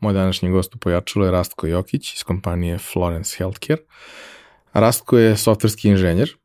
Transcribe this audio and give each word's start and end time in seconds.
Moj 0.00 0.12
današnji 0.12 0.50
gost 0.50 0.74
u 0.74 0.78
Pojačalu 0.78 1.24
je 1.24 1.30
Rastko 1.30 1.66
Jokić 1.66 2.14
iz 2.14 2.22
kompanije 2.22 2.78
Florence 2.78 3.36
Healthcare. 3.36 3.82
Rastko 4.72 5.18
je 5.18 5.36
softverski 5.36 5.88
inženjer, 5.88 6.36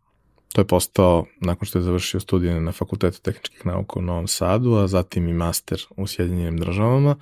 to 0.54 0.62
je 0.62 0.68
postao 0.68 1.26
nakon 1.41 1.66
što 1.66 1.80
je 1.80 1.84
završio 1.84 2.20
studije 2.20 2.62
na 2.62 2.71
Fakultetu 2.71 3.21
tehničkih 3.21 3.66
nauka 3.66 4.00
u 4.00 4.02
Novom 4.02 4.27
Sadu, 4.27 4.76
a 4.76 4.88
zatim 4.88 5.27
i 5.27 5.34
master 5.34 5.81
u 5.98 6.08
Sjedinjenim 6.08 6.58
državama. 6.58 7.16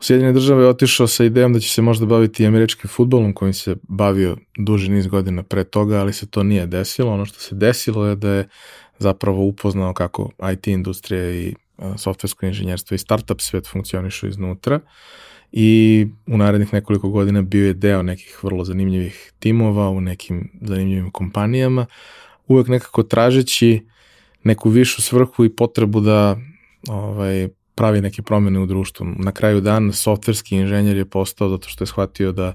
U 0.00 0.02
Sjedinjene 0.02 0.32
države 0.32 0.62
je 0.62 0.68
otišao 0.68 1.06
sa 1.06 1.24
idejom 1.24 1.52
da 1.52 1.60
će 1.60 1.68
se 1.68 1.82
možda 1.82 2.06
baviti 2.06 2.46
američkim 2.46 2.90
futbolom 2.90 3.32
kojim 3.32 3.54
se 3.54 3.76
bavio 3.82 4.36
duži 4.58 4.90
niz 4.90 5.06
godina 5.06 5.42
pre 5.42 5.64
toga, 5.64 6.00
ali 6.00 6.12
se 6.12 6.26
to 6.26 6.42
nije 6.42 6.66
desilo. 6.66 7.12
Ono 7.12 7.24
što 7.24 7.40
se 7.40 7.54
desilo 7.54 8.06
je 8.06 8.16
da 8.16 8.30
je 8.30 8.48
zapravo 8.98 9.42
upoznao 9.44 9.94
kako 9.94 10.30
IT 10.52 10.66
industrija 10.66 11.30
i 11.30 11.54
softversko 11.96 12.46
inženjerstvo 12.46 12.94
i 12.94 12.98
startup 12.98 13.40
svet 13.40 13.66
funkcionišu 13.66 14.28
iznutra 14.28 14.80
i 15.52 16.06
u 16.26 16.36
narednih 16.36 16.72
nekoliko 16.72 17.08
godina 17.08 17.42
bio 17.42 17.66
je 17.66 17.74
deo 17.74 18.02
nekih 18.02 18.44
vrlo 18.44 18.64
zanimljivih 18.64 19.32
timova 19.38 19.90
u 19.90 20.00
nekim 20.00 20.50
zanimljivim 20.60 21.10
kompanijama, 21.10 21.86
uvek 22.46 22.68
nekako 22.68 23.02
tražeći 23.02 23.86
neku 24.44 24.70
višu 24.70 25.02
svrhu 25.02 25.44
i 25.44 25.56
potrebu 25.56 26.00
da 26.00 26.36
ovaj, 26.88 27.48
pravi 27.74 28.00
neke 28.00 28.22
promene 28.22 28.60
u 28.60 28.66
društvu. 28.66 29.06
Na 29.18 29.32
kraju 29.32 29.60
dana 29.60 29.92
softverski 29.92 30.56
inženjer 30.56 30.96
je 30.96 31.04
postao 31.04 31.48
zato 31.48 31.68
što 31.68 31.82
je 31.84 31.86
shvatio 31.86 32.32
da 32.32 32.52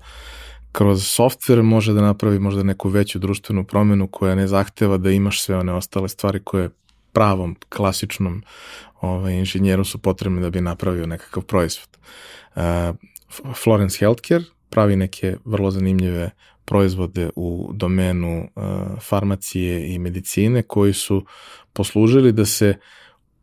kroz 0.72 1.08
softver 1.08 1.64
može 1.64 1.94
da 1.94 2.02
napravi 2.02 2.40
možda 2.40 2.64
neku 2.64 2.90
veću 2.90 3.20
društvenu 3.20 3.64
promenu 3.64 4.08
koja 4.08 4.36
ne 4.36 4.48
zahteva 4.48 4.98
da 4.98 5.12
imaš 5.12 5.42
sve 5.42 5.58
one 5.58 5.74
ostale 5.74 6.10
stvari 6.10 6.40
koje 6.44 6.70
pravom, 7.16 7.56
klasičnom 7.70 8.44
ovaj, 9.02 9.34
inženjeru 9.34 9.86
su 9.86 9.98
potrebne 9.98 10.42
da 10.42 10.50
bi 10.50 10.62
napravio 10.62 11.08
nekakav 11.08 11.44
proizvod. 11.44 11.98
Uh, 12.56 12.62
Florence 13.64 13.98
Healthcare 14.00 14.44
pravi 14.70 14.96
neke 14.96 15.38
vrlo 15.46 15.72
zanimljive 15.72 16.32
proizvode 16.66 17.30
u 17.36 17.72
domenu 17.74 18.50
uh, 18.56 18.64
farmacije 19.02 19.94
i 19.94 20.00
medicine 20.00 20.64
koji 20.64 20.94
su 20.94 21.26
poslužili 21.74 22.32
da 22.32 22.46
se 22.46 22.76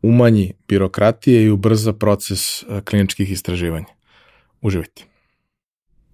umanji 0.01 0.53
birokratije 0.67 1.43
i 1.43 1.49
ubrza 1.49 1.93
proces 1.93 2.63
uh, 2.63 2.79
kliničkih 2.81 3.31
istraživanja. 3.31 3.93
Uživajte. 4.61 5.12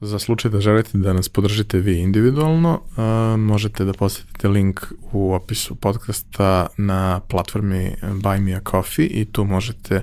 Za 0.00 0.18
slučaj 0.18 0.50
da 0.50 0.60
želite 0.60 0.98
da 0.98 1.12
nas 1.12 1.28
podržite 1.28 1.78
vi 1.78 1.98
individualno, 2.00 2.80
uh, 2.80 3.40
možete 3.40 3.84
da 3.84 3.92
posetite 3.92 4.48
link 4.48 4.80
u 5.12 5.34
opisu 5.34 5.74
podcasta 5.74 6.66
na 6.76 7.20
platformi 7.20 7.94
Buy 8.02 8.40
Me 8.40 8.54
a 8.54 8.60
Coffee 8.70 9.06
i 9.06 9.24
tu 9.24 9.44
možete 9.44 10.02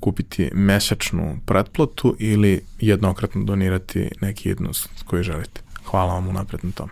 kupiti 0.00 0.50
mesečnu 0.54 1.38
pretplatu 1.46 2.16
ili 2.18 2.60
jednokratno 2.80 3.44
donirati 3.44 4.10
neki 4.20 4.48
jednost 4.48 4.90
koji 5.04 5.22
želite. 5.22 5.60
Hvala 5.84 6.14
vam 6.14 6.28
unapred 6.28 6.64
na 6.64 6.70
tom. 6.72 6.88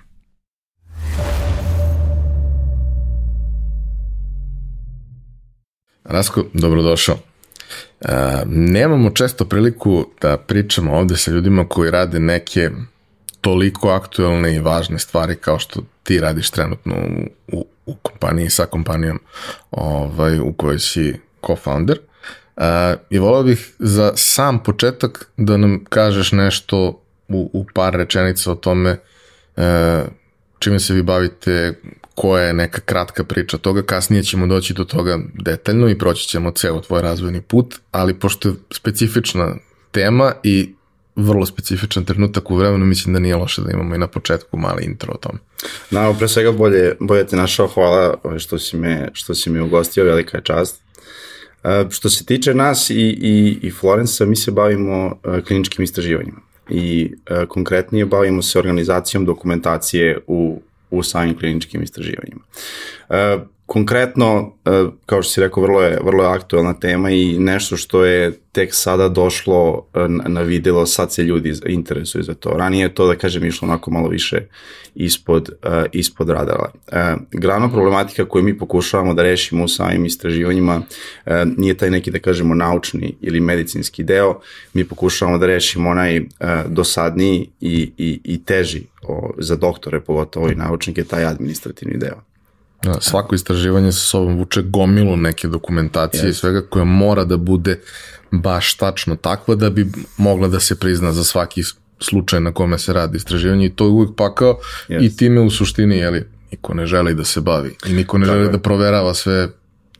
Rasko, 6.05 6.45
dobrodošao. 6.53 7.17
Nemamo 8.47 9.11
često 9.11 9.45
priliku 9.45 10.07
da 10.21 10.37
pričamo 10.37 10.97
ovde 10.97 11.17
sa 11.17 11.31
ljudima 11.31 11.69
koji 11.69 11.91
rade 11.91 12.21
neke 12.21 12.71
toliko 13.41 13.89
aktuelne 13.91 14.55
i 14.55 14.61
važne 14.61 14.99
stvari 14.99 15.37
kao 15.37 15.59
što 15.59 15.81
ti 16.03 16.21
radiš 16.21 16.51
trenutno 16.51 16.95
u, 16.95 17.57
u, 17.57 17.67
u 17.87 17.95
kompaniji 17.95 18.51
sa 18.51 18.67
kompanijom 18.67 19.21
ovaj, 19.71 20.39
u 20.39 20.53
kojoj 20.53 20.79
si 20.79 21.15
co-founder. 21.43 21.97
Uh, 22.57 22.63
I 23.11 23.19
volao 23.19 23.43
bih 23.43 23.75
za 23.79 24.13
sam 24.17 24.63
početak 24.63 25.31
da 25.37 25.57
nam 25.57 25.85
kažeš 25.89 26.33
nešto 26.33 27.03
u, 27.29 27.51
u 27.53 27.67
par 27.75 27.95
rečenica 27.95 28.53
o 28.53 28.55
tome 28.55 28.97
uh, 29.57 29.63
čime 30.59 30.81
se 30.81 30.95
vi 30.95 31.03
bavite, 31.03 31.75
koja 32.17 32.45
je 32.45 32.53
neka 32.53 32.81
kratka 32.81 33.25
priča 33.25 33.59
toga, 33.59 33.83
kasnije 33.83 34.23
ćemo 34.23 34.47
doći 34.47 34.75
do 34.75 34.85
toga 34.85 35.19
detaljno 35.35 35.89
i 35.89 35.99
proći 35.99 36.29
ćemo 36.29 36.51
ceo 36.51 36.81
tvoj 36.81 37.03
razvojni 37.03 37.41
put, 37.41 37.75
ali 37.91 38.15
pošto 38.15 38.49
je 38.49 38.55
specifična 38.71 39.57
tema 39.91 40.33
i 40.43 40.75
vrlo 41.17 41.47
specifičan 41.47 42.05
trenutak 42.05 42.51
u 42.51 42.57
vremenu, 42.57 42.87
mislim 42.87 43.15
da 43.15 43.21
nije 43.21 43.37
loše 43.37 43.63
da 43.63 43.71
imamo 43.71 43.95
i 43.95 43.99
na 43.99 44.07
početku 44.07 44.57
mali 44.57 44.85
intro 44.85 45.13
o 45.15 45.19
tom. 45.19 45.39
Na, 45.91 46.15
pre 46.19 46.29
svega 46.29 46.53
bolje, 46.53 46.97
bolje 47.01 47.27
te 47.27 47.37
našao, 47.37 47.67
hvala 47.67 48.15
ovaj, 48.23 48.39
što 48.39 48.59
si 48.59 48.77
me, 48.77 49.11
što 49.13 49.35
si 49.35 49.51
me 49.51 49.63
ugostio, 49.63 50.05
velika 50.05 50.37
je 50.37 50.45
čast. 50.45 50.83
Uh, 51.65 51.91
što 51.91 52.11
se 52.11 52.25
tiče 52.25 52.55
nas 52.55 52.91
i, 52.91 52.95
i, 53.21 53.59
i 53.63 53.71
Florensa, 53.71 54.25
mi 54.25 54.37
se 54.37 54.51
bavimo 54.51 55.07
uh, 55.07 55.45
kliničkim 55.45 55.85
istraživanjima 55.85 56.41
i 56.71 57.13
uh, 57.31 57.49
konkretnije 57.49 58.07
bavimo 58.07 58.43
se 58.43 58.59
organizacijom 58.59 59.25
dokumentacije 59.25 60.19
u 60.27 60.63
u 60.91 61.03
samim 61.03 61.39
kliničkim 61.39 61.83
istraživanjima. 61.83 62.41
E, 63.11 63.39
konkretno, 63.67 64.53
e, 64.65 64.71
kao 65.07 65.23
što 65.23 65.33
si 65.33 65.41
rekao, 65.41 65.63
vrlo 65.63 65.83
je, 65.83 65.99
vrlo 66.05 66.25
je 66.25 66.31
aktualna 66.31 66.75
tema 66.75 67.11
i 67.11 67.39
nešto 67.39 67.77
što 67.77 68.05
je 68.05 68.33
tek 68.53 68.75
sada 68.75 69.09
došlo 69.09 69.87
e, 69.95 69.99
na 70.09 70.41
videlo, 70.41 70.87
sad 70.87 71.13
se 71.13 71.23
ljudi 71.23 71.55
interesuju 71.67 72.23
za 72.25 72.35
to. 72.35 72.51
Ranije 72.51 72.83
je 72.83 72.95
to, 72.95 73.07
da 73.07 73.17
kažem, 73.17 73.45
išlo 73.45 73.69
onako 73.69 73.91
malo 73.91 74.09
više 74.09 74.47
ispod, 74.95 75.51
ispod 75.93 76.29
radara. 76.31 76.71
Glavna 77.33 77.69
problematika 77.69 78.25
koju 78.25 78.45
mi 78.45 78.59
pokušavamo 78.59 79.15
da 79.15 79.23
rešimo 79.23 79.65
u 79.65 79.69
samim 79.69 80.05
istraživanjima 80.05 80.83
nije 81.57 81.75
taj 81.75 81.91
neki, 81.91 82.11
da 82.11 82.19
kažemo, 82.19 82.55
naučni 82.55 83.15
ili 83.21 83.41
medicinski 83.41 84.05
deo, 84.05 84.41
mi 84.73 84.85
pokušavamo 84.85 85.39
da 85.39 85.47
rešimo 85.47 85.91
onaj 85.91 86.21
dosadniji 86.67 87.49
i, 87.61 87.93
i, 87.99 88.21
i 88.25 88.45
teži 88.45 88.83
o, 89.09 89.31
za 89.39 89.57
doktore, 89.57 90.01
pogotovo 90.01 90.49
i 90.49 90.55
naučnike, 90.55 91.05
taj 91.05 91.25
administrativni 91.25 91.99
deo. 91.99 92.23
Da, 92.83 93.01
svako 93.01 93.35
istraživanje 93.35 93.93
sa 93.93 93.99
sobom 93.99 94.37
vuče 94.39 94.63
gomilu 94.63 95.17
neke 95.17 95.49
dokumentacije 95.49 96.25
yes. 96.25 96.29
i 96.29 96.35
svega 96.35 96.63
koja 96.71 96.85
mora 96.85 97.25
da 97.25 97.37
bude 97.37 97.81
baš 98.31 98.75
tačno 98.75 99.17
takva 99.17 99.55
da 99.55 99.71
bi 99.71 99.87
mogla 100.17 100.49
da 100.49 100.61
se 100.61 100.79
prizna 100.79 101.13
za 101.13 101.25
svaki 101.25 101.63
slučaj 102.01 102.41
na 102.41 102.53
kome 102.53 102.79
se 102.79 102.93
radi 102.93 103.17
istraživanje 103.17 103.67
i 103.67 103.75
to 103.75 103.85
je 103.85 103.91
uvijek 103.91 104.11
pakao 104.17 104.59
yes. 104.89 105.05
i 105.05 105.17
time 105.17 105.41
u 105.41 105.51
suštini, 105.51 105.97
jeli, 105.97 106.25
niko 106.51 106.75
ne 106.75 106.87
želi 106.87 107.15
da 107.15 107.25
se 107.25 107.41
bavi 107.41 107.77
i 107.87 107.93
niko 107.93 108.19
ne 108.19 108.27
Tako 108.27 108.35
želi 108.37 108.49
je. 108.49 108.53
da 108.53 108.59
proverava 108.59 109.15
sve 109.15 109.49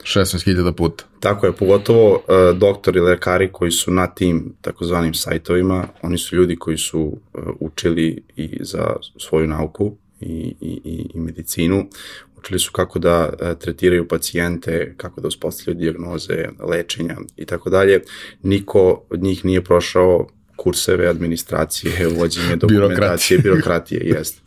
16.000 0.07 0.73
puta. 0.73 1.05
Tako 1.21 1.47
je, 1.47 1.53
pogotovo 1.53 2.15
uh, 2.15 2.59
doktori, 2.59 3.01
lekari 3.01 3.53
koji 3.53 3.71
su 3.71 3.91
na 3.91 4.07
tim 4.07 4.53
takozvanim 4.61 5.15
sajtovima, 5.15 5.89
oni 6.03 6.19
su 6.19 6.37
ljudi 6.37 6.57
koji 6.57 6.79
su 6.79 7.01
uh, 7.01 7.43
učili 7.61 8.23
i 8.37 8.59
za 8.61 8.97
svoju 9.19 9.47
nauku 9.47 9.97
i, 10.21 10.55
i, 10.61 10.81
i 11.15 11.19
medicinu, 11.21 11.87
učili 12.39 12.59
su 12.59 12.73
kako 12.73 12.99
da 12.99 13.29
uh, 13.29 13.59
tretiraju 13.59 14.09
pacijente, 14.09 14.95
kako 14.97 15.21
da 15.21 15.29
uspostavljaju 15.29 15.81
diagnoze, 15.81 16.49
lečenja 16.69 17.17
i 17.37 17.45
tako 17.45 17.71
dalje. 17.71 18.01
Niko 18.43 19.03
od 19.11 19.23
njih 19.23 19.45
nije 19.45 19.65
prošao 19.65 20.27
kurseve 20.57 21.07
administracije, 21.07 22.09
uvođenje 22.09 22.57
dokumentacije, 22.57 23.39
birokratije, 23.39 24.01
jest. 24.17 24.41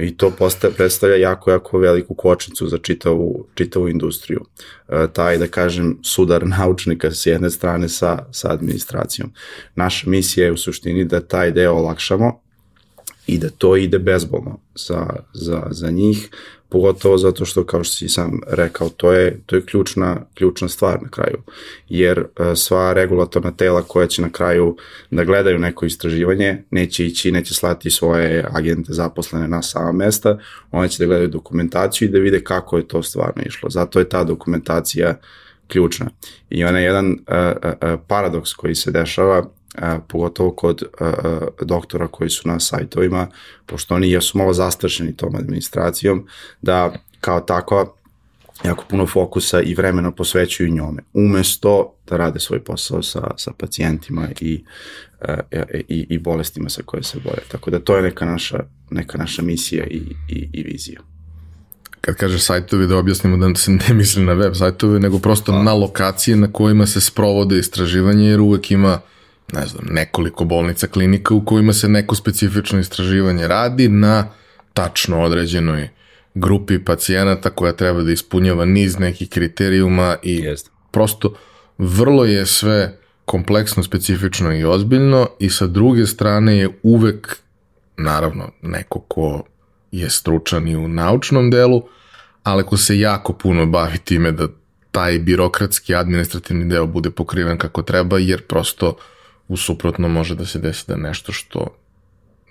I 0.00 0.16
to 0.16 0.30
postaje, 0.30 0.74
predstavlja 0.74 1.16
jako, 1.16 1.50
jako 1.50 1.78
veliku 1.78 2.14
kočnicu 2.14 2.68
za 2.68 2.78
čitavu, 2.78 3.46
čitavu 3.54 3.88
industriju. 3.88 4.44
E, 4.88 5.06
taj, 5.12 5.38
da 5.38 5.46
kažem, 5.46 5.98
sudar 6.02 6.46
naučnika 6.58 7.10
s 7.10 7.26
jedne 7.26 7.50
strane 7.50 7.88
sa, 7.88 8.24
sa 8.32 8.52
administracijom. 8.52 9.32
Naša 9.74 10.10
misija 10.10 10.46
je 10.46 10.52
u 10.52 10.56
suštini 10.56 11.04
da 11.04 11.20
taj 11.20 11.50
deo 11.50 11.72
olakšamo 11.72 12.40
i 13.26 13.38
da 13.38 13.50
to 13.50 13.76
ide 13.76 13.98
bezbolno 13.98 14.58
za, 14.74 15.06
za, 15.32 15.66
za 15.70 15.90
njih, 15.90 16.28
pogotovo 16.68 17.18
zato 17.18 17.44
što, 17.44 17.64
kao 17.64 17.84
što 17.84 17.96
si 17.96 18.08
sam 18.08 18.40
rekao, 18.46 18.88
to 18.88 19.12
je, 19.12 19.40
to 19.46 19.56
je 19.56 19.66
ključna, 19.66 20.16
ključna 20.34 20.68
stvar 20.68 21.02
na 21.02 21.08
kraju, 21.08 21.36
jer 21.88 22.18
uh, 22.18 22.46
sva 22.54 22.92
regulatorna 22.92 23.52
tela 23.52 23.82
koja 23.82 24.06
će 24.06 24.22
na 24.22 24.30
kraju 24.30 24.76
da 25.10 25.24
gledaju 25.24 25.58
neko 25.58 25.86
istraživanje, 25.86 26.64
neće 26.70 27.06
ići, 27.06 27.32
neće 27.32 27.54
slati 27.54 27.90
svoje 27.90 28.46
agente 28.52 28.92
zaposlene 28.92 29.48
na 29.48 29.62
sama 29.62 29.92
mesta, 29.92 30.38
one 30.70 30.88
će 30.88 30.98
da 30.98 31.06
gledaju 31.06 31.28
dokumentaciju 31.28 32.08
i 32.08 32.10
da 32.10 32.18
vide 32.18 32.44
kako 32.44 32.76
je 32.76 32.88
to 32.88 33.02
stvarno 33.02 33.42
išlo. 33.46 33.70
Zato 33.70 33.98
je 33.98 34.08
ta 34.08 34.24
dokumentacija 34.24 35.14
ključna. 35.68 36.06
I 36.50 36.64
ona 36.64 36.78
je 36.78 36.84
jedan 36.84 37.10
uh, 37.10 37.16
uh, 37.16 38.00
paradoks 38.06 38.54
koji 38.54 38.74
se 38.74 38.90
dešava 38.90 39.38
a, 39.38 39.42
pogotovo 40.08 40.50
kod 40.50 40.82
a, 41.00 41.04
a, 41.04 41.40
doktora 41.64 42.08
koji 42.08 42.30
su 42.30 42.48
na 42.48 42.60
sajtovima, 42.60 43.26
pošto 43.66 43.94
oni 43.94 44.10
jesu 44.10 44.38
malo 44.38 44.52
zastrašeni 44.52 45.16
tom 45.16 45.34
administracijom, 45.34 46.26
da 46.62 46.92
kao 47.20 47.40
takva 47.40 47.86
jako 48.64 48.84
puno 48.88 49.06
fokusa 49.06 49.60
i 49.60 49.74
vremena 49.74 50.10
posvećuju 50.10 50.70
njome, 50.70 51.02
umesto 51.12 51.94
da 52.06 52.16
rade 52.16 52.40
svoj 52.40 52.64
posao 52.64 53.02
sa, 53.02 53.30
sa 53.36 53.52
pacijentima 53.58 54.28
i, 54.40 54.64
i, 55.88 56.06
i 56.08 56.18
bolestima 56.18 56.68
sa 56.68 56.82
koje 56.82 57.02
se 57.02 57.18
bore. 57.24 57.42
Tako 57.48 57.70
da 57.70 57.80
to 57.80 57.96
je 57.96 58.02
neka 58.02 58.24
naša, 58.24 58.64
neka 58.90 59.18
naša 59.18 59.42
misija 59.42 59.86
i, 59.86 60.02
i, 60.28 60.48
i 60.52 60.62
vizija 60.62 61.00
kad 62.00 62.16
kaže 62.16 62.38
sajtovi 62.38 62.86
da 62.86 62.96
objasnimo 62.96 63.36
da 63.36 63.54
se 63.54 63.70
ne 63.70 63.94
misli 63.94 64.24
na 64.24 64.32
web 64.32 64.54
sajtove, 64.54 65.00
nego 65.00 65.18
prosto 65.18 65.52
A. 65.52 65.62
na 65.62 65.72
lokacije 65.72 66.36
na 66.36 66.52
kojima 66.52 66.86
se 66.86 67.00
sprovode 67.00 67.58
istraživanje, 67.58 68.28
jer 68.28 68.40
uvek 68.40 68.70
ima 68.70 69.00
ne 69.52 69.66
znam, 69.66 69.84
nekoliko 69.90 70.44
bolnica, 70.44 70.86
klinika 70.86 71.34
u 71.34 71.44
kojima 71.44 71.72
se 71.72 71.88
neko 71.88 72.14
specifično 72.14 72.78
istraživanje 72.78 73.48
radi 73.48 73.88
na 73.88 74.28
tačno 74.74 75.22
određenoj 75.22 75.88
grupi 76.34 76.84
pacijenata 76.84 77.50
koja 77.50 77.72
treba 77.72 78.02
da 78.02 78.12
ispunjava 78.12 78.64
niz 78.64 78.98
nekih 78.98 79.28
kriterijuma 79.28 80.16
i 80.22 80.36
Jest. 80.36 80.70
prosto 80.90 81.34
vrlo 81.78 82.24
je 82.24 82.46
sve 82.46 82.98
kompleksno, 83.24 83.82
specifično 83.82 84.54
i 84.56 84.64
ozbiljno 84.64 85.28
i 85.38 85.50
sa 85.50 85.66
druge 85.66 86.06
strane 86.06 86.58
je 86.58 86.68
uvek 86.82 87.36
naravno 87.96 88.50
neko 88.62 89.00
ko 89.00 89.42
je 89.92 90.10
stručan 90.10 90.68
i 90.68 90.76
u 90.76 90.88
naučnom 90.88 91.50
delu, 91.50 91.82
ali 92.42 92.64
ko 92.64 92.76
se 92.76 92.98
jako 92.98 93.32
puno 93.32 93.66
bavi 93.66 93.98
time 93.98 94.32
da 94.32 94.48
taj 94.90 95.18
birokratski 95.18 95.94
administrativni 95.94 96.68
deo 96.68 96.86
bude 96.86 97.10
pokriven 97.10 97.58
kako 97.58 97.82
treba, 97.82 98.18
jer 98.18 98.42
prosto 98.42 98.88
uh, 98.88 98.96
u 99.48 99.56
suprotno 99.56 100.08
može 100.08 100.34
da 100.34 100.46
se 100.46 100.58
desi 100.58 100.84
da 100.88 100.96
nešto 100.96 101.32
što 101.32 101.76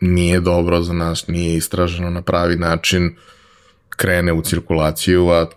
nije 0.02 0.40
dobro 0.40 0.82
za 0.82 0.94
nas, 0.94 1.28
nije 1.28 1.58
istraženo 1.58 2.10
na 2.10 2.22
pravi 2.22 2.56
način, 2.56 3.16
krene 3.90 4.34
u 4.34 4.42
cirkulaciju, 4.42 5.30
a 5.30 5.50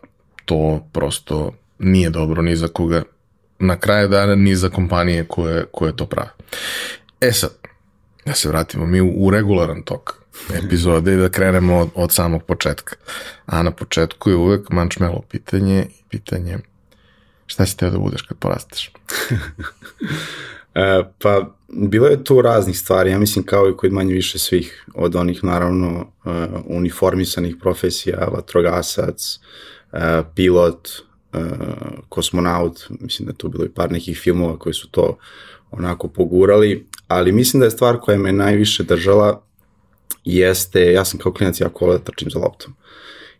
to 0.44 0.87
prosto 0.92 1.52
nije 1.78 2.10
dobro 2.10 2.42
ni 2.42 2.56
za 2.56 2.69
koga 2.69 3.02
na 3.58 3.76
kraju 3.76 4.08
dana, 4.08 4.34
ni 4.34 4.56
za 4.56 4.69
kompanije 4.69 5.25
koje, 5.28 5.64
koje 5.72 5.96
to 5.96 6.06
prave. 6.06 6.31
E 7.20 7.32
sad, 7.32 7.50
da 8.26 8.34
se 8.34 8.48
vratimo 8.48 8.87
mi 8.87 9.00
u, 9.00 9.12
u 9.16 9.31
regularan 9.31 9.82
tok 9.82 10.20
epizode 10.64 11.14
i 11.14 11.16
da 11.16 11.28
krenemo 11.28 11.78
od, 11.78 11.88
od 11.94 12.12
samog 12.12 12.42
početka. 12.42 12.96
A 13.46 13.62
na 13.62 13.70
početku 13.70 14.31
je 14.31 14.37
uvek 14.37 14.70
mančmelo 14.70 15.22
pitanje 15.31 15.87
pitanje 16.08 16.58
šta 17.46 17.66
si 17.66 17.76
teo 17.76 17.90
da 17.90 17.98
budeš 17.98 18.22
kad 18.22 18.38
porasteš? 18.38 18.90
E, 20.75 21.02
pa, 21.19 21.55
bilo 21.69 22.06
je 22.06 22.25
tu 22.25 22.43
raznih 22.43 22.78
stvari, 22.78 23.11
ja 23.11 23.19
mislim 23.19 23.44
kao 23.44 23.69
i 23.69 23.76
kod 23.76 23.93
manje 23.93 24.14
više 24.14 24.38
svih, 24.38 24.87
od 24.94 25.17
onih 25.17 25.44
naravno 25.44 26.12
uh, 26.25 26.34
uniformisanih 26.64 27.56
profesija, 27.61 28.28
vatrogasac, 28.32 29.38
uh, 29.93 29.99
pilot, 30.34 30.88
uh, 31.32 31.40
kosmonaut, 32.08 32.87
mislim 33.00 33.26
da 33.26 33.32
tu 33.32 33.49
bilo 33.49 33.64
i 33.64 33.69
par 33.69 33.93
nekih 33.93 34.19
filmova 34.19 34.58
koji 34.58 34.75
su 34.75 34.88
to 34.90 35.19
onako 35.70 36.08
pogurali, 36.08 36.87
ali 37.08 37.32
mislim 37.32 37.61
da 37.61 37.66
je 37.66 37.70
stvar 37.70 38.00
koja 38.00 38.19
me 38.19 38.32
najviše 38.32 38.82
držala 38.82 39.43
jeste, 40.25 40.93
ja 40.93 41.05
sam 41.05 41.20
kao 41.20 41.32
klinac 41.32 41.61
jako 41.61 41.84
volio 41.84 41.99
da 41.99 42.05
trčim 42.05 42.31
za 42.31 42.38
loptom 42.38 42.75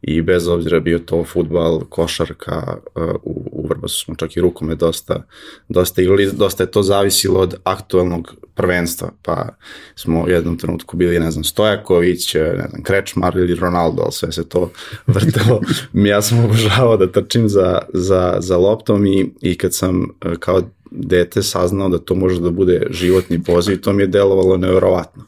i 0.03 0.23
bez 0.23 0.49
obzira 0.49 0.81
bio 0.81 0.99
to 0.99 1.25
futbal, 1.25 1.81
košarka, 1.89 2.77
uh, 2.95 3.03
u, 3.23 3.49
u 3.53 3.67
Vrbasu 3.69 4.05
smo 4.05 4.15
čak 4.15 4.37
i 4.37 4.41
rukome 4.41 4.75
dosta, 4.75 5.23
dosta 5.69 6.03
igrali, 6.03 6.31
dosta 6.33 6.63
je 6.63 6.71
to 6.71 6.83
zavisilo 6.83 7.41
od 7.41 7.55
aktualnog 7.65 8.35
prvenstva, 8.55 9.11
pa 9.23 9.49
smo 9.95 10.23
u 10.23 10.29
jednom 10.29 10.59
trenutku 10.59 10.97
bili, 10.97 11.21
ne 11.21 11.31
znam, 11.31 11.45
Stojaković, 11.45 12.35
ne 12.35 12.67
znam, 12.71 12.83
Krečmar 12.83 13.37
ili 13.37 13.55
Ronaldo, 13.55 14.03
ali 14.03 14.13
sve 14.13 14.33
se 14.33 14.49
to 14.49 14.71
vrtelo. 15.07 15.61
ja 15.93 16.23
sam 16.23 16.45
obožavao 16.45 16.97
da 16.97 17.13
trčim 17.13 17.49
za, 17.49 17.79
za, 17.93 18.37
za 18.41 18.57
loptom 18.57 19.07
i, 19.07 19.33
i 19.41 19.59
kad 19.59 19.75
sam 19.75 20.03
uh, 20.03 20.37
kao 20.39 20.63
dete 20.91 21.43
saznao 21.43 21.89
da 21.89 21.99
to 21.99 22.15
može 22.15 22.41
da 22.41 22.51
bude 22.51 22.87
životni 22.91 23.43
poziv, 23.43 23.81
to 23.81 23.93
mi 23.93 24.03
je 24.03 24.07
delovalo 24.07 24.57
nevjerovatno. 24.57 25.25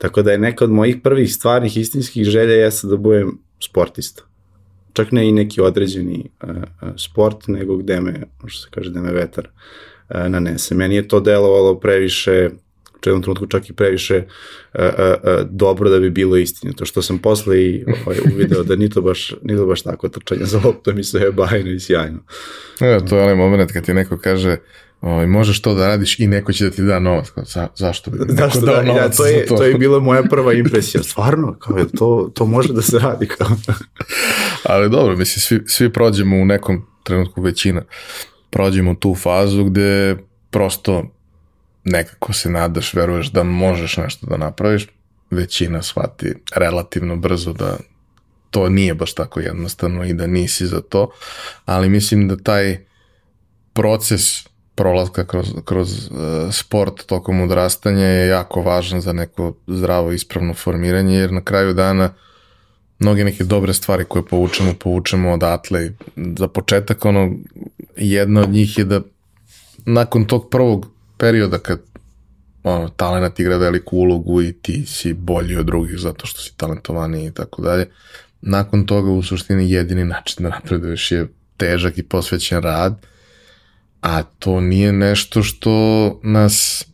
Tako 0.00 0.22
da 0.22 0.32
je 0.32 0.38
neka 0.38 0.64
od 0.64 0.70
mojih 0.70 0.96
prvih 1.02 1.34
stvarnih 1.34 1.76
istinskih 1.76 2.24
želja 2.24 2.54
jeste 2.54 2.86
da 2.86 2.96
budem 2.96 3.38
sportista. 3.64 4.22
Čak 4.92 5.12
ne 5.12 5.28
i 5.28 5.32
neki 5.32 5.60
određeni 5.60 6.30
uh, 6.42 6.50
sport, 6.96 7.48
nego 7.48 7.76
gde 7.76 8.00
me, 8.00 8.22
možda 8.42 8.60
se 8.60 8.68
kaže, 8.70 8.90
gde 8.90 9.00
me 9.00 9.12
vetar 9.12 9.48
uh, 9.48 10.16
nanese. 10.28 10.74
Meni 10.74 10.94
je 10.94 11.08
to 11.08 11.20
delovalo 11.20 11.80
previše 11.80 12.50
u 12.94 13.08
jednom 13.08 13.22
trenutku 13.22 13.46
čak 13.46 13.70
i 13.70 13.72
previše 13.72 14.16
uh, 14.16 14.80
uh, 14.80 14.88
uh, 14.88 15.46
dobro 15.50 15.90
da 15.90 16.00
bi 16.00 16.10
bilo 16.10 16.36
istinito. 16.36 16.78
To 16.78 16.84
što 16.84 17.02
sam 17.02 17.18
posle 17.18 17.62
i 17.62 17.84
ovaj, 18.04 18.18
uvideo 18.34 18.62
da 18.62 18.76
ni 18.76 18.90
to 18.90 19.02
baš, 19.02 19.34
ni 19.42 19.56
to 19.56 19.66
baš 19.66 19.82
tako 19.82 20.08
trčanje 20.08 20.44
za 20.44 20.60
loptom 20.64 20.98
i 20.98 21.04
sve 21.04 21.20
je 21.20 21.32
bajno 21.32 21.70
i 21.70 21.80
sjajno. 21.80 22.18
E, 22.80 22.98
to 23.08 23.16
je 23.16 23.22
onaj 23.22 23.34
moment 23.34 23.72
kad 23.72 23.84
ti 23.84 23.94
neko 23.94 24.18
kaže 24.18 24.56
Ovaj 25.00 25.26
možeš 25.26 25.62
to 25.62 25.74
da 25.74 25.86
radiš 25.86 26.18
i 26.18 26.26
neko 26.26 26.52
će 26.52 26.64
da 26.64 26.70
ti 26.70 26.82
da 26.82 26.98
novac. 26.98 27.32
Za, 27.36 27.68
zašto 27.76 28.10
bi 28.10 28.18
zašto 28.28 28.60
da, 28.60 28.82
novac 28.82 29.12
ja, 29.12 29.16
to 29.16 29.26
je, 29.26 29.46
to? 29.46 29.56
to 29.56 29.64
je 29.64 29.74
bila 29.74 30.00
moja 30.00 30.22
prva 30.22 30.52
impresija. 30.52 31.02
Stvarno, 31.02 31.56
kao 31.58 31.78
je 31.78 31.88
to, 31.98 32.30
to 32.34 32.46
može 32.46 32.72
da 32.72 32.82
se 32.82 32.98
radi. 32.98 33.28
Kao. 33.28 33.48
Ali 34.70 34.90
dobro, 34.90 35.16
mislim, 35.16 35.40
svi, 35.40 35.62
svi 35.66 35.92
prođemo 35.92 36.36
u 36.36 36.44
nekom 36.44 36.86
trenutku 37.02 37.42
većina. 37.42 37.82
Prođemo 38.50 38.94
tu 38.94 39.14
fazu 39.14 39.64
gde 39.64 40.16
prosto 40.50 41.04
nekako 41.84 42.32
se 42.32 42.50
nadaš, 42.50 42.94
veruješ 42.94 43.32
da 43.32 43.42
možeš 43.42 43.96
nešto 43.96 44.26
da 44.26 44.36
napraviš, 44.36 44.88
većina 45.30 45.82
shvati 45.82 46.34
relativno 46.56 47.16
brzo 47.16 47.52
da 47.52 47.76
to 48.50 48.68
nije 48.68 48.94
baš 48.94 49.14
tako 49.14 49.40
jednostavno 49.40 50.04
i 50.04 50.12
da 50.12 50.26
nisi 50.26 50.66
za 50.66 50.80
to, 50.80 51.10
ali 51.64 51.88
mislim 51.88 52.28
da 52.28 52.36
taj 52.36 52.84
proces 53.72 54.50
prolaska 54.74 55.24
kroz, 55.24 55.48
kroz 55.64 56.06
uh, 56.06 56.16
sport 56.52 57.06
tokom 57.06 57.40
odrastanja 57.40 58.06
je 58.06 58.28
jako 58.28 58.62
važan 58.62 59.00
za 59.00 59.12
neko 59.12 59.54
zdravo 59.66 60.12
ispravno 60.12 60.54
formiranje, 60.54 61.16
jer 61.16 61.32
na 61.32 61.44
kraju 61.44 61.74
dana 61.74 62.12
mnoge 62.98 63.24
neke 63.24 63.44
dobre 63.44 63.72
stvari 63.72 64.04
koje 64.04 64.26
povučemo, 64.26 64.74
povučemo 64.74 65.32
odatle. 65.32 65.90
Za 66.38 66.48
početak, 66.48 67.04
ono, 67.04 67.32
jedna 67.96 68.40
od 68.40 68.50
njih 68.50 68.78
je 68.78 68.84
da 68.84 69.00
nakon 69.86 70.24
tog 70.24 70.50
prvog 70.50 70.86
perioda 71.18 71.58
kad 71.58 71.80
ono, 72.62 72.88
talent 72.88 73.40
igra 73.40 73.56
veliku 73.56 73.96
ulogu 73.96 74.42
i 74.42 74.52
ti 74.52 74.86
si 74.86 75.12
bolji 75.12 75.56
od 75.56 75.66
drugih 75.66 75.98
zato 75.98 76.26
što 76.26 76.40
si 76.40 76.56
talentovaniji 76.56 77.26
i 77.26 77.32
tako 77.32 77.62
dalje, 77.62 77.86
nakon 78.40 78.86
toga 78.86 79.10
u 79.10 79.22
suštini 79.22 79.70
jedini 79.70 80.04
način 80.04 80.42
da 80.42 80.48
napreduješ 80.50 81.12
je 81.12 81.28
težak 81.56 81.98
i 81.98 82.02
posvećen 82.02 82.62
rad 82.62 83.06
a 84.00 84.22
to 84.22 84.60
nije 84.60 84.92
nešto 84.92 85.42
što 85.42 85.70
nas 86.22 86.84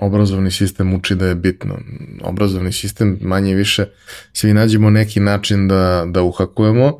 obrazovni 0.00 0.50
sistem 0.50 0.94
uči 0.94 1.14
da 1.14 1.26
je 1.26 1.34
bitno. 1.34 1.78
Obrazovni 2.22 2.72
sistem 2.72 3.18
manje 3.20 3.54
više 3.54 3.86
svi 4.32 4.54
nađemo 4.54 4.90
neki 4.90 5.20
način 5.20 5.68
da, 5.68 6.04
da 6.06 6.22
uhakujemo 6.22 6.98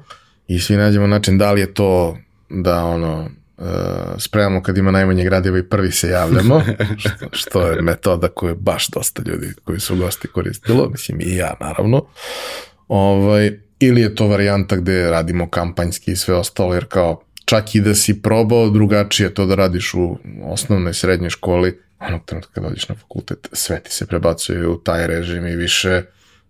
i 0.48 0.60
svi 0.60 0.76
nađemo 0.76 1.06
način 1.06 1.38
da 1.38 1.52
li 1.52 1.60
je 1.60 1.74
to 1.74 2.16
da 2.50 2.84
ono 2.84 3.30
uh, 3.56 3.64
spremamo 4.18 4.62
kad 4.62 4.78
ima 4.78 4.90
najmanje 4.90 5.24
gradiva 5.24 5.58
i 5.58 5.62
prvi 5.62 5.92
se 5.92 6.08
javljamo, 6.08 6.62
što, 7.02 7.26
što 7.32 7.66
je 7.66 7.82
metoda 7.82 8.28
koju 8.28 8.56
baš 8.56 8.88
dosta 8.88 9.22
ljudi 9.26 9.52
koji 9.64 9.80
su 9.80 9.96
gosti 9.96 10.28
koristilo, 10.28 10.88
mislim 10.90 11.20
i 11.20 11.36
ja 11.36 11.54
naravno. 11.60 12.04
Ovaj, 12.88 13.58
ili 13.80 14.00
je 14.00 14.14
to 14.14 14.26
varijanta 14.26 14.76
gde 14.76 15.10
radimo 15.10 15.50
kampanjski 15.50 16.12
i 16.12 16.16
sve 16.16 16.34
ostalo, 16.34 16.74
jer 16.74 16.84
kao 16.84 17.22
čak 17.48 17.74
i 17.74 17.80
da 17.80 17.94
si 17.94 18.22
probao 18.22 18.70
drugačije 18.70 19.34
to 19.34 19.46
da 19.46 19.54
radiš 19.54 19.94
u 19.94 20.18
osnovnoj 20.44 20.94
srednjoj 20.94 21.30
školi, 21.30 21.78
onog 22.00 22.20
trenutka 22.24 22.52
kad 22.52 22.64
dođeš 22.64 22.88
na 22.88 22.94
fakultet, 22.94 23.48
sve 23.52 23.80
ti 23.80 23.92
se 23.92 24.06
prebacuje 24.06 24.68
u 24.68 24.78
taj 24.78 25.06
režim 25.06 25.46
i 25.46 25.56
više 25.56 26.02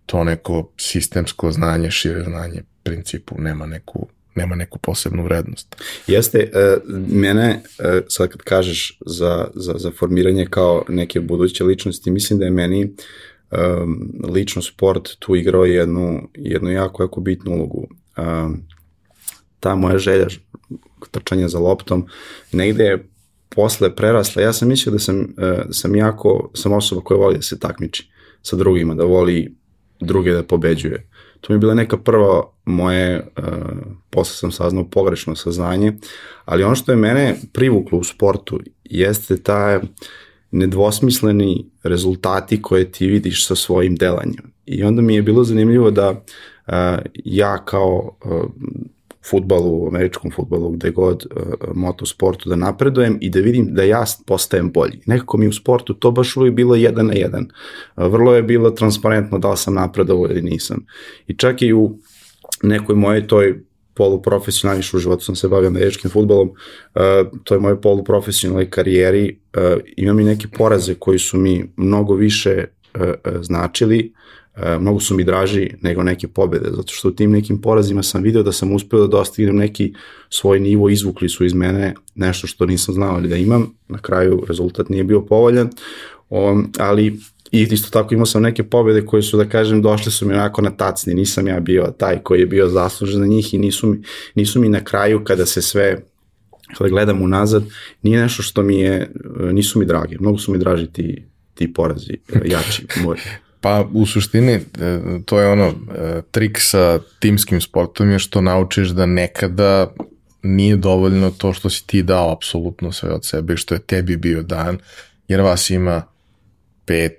to 0.05 0.23
neko 0.23 0.71
sistemsko 0.77 1.51
znanje, 1.51 1.91
šire 1.91 2.23
znanje, 2.23 2.63
principu 2.83 3.35
nema 3.37 3.65
neku 3.65 4.07
nema 4.35 4.55
neku 4.55 4.79
posebnu 4.79 5.23
vrednost. 5.23 5.75
Jeste, 6.07 6.51
uh, 6.53 6.83
mene, 7.07 7.61
uh, 7.79 7.85
sad 8.07 8.29
kad 8.29 8.41
kažeš 8.41 8.97
za, 9.05 9.47
za, 9.55 9.73
za 9.77 9.91
formiranje 9.91 10.47
kao 10.49 10.83
neke 10.89 11.19
buduće 11.19 11.63
ličnosti, 11.63 12.11
mislim 12.11 12.39
da 12.39 12.45
je 12.45 12.51
meni 12.51 12.93
um, 13.51 14.11
lično 14.33 14.61
sport 14.61 15.09
tu 15.19 15.35
igrao 15.35 15.65
jednu, 15.65 16.29
jednu 16.33 16.71
jako, 16.71 17.03
jako 17.03 17.21
bitnu 17.21 17.51
ulogu. 17.51 17.87
Um, 18.17 18.63
ta 19.59 19.75
moja 19.75 19.97
želja 19.97 20.27
trčanja 21.11 21.47
za 21.47 21.59
loptom 21.59 22.07
negde 22.51 22.83
je 22.83 23.09
posle 23.49 23.95
prerasla. 23.95 24.41
Ja 24.41 24.53
sam 24.53 24.67
mislio 24.67 24.93
da 24.93 24.99
sam, 24.99 25.19
uh, 25.19 25.25
sam 25.71 25.95
jako, 25.95 26.51
sam 26.53 26.73
osoba 26.73 27.01
koja 27.01 27.17
voli 27.17 27.35
da 27.35 27.41
se 27.41 27.59
takmiči 27.59 28.09
sa 28.41 28.55
drugima, 28.55 28.95
da 28.95 29.03
voli 29.03 29.55
druge 29.99 30.33
da 30.33 30.43
pobeđuje. 30.43 31.09
To 31.41 31.53
mi 31.53 31.55
je 31.55 31.59
bila 31.59 31.73
neka 31.73 31.97
prva 31.97 32.43
moje, 32.65 33.27
uh, 33.37 33.43
posle 34.09 34.35
sam 34.35 34.51
saznao 34.51 34.89
pogrešno 34.89 35.35
saznanje, 35.35 35.93
ali 36.45 36.63
ono 36.63 36.75
što 36.75 36.91
je 36.91 36.95
mene 36.95 37.35
privuklo 37.53 37.99
u 37.99 38.03
sportu 38.03 38.59
jeste 38.83 39.37
ta 39.37 39.81
nedvosmisleni 40.51 41.65
rezultati 41.83 42.61
koje 42.61 42.91
ti 42.91 43.07
vidiš 43.07 43.47
sa 43.47 43.55
svojim 43.55 43.95
delanjem. 43.95 44.53
I 44.65 44.83
onda 44.83 45.01
mi 45.01 45.15
je 45.15 45.21
bilo 45.21 45.43
zanimljivo 45.43 45.91
da 45.91 46.09
uh, 46.11 46.73
ja 47.25 47.65
kao 47.65 48.17
uh, 48.25 48.45
futbalu, 49.29 49.87
američkom 49.87 50.31
futbalu, 50.31 50.69
gde 50.69 50.91
god, 50.91 51.25
uh, 51.25 51.75
motosportu 51.75 52.49
da 52.49 52.55
napredujem 52.55 53.17
i 53.21 53.29
da 53.29 53.39
vidim 53.39 53.67
da 53.73 53.83
ja 53.83 54.03
postajem 54.25 54.71
bolji. 54.71 55.01
Nekako 55.05 55.37
mi 55.37 55.47
u 55.47 55.53
sportu 55.53 55.93
to 55.93 56.11
baš 56.11 56.37
uvijek 56.37 56.55
bilo 56.55 56.75
jedan 56.75 57.07
na 57.07 57.13
jedan. 57.13 57.47
Uh, 57.95 58.05
vrlo 58.11 58.35
je 58.35 58.43
bilo 58.43 58.71
transparentno 58.71 59.39
da 59.39 59.51
li 59.51 59.57
sam 59.57 59.73
napredovao 59.73 60.31
ili 60.31 60.41
nisam. 60.41 60.85
I 61.27 61.37
čak 61.37 61.61
i 61.61 61.73
u 61.73 61.97
nekoj 62.63 62.95
mojej 62.95 63.27
toj 63.27 63.63
poluprofesionalni, 63.93 64.83
u 64.93 64.99
životu 64.99 65.25
sam 65.25 65.35
se 65.35 65.47
bavio 65.47 65.67
američkim 65.67 66.11
futbolom, 66.11 66.49
uh, 66.49 67.03
to 67.43 67.53
je 67.53 67.59
moje 67.59 67.81
poluprofesionalnoj 67.81 68.69
karijeri, 68.69 69.39
uh, 69.57 69.81
imam 69.97 70.19
i 70.19 70.23
neke 70.23 70.47
poraze 70.47 70.95
koji 70.95 71.19
su 71.19 71.37
mi 71.37 71.71
mnogo 71.77 72.15
više 72.15 72.65
uh, 72.95 73.01
značili, 73.41 74.13
mnogo 74.79 74.99
su 74.99 75.15
mi 75.15 75.23
draži 75.23 75.69
nego 75.81 76.03
neke 76.03 76.27
pobede, 76.27 76.69
zato 76.69 76.93
što 76.93 77.07
u 77.07 77.11
tim 77.11 77.31
nekim 77.31 77.61
porazima 77.61 78.03
sam 78.03 78.23
video 78.23 78.43
da 78.43 78.51
sam 78.51 78.71
uspeo 78.71 78.99
da 78.99 79.07
dostignem 79.07 79.55
neki 79.55 79.93
svoj 80.29 80.59
nivo, 80.59 80.89
izvukli 80.89 81.29
su 81.29 81.45
iz 81.45 81.53
mene 81.53 81.93
nešto 82.15 82.47
što 82.47 82.65
nisam 82.65 82.93
znao 82.93 83.15
ali 83.15 83.29
da 83.29 83.35
imam, 83.35 83.73
na 83.87 83.97
kraju 83.97 84.43
rezultat 84.47 84.89
nije 84.89 85.03
bio 85.03 85.21
povoljan, 85.21 85.69
um, 86.29 86.71
ali 86.77 87.19
I 87.51 87.61
isto 87.61 87.89
tako 87.89 88.13
imao 88.13 88.25
sam 88.25 88.41
neke 88.41 88.63
pobjede 88.63 89.05
koje 89.05 89.23
su, 89.23 89.37
da 89.37 89.45
kažem, 89.49 89.81
došle 89.81 90.11
su 90.11 90.25
mi 90.27 90.33
onako 90.33 90.61
na 90.61 90.69
tacni, 90.71 91.13
nisam 91.13 91.47
ja 91.47 91.59
bio 91.59 91.93
taj 91.97 92.19
koji 92.23 92.39
je 92.39 92.45
bio 92.45 92.67
zaslužen 92.69 93.19
za 93.19 93.27
njih 93.27 93.53
i 93.53 93.57
nisu 93.57 93.87
mi, 93.87 94.01
nisu 94.35 94.61
mi 94.61 94.69
na 94.69 94.83
kraju 94.83 95.23
kada 95.23 95.45
se 95.45 95.61
sve 95.61 96.01
kada 96.77 96.89
gledam 96.89 97.21
unazad, 97.21 97.63
nije 98.01 98.21
nešto 98.21 98.43
što 98.43 98.63
mi 98.63 98.79
je, 98.79 99.11
nisu 99.51 99.79
mi 99.79 99.85
dragi, 99.85 100.17
mnogo 100.19 100.37
su 100.37 100.51
mi 100.51 100.57
draži 100.57 100.87
ti, 100.87 101.23
ti 101.53 101.73
porazi, 101.73 102.17
jači 102.45 102.85
moj. 103.03 103.17
Pa 103.61 103.85
u 103.93 104.05
suštini 104.05 104.51
e, 104.53 104.61
to 105.25 105.39
je 105.39 105.47
ono 105.47 105.65
e, 105.65 106.21
trik 106.31 106.57
sa 106.59 106.99
timskim 107.19 107.61
sportom 107.61 108.11
je 108.11 108.19
što 108.19 108.41
naučiš 108.41 108.89
da 108.89 109.05
nekada 109.05 109.93
nije 110.43 110.75
dovoljno 110.75 111.31
to 111.31 111.53
što 111.53 111.69
si 111.69 111.87
ti 111.87 112.03
dao 112.03 112.31
apsolutno 112.31 112.91
sve 112.91 113.09
od 113.09 113.25
sebe 113.25 113.53
i 113.53 113.57
što 113.57 113.73
je 113.73 113.79
tebi 113.79 114.17
bio 114.17 114.43
dan, 114.43 114.77
jer 115.27 115.41
vas 115.41 115.69
ima 115.69 116.03
5, 116.87 117.11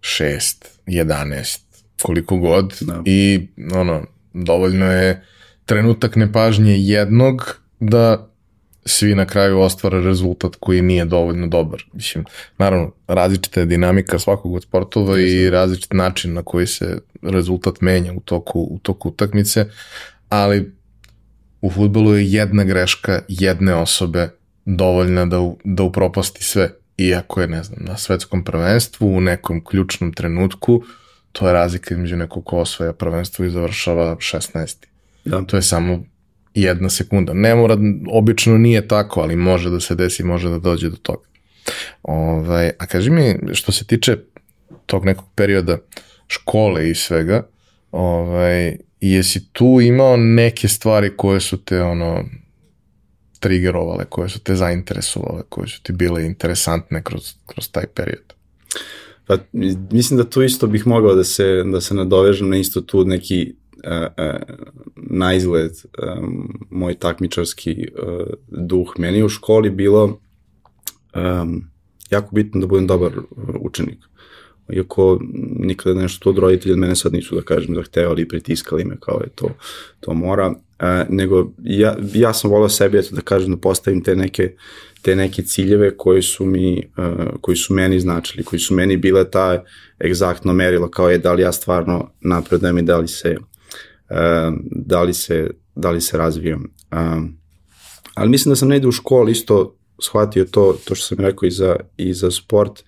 6, 0.00 0.64
11, 0.86 1.60
koliko 2.02 2.36
god 2.36 2.76
da. 2.80 3.02
i 3.04 3.48
ono, 3.74 4.02
dovoljno 4.32 4.92
je 4.92 5.24
trenutak 5.64 6.16
nepažnje 6.16 6.76
jednog 6.78 7.56
da 7.80 8.29
svi 8.90 9.14
na 9.14 9.26
kraju 9.26 9.60
ostvare 9.60 10.00
rezultat 10.00 10.56
koji 10.60 10.82
nije 10.82 11.04
dovoljno 11.04 11.46
dobar. 11.46 11.84
Mislim, 11.92 12.24
naravno, 12.58 12.92
različita 13.08 13.60
je 13.60 13.66
dinamika 13.66 14.18
svakog 14.18 14.54
od 14.54 14.62
sportova 14.62 15.20
i 15.20 15.50
različit 15.50 15.92
način 15.92 16.34
na 16.34 16.42
koji 16.42 16.66
se 16.66 16.98
rezultat 17.22 17.80
menja 17.80 18.12
u 18.12 18.20
toku, 18.20 18.60
u 18.60 18.78
toku 18.78 19.08
utakmice, 19.08 19.66
ali 20.28 20.72
u 21.60 21.70
futbolu 21.70 22.14
je 22.14 22.32
jedna 22.32 22.64
greška 22.64 23.22
jedne 23.28 23.74
osobe 23.74 24.28
dovoljna 24.64 25.26
da, 25.26 25.50
da 25.64 25.82
upropasti 25.82 26.44
sve 26.44 26.70
iako 26.96 27.40
je, 27.40 27.48
ne 27.48 27.62
znam, 27.62 27.78
na 27.84 27.96
svetskom 27.96 28.44
prvenstvu 28.44 29.16
u 29.16 29.20
nekom 29.20 29.64
ključnom 29.64 30.12
trenutku, 30.12 30.82
to 31.32 31.46
je 31.46 31.52
razlika 31.52 31.94
između 31.94 32.16
nekog 32.16 32.44
ko 32.44 32.56
osvaja 32.56 32.92
prvenstvo 32.92 33.44
i 33.44 33.50
završava 33.50 34.16
16. 34.16 34.76
Da. 35.24 35.42
To 35.42 35.56
je 35.56 35.62
samo 35.62 36.04
jedna 36.54 36.90
sekunda. 36.90 37.32
Ne 37.32 37.54
mora, 37.54 37.76
obično 38.08 38.58
nije 38.58 38.88
tako, 38.88 39.20
ali 39.20 39.36
može 39.36 39.70
da 39.70 39.80
se 39.80 39.94
desi, 39.94 40.24
može 40.24 40.48
da 40.48 40.58
dođe 40.58 40.90
do 40.90 40.96
toga. 40.96 41.28
Ovaj, 42.02 42.70
a 42.78 42.86
kaži 42.86 43.10
mi, 43.10 43.34
što 43.52 43.72
se 43.72 43.84
tiče 43.86 44.16
tog 44.86 45.04
nekog 45.04 45.24
perioda 45.34 45.78
škole 46.26 46.90
i 46.90 46.94
svega, 46.94 47.46
ovaj, 47.92 48.76
jesi 49.00 49.52
tu 49.52 49.80
imao 49.80 50.16
neke 50.16 50.68
stvari 50.68 51.16
koje 51.16 51.40
su 51.40 51.64
te 51.64 51.82
ono 51.82 52.24
triggerovale, 53.40 54.04
koje 54.04 54.28
su 54.28 54.40
te 54.40 54.54
zainteresovale, 54.54 55.42
koje 55.48 55.68
su 55.68 55.82
ti 55.82 55.92
bile 55.92 56.26
interesantne 56.26 57.02
kroz, 57.02 57.34
kroz 57.46 57.70
taj 57.70 57.86
period? 57.86 58.34
Pa, 59.26 59.36
mislim 59.90 60.16
da 60.16 60.30
tu 60.30 60.42
isto 60.42 60.66
bih 60.66 60.86
mogao 60.86 61.14
da 61.14 61.24
se, 61.24 61.64
da 61.72 61.80
se 61.80 61.94
nadovežem 61.94 62.48
na 62.48 62.56
isto 62.56 62.80
tu 62.80 63.04
neki 63.04 63.54
na 64.96 65.34
izgled 65.34 65.72
um, 65.72 66.66
moj 66.70 66.94
takmičarski 66.94 67.88
uh, 68.02 68.26
duh. 68.48 68.94
Meni 68.98 69.18
je 69.18 69.24
u 69.24 69.28
školi 69.28 69.70
bilo 69.70 70.20
jako 72.10 72.34
bitno 72.34 72.60
da 72.60 72.66
budem 72.66 72.86
dobar 72.86 73.12
učenik. 73.60 73.98
Iako 74.72 75.20
nikada 75.58 76.00
nešto 76.00 76.30
od 76.30 76.38
roditelja 76.38 76.72
od 76.72 76.78
mene 76.78 76.96
sad 76.96 77.12
nisu, 77.12 77.34
da 77.34 77.42
kažem, 77.42 77.74
zahtevali 77.74 78.22
i 78.22 78.28
pritiskali 78.28 78.84
me 78.84 78.96
kao 79.00 79.20
je 79.24 79.28
to, 79.34 79.48
to 80.00 80.14
mora 80.14 80.54
nego 81.08 81.52
ja, 81.62 81.96
ja 82.14 82.34
sam 82.34 82.50
volao 82.50 82.68
sebi 82.68 82.98
eto, 82.98 83.14
da 83.14 83.20
kažem 83.20 83.50
da 83.50 83.56
postavim 83.56 84.02
te 84.02 84.16
neke 84.16 84.54
te 85.02 85.16
neke 85.16 85.42
ciljeve 85.42 85.96
koji 85.96 86.22
su 86.22 86.46
mi 86.46 86.90
koji 87.40 87.56
su 87.56 87.74
meni 87.74 88.00
značili, 88.00 88.44
koji 88.44 88.60
su 88.60 88.74
meni 88.74 88.96
bile 88.96 89.30
ta 89.30 89.64
egzaktno 90.04 90.52
merilo 90.52 90.90
kao 90.90 91.10
je 91.10 91.18
da 91.18 91.32
li 91.32 91.42
ja 91.42 91.52
stvarno 91.52 92.10
napredujem 92.20 92.78
i 92.78 92.82
da 92.82 92.98
li 92.98 93.08
se 93.08 93.36
da 94.70 95.02
li 95.02 95.14
se 95.14 95.50
da 95.74 95.90
li 95.90 96.00
se 96.00 96.18
razvijam. 96.18 96.64
Ali 98.14 98.30
mislim 98.30 98.52
da 98.52 98.56
sam 98.56 98.68
negde 98.68 98.88
u 98.88 98.92
školi 98.92 99.32
isto 99.32 99.76
shvatio 100.02 100.44
to, 100.44 100.76
to 100.84 100.94
što 100.94 101.06
sam 101.06 101.24
rekao 101.24 101.46
i 101.46 101.50
za, 101.50 101.76
i 101.96 102.14
za 102.14 102.30
sport. 102.30 102.84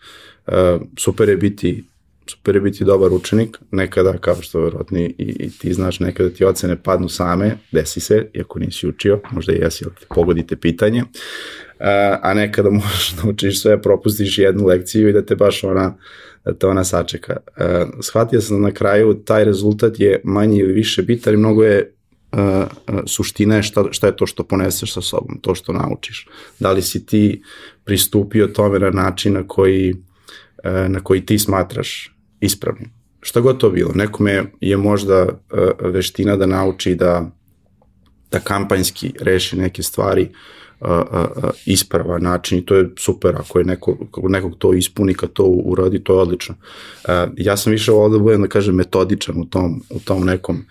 Super 0.99 1.29
je 1.29 1.37
biti 1.37 1.85
super 2.31 2.55
je 2.55 2.61
biti 2.61 2.85
dobar 2.85 3.12
učenik, 3.12 3.59
nekada, 3.71 4.19
kao 4.19 4.43
što 4.43 4.61
verovatno 4.61 4.99
i, 4.99 5.14
i 5.19 5.50
ti 5.59 5.75
znaš, 5.75 6.00
nekada 6.00 6.31
ti 6.31 6.45
ocene 6.45 6.83
padnu 6.83 7.09
same, 7.09 7.57
desi 7.73 8.00
se, 8.00 8.26
iako 8.35 8.59
nisi 8.59 8.88
učio, 8.88 9.21
možda 9.31 9.52
i 9.52 9.57
jesi, 9.57 9.85
ali 9.85 9.95
pogodite 10.09 10.57
pitanje, 10.57 11.02
a 12.23 12.35
nekada 12.35 12.71
možeš 12.81 13.12
da 13.12 13.29
učiš 13.29 13.62
sve, 13.62 13.83
propustiš 13.83 14.38
jednu 14.38 14.67
lekciju 14.67 15.09
i 15.09 15.12
da 15.12 15.26
te 15.26 15.37
baš 15.37 15.64
ona, 15.64 15.97
te 16.58 16.66
ona 16.66 16.84
sačeka. 16.84 17.37
Shvatio 18.00 18.40
sam 18.40 18.56
da 18.56 18.68
na 18.68 18.75
kraju 18.75 19.14
taj 19.14 19.44
rezultat 19.44 20.00
je 20.00 20.20
manji 20.25 20.58
ili 20.58 20.72
više 20.72 21.02
bitan 21.02 21.34
i 21.34 21.37
mnogo 21.37 21.64
je 21.64 21.94
Uh, 22.32 22.38
uh, 22.38 23.00
suština 23.06 23.56
je 23.56 23.62
šta, 23.62 23.84
šta 23.90 24.06
je 24.06 24.16
to 24.16 24.26
što 24.26 24.44
poneseš 24.44 24.94
sa 24.94 25.00
sobom, 25.00 25.38
to 25.40 25.54
što 25.54 25.72
naučiš. 25.72 26.28
Da 26.58 26.72
li 26.72 26.82
si 26.82 27.06
ti 27.06 27.42
pristupio 27.84 28.46
tome 28.46 28.78
na 28.78 28.90
način 28.90 29.32
na 29.32 29.46
koji, 29.46 29.92
uh, 29.92 30.88
na 30.88 31.00
koji 31.00 31.26
ti 31.26 31.38
smatraš 31.38 32.16
ispravnim. 32.40 32.90
Šta 33.20 33.40
god 33.40 33.58
to 33.58 33.70
bilo. 33.70 33.92
Nekome 33.94 34.44
je 34.61 34.76
možda 34.76 35.22
uh, 35.22 35.92
veština 35.92 36.37
da 36.37 36.46
nauči 36.46 36.94
da, 36.94 37.30
da 38.30 38.40
kampanjski 38.40 39.12
reši 39.20 39.56
neke 39.56 39.82
stvari 39.82 40.22
uh, 40.22 40.62
uh, 40.85 41.51
isprava 41.67 42.19
način 42.19 42.59
i 42.59 42.67
to 42.67 42.75
je 42.75 42.91
super 42.99 43.37
ako 43.37 43.59
je 43.59 43.65
neko, 43.65 43.97
nekog 44.29 44.59
to 44.59 44.75
ispuni 44.75 45.15
kad 45.15 45.33
to 45.33 45.45
uradi, 45.45 46.05
to 46.05 46.12
je 46.12 46.21
odlično. 46.21 46.55
Uh, 46.55 47.33
ja 47.37 47.57
sam 47.57 47.73
više 47.73 47.93
volao 47.93 48.09
da 48.09 48.19
budem, 48.19 48.43
da 48.43 48.49
kažem, 48.49 48.75
metodičan 48.75 49.41
u 49.41 49.45
tom, 49.45 49.83
u 49.91 50.01
tom 50.01 50.25
nekom, 50.25 50.65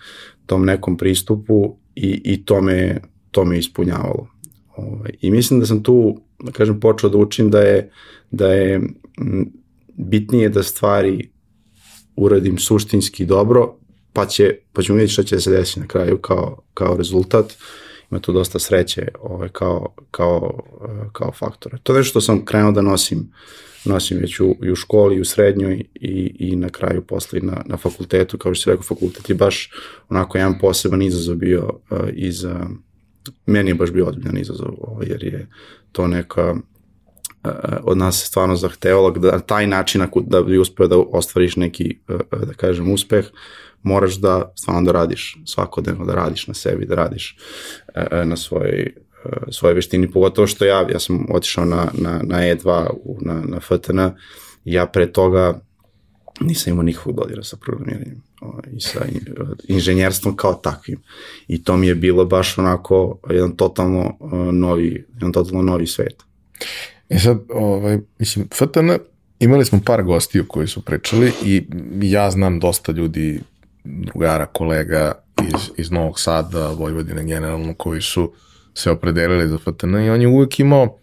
tom 0.46 0.64
nekom 0.64 0.96
pristupu 0.96 1.76
i, 1.94 2.20
i 2.24 2.44
to 2.44 2.60
me, 2.60 3.00
to 3.30 3.44
me 3.44 3.58
ispunjavalo. 3.58 4.28
Ovaj, 4.76 5.10
I 5.20 5.30
mislim 5.30 5.60
da 5.60 5.66
sam 5.66 5.82
tu, 5.82 6.20
da 6.42 6.52
kažem, 6.52 6.80
počeo 6.80 7.10
da 7.10 7.18
učim 7.18 7.50
da 7.50 7.60
je, 7.60 7.90
da 8.30 8.52
je 8.52 8.80
bitnije 9.96 10.48
da 10.48 10.62
stvari 10.62 11.30
uradim 12.16 12.58
suštinski 12.58 13.24
dobro, 13.24 13.76
pa, 14.12 14.26
će, 14.26 14.56
pa 14.72 14.82
ćemo 14.82 14.96
vidjeti 14.96 15.12
šta 15.12 15.22
će 15.22 15.34
da 15.34 15.40
se 15.40 15.50
desiti 15.50 15.80
na 15.80 15.86
kraju 15.86 16.18
kao, 16.18 16.62
kao 16.74 16.96
rezultat. 16.96 17.54
Ima 18.12 18.20
tu 18.20 18.32
dosta 18.32 18.58
sreće 18.58 19.08
ovaj, 19.20 19.48
kao, 19.48 19.94
kao, 20.10 20.60
kao 21.12 21.32
faktore. 21.32 21.78
To 21.82 21.96
je 21.96 22.04
što 22.04 22.20
sam 22.20 22.44
krenuo 22.44 22.72
da 22.72 22.82
nosim 22.82 23.32
nosim 23.84 24.18
već 24.18 24.40
u, 24.40 24.56
i 24.62 24.70
u 24.70 24.76
školi, 24.76 25.16
i 25.16 25.20
u 25.20 25.24
srednjoj 25.24 25.84
i, 25.94 26.36
i 26.38 26.56
na 26.56 26.68
kraju 26.68 27.02
posle 27.02 27.40
na, 27.40 27.62
na 27.66 27.76
fakultetu, 27.76 28.38
kao 28.38 28.54
što 28.54 28.62
se 28.62 28.70
rekao, 28.70 28.82
fakultet 28.82 29.28
je 29.30 29.34
baš 29.34 29.70
onako 30.08 30.38
jedan 30.38 30.58
poseban 30.58 31.02
izazov 31.02 31.36
bio 31.36 31.80
uh, 31.90 31.98
iz, 32.12 32.44
uh, 32.44 32.52
meni 33.46 33.70
je 33.70 33.74
baš 33.74 33.90
bio 33.90 34.06
ozbiljan 34.06 34.38
izazov, 34.38 34.74
ovaj, 34.78 35.06
jer 35.10 35.24
je 35.24 35.48
to 35.92 36.06
neka 36.06 36.54
od 37.82 37.98
nas 37.98 38.20
se 38.20 38.26
stvarno 38.26 38.56
zahtevalo 38.56 39.10
da 39.10 39.40
taj 39.40 39.66
način 39.66 40.02
da 40.26 40.42
bi 40.42 40.58
uspeo 40.58 40.86
da 40.86 40.98
ostvariš 40.98 41.56
neki, 41.56 41.98
da 42.46 42.54
kažem, 42.56 42.92
uspeh, 42.92 43.26
moraš 43.82 44.14
da 44.14 44.52
stvarno 44.56 44.82
da 44.82 44.92
radiš 44.92 45.38
svakodnevno, 45.46 46.04
da 46.04 46.14
radiš 46.14 46.46
na 46.46 46.54
sebi, 46.54 46.86
da 46.86 46.94
radiš 46.94 47.36
na 48.24 48.36
svojoj 48.36 48.92
svoje 49.50 49.74
veštini, 49.74 50.10
pogotovo 50.10 50.46
što 50.46 50.64
ja, 50.64 50.86
ja 50.92 50.98
sam 50.98 51.26
otišao 51.30 51.64
na, 51.64 51.88
na, 51.92 52.20
na 52.24 52.38
E2, 52.38 52.86
na, 53.20 53.42
na 53.48 53.60
FTN, 53.60 54.00
ja 54.64 54.86
pre 54.86 55.12
toga 55.12 55.60
nisam 56.40 56.72
imao 56.72 56.82
nikakvog 56.82 57.16
dodira 57.16 57.42
sa 57.42 57.56
programiranjem 57.56 58.22
i 58.72 58.80
sa 58.80 59.00
inženjerstvom 59.68 60.36
kao 60.36 60.54
takvim. 60.54 61.02
I 61.48 61.64
to 61.64 61.76
mi 61.76 61.86
je 61.86 61.94
bilo 61.94 62.24
baš 62.24 62.58
onako 62.58 63.18
jedan 63.30 63.56
totalno 63.56 64.16
novi, 64.52 65.06
jedan 65.14 65.32
totalno 65.32 65.62
novi 65.62 65.86
svet. 65.86 66.22
E 67.08 67.18
sad, 67.18 67.38
ovaj, 67.48 67.98
mislim, 68.18 68.48
FTN, 68.54 68.90
imali 69.38 69.64
smo 69.64 69.80
par 69.86 70.02
gostiju 70.02 70.44
koji 70.48 70.66
su 70.66 70.82
pričali 70.82 71.32
i 71.44 71.62
ja 72.02 72.30
znam 72.30 72.60
dosta 72.60 72.92
ljudi, 72.92 73.40
drugara, 73.84 74.46
kolega 74.46 75.12
iz, 75.42 75.70
iz 75.76 75.90
Novog 75.90 76.20
Sada, 76.20 76.68
Vojvodine 76.68 77.24
generalno, 77.24 77.74
koji 77.74 78.02
su 78.02 78.32
se 78.74 78.90
opredelili 78.90 79.48
za 79.48 79.58
FTN 79.58 79.96
i 79.96 80.10
on 80.10 80.20
je 80.20 80.28
uvek 80.28 80.60
imao 80.60 80.98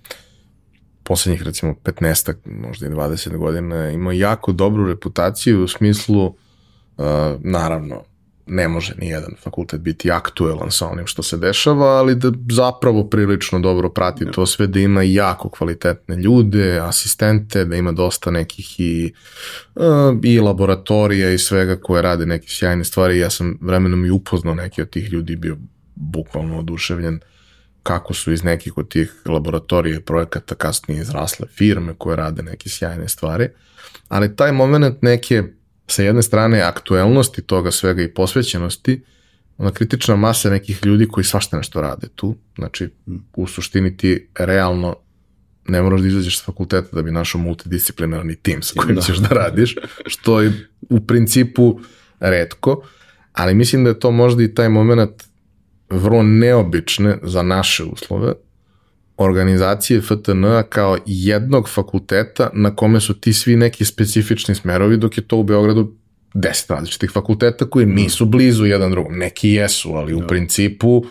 poslednjih 1.03 1.43
recimo 1.43 1.73
15 1.83 2.33
možda 2.45 2.87
i 2.87 2.89
20 2.89 3.37
godina 3.37 3.89
imao 3.89 4.11
jako 4.11 4.51
dobru 4.51 4.87
reputaciju 4.87 5.63
u 5.63 5.67
smislu 5.67 6.25
uh, 6.25 6.33
naravno 7.39 8.03
ne 8.49 8.67
može 8.67 8.93
ni 8.97 9.07
jedan 9.07 9.31
fakultet 9.43 9.81
biti 9.81 10.11
aktuelan 10.11 10.71
sa 10.71 10.87
onim 10.87 11.07
što 11.07 11.23
se 11.23 11.37
dešava, 11.37 11.85
ali 11.85 12.15
da 12.15 12.31
zapravo 12.51 13.03
prilično 13.03 13.59
dobro 13.59 13.89
prati 13.89 14.25
to 14.31 14.45
sve, 14.45 14.67
da 14.67 14.79
ima 14.79 15.03
jako 15.03 15.49
kvalitetne 15.49 16.15
ljude, 16.15 16.79
asistente, 16.79 17.65
da 17.65 17.75
ima 17.75 17.91
dosta 17.91 18.31
nekih 18.31 18.79
i, 18.79 19.13
uh, 19.75 19.83
i 20.23 20.39
laboratorija 20.39 21.31
i 21.31 21.37
svega 21.37 21.75
koje 21.75 22.01
rade 22.01 22.25
neke 22.25 22.47
sjajne 22.47 22.83
stvari. 22.83 23.19
Ja 23.19 23.29
sam 23.29 23.57
vremenom 23.61 24.05
i 24.05 24.11
upoznao 24.11 24.55
neke 24.55 24.81
od 24.81 24.89
tih 24.89 25.11
ljudi, 25.13 25.35
bio 25.35 25.57
bukvalno 25.95 26.59
oduševljen 26.59 27.19
kako 27.83 28.13
su 28.13 28.31
iz 28.31 28.43
nekih 28.43 28.77
od 28.77 28.89
tih 28.89 29.13
laboratorija 29.25 29.97
i 29.97 30.01
projekata 30.01 30.55
kasnije 30.55 31.01
izrasle 31.01 31.47
firme 31.47 31.93
koje 31.97 32.15
rade 32.15 32.43
neke 32.43 32.69
sjajne 32.69 33.07
stvari, 33.07 33.49
ali 34.07 34.35
taj 34.35 34.51
moment 34.51 35.01
neke 35.01 35.43
sa 35.91 36.03
jedne 36.03 36.23
strane 36.23 36.61
aktuelnosti 36.61 37.41
toga 37.41 37.71
svega 37.71 38.01
i 38.03 38.13
posvećenosti, 38.13 39.03
ona 39.57 39.71
kritična 39.71 40.15
masa 40.15 40.49
nekih 40.49 40.85
ljudi 40.85 41.07
koji 41.07 41.23
svašta 41.23 41.57
nešto 41.57 41.81
rade 41.81 42.07
tu, 42.15 42.35
znači 42.55 42.89
u 43.35 43.47
suštini 43.47 43.97
ti 43.97 44.27
realno 44.39 44.95
ne 45.67 45.81
moraš 45.81 46.01
da 46.01 46.07
izađeš 46.07 46.39
s 46.39 46.45
fakulteta 46.45 46.87
da 46.91 47.01
bi 47.01 47.11
našao 47.11 47.41
multidisciplinarni 47.41 48.35
tim 48.35 48.61
sa 48.61 48.73
kojim 48.77 48.95
da. 48.95 49.01
ćeš 49.01 49.17
da 49.17 49.27
radiš, 49.27 49.75
što 50.05 50.41
je 50.41 50.67
u 50.89 50.99
principu 50.99 51.79
redko, 52.19 52.83
ali 53.33 53.53
mislim 53.53 53.83
da 53.83 53.89
je 53.89 53.99
to 53.99 54.11
možda 54.11 54.43
i 54.43 54.53
taj 54.53 54.69
moment 54.69 55.23
vrlo 55.89 56.23
neobične 56.23 57.17
za 57.23 57.41
naše 57.41 57.83
uslove 57.83 58.33
organizacije 59.19 60.01
FTN 60.01 60.45
kao 60.69 60.97
jednog 61.05 61.69
fakulteta 61.69 62.49
na 62.53 62.75
kome 62.75 62.99
su 62.99 63.19
ti 63.19 63.33
svi 63.33 63.55
neki 63.55 63.85
specifični 63.85 64.55
smerovi, 64.55 64.97
dok 64.97 65.17
je 65.17 65.27
to 65.27 65.37
u 65.37 65.43
Beogradu 65.43 65.93
deset 66.33 66.69
različitih 66.69 67.11
fakulteta 67.11 67.69
koji 67.69 67.85
nisu 67.85 68.25
blizu 68.25 68.65
jedan 68.65 68.91
drugom. 68.91 69.17
Neki 69.17 69.49
jesu, 69.49 69.93
ali 69.93 70.13
u 70.13 70.19
da. 70.19 70.27
principu 70.27 71.05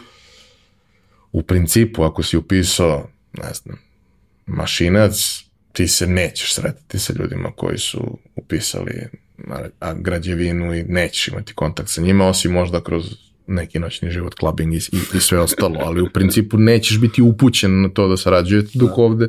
u 1.32 1.42
principu 1.42 2.04
ako 2.04 2.22
si 2.22 2.36
upisao, 2.36 3.08
ne 3.32 3.54
znam, 3.54 3.78
mašinac, 4.46 5.44
ti 5.72 5.88
se 5.88 6.06
nećeš 6.06 6.54
sretati 6.54 6.98
sa 6.98 7.12
ljudima 7.18 7.52
koji 7.56 7.78
su 7.78 8.18
upisali 8.36 8.92
građevinu 9.96 10.74
i 10.74 10.82
nećeš 10.82 11.28
imati 11.28 11.54
kontakt 11.54 11.88
sa 11.88 12.00
njima, 12.00 12.26
osim 12.26 12.52
možda 12.52 12.80
kroz 12.80 13.27
neki 13.48 13.78
noćni 13.78 14.10
život, 14.10 14.34
clubbing 14.40 14.74
i, 14.74 14.76
i, 14.76 15.16
i 15.16 15.20
sve 15.20 15.40
ostalo, 15.40 15.76
ali 15.84 16.02
u 16.02 16.08
principu 16.14 16.58
nećeš 16.58 17.00
biti 17.00 17.22
upućen 17.22 17.82
na 17.82 17.88
to 17.88 18.08
da 18.08 18.16
sarađujete, 18.16 18.70
dok 18.74 18.88
da. 18.88 19.02
ovde 19.02 19.28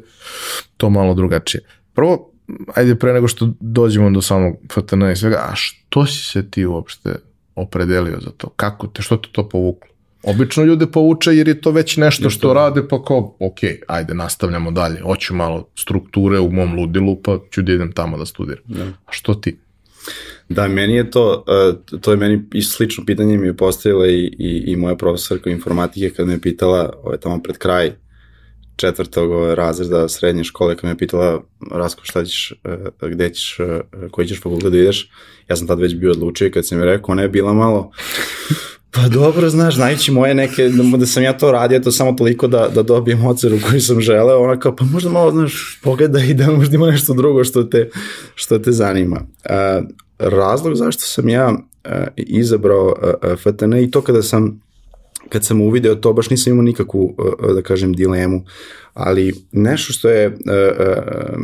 to 0.78 0.90
malo 0.90 1.14
drugačije. 1.14 1.64
Prvo, 1.94 2.32
ajde 2.76 2.96
pre 2.96 3.14
nego 3.14 3.28
što 3.28 3.54
dođemo 3.60 4.12
do 4.12 4.22
samog 4.22 4.56
FTN 4.72 5.04
i 5.12 5.16
svega, 5.16 5.38
a 5.52 5.56
što 5.56 6.06
si 6.06 6.24
se 6.24 6.50
ti 6.50 6.66
uopšte 6.66 7.16
opredelio 7.56 8.20
za 8.22 8.30
to? 8.30 8.50
Kako 8.50 8.88
te, 8.88 9.02
što 9.02 9.18
te 9.18 9.30
to 9.32 9.50
povuklo? 9.50 9.90
Obično 10.24 10.64
ljude 10.64 10.88
povuče 10.88 11.36
jer 11.36 11.48
je 11.48 11.62
to 11.62 11.72
već 11.72 11.98
nešto 11.98 12.30
što 12.30 12.54
rade, 12.54 12.88
pa 12.88 13.04
kao, 13.04 13.36
ok, 13.40 13.60
ajde, 13.88 14.14
nastavljamo 14.14 14.72
dalje. 14.72 15.02
Hoću 15.02 15.36
malo 15.36 15.68
strukture 15.76 16.40
u 16.40 16.52
mom 16.52 16.76
ludilu, 16.76 17.22
pa 17.22 17.38
ću 17.52 17.62
da 17.62 17.74
idem 17.74 17.92
tamo 17.92 18.18
da 18.18 18.26
studiram. 18.26 18.64
Da. 18.68 18.84
A 18.84 19.12
što 19.12 19.34
ti? 19.34 19.60
Da, 20.50 20.68
meni 20.68 20.96
je 20.96 21.12
to, 21.12 21.46
uh, 21.48 22.00
to 22.02 22.12
je 22.12 22.18
meni 22.18 22.44
i 22.54 22.62
slično 22.62 23.06
pitanje 23.06 23.38
mi 23.38 23.48
je 23.48 23.58
postavila 23.58 24.08
i, 24.08 24.36
i, 24.40 24.64
i 24.68 24.76
moja 24.76 24.96
profesorka 24.96 25.50
informatike 25.50 26.10
kad 26.10 26.28
me 26.28 26.34
je 26.34 26.42
pitala, 26.42 26.94
ovo 27.04 27.12
je 27.12 27.20
tamo 27.20 27.42
pred 27.44 27.58
kraj 27.58 27.92
četvrtog 28.76 29.54
razreda 29.54 30.10
srednje 30.10 30.44
škole, 30.44 30.76
kad 30.76 30.84
me 30.84 30.92
je 30.92 30.98
pitala 30.98 31.44
Rasko 31.72 32.02
šta 32.04 32.26
ćeš, 32.26 32.54
uh, 33.02 33.10
gde 33.10 33.30
ćeš, 33.34 33.60
uh, 33.60 34.12
koji 34.12 34.28
ćeš 34.28 34.42
fakultet 34.42 34.72
da 34.72 34.78
ideš, 34.78 35.12
ja 35.50 35.56
sam 35.56 35.68
tad 35.68 35.80
već 35.80 35.96
bio 35.96 36.12
odlučio 36.12 36.48
i 36.48 36.52
kad 36.52 36.68
sam 36.68 36.78
mi 36.78 36.86
rekao, 36.86 37.12
ona 37.12 37.22
je 37.22 37.30
bila 37.30 37.54
malo, 37.54 37.92
Pa 38.92 39.08
dobro, 39.08 39.50
znaš, 39.50 39.76
znajući 39.76 40.12
moje 40.12 40.34
neke, 40.34 40.70
da, 40.98 41.06
sam 41.06 41.24
ja 41.24 41.38
to 41.38 41.52
radio, 41.52 41.80
to 41.80 41.92
samo 41.92 42.12
toliko 42.12 42.48
da, 42.48 42.70
da 42.76 42.84
dobijem 42.84 43.26
oceru 43.26 43.58
koju 43.70 43.82
sam 43.82 44.02
želeo, 44.02 44.44
ona 44.44 44.60
kao, 44.60 44.76
pa 44.76 44.86
možda 44.86 45.10
malo, 45.10 45.32
znaš, 45.32 45.80
pogledaj 45.84 46.28
i 46.28 46.34
da 46.34 46.52
možda 46.52 46.76
ima 46.76 46.92
nešto 46.92 47.14
drugo 47.14 47.44
što 47.44 47.64
te, 47.64 47.90
što 48.36 48.60
te 48.60 48.72
zanima. 48.72 49.16
Uh, 49.16 49.88
razlog 50.20 50.76
zašto 50.76 51.02
sam 51.02 51.30
ja 51.30 51.50
uh, 51.50 51.92
izabrao 52.16 52.96
uh, 53.24 53.40
FTN 53.40 53.74
i 53.74 53.92
to 53.92 54.02
kada 54.02 54.24
sam 54.24 54.62
kad 55.30 55.46
sam 55.46 55.62
uvideo 55.62 55.96
to, 55.96 56.14
baš 56.14 56.30
nisam 56.30 56.54
imao 56.54 56.64
nikakvu, 56.64 57.16
da 57.56 57.62
kažem, 57.62 57.94
dilemu, 57.94 58.46
ali 58.94 59.34
nešto 59.52 59.94
što 59.94 60.10
je 60.10 60.38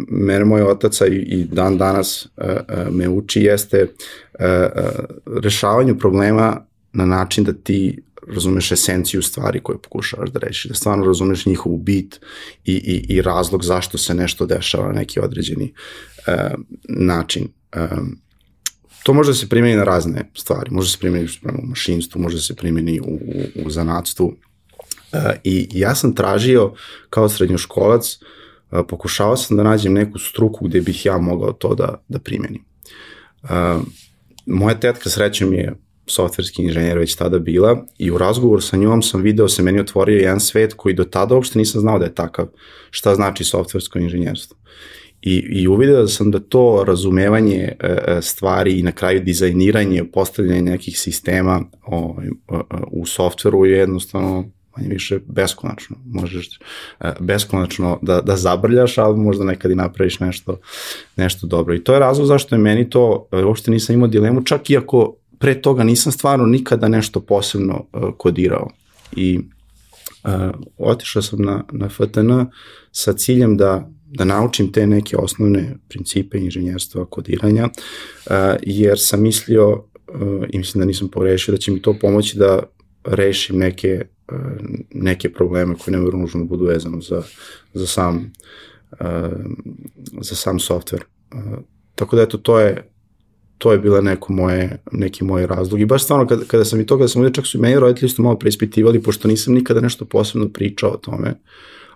mene 0.07 0.45
moj 0.45 0.61
otaca 0.61 1.07
i 1.07 1.47
dan 1.51 1.77
danas 1.77 2.27
me 2.91 3.09
uči 3.09 3.41
jeste 3.41 3.87
rešavanju 5.41 5.97
problema 5.97 6.65
na 6.95 7.05
način 7.05 7.43
da 7.43 7.53
ti 7.53 8.03
razumeš 8.27 8.71
esenciju 8.71 9.21
stvari 9.21 9.59
koje 9.63 9.81
pokušavaš 9.81 10.29
da 10.29 10.39
rešiš, 10.39 10.65
da 10.65 10.73
stvarno 10.73 11.05
razumeš 11.05 11.45
njihovu 11.45 11.77
bit 11.77 12.19
i, 12.65 12.73
i, 12.73 13.15
i 13.15 13.21
razlog 13.21 13.63
zašto 13.63 13.97
se 13.97 14.13
nešto 14.13 14.45
dešava 14.45 14.87
na 14.87 14.93
neki 14.93 15.19
određeni 15.19 15.73
način. 16.89 17.47
Um, 17.75 18.25
To 19.05 19.13
može 19.13 19.31
da 19.31 19.35
se 19.37 19.49
primeni 19.49 19.75
na 19.75 19.83
razne 19.83 20.31
stvari. 20.33 20.71
Može 20.71 20.87
da 20.87 20.91
se 20.91 20.99
primeni 20.99 21.27
u 21.63 21.67
mašinstvu, 21.67 22.21
može 22.21 22.35
da 22.35 22.41
se 22.41 22.55
primeni 22.55 22.99
u, 22.99 23.13
u, 23.13 23.65
u 23.65 23.69
zanatstvu. 23.69 24.33
E, 25.13 25.39
I 25.43 25.67
ja 25.73 25.95
sam 25.95 26.15
tražio 26.15 26.73
kao 27.09 27.29
srednjoškolac, 27.29 28.13
e, 28.13 28.17
pokušavao 28.87 29.37
sam 29.37 29.57
da 29.57 29.63
nađem 29.63 29.93
neku 29.93 30.19
struku 30.19 30.65
gde 30.65 30.81
bih 30.81 31.05
ja 31.05 31.17
mogao 31.17 31.53
to 31.53 31.75
da, 31.75 32.03
da 32.07 32.19
primenim. 32.19 32.65
E, 33.43 33.47
moja 34.45 34.79
tetka 34.79 35.09
srećem 35.09 35.53
je 35.53 35.75
softverski 36.07 36.63
inženjer 36.63 36.97
već 36.97 37.15
tada 37.15 37.39
bila 37.39 37.85
i 37.97 38.11
u 38.11 38.17
razgovoru 38.17 38.61
sa 38.61 38.77
njom 38.77 39.01
sam 39.01 39.21
video 39.21 39.49
se 39.49 39.63
meni 39.63 39.79
otvorio 39.79 40.17
jedan 40.17 40.39
svet 40.39 40.73
koji 40.73 40.95
do 40.95 41.03
tada 41.03 41.35
uopšte 41.35 41.59
nisam 41.59 41.81
znao 41.81 41.99
da 41.99 42.05
je 42.05 42.15
takav, 42.15 42.47
šta 42.89 43.15
znači 43.15 43.43
softversko 43.43 43.99
inženjerstvo. 43.99 44.57
I, 45.21 45.35
i 45.49 45.67
uvideo 45.67 46.07
sam 46.07 46.31
da 46.31 46.39
to 46.39 46.83
razumevanje 46.87 47.75
e, 47.79 47.97
e, 48.07 48.21
stvari 48.21 48.79
i 48.79 48.83
na 48.83 48.91
kraju 48.91 49.19
dizajniranje, 49.19 50.03
postavljanje 50.13 50.61
nekih 50.61 50.99
sistema 50.99 51.61
o, 51.85 51.97
ovaj, 51.97 52.27
o, 52.47 52.61
u 52.91 53.05
softveru 53.05 53.65
je 53.65 53.77
jednostavno 53.77 54.45
manje 54.77 54.89
više 54.89 55.19
beskonačno. 55.25 55.95
Možeš 56.05 56.59
e, 56.99 57.13
beskonačno 57.19 57.99
da, 58.01 58.21
da 58.21 58.35
zabrljaš, 58.35 58.97
ali 58.97 59.17
možda 59.17 59.43
nekad 59.43 59.71
i 59.71 59.75
napraviš 59.75 60.19
nešto, 60.19 60.59
nešto 61.15 61.47
dobro. 61.47 61.75
I 61.75 61.83
to 61.83 61.93
je 61.93 61.99
razlog 61.99 62.27
zašto 62.27 62.55
je 62.55 62.59
meni 62.59 62.89
to, 62.89 63.27
uopšte 63.45 63.71
nisam 63.71 63.95
imao 63.95 64.07
dilemu, 64.07 64.43
čak 64.43 64.69
i 64.69 64.77
ako 64.77 65.15
pre 65.39 65.61
toga 65.61 65.83
nisam 65.83 66.11
stvarno 66.11 66.45
nikada 66.45 66.87
nešto 66.87 67.19
posebno 67.19 67.85
kodirao. 68.17 68.69
I 69.15 69.39
uh, 70.23 70.31
otišao 70.77 71.21
sam 71.21 71.41
na, 71.41 71.63
na 71.71 71.89
FTN 71.89 72.31
sa 72.91 73.13
ciljem 73.13 73.57
da 73.57 73.89
da 74.15 74.25
naučim 74.25 74.71
te 74.71 74.87
neke 74.87 75.17
osnovne 75.17 75.77
principe 75.87 76.37
inženjerstva 76.37 77.05
kodiranja, 77.05 77.69
jer 78.61 78.99
sam 78.99 79.21
mislio 79.21 79.83
i 80.49 80.57
mislim 80.57 80.79
da 80.79 80.85
nisam 80.85 81.07
pogrešio 81.07 81.51
da 81.51 81.57
će 81.57 81.71
mi 81.71 81.81
to 81.81 81.95
pomoći 82.01 82.37
da 82.37 82.63
rešim 83.03 83.57
neke, 83.57 84.05
neke 84.93 85.33
probleme 85.33 85.75
koje 85.75 85.97
ne 85.97 86.17
nužno 86.17 86.39
da 86.39 86.45
budu 86.45 86.65
vezano 86.65 87.01
za, 87.01 87.23
za 87.73 87.87
sam 87.87 88.33
za 90.21 90.35
sam 90.35 90.59
softver. 90.59 91.03
Tako 91.95 92.15
da 92.15 92.21
eto, 92.21 92.37
to 92.37 92.59
je 92.59 92.89
to 93.57 93.71
je 93.71 93.77
bila 93.77 94.01
neko 94.01 94.33
moje, 94.33 94.77
neki 94.91 95.23
moj 95.23 95.47
razlog. 95.47 95.81
I 95.81 95.85
baš 95.85 96.03
stvarno, 96.03 96.27
kada, 96.27 96.45
kada 96.47 96.65
sam 96.65 96.81
i 96.81 96.85
to, 96.85 96.97
kada 96.97 97.07
sam 97.07 97.21
ovdje, 97.21 97.33
čak 97.33 97.47
su 97.47 97.57
i 97.57 97.61
meni 97.61 97.79
roditelji 97.79 98.07
isto 98.07 98.21
malo 98.21 98.39
preispitivali, 98.39 99.03
pošto 99.03 99.27
nisam 99.27 99.53
nikada 99.53 99.81
nešto 99.81 100.05
posebno 100.05 100.49
pričao 100.49 100.89
o 100.89 100.97
tome, 100.97 101.33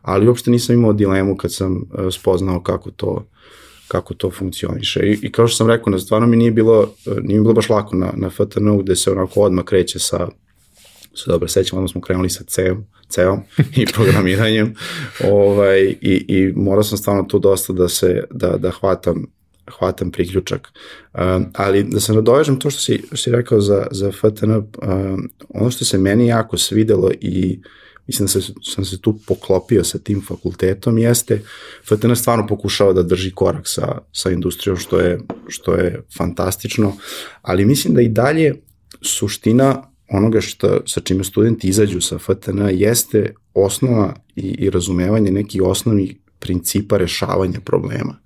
ali 0.02 0.28
uopšte 0.28 0.52
nisam 0.52 0.76
imao 0.76 0.94
dilemu 0.94 1.38
kad 1.38 1.54
sam 1.54 1.76
uh, 1.76 2.14
spoznao 2.14 2.62
kako 2.62 2.92
to 2.92 3.26
kako 3.88 4.14
to 4.14 4.32
funkcioniše. 4.32 5.00
I, 5.00 5.20
I 5.22 5.32
kao 5.32 5.48
što 5.48 5.58
sam 5.58 5.68
rekao, 5.68 5.92
na 5.92 6.00
stvarno 6.00 6.28
mi 6.28 6.38
nije 6.38 6.52
bilo, 6.52 6.82
uh, 6.82 7.18
nije 7.24 7.42
bilo 7.42 7.54
baš 7.54 7.70
lako 7.70 7.96
na, 7.96 8.14
na 8.16 8.30
FTN-u 8.30 8.78
gde 8.78 8.96
se 8.96 9.12
onako 9.12 9.42
odmah 9.42 9.66
kreće 9.66 10.00
sa, 10.00 10.28
sa 11.14 11.32
dobro 11.32 11.48
sećam, 11.48 11.78
odmah 11.78 11.92
smo 11.92 12.02
krenuli 12.02 12.30
sa 12.30 12.44
C-om, 12.44 12.86
C-om 13.10 13.40
i 13.76 13.86
programiranjem 13.96 14.76
ovaj, 15.24 15.82
i, 16.02 16.26
i 16.28 16.54
morao 16.56 16.84
sam 16.84 16.98
stvarno 16.98 17.24
tu 17.24 17.40
dosta 17.40 17.74
da 17.74 17.90
se, 17.90 18.24
da, 18.32 18.58
da 18.58 18.72
hvatam 18.72 19.26
hvatam 19.80 20.12
priključak. 20.12 20.68
Um, 21.14 21.46
ali 21.54 21.84
da 21.84 22.00
se 22.00 22.14
nadovežem 22.14 22.60
to 22.60 22.70
što 22.70 22.82
si, 22.82 23.04
što 23.08 23.18
si 23.18 23.32
rekao 23.32 23.62
za, 23.62 23.88
za 23.92 24.12
FTN, 24.12 24.52
um, 24.52 25.30
ono 25.50 25.72
što 25.72 25.86
se 25.86 25.98
meni 25.98 26.28
jako 26.28 26.58
svidelo 26.58 27.12
i 27.22 27.60
mislim 28.08 28.26
da 28.26 28.30
se, 28.30 28.54
sam 28.64 28.86
se 28.86 29.02
tu 29.02 29.20
poklopio 29.28 29.84
sa 29.84 29.98
tim 29.98 30.22
fakultetom 30.28 30.98
jeste 30.98 31.42
FTN 31.86 32.16
stvarno 32.16 32.48
pokušava 32.48 32.94
da 32.94 33.04
drži 33.04 33.32
korak 33.32 33.68
sa, 33.68 33.98
sa 34.12 34.32
industrijom 34.32 34.78
što 34.78 35.00
je, 35.00 35.20
što 35.48 35.74
je 35.74 36.02
fantastično, 36.18 36.94
ali 37.42 37.66
mislim 37.66 37.94
da 37.94 38.02
i 38.02 38.10
dalje 38.10 38.56
suština 39.02 39.84
onoga 40.10 40.42
što, 40.42 40.82
sa 40.86 41.02
čime 41.02 41.24
studenti 41.24 41.68
izađu 41.68 42.02
sa 42.02 42.18
FTN 42.18 42.70
jeste 42.72 43.34
osnova 43.54 44.16
i, 44.36 44.42
i 44.42 44.70
razumevanje 44.70 45.32
nekih 45.32 45.62
osnovnih 45.62 46.16
principa 46.40 46.98
rešavanja 46.98 47.60
problema. 47.66 48.20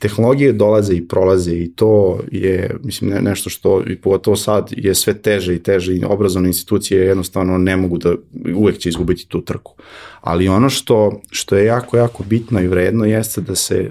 Tehnologije 0.00 0.52
dolaze 0.52 0.94
i 0.94 1.08
prolaze 1.08 1.52
i 1.52 1.72
to 1.76 2.20
je 2.32 2.76
mislim 2.82 3.10
ne, 3.10 3.22
nešto 3.22 3.50
što 3.50 3.82
i 3.86 3.96
pogotovo 3.96 4.36
sad 4.36 4.70
je 4.76 4.94
sve 4.94 5.14
teže 5.14 5.54
i 5.54 5.62
teže 5.62 5.96
i 5.96 6.04
obrazovne 6.04 6.48
institucije 6.48 7.06
jednostavno 7.06 7.58
ne 7.58 7.76
mogu 7.76 7.98
da 7.98 8.14
uvek 8.56 8.78
će 8.78 8.88
izgubiti 8.88 9.28
tu 9.28 9.40
trku. 9.40 9.74
Ali 10.20 10.48
ono 10.48 10.70
što 10.70 11.20
što 11.30 11.56
je 11.56 11.64
jako 11.64 11.96
jako 11.96 12.24
bitno 12.24 12.60
i 12.60 12.68
vredno 12.68 13.04
jeste 13.04 13.40
da 13.40 13.54
se 13.54 13.90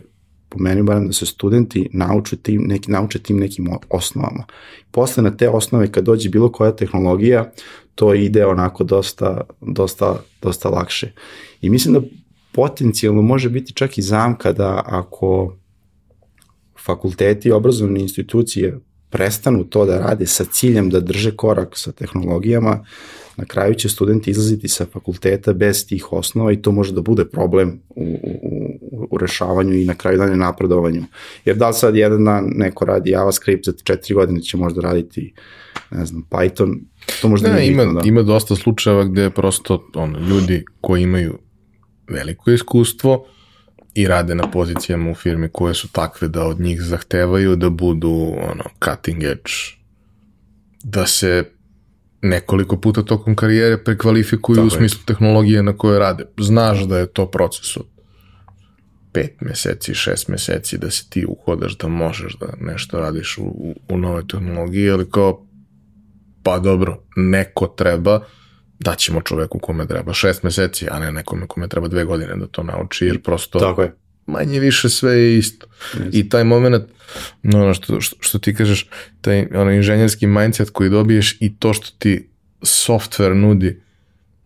po 0.49 0.59
meni 0.59 0.83
barem 0.83 1.07
da 1.07 1.13
se 1.13 1.25
studenti 1.25 1.89
nauče 1.93 2.35
tim, 2.35 2.61
neki, 2.67 2.91
nauče 2.91 3.19
tim 3.19 3.37
nekim 3.37 3.69
osnovama. 3.89 4.45
Posle 4.91 5.23
na 5.23 5.37
te 5.37 5.49
osnove 5.49 5.91
kad 5.91 6.03
dođe 6.03 6.29
bilo 6.29 6.51
koja 6.51 6.75
tehnologija, 6.75 7.51
to 7.95 8.13
ide 8.13 8.45
onako 8.45 8.83
dosta, 8.83 9.41
dosta, 9.61 10.21
dosta 10.41 10.69
lakše. 10.69 11.11
I 11.61 11.69
mislim 11.69 11.93
da 11.93 12.01
potencijalno 12.51 13.21
može 13.21 13.49
biti 13.49 13.73
čak 13.73 13.97
i 13.97 14.01
zamka 14.01 14.51
da 14.51 14.81
ako 14.85 15.55
fakulteti 16.85 17.49
i 17.49 17.51
obrazovne 17.51 18.01
institucije 18.01 18.79
prestanu 19.09 19.63
to 19.63 19.85
da 19.85 19.97
rade 19.97 20.25
sa 20.27 20.45
ciljem 20.45 20.89
da 20.89 20.99
drže 20.99 21.35
korak 21.35 21.77
sa 21.77 21.91
tehnologijama, 21.91 22.85
na 23.37 23.45
kraju 23.45 23.73
će 23.73 23.89
studenti 23.89 24.31
izlaziti 24.31 24.67
sa 24.67 24.85
fakulteta 24.85 25.53
bez 25.53 25.87
tih 25.87 26.13
osnova 26.13 26.51
i 26.51 26.61
to 26.61 26.71
može 26.71 26.93
da 26.93 27.01
bude 27.01 27.25
problem 27.25 27.79
u, 27.89 28.03
u, 28.23 29.07
u 29.11 29.17
rešavanju 29.17 29.73
i 29.73 29.85
na 29.85 29.93
kraju 29.93 30.17
dane 30.17 30.35
napredovanju. 30.37 31.03
Jer 31.45 31.55
da 31.55 31.67
li 31.67 31.73
sad 31.73 31.95
jedan 31.95 32.25
dan 32.25 32.51
neko 32.55 32.85
radi 32.85 33.09
JavaScript, 33.09 33.65
za 33.65 33.73
četiri 33.83 34.13
godine 34.13 34.41
će 34.41 34.57
možda 34.57 34.81
raditi 34.81 35.33
ne 35.91 36.05
znam, 36.05 36.23
Python, 36.29 36.79
to 37.21 37.29
možda 37.29 37.47
ne, 37.47 37.55
ne 37.55 37.67
ima, 37.67 37.83
bitno, 37.83 38.01
da. 38.01 38.07
ima 38.07 38.21
dosta 38.21 38.55
slučajeva 38.55 39.03
gde 39.03 39.29
prosto 39.29 39.89
ono, 39.93 40.19
ljudi 40.19 40.65
koji 40.81 41.03
imaju 41.03 41.37
veliko 42.09 42.51
iskustvo, 42.51 43.25
i 43.95 44.07
rade 44.07 44.35
na 44.35 44.51
pozicijama 44.51 45.11
u 45.11 45.15
firmi 45.15 45.49
koje 45.49 45.73
su 45.73 45.87
takve 45.91 46.27
da 46.27 46.45
od 46.45 46.59
njih 46.59 46.81
zahtevaju 46.81 47.55
da 47.55 47.69
budu 47.69 48.33
ono, 48.51 48.63
cutting 48.85 49.23
edge, 49.23 49.51
da 50.83 51.07
se 51.07 51.43
nekoliko 52.21 52.77
puta 52.77 53.03
tokom 53.03 53.35
karijere 53.35 53.83
prekvalifikuju 53.83 54.55
Tako 54.55 54.67
u 54.67 54.69
smislu 54.69 54.99
je. 55.01 55.05
tehnologije 55.05 55.63
na 55.63 55.77
koje 55.77 55.99
rade. 55.99 56.25
Znaš 56.37 56.79
da 56.79 56.97
je 56.97 57.07
to 57.07 57.31
proces 57.31 57.77
od 57.77 57.85
pet 59.11 59.41
meseci, 59.41 59.93
šest 59.93 60.27
meseci 60.27 60.77
da 60.77 60.91
se 60.91 61.09
ti 61.09 61.25
uhodaš 61.25 61.77
da 61.77 61.87
možeš 61.87 62.37
da 62.37 62.47
nešto 62.59 62.99
radiš 62.99 63.37
u, 63.37 63.43
u, 63.43 63.75
u 63.89 63.97
nove 63.97 64.27
tehnologije, 64.27 64.91
ali 64.91 65.09
kao 65.09 65.45
pa 66.43 66.59
dobro, 66.59 67.03
neko 67.15 67.67
treba, 67.67 68.25
daćemo 68.79 69.21
čoveku 69.21 69.59
kome 69.59 69.87
treba 69.87 70.13
šest 70.13 70.43
meseci, 70.43 70.87
a 70.91 70.99
ne 70.99 71.11
nekome 71.11 71.47
kome 71.47 71.67
treba 71.67 71.87
dve 71.87 72.05
godine 72.05 72.35
da 72.35 72.47
to 72.47 72.63
nauči, 72.63 73.05
jer 73.05 73.21
prosto 73.21 73.59
Tako 73.59 73.81
je. 73.81 73.95
manje 74.25 74.59
više 74.59 74.89
sve 74.89 75.13
je 75.13 75.37
isto. 75.37 75.67
Yes. 75.93 76.09
I 76.11 76.29
taj 76.29 76.43
moment, 76.43 76.83
no, 77.43 77.63
ono 77.63 77.73
što, 77.73 78.01
što, 78.01 78.15
što 78.19 78.39
ti 78.39 78.55
kažeš, 78.55 78.89
taj 79.21 79.47
ono, 79.55 79.71
inženjerski 79.71 80.27
mindset 80.27 80.69
koji 80.69 80.89
dobiješ 80.89 81.37
i 81.39 81.55
to 81.55 81.73
što 81.73 81.87
ti 81.97 82.29
software 82.61 83.33
nudi, 83.33 83.81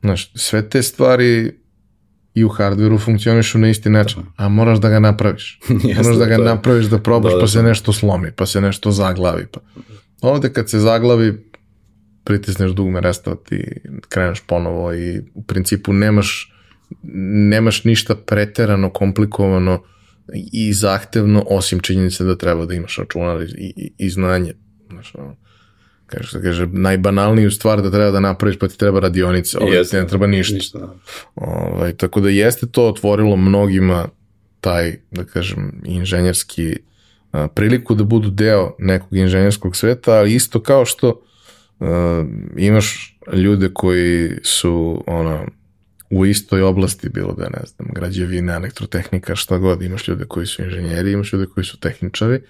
znaš, 0.02 0.32
sve 0.36 0.70
te 0.70 0.84
stvari 0.84 1.54
i 2.34 2.44
u 2.44 2.50
hardveru 2.50 2.98
funkcionišu 2.98 3.58
na 3.58 3.70
isti 3.70 3.90
način, 3.90 4.24
a 4.36 4.50
moraš 4.50 4.80
da 4.80 4.90
ga 4.90 5.00
napraviš. 5.00 5.60
Jeste, 5.84 6.04
moraš 6.04 6.18
da 6.18 6.26
ga 6.26 6.38
napraviš, 6.38 6.86
da 6.86 7.00
probaš, 7.00 7.32
da, 7.32 7.38
da, 7.38 7.42
pa 7.42 7.48
se 7.48 7.64
nešto 7.64 7.94
slomi, 7.94 8.32
pa 8.36 8.46
se 8.46 8.62
nešto 8.62 8.92
zaglavi. 8.92 9.46
Pa. 9.52 9.60
Ovde 10.22 10.54
kad 10.54 10.70
se 10.70 10.80
zaglavi, 10.80 11.47
pritisneš 12.28 12.72
dugme 12.72 13.02
restart 13.02 13.52
i 13.52 13.64
kreneš 14.10 14.44
ponovo 14.48 14.94
i 14.94 15.22
u 15.34 15.44
principu 15.44 15.94
nemaš 15.94 16.54
nemaš 17.50 17.84
ništa 17.84 18.16
preterano 18.16 18.90
komplikovano 18.90 19.84
i 20.52 20.74
zahtevno 20.74 21.44
osim 21.50 21.80
činjenice 21.80 22.24
da 22.24 22.36
treba 22.36 22.66
da 22.66 22.74
imaš 22.74 22.98
računar 22.98 23.42
i, 23.42 23.74
i, 23.76 23.92
i 23.98 24.10
znanje. 24.10 24.54
Znaš, 24.90 25.16
ono, 25.16 25.36
kaže, 26.06 26.30
se 26.30 26.42
kaže, 26.42 26.68
najbanalniju 26.68 27.52
stvar 27.52 27.82
da 27.82 27.92
treba 27.92 28.12
da 28.12 28.20
napraviš, 28.20 28.60
pa 28.60 28.68
ti 28.68 28.78
treba 28.78 29.00
radionica, 29.00 29.60
ovdje 29.62 29.84
ti 29.84 29.96
ne 29.96 30.08
treba 30.08 30.28
ništa. 30.28 30.56
ništa 30.56 30.80
da. 30.80 30.96
ovaj, 31.36 31.94
tako 31.94 32.20
da 32.20 32.30
jeste 32.30 32.68
to 32.68 32.88
otvorilo 32.88 33.36
mnogima 33.36 34.08
taj, 34.62 34.96
da 35.12 35.24
kažem, 35.24 35.82
inženjerski 35.86 36.78
a, 37.32 37.48
priliku 37.48 37.96
da 37.96 38.04
budu 38.04 38.30
deo 38.30 38.76
nekog 38.80 39.16
inženjerskog 39.16 39.76
sveta, 39.76 40.12
ali 40.12 40.34
isto 40.34 40.60
kao 40.60 40.86
što 40.86 41.22
uh, 41.80 41.88
imaš 42.58 43.18
ljude 43.34 43.70
koji 43.74 44.32
su 44.44 45.04
ono, 45.08 45.46
u 46.10 46.26
istoj 46.26 46.62
oblasti, 46.62 47.10
bilo 47.10 47.34
da 47.34 47.50
ne 47.50 47.66
znam, 47.66 47.90
građevina, 47.96 48.54
elektrotehnika, 48.54 49.36
šta 49.36 49.58
god, 49.58 49.82
imaš 49.82 50.08
ljude 50.08 50.26
koji 50.26 50.48
su 50.48 50.64
inženjeri, 50.64 51.12
imaš 51.12 51.34
ljude 51.34 51.46
koji 51.46 51.64
su 51.66 51.80
tehničari, 51.80 52.42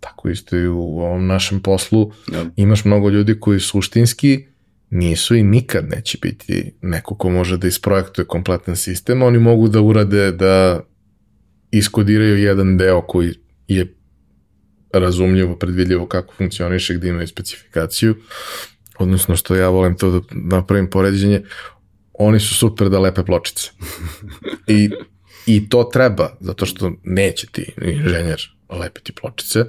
tako 0.00 0.28
isto 0.28 0.56
i 0.56 0.66
u 0.66 0.80
ovom 0.80 1.26
našem 1.26 1.60
poslu. 1.60 2.12
Ja. 2.32 2.44
imaš 2.56 2.84
mnogo 2.84 3.08
ljudi 3.08 3.40
koji 3.40 3.60
suštinski 3.60 4.46
nisu 4.90 5.34
i 5.34 5.42
nikad 5.42 5.88
neće 5.88 6.18
biti 6.22 6.72
neko 6.82 7.14
ko 7.14 7.30
može 7.30 7.56
da 7.56 7.66
isprojektuje 7.66 8.24
kompletan 8.24 8.76
sistem, 8.76 9.22
oni 9.22 9.38
mogu 9.38 9.68
da 9.68 9.80
urade 9.80 10.32
da 10.32 10.80
iskodiraju 11.70 12.38
jedan 12.38 12.76
deo 12.76 13.02
koji 13.02 13.34
je 13.68 13.94
razumljivo, 14.92 15.56
predvidljivo 15.56 16.06
kako 16.06 16.34
funkcioniše, 16.34 16.94
gde 16.94 17.08
imaju 17.08 17.28
specifikaciju, 17.28 18.16
odnosno 18.98 19.36
što 19.36 19.54
ja 19.54 19.68
volim 19.68 19.96
to 19.96 20.10
da 20.10 20.20
napravim 20.30 20.90
poređenje, 20.90 21.42
oni 22.12 22.40
su 22.40 22.54
super 22.54 22.88
da 22.88 22.98
lepe 22.98 23.24
pločice. 23.24 23.70
I, 24.66 24.90
I 25.46 25.68
to 25.68 25.84
treba, 25.84 26.36
zato 26.40 26.66
što 26.66 26.92
neće 27.04 27.46
ti 27.46 27.72
inženjer 27.82 28.42
lepiti 28.68 29.12
pločice, 29.12 29.64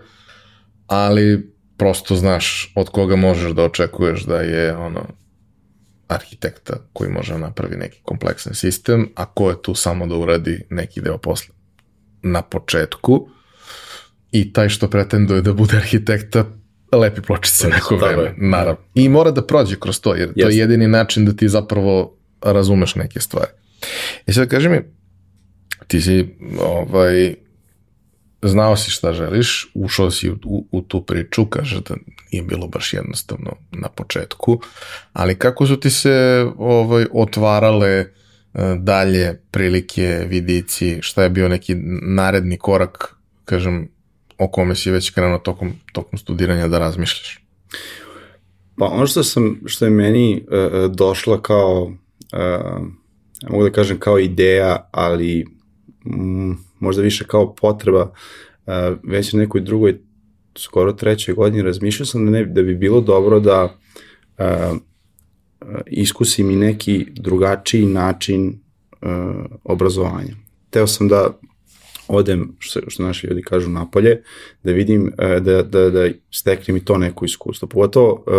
ali 0.87 1.53
prosto 1.77 2.15
znaš 2.15 2.73
od 2.75 2.89
koga 2.89 3.15
možeš 3.15 3.51
da 3.51 3.63
očekuješ 3.63 4.23
da 4.23 4.37
je 4.37 4.75
ono 4.75 5.07
arhitekta 6.07 6.73
koji 6.93 7.11
može 7.11 7.33
da 7.33 7.39
napravi 7.39 7.77
neki 7.77 7.99
kompleksan 8.03 8.53
sistem, 8.53 9.09
a 9.15 9.25
ko 9.25 9.49
je 9.49 9.61
tu 9.61 9.75
samo 9.75 10.07
da 10.07 10.15
uradi 10.15 10.65
neki 10.69 11.01
deo 11.01 11.17
posla. 11.17 11.55
Na 12.21 12.41
početku, 12.41 13.29
i 14.33 14.53
taj 14.53 14.69
što 14.69 14.87
pretenduje 14.87 15.41
da 15.41 15.53
bude 15.53 15.77
arhitekta 15.77 16.45
lepi 16.91 17.21
pločice 17.21 17.67
neko 17.67 17.95
vreme, 17.95 18.33
naravno. 18.37 18.81
I 18.95 19.09
mora 19.09 19.31
da 19.31 19.45
prođe 19.45 19.75
kroz 19.79 20.01
to, 20.01 20.15
jer 20.15 20.33
to 20.33 20.49
je 20.49 20.57
jedini 20.57 20.87
način 20.87 21.25
da 21.25 21.33
ti 21.33 21.49
zapravo 21.49 22.17
razumeš 22.41 22.95
neke 22.95 23.19
stvari. 23.19 23.51
I 24.27 24.33
sad 24.33 24.47
kaži 24.47 24.69
mi, 24.69 24.81
ti 25.87 26.01
si 26.01 26.35
ovaj, 26.59 27.35
znao 28.41 28.77
si 28.77 28.91
šta 28.91 29.13
želiš, 29.13 29.71
ušao 29.73 30.11
si 30.11 30.29
u, 30.29 30.37
u, 30.45 30.67
u 30.71 30.81
tu 30.81 31.05
priču, 31.05 31.45
kaže 31.45 31.81
da 31.81 31.95
nije 32.31 32.43
bilo 32.43 32.67
baš 32.67 32.93
jednostavno 32.93 33.55
na 33.71 33.89
početku, 33.89 34.61
ali 35.13 35.35
kako 35.35 35.67
su 35.67 35.79
ti 35.79 35.89
se 35.89 36.45
ovaj, 36.57 37.05
otvarale 37.13 37.89
eh, 37.89 38.07
dalje 38.79 39.41
prilike, 39.51 40.25
vidici, 40.29 40.97
šta 41.01 41.23
je 41.23 41.29
bio 41.29 41.49
neki 41.49 41.75
naredni 42.01 42.57
korak, 42.57 43.15
kažem, 43.45 43.92
o 44.43 44.47
kome 44.47 44.75
si 44.75 44.91
već 44.91 45.09
krenuo 45.09 45.37
tokom, 45.37 45.71
tokom 45.93 46.19
studiranja 46.19 46.67
da 46.67 46.79
razmišljaš? 46.79 47.43
Pa 48.77 48.85
ono 48.85 49.07
što, 49.07 49.23
sam, 49.23 49.61
što 49.65 49.85
je 49.85 49.91
meni 49.91 50.43
uh, 50.47 50.91
došla 50.91 51.41
kao, 51.41 51.83
uh, 51.83 52.87
mogu 53.49 53.63
da 53.63 53.71
kažem 53.71 53.99
kao 53.99 54.19
ideja, 54.19 54.89
ali 54.91 55.45
mm, 56.05 56.51
možda 56.79 57.01
više 57.01 57.25
kao 57.27 57.55
potreba, 57.55 58.03
uh, 58.03 58.73
već 59.03 59.33
na 59.33 59.39
nekoj 59.39 59.61
drugoj, 59.61 59.99
skoro 60.57 60.93
trećoj 60.93 61.35
godini 61.35 61.63
razmišljao 61.63 62.05
sam 62.05 62.25
da, 62.25 62.31
ne, 62.31 62.45
da 62.45 62.61
bi 62.61 62.75
bilo 62.75 63.01
dobro 63.01 63.39
da 63.39 63.63
uh, 63.63 64.77
iskusim 65.87 66.51
i 66.51 66.55
neki 66.55 67.05
drugačiji 67.11 67.85
način 67.85 68.59
obrazovanja. 69.63 70.35
Teo 70.69 70.87
sam 70.87 71.07
da 71.07 71.39
odem, 72.07 72.55
što, 72.59 72.79
što 72.87 73.03
naši 73.03 73.27
ljudi 73.27 73.41
kažu, 73.41 73.69
napolje, 73.69 74.21
da 74.63 74.71
vidim, 74.71 75.13
e, 75.17 75.39
da, 75.39 75.63
da, 75.63 75.89
da 75.89 76.09
steknem 76.31 76.77
i 76.77 76.85
to 76.85 76.97
neko 76.97 77.25
iskustvo. 77.25 77.67
Pogotovo, 77.67 78.23
e, 78.27 78.31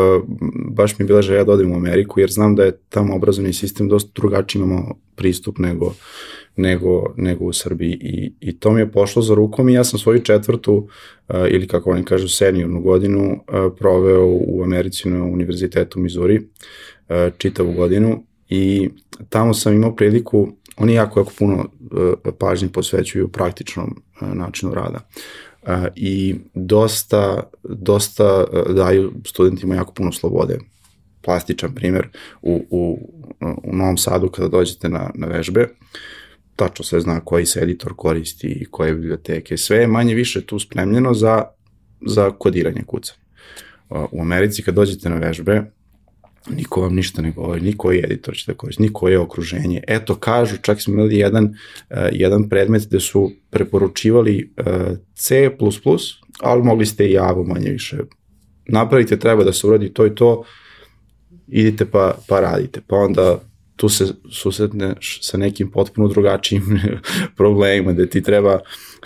baš 0.70 0.98
mi 0.98 1.02
je 1.02 1.06
bila 1.06 1.22
želja 1.22 1.44
da 1.44 1.52
odem 1.52 1.72
u 1.72 1.76
Ameriku, 1.76 2.20
jer 2.20 2.30
znam 2.30 2.54
da 2.54 2.64
je 2.64 2.78
tamo 2.88 3.16
obrazovni 3.16 3.52
sistem 3.52 3.88
dosta 3.88 4.10
drugačiji, 4.14 4.62
imamo 4.62 4.94
pristup 5.14 5.58
nego, 5.58 5.94
nego, 6.56 7.14
nego 7.16 7.44
u 7.44 7.52
Srbiji 7.52 7.98
I, 8.00 8.32
i 8.40 8.58
to 8.58 8.72
mi 8.72 8.80
je 8.80 8.92
pošlo 8.92 9.22
za 9.22 9.34
rukom 9.34 9.68
i 9.68 9.74
ja 9.74 9.84
sam 9.84 9.98
svoju 9.98 10.20
četvrtu 10.20 10.88
e, 11.28 11.48
ili 11.50 11.66
kako 11.66 11.90
oni 11.90 12.04
kažu 12.04 12.28
seniornu 12.28 12.80
godinu 12.80 13.44
proveo 13.78 14.26
u 14.26 14.62
Americi 14.64 15.08
na 15.08 15.24
Univerzitetu 15.24 16.00
Missouri 16.00 16.40
čitavu 17.38 17.72
godinu 17.72 18.24
i 18.48 18.90
tamo 19.28 19.54
sam 19.54 19.74
imao 19.74 19.96
priliku 19.96 20.48
oni 20.76 20.94
jako, 20.94 21.20
jako 21.20 21.32
puno 21.38 21.54
uh, 21.54 22.32
pažnje 22.38 22.68
posvećuju 22.68 23.28
praktičnom 23.28 24.02
uh, 24.20 24.28
načinu 24.28 24.74
rada. 24.74 25.00
Uh, 25.62 25.70
I 25.96 26.34
dosta, 26.54 27.50
dosta 27.62 28.44
daju 28.74 29.12
studentima 29.26 29.74
jako 29.74 29.92
puno 29.92 30.12
slobode. 30.12 30.58
Plastičan 31.22 31.74
primer, 31.74 32.08
u, 32.42 32.66
u, 32.70 33.10
u 33.64 33.76
Novom 33.76 33.96
Sadu 33.96 34.28
kada 34.28 34.48
dođete 34.48 34.88
na, 34.88 35.10
na 35.14 35.26
vežbe, 35.26 35.68
tačno 36.56 36.84
se 36.84 37.00
zna 37.00 37.20
koji 37.20 37.46
se 37.46 37.60
editor 37.60 37.92
koristi 37.96 38.46
i 38.46 38.64
koje 38.64 38.94
biblioteke, 38.94 39.56
sve 39.56 39.76
je 39.76 39.86
manje 39.86 40.14
više 40.14 40.46
tu 40.46 40.58
spremljeno 40.58 41.14
za, 41.14 41.44
za 42.06 42.30
kodiranje 42.30 42.82
kuca. 42.86 43.14
U 43.90 44.20
Americi 44.20 44.62
kad 44.62 44.74
dođete 44.74 45.08
na 45.08 45.16
vežbe, 45.16 45.62
niko 46.50 46.80
vam 46.80 46.94
ništa 46.94 47.22
ne 47.22 47.30
govori, 47.32 47.60
niko 47.60 47.92
je 47.92 48.04
editor 48.04 48.34
će 48.34 48.52
da 48.52 48.56
koristi, 48.56 48.82
niko 48.82 49.08
je 49.08 49.18
okruženje. 49.18 49.82
Eto, 49.88 50.14
kažu, 50.14 50.56
čak 50.62 50.82
smo 50.82 50.94
imali 50.94 51.18
jedan, 51.18 51.44
uh, 51.44 51.96
jedan 52.12 52.48
predmet 52.48 52.86
gde 52.86 53.00
su 53.00 53.32
preporučivali 53.50 54.52
uh, 54.58 54.96
C++, 55.14 55.50
ali 56.40 56.62
mogli 56.62 56.86
ste 56.86 57.06
i 57.06 57.12
Java 57.12 57.42
manje 57.42 57.70
više. 57.70 57.96
Napravite, 58.66 59.18
treba 59.18 59.44
da 59.44 59.52
se 59.52 59.66
uradi 59.66 59.92
to 59.92 60.06
i 60.06 60.14
to, 60.14 60.44
idite 61.48 61.86
pa, 61.86 62.18
pa 62.28 62.40
radite. 62.40 62.80
Pa 62.86 62.96
onda 62.96 63.40
tu 63.76 63.88
se 63.88 64.04
susretneš 64.30 65.18
sa 65.22 65.38
nekim 65.38 65.70
potpuno 65.70 66.08
drugačijim 66.08 66.80
problemima, 67.36 67.92
gde 67.92 68.08
ti 68.08 68.22
treba 68.22 68.60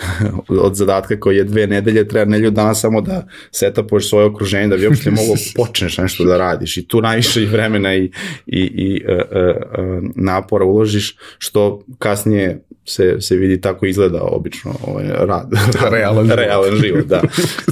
od 0.66 0.74
zadatka 0.74 1.20
koji 1.20 1.36
je 1.36 1.44
dve 1.44 1.66
nedelje, 1.66 2.08
treba 2.08 2.30
nedelju 2.30 2.50
dana 2.50 2.74
samo 2.74 3.00
da 3.00 3.26
setapuješ 3.50 4.08
svoje 4.08 4.26
okruženje, 4.26 4.68
da 4.68 4.76
bi 4.76 4.86
uopšte 4.86 5.10
mogo 5.10 5.34
počneš 5.56 5.98
nešto 5.98 6.24
da 6.24 6.36
radiš 6.36 6.76
i 6.76 6.88
tu 6.88 7.00
najviše 7.00 7.42
i 7.42 7.46
vremena 7.46 7.94
i, 7.94 8.10
i, 8.46 8.60
i 8.60 9.04
uh, 9.08 9.18
uh, 9.18 10.10
napora 10.16 10.64
uložiš, 10.64 11.16
što 11.38 11.82
kasnije 11.98 12.64
se, 12.84 13.16
se 13.20 13.36
vidi 13.36 13.60
tako 13.60 13.86
izgleda 13.86 14.22
obično 14.22 14.74
ovaj, 14.86 15.04
rad. 15.08 15.50
Realan 15.90 16.24
život. 16.24 16.38
Realan 16.38 16.76
život, 16.76 17.04
da. 17.04 17.22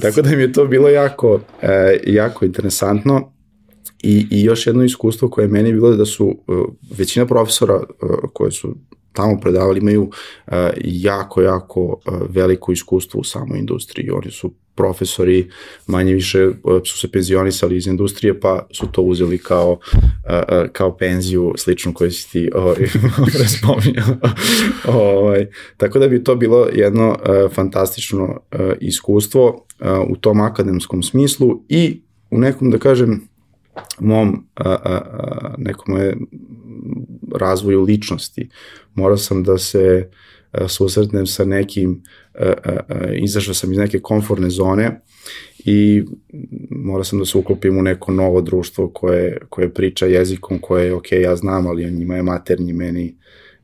Tako 0.02 0.22
da 0.22 0.30
mi 0.30 0.42
je 0.42 0.52
to 0.52 0.66
bilo 0.66 0.88
jako, 0.88 1.34
uh, 1.34 1.40
jako 2.06 2.44
interesantno 2.44 3.35
I, 4.06 4.26
I 4.30 4.42
još 4.42 4.66
jedno 4.66 4.84
iskustvo 4.84 5.30
koje 5.30 5.44
je 5.44 5.48
meni 5.48 5.72
bilo 5.72 5.96
da 5.96 6.04
su 6.04 6.26
uh, 6.26 6.64
većina 6.98 7.26
profesora 7.26 7.76
uh, 7.76 8.10
koje 8.32 8.50
su 8.50 8.74
tamo 9.12 9.40
predavali 9.40 9.78
imaju 9.78 10.02
uh, 10.02 10.52
jako, 10.84 11.42
jako 11.42 11.82
uh, 11.82 12.14
veliko 12.28 12.72
iskustvo 12.72 13.20
u 13.20 13.24
samoj 13.24 13.58
industriji. 13.58 14.10
Oni 14.10 14.30
su 14.30 14.52
profesori, 14.74 15.50
manje 15.86 16.14
više 16.14 16.46
uh, 16.46 16.54
su 16.84 16.98
se 16.98 17.12
penzionisali 17.12 17.76
iz 17.76 17.86
industrije, 17.86 18.40
pa 18.40 18.66
su 18.72 18.86
to 18.92 19.02
uzeli 19.02 19.38
kao, 19.38 19.70
uh, 19.70 19.78
uh, 19.94 20.70
kao 20.72 20.96
penziju 20.96 21.52
sličnu 21.56 21.94
koju 21.94 22.10
si 22.10 22.32
ti 22.32 22.50
spominjao. 23.58 24.16
ovaj, 24.88 25.46
tako 25.76 25.98
da 25.98 26.08
bi 26.08 26.24
to 26.24 26.34
bilo 26.34 26.68
jedno 26.72 27.08
uh, 27.08 27.52
fantastično 27.52 28.24
uh, 28.24 28.60
iskustvo 28.80 29.66
uh, 29.80 30.10
u 30.10 30.16
tom 30.16 30.40
akademskom 30.40 31.02
smislu 31.02 31.62
i 31.68 32.02
u 32.30 32.38
nekom, 32.38 32.70
da 32.70 32.78
kažem, 32.78 33.28
mom 34.00 34.46
a, 34.54 34.70
a, 34.70 34.76
a, 34.84 35.54
nekom 35.58 35.94
razvoju 37.34 37.82
ličnosti. 37.82 38.48
Morao 38.94 39.16
sam 39.16 39.42
da 39.42 39.58
se 39.58 40.08
susretnem 40.68 41.26
sa 41.26 41.44
nekim, 41.44 42.02
izašao 43.22 43.54
sam 43.54 43.72
iz 43.72 43.78
neke 43.78 44.00
komfortne 44.00 44.50
zone 44.50 45.00
i 45.58 46.04
morao 46.70 47.04
sam 47.04 47.18
da 47.18 47.24
se 47.24 47.38
uklopim 47.38 47.78
u 47.78 47.82
neko 47.82 48.12
novo 48.12 48.40
društvo 48.40 48.88
koje, 48.88 49.38
koje 49.48 49.74
priča 49.74 50.06
jezikom 50.06 50.58
koje, 50.58 50.94
ok, 50.94 51.12
ja 51.12 51.36
znam, 51.36 51.66
ali 51.66 51.90
njima 51.90 52.16
je 52.16 52.22
maternji, 52.22 52.72
meni, 52.72 53.16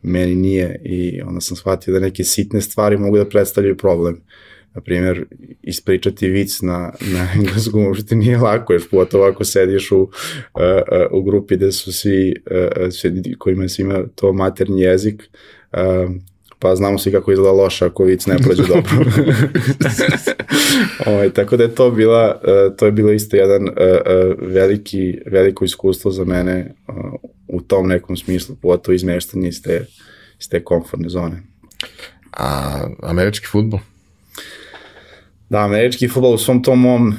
meni 0.02 0.34
nije 0.34 0.80
i 0.84 1.22
onda 1.22 1.40
sam 1.40 1.56
shvatio 1.56 1.94
da 1.94 2.00
neke 2.00 2.24
sitne 2.24 2.60
stvari 2.60 2.96
mogu 2.96 3.16
da 3.16 3.28
predstavljaju 3.28 3.76
problem. 3.76 4.14
Uh, 4.14 4.51
na 4.74 4.80
primjer, 4.80 5.24
ispričati 5.62 6.28
vic 6.28 6.60
na, 6.60 6.92
na 7.00 7.28
engleskom 7.34 7.86
uopšte 7.86 8.14
nije 8.16 8.38
lako, 8.38 8.72
još 8.72 8.90
pogotovo 8.90 9.24
ako 9.24 9.44
sediš 9.44 9.92
u, 9.92 10.00
uh, 10.00 10.08
uh, 11.12 11.20
u 11.20 11.22
grupi 11.22 11.56
gde 11.56 11.72
su 11.72 11.92
svi, 11.92 12.34
uh, 12.50 12.92
svi 12.92 13.34
kojima 13.38 13.68
svima 13.68 14.02
to 14.14 14.32
maternji 14.32 14.82
jezik, 14.82 15.30
uh, 15.72 16.10
pa 16.58 16.76
znamo 16.76 16.98
svi 16.98 17.12
kako 17.12 17.32
izgleda 17.32 17.52
loša 17.52 17.86
ako 17.86 18.04
vic 18.04 18.26
ne 18.26 18.38
prođe 18.38 18.62
dobro. 18.74 19.10
ovaj, 21.06 21.30
tako 21.30 21.56
da 21.56 21.62
je 21.62 21.74
to 21.74 21.90
bila, 21.90 22.40
uh, 22.42 22.76
to 22.76 22.86
je 22.86 22.92
bilo 22.92 23.12
isto 23.12 23.36
jedan 23.36 23.62
uh, 23.62 23.68
uh, 23.68 24.48
veliki, 24.52 25.18
veliko 25.26 25.64
iskustvo 25.64 26.10
za 26.10 26.24
mene 26.24 26.74
uh, 26.88 26.94
u 27.48 27.60
tom 27.60 27.88
nekom 27.88 28.16
smislu, 28.16 28.56
pogotovo 28.62 28.94
izmeštanje 28.94 29.48
iz 29.48 29.62
te, 29.62 29.86
iz 30.40 30.48
te 30.48 30.64
komfortne 30.64 31.08
zone. 31.08 31.42
A 32.32 32.80
američki 33.02 33.46
futbol? 33.46 33.80
Da, 35.52 35.58
američki 35.58 36.08
futbol 36.08 36.34
u 36.34 36.38
svom 36.38 36.62
tom 36.62 36.80
mom 36.80 37.08
uh, 37.08 37.14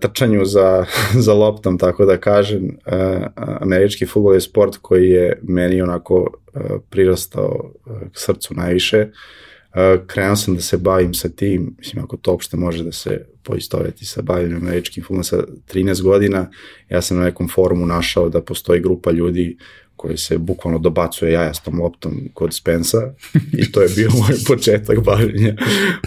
trčanju 0.00 0.44
za, 0.44 0.84
za 1.26 1.34
loptom, 1.34 1.78
tako 1.78 2.04
da 2.04 2.16
kažem, 2.16 2.64
uh, 2.64 3.26
američki 3.60 4.06
futbol 4.06 4.34
je 4.34 4.40
sport 4.40 4.76
koji 4.76 5.10
je 5.10 5.40
meni 5.42 5.82
onako 5.82 6.16
uh, 6.20 6.62
prirastao 6.90 7.72
uh, 7.86 8.00
k 8.12 8.18
srcu 8.18 8.54
najviše. 8.54 9.06
Uh, 9.06 10.06
krenuo 10.06 10.36
sam 10.36 10.54
da 10.54 10.60
se 10.60 10.76
bavim 10.76 11.14
sa 11.14 11.28
tim, 11.28 11.74
mislim 11.78 12.04
ako 12.04 12.16
to 12.16 12.30
uopšte 12.30 12.56
može 12.56 12.84
da 12.84 12.92
se 12.92 13.26
poistoveti 13.42 14.04
sa 14.04 14.22
bavljanjem 14.22 14.62
američkim 14.62 15.04
futbolom 15.04 15.24
sa 15.24 15.36
13 15.74 16.02
godina, 16.02 16.50
ja 16.88 17.02
sam 17.02 17.16
na 17.16 17.24
nekom 17.24 17.48
forumu 17.48 17.86
našao 17.86 18.28
da 18.28 18.42
postoji 18.42 18.80
grupa 18.80 19.10
ljudi 19.10 19.56
koji 20.06 20.18
se 20.18 20.38
bukvalno 20.38 20.78
dobacuje 20.78 21.32
jajastom 21.32 21.80
loptom 21.80 22.28
kod 22.34 22.54
Spensa 22.54 22.98
i 23.58 23.72
to 23.72 23.82
je 23.82 23.88
bio 23.96 24.10
moj 24.10 24.36
početak 24.46 25.04
bavljenja 25.04 25.54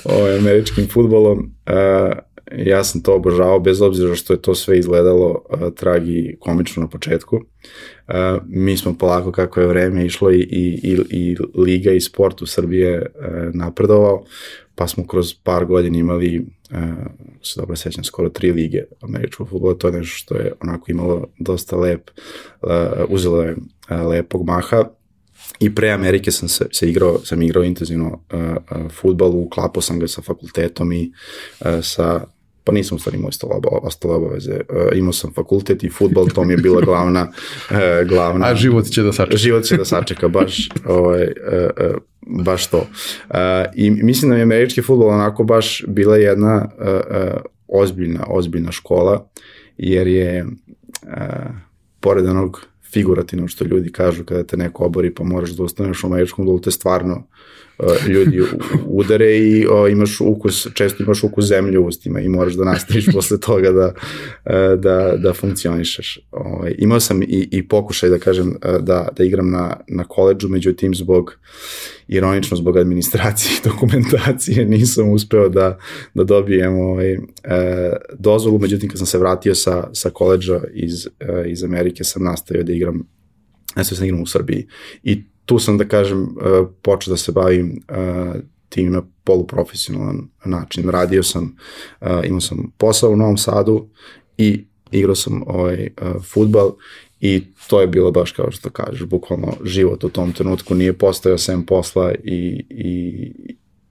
ovaj, 0.03 0.37
američkim 0.37 0.87
futbolom. 0.87 1.39
Uh, 1.39 2.17
ja 2.57 2.83
sam 2.83 3.01
to 3.01 3.15
obožavao 3.15 3.59
bez 3.59 3.81
obzira 3.81 4.15
što 4.15 4.33
je 4.33 4.41
to 4.41 4.55
sve 4.55 4.79
izgledalo 4.79 5.43
uh, 5.49 5.73
tragi 5.75 6.37
komično 6.39 6.83
na 6.83 6.89
početku. 6.89 7.35
Uh, 7.35 8.15
mi 8.47 8.77
smo 8.77 8.97
polako 8.97 9.31
kako 9.31 9.61
je 9.61 9.67
vreme 9.67 10.05
išlo 10.05 10.31
i, 10.31 10.39
i, 10.39 10.79
i, 10.83 10.97
i 11.09 11.37
liga 11.55 11.91
i 11.91 12.01
sport 12.01 12.41
u 12.41 12.45
Srbije 12.45 12.99
uh, 12.99 13.55
napredovao, 13.55 14.23
pa 14.75 14.87
smo 14.87 15.07
kroz 15.07 15.33
par 15.43 15.65
godina 15.65 15.97
imali, 15.97 16.39
uh, 16.71 16.77
se 17.41 17.59
dobro 17.59 17.75
sećam, 17.75 18.03
skoro 18.03 18.29
tri 18.29 18.51
lige 18.51 18.83
američkog 19.01 19.49
futbola, 19.49 19.73
to 19.73 19.87
je 19.87 19.93
nešto 19.93 20.17
što 20.17 20.35
je 20.35 20.53
onako 20.61 20.91
imalo 20.91 21.27
dosta 21.39 21.75
lep, 21.75 22.09
uh, 22.61 22.69
uzelo 23.09 23.41
je 23.41 23.51
uh, 23.51 24.07
lepog 24.07 24.45
maha, 24.45 24.83
I 25.59 25.75
pre 25.75 25.91
Amerike 25.91 26.31
sam 26.31 26.49
se, 26.49 26.65
se 26.71 26.89
igrao, 26.89 27.19
sam 27.25 27.41
igrao 27.41 27.63
intenzivno 27.63 28.07
uh, 28.07 28.39
uh, 28.39 28.91
futbol, 28.91 29.31
uklapao 29.35 29.81
sam 29.81 29.99
ga 29.99 30.07
sa 30.07 30.21
fakultetom 30.21 30.91
i 30.91 31.11
uh, 31.59 31.67
sa 31.81 32.25
pa 32.69 32.75
nisam 32.75 32.95
u 32.95 32.99
stvari 32.99 33.17
imao 33.17 33.29
ostale 33.81 34.15
obaveze. 34.15 34.53
Uh, 34.53 34.97
imao 34.97 35.13
sam 35.13 35.33
fakultet 35.33 35.83
i 35.83 35.89
futbol, 35.89 36.27
to 36.27 36.43
mi 36.43 36.53
je 36.53 36.57
bila 36.57 36.81
glavna, 36.81 37.31
uh, 37.71 38.07
glavna... 38.07 38.45
A 38.45 38.55
život 38.55 38.85
će 38.85 39.03
da 39.03 39.13
sačeka. 39.13 39.37
Život 39.37 39.63
će 39.63 39.77
da 39.77 39.85
sačeka, 39.85 40.27
baš, 40.27 40.69
ovaj, 40.85 41.23
uh, 41.23 41.29
uh, 41.89 42.43
baš 42.43 42.67
to. 42.67 42.87
I 43.75 43.91
mislim 43.91 44.29
da 44.29 44.35
mi 44.35 44.39
je 44.39 44.43
američki 44.43 44.81
futbol 44.81 45.09
onako 45.09 45.43
baš 45.43 45.83
bila 45.87 46.17
jedna 46.17 46.69
ozbiljna, 47.67 48.25
ozbiljna 48.27 48.71
škola, 48.71 49.29
jer 49.77 50.07
je 50.07 50.45
pored 51.99 52.25
onog 52.25 52.65
figurativno 52.91 53.47
što 53.47 53.65
ljudi 53.65 53.91
kažu 53.91 54.23
kada 54.23 54.43
te 54.43 54.57
neko 54.57 54.85
obori 54.85 55.13
pa 55.13 55.23
moraš 55.23 55.49
da 55.49 55.63
ustaneš 55.63 56.03
u 56.03 56.07
američkom 56.07 56.43
futbolu, 56.43 56.61
te 56.61 56.71
stvarno 56.71 57.27
ljudi 58.07 58.41
udare 58.85 59.37
i 59.37 59.67
o, 59.67 59.87
imaš 59.87 60.21
ukus, 60.21 60.67
često 60.73 61.03
imaš 61.03 61.23
ukus 61.23 61.45
zemlje 61.45 61.79
u 61.79 61.85
ustima 61.85 62.19
i 62.19 62.29
moraš 62.29 62.53
da 62.53 62.65
nastaviš 62.65 63.05
posle 63.13 63.39
toga 63.39 63.71
da, 63.71 63.93
uh, 64.45 64.79
da, 64.79 65.15
da 65.17 65.33
funkcionišeš. 65.33 66.19
Ovaj, 66.31 66.75
imao 66.77 66.99
sam 66.99 67.21
i, 67.21 67.47
i 67.51 67.67
pokušaj 67.67 68.09
da 68.09 68.19
kažem 68.19 68.47
uh, 68.47 68.81
da, 68.81 69.07
da 69.17 69.23
igram 69.23 69.51
na, 69.51 69.77
na 69.87 70.03
koleđu, 70.03 70.49
međutim 70.49 70.95
zbog 70.95 71.35
ironično 72.07 72.57
zbog 72.57 72.77
administracije 72.77 73.51
i 73.53 73.63
dokumentacije 73.69 74.65
nisam 74.65 75.09
uspeo 75.09 75.49
da, 75.49 75.77
da 76.13 76.23
dobijem 76.23 76.79
ovaj, 76.79 77.17
dozvolu, 78.19 78.59
međutim 78.59 78.89
kad 78.89 78.97
sam 78.97 79.07
se 79.07 79.17
vratio 79.17 79.55
sa, 79.55 79.89
sa 79.93 80.09
koleđa 80.09 80.61
iz, 80.73 81.07
iz 81.47 81.63
Amerike 81.63 82.03
sam 82.03 82.23
nastavio 82.23 82.63
da 82.63 82.73
igram, 82.73 83.07
nastavio 83.75 83.95
sam 83.97 84.03
da 84.03 84.05
igram 84.05 84.21
u 84.21 84.25
Srbiji 84.25 84.67
i 85.03 85.23
tu 85.49 85.59
sam 85.59 85.77
da 85.77 85.87
kažem 85.87 86.21
uh, 86.21 86.67
počeo 86.81 87.11
da 87.11 87.17
se 87.17 87.31
bavim 87.31 87.81
uh, 87.89 88.35
tim 88.69 88.91
na 88.91 89.01
poluprofesionalan 89.23 90.27
način. 90.45 90.89
Radio 90.89 91.23
sam, 91.23 91.55
uh, 92.01 92.07
imao 92.23 92.41
sam 92.41 92.71
posao 92.77 93.11
u 93.11 93.15
Novom 93.15 93.37
Sadu 93.37 93.87
i 94.37 94.65
igrao 94.91 95.15
sam 95.15 95.43
ovaj, 95.47 95.89
futbal 96.33 96.71
i 97.19 97.43
to 97.67 97.81
je 97.81 97.87
bilo 97.87 98.11
baš 98.11 98.31
kao 98.31 98.51
što 98.51 98.69
kažeš, 98.69 99.05
bukvalno 99.05 99.53
život 99.63 100.03
u 100.03 100.09
tom 100.09 100.31
trenutku 100.31 100.75
nije 100.75 100.93
postojao 100.93 101.37
sem 101.37 101.65
posla 101.65 102.11
i, 102.23 102.65
i, 102.69 103.31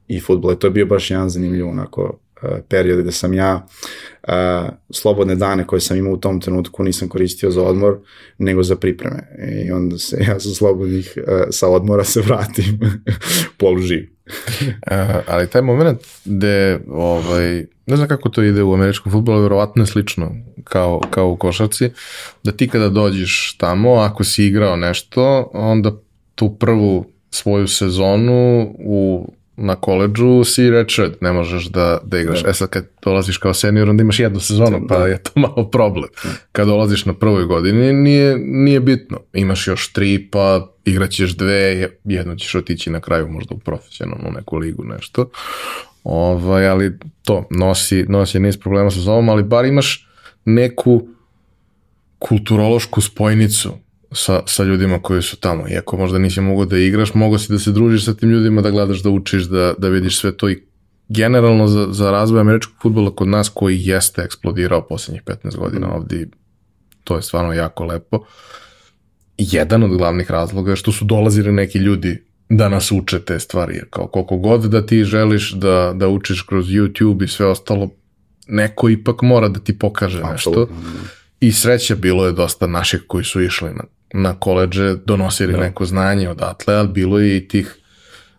i 0.09 0.21
futbola. 0.21 0.55
To 0.55 0.67
je 0.67 0.71
bio 0.71 0.87
baš 0.87 1.11
jedan 1.11 1.31
zanimljiv 1.31 1.69
onako 1.69 2.19
period 2.69 3.01
gde 3.01 3.13
sam 3.13 3.35
ja 3.35 3.67
uh, 4.29 4.33
slobodne 4.91 5.35
dane 5.35 5.67
koje 5.67 5.81
sam 5.81 5.97
imao 5.97 6.13
u 6.13 6.17
tom 6.17 6.41
trenutku 6.41 6.85
nisam 6.85 7.09
koristio 7.09 7.51
za 7.51 7.63
odmor, 7.63 7.99
nego 8.39 8.63
za 8.63 8.77
pripreme. 8.77 9.23
I 9.67 9.71
onda 9.71 9.99
se 9.99 10.17
ja 10.29 10.41
sa 10.41 10.49
slobodnih 10.49 11.13
uh, 11.17 11.47
sa 11.51 11.69
odmora 11.69 12.05
se 12.05 12.21
vratim 12.21 12.81
poluživ. 13.59 14.09
uh, 14.27 15.23
ali 15.33 15.51
taj 15.51 15.63
moment 15.63 16.01
gde, 16.25 16.81
ovaj, 16.89 17.65
ne 17.87 17.97
znam 17.97 18.09
kako 18.09 18.29
to 18.29 18.43
ide 18.43 18.63
u 18.63 18.75
američkom 18.75 19.13
futbolu, 19.13 19.43
verovatno 19.43 19.83
je 19.83 19.87
slično 19.87 20.35
kao, 20.65 21.01
kao 21.11 21.31
u 21.31 21.37
košarci, 21.37 21.91
da 22.43 22.53
ti 22.53 22.69
kada 22.69 22.89
dođeš 22.89 23.57
tamo, 23.59 23.95
ako 23.95 24.25
si 24.25 24.45
igrao 24.45 24.77
nešto, 24.77 25.51
onda 25.55 25.93
tu 26.35 26.57
prvu 26.59 27.05
svoju 27.31 27.69
sezonu 27.69 28.75
u 28.79 29.33
na 29.59 29.77
koleđu 29.77 30.45
si 30.45 30.71
redshirt, 30.71 31.21
ne 31.21 31.33
možeš 31.33 31.65
da, 31.67 31.99
da 32.05 32.19
igraš. 32.19 32.43
Da. 32.43 32.51
E 32.51 32.55
sad 32.55 32.69
kad 32.69 32.87
dolaziš 33.05 33.39
kao 33.39 33.55
senior, 33.55 33.89
onda 33.89 34.03
imaš 34.03 34.21
jednu 34.21 34.41
sezonu, 34.41 34.87
pa 34.89 34.99
da. 34.99 35.07
je 35.07 35.23
to 35.23 35.31
malo 35.41 35.71
problem. 35.71 36.09
Kad 36.53 36.67
dolaziš 36.67 37.05
na 37.05 37.15
prvoj 37.15 37.45
godini, 37.45 37.93
nije, 37.93 38.39
nije 38.39 38.81
bitno. 38.81 39.21
Imaš 39.33 39.67
još 39.67 39.93
tri, 39.93 40.29
pa 40.31 40.69
igraćeš 40.85 41.37
dve, 41.37 41.89
jedno 42.05 42.37
ćeš 42.37 42.55
otići 42.55 42.91
na 42.91 43.01
kraju 43.01 43.29
možda 43.29 43.55
u 43.55 43.59
profesionalnu 43.59 44.31
neku 44.37 44.57
ligu, 44.57 44.85
nešto. 44.85 45.31
Ovaj, 46.05 46.69
ali 46.69 46.99
to, 47.25 47.47
nosi, 47.51 48.05
nosi 48.09 48.41
niz 48.41 48.57
problema 48.57 48.91
sa 48.91 49.01
sobom, 49.01 49.29
ali 49.29 49.43
bar 49.43 49.65
imaš 49.65 50.09
neku 50.45 51.09
kulturološku 52.19 53.01
spojnicu 53.01 53.73
sa, 54.13 54.43
sa 54.47 54.65
ljudima 54.65 55.03
koji 55.03 55.23
su 55.23 55.37
tamo. 55.37 55.69
Iako 55.69 55.97
možda 55.97 56.19
nisi 56.19 56.41
mogo 56.41 56.65
da 56.65 56.79
igraš, 56.79 57.15
mogo 57.15 57.39
si 57.39 57.53
da 57.53 57.59
se 57.59 57.73
družiš 57.73 58.05
sa 58.05 58.15
tim 58.15 58.31
ljudima, 58.31 58.63
da 58.63 58.71
gledaš, 58.71 59.03
da 59.03 59.11
učiš, 59.11 59.43
da, 59.43 59.75
da 59.79 59.89
vidiš 59.89 60.19
sve 60.19 60.37
to 60.37 60.49
i 60.49 60.63
generalno 61.09 61.67
za, 61.67 61.87
za 61.91 62.11
razvoj 62.11 62.41
američkog 62.41 62.75
futbola 62.83 63.15
kod 63.15 63.29
nas 63.29 63.49
koji 63.55 63.81
jeste 63.81 64.23
eksplodirao 64.23 64.87
poslednjih 64.87 65.23
15 65.23 65.57
godina 65.57 65.87
mm. 65.87 65.91
ovde 65.91 66.27
to 67.05 67.17
je 67.17 67.23
stvarno 67.23 67.53
jako 67.53 67.85
lepo. 67.85 68.25
Jedan 69.39 69.83
od 69.83 69.97
glavnih 69.97 70.31
razloga 70.31 70.71
je 70.71 70.77
što 70.77 70.93
su 70.93 71.05
dolazili 71.05 71.53
neki 71.53 71.79
ljudi 71.79 72.23
da 72.49 72.69
nas 72.69 72.93
uče 72.93 73.21
te 73.21 73.41
stvari, 73.41 73.75
jer 73.75 73.85
kao 73.91 74.07
koliko 74.07 74.37
god 74.37 74.65
da 74.65 74.87
ti 74.87 75.05
želiš 75.05 75.53
da, 75.53 75.93
da 75.97 76.09
učiš 76.09 76.43
kroz 76.43 76.67
YouTube 76.67 77.25
i 77.25 77.29
sve 77.29 77.47
ostalo, 77.47 77.91
neko 78.47 78.89
ipak 78.89 79.23
mora 79.23 79.49
da 79.49 79.61
ti 79.61 79.79
pokaže 79.79 80.21
Absolutno. 80.25 80.77
nešto. 80.77 81.09
I 81.41 81.53
sreće 81.53 81.97
bilo 81.97 82.27
je 82.27 82.33
dosta 82.33 82.67
naših 82.67 83.05
koji 83.07 83.25
su 83.25 83.43
išli 83.43 83.71
na 83.71 83.85
na 84.15 84.35
koleđe 84.35 84.95
donosili 85.07 85.53
da. 85.53 85.61
neko 85.61 85.85
znanje 85.85 86.29
odatle, 86.29 86.75
ali 86.75 86.89
bilo 86.89 87.19
je 87.19 87.37
i 87.37 87.49
tih 87.49 87.79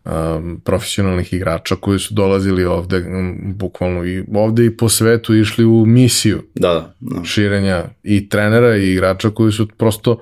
um, 0.06 0.62
profesionalnih 0.66 1.34
igrača 1.34 1.76
koji 1.76 2.00
su 2.00 2.14
dolazili 2.14 2.66
ovde 2.66 2.98
um, 2.98 3.38
bukvalno 3.56 4.06
i 4.06 4.24
ovde 4.36 4.66
i 4.66 4.78
po 4.78 4.90
svetu 4.90 5.36
išli 5.36 5.66
u 5.66 5.86
misiju 5.86 6.44
da, 6.56 6.68
da, 6.74 6.94
da. 7.00 7.24
širenja 7.24 7.84
i 8.04 8.30
trenera 8.30 8.76
i 8.76 8.92
igrača 8.92 9.30
koji 9.30 9.52
su 9.52 9.68
prosto 9.68 10.22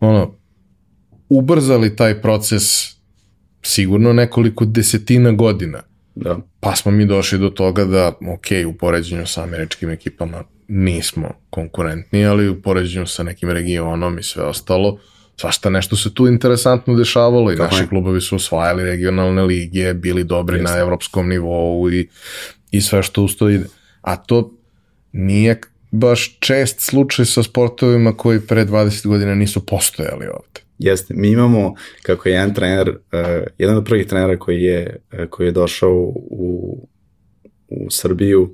ono 0.00 0.34
ubrzali 1.28 1.96
taj 1.96 2.22
proces 2.22 2.62
sigurno 3.62 4.12
nekoliko 4.12 4.64
desetina 4.64 5.32
godina. 5.32 5.82
Da. 6.14 6.38
Pa 6.60 6.76
smo 6.76 6.92
mi 6.92 7.06
došli 7.06 7.38
do 7.38 7.50
toga 7.50 7.84
da, 7.84 8.08
ok, 8.08 8.46
u 8.68 8.72
poređenju 8.78 9.26
sa 9.26 9.42
američkim 9.42 9.90
ekipama 9.90 10.44
nismo 10.68 11.28
konkurentni, 11.50 12.26
ali 12.26 12.48
u 12.48 12.62
poređenju 12.62 13.06
sa 13.06 13.22
nekim 13.22 13.50
regionom 13.50 14.18
i 14.18 14.22
sve 14.22 14.44
ostalo, 14.44 14.98
svašta 15.36 15.70
nešto 15.70 15.96
se 15.96 16.14
tu 16.14 16.26
interesantno 16.26 16.94
dešavalo 16.94 17.52
i 17.52 17.56
Tako 17.56 17.70
naši 17.70 17.82
je. 17.82 17.88
klubovi 17.88 18.20
su 18.20 18.36
osvajali 18.36 18.84
regionalne 18.84 19.42
lige, 19.42 19.94
bili 19.94 20.24
dobri 20.24 20.56
Jeste. 20.56 20.72
na 20.72 20.78
evropskom 20.78 21.28
nivou 21.28 21.90
i, 21.90 22.08
i 22.70 22.80
sve 22.80 23.02
što 23.02 23.22
usto 23.22 23.48
ide. 23.48 23.66
A 24.00 24.16
to 24.16 24.52
nije 25.12 25.60
baš 25.90 26.38
čest 26.40 26.80
slučaj 26.80 27.24
sa 27.24 27.42
sportovima 27.42 28.16
koji 28.16 28.40
pre 28.40 28.64
20 28.64 29.06
godina 29.06 29.34
nisu 29.34 29.66
postojali 29.66 30.26
ovde. 30.26 30.60
Jeste, 30.78 31.14
mi 31.14 31.28
imamo, 31.28 31.74
kako 32.02 32.28
je 32.28 32.32
jedan 32.32 32.54
trener, 32.54 32.88
uh, 32.88 32.96
jedan 33.58 33.76
od 33.76 33.84
prvih 33.84 34.06
trenera 34.06 34.38
koji 34.38 34.62
je, 34.62 34.96
uh, 35.12 35.28
koji 35.30 35.46
je 35.46 35.52
došao 35.52 35.94
u, 36.14 36.88
u 37.68 37.90
Srbiju, 37.90 38.42
uh, 38.42 38.48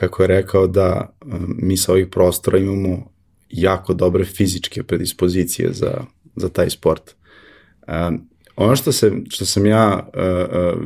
kako 0.00 0.22
je 0.22 0.26
rekao 0.26 0.66
da 0.66 1.16
um, 1.24 1.54
mi 1.58 1.76
sa 1.76 1.92
ovih 1.92 2.06
prostora 2.06 2.58
imamo 2.58 3.12
jako 3.50 3.94
dobre 3.94 4.24
fizičke 4.24 4.82
predispozicije 4.82 5.72
za, 5.72 6.04
za 6.36 6.48
taj 6.48 6.70
sport. 6.70 7.14
Um, 7.88 8.28
ono 8.56 8.76
što, 8.76 8.92
se, 8.92 9.12
što 9.28 9.44
sam 9.44 9.66
ja 9.66 10.10
uh, 10.14 10.22
uh, 10.22 10.82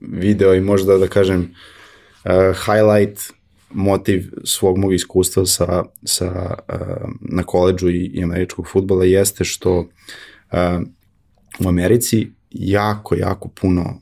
video 0.00 0.54
i 0.54 0.60
možda 0.60 0.98
da 0.98 1.08
kažem 1.08 1.40
uh, 1.40 2.30
highlight 2.64 3.20
motiv 3.70 4.30
svog 4.44 4.78
mog 4.78 4.94
iskustva 4.94 5.46
sa, 5.46 5.84
sa, 6.04 6.56
uh, 6.68 7.10
na 7.20 7.42
koleđu 7.42 7.88
i, 7.88 8.10
i 8.14 8.22
američkog 8.22 8.68
futbola 8.72 9.04
jeste 9.04 9.44
što 9.44 9.78
uh, 9.78 10.82
u 11.64 11.68
Americi 11.68 12.30
jako, 12.50 13.14
jako 13.14 13.48
puno 13.48 14.00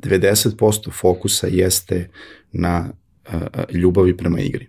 90% 0.00 0.92
fokusa 0.92 1.46
jeste 1.46 2.10
na 2.52 2.92
ljubavi 3.72 4.16
prema 4.16 4.40
igri. 4.40 4.66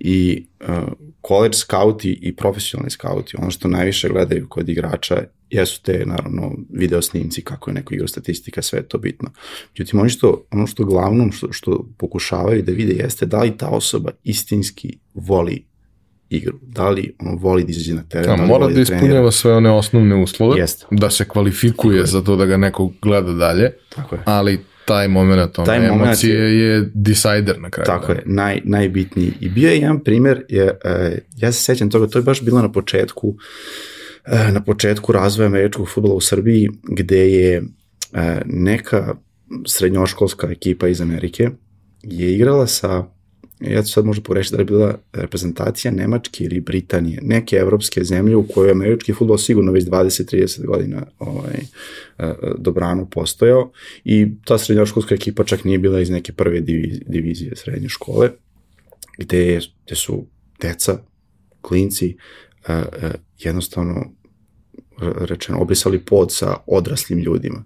I 0.00 0.46
uh, 0.60 0.92
college 1.26 1.54
scouti 1.54 2.18
i 2.22 2.36
profesionalni 2.36 2.90
scouti, 2.90 3.36
ono 3.38 3.50
što 3.50 3.68
najviše 3.68 4.08
gledaju 4.08 4.48
kod 4.48 4.68
igrača 4.68 5.22
jesu 5.50 5.82
te, 5.82 6.02
naravno, 6.06 6.52
video 6.70 7.02
snimci, 7.02 7.42
kako 7.42 7.70
je 7.70 7.74
neko 7.74 7.94
igra 7.94 8.08
statistika, 8.08 8.62
sve 8.62 8.78
je 8.78 8.88
to 8.88 8.98
bitno. 8.98 9.30
Međutim, 9.78 10.00
ono 10.00 10.08
što, 10.08 10.44
ono 10.50 10.66
što 10.66 10.84
glavnom 10.84 11.32
što, 11.32 11.52
što 11.52 11.88
pokušavaju 11.98 12.62
da 12.62 12.72
vide 12.72 12.92
jeste 12.92 13.26
da 13.26 13.42
li 13.42 13.56
ta 13.56 13.68
osoba 13.68 14.10
istinski 14.24 14.98
voli 15.14 15.64
igru. 16.30 16.58
Da 16.62 16.90
li 16.90 17.14
ono 17.18 17.36
voli 17.36 17.64
da 17.64 17.70
izađe 17.70 17.94
na 17.94 18.02
teren, 18.02 18.30
A, 18.30 18.36
da 18.36 18.46
mora 18.46 18.66
da, 18.66 18.74
da 18.74 18.80
ispunjava 18.80 19.30
sve 19.30 19.54
one 19.54 19.70
osnovne 19.70 20.22
uslove, 20.22 20.60
Jeste. 20.60 20.86
da 20.90 21.10
se 21.10 21.28
kvalifikuje 21.28 22.06
za 22.06 22.22
to 22.22 22.36
da 22.36 22.46
ga 22.46 22.56
neko 22.56 22.92
gleda 23.02 23.32
dalje, 23.32 23.72
Tako 23.88 24.14
je. 24.14 24.22
ali 24.24 24.58
taj 24.88 25.08
moment, 25.08 25.58
ono, 25.58 25.66
taj 25.66 25.86
emocije 25.86 26.34
je, 26.34 26.58
je 26.58 26.90
decider 26.94 27.60
na 27.60 27.70
kraju. 27.70 27.86
Tako 27.86 28.06
da. 28.06 28.12
je, 28.12 28.22
naj, 28.26 28.60
najbitniji. 28.64 29.32
I 29.40 29.48
bio 29.48 29.68
je 29.70 29.76
jedan 29.76 30.04
primer, 30.04 30.44
je, 30.48 30.64
uh, 30.64 30.70
ja 31.36 31.52
se 31.52 31.62
sećam 31.62 31.90
toga, 31.90 32.06
to 32.06 32.18
je 32.18 32.22
baš 32.22 32.42
bilo 32.42 32.62
na 32.62 32.72
početku, 32.72 33.28
uh, 33.28 34.52
na 34.52 34.64
početku 34.64 35.12
razvoja 35.12 35.46
američkog 35.46 35.88
futbola 35.88 36.14
u 36.14 36.20
Srbiji, 36.20 36.68
gde 36.82 37.30
je 37.32 37.60
uh, 37.60 38.18
neka 38.44 39.14
srednjoškolska 39.66 40.50
ekipa 40.50 40.88
iz 40.88 41.00
Amerike 41.00 41.50
je 42.02 42.34
igrala 42.34 42.66
sa 42.66 43.04
ja 43.60 43.82
ću 43.82 43.92
sad 43.92 44.04
možda 44.04 44.22
poreći 44.22 44.52
da 44.52 44.58
je 44.58 44.64
bila 44.64 44.98
reprezentacija 45.12 45.92
Nemačke 45.92 46.44
ili 46.44 46.60
Britanije, 46.60 47.18
neke 47.22 47.56
evropske 47.56 48.04
zemlje 48.04 48.36
u 48.36 48.46
kojoj 48.46 48.70
američki 48.70 49.12
futbol 49.12 49.38
sigurno 49.38 49.72
već 49.72 49.84
20-30 49.84 50.66
godina 50.66 51.06
ovaj, 51.18 51.60
e, 52.18 52.34
dobrano 52.58 53.08
postojao. 53.10 53.70
I 54.04 54.26
ta 54.44 54.58
srednjoškolska 54.58 55.14
ekipa 55.14 55.44
čak 55.44 55.64
nije 55.64 55.78
bila 55.78 56.00
iz 56.00 56.10
neke 56.10 56.32
prve 56.32 56.60
divizije 57.06 57.56
srednje 57.56 57.88
škole, 57.88 58.30
gde, 59.18 59.60
gde 59.86 59.94
su 59.94 60.26
deca, 60.60 60.98
klinci, 61.60 62.16
uh, 62.68 63.10
jednostavno 63.38 64.12
rečeno, 65.00 65.58
obrisali 65.60 65.98
pod 65.98 66.32
sa 66.32 66.56
odraslim 66.66 67.18
ljudima. 67.18 67.64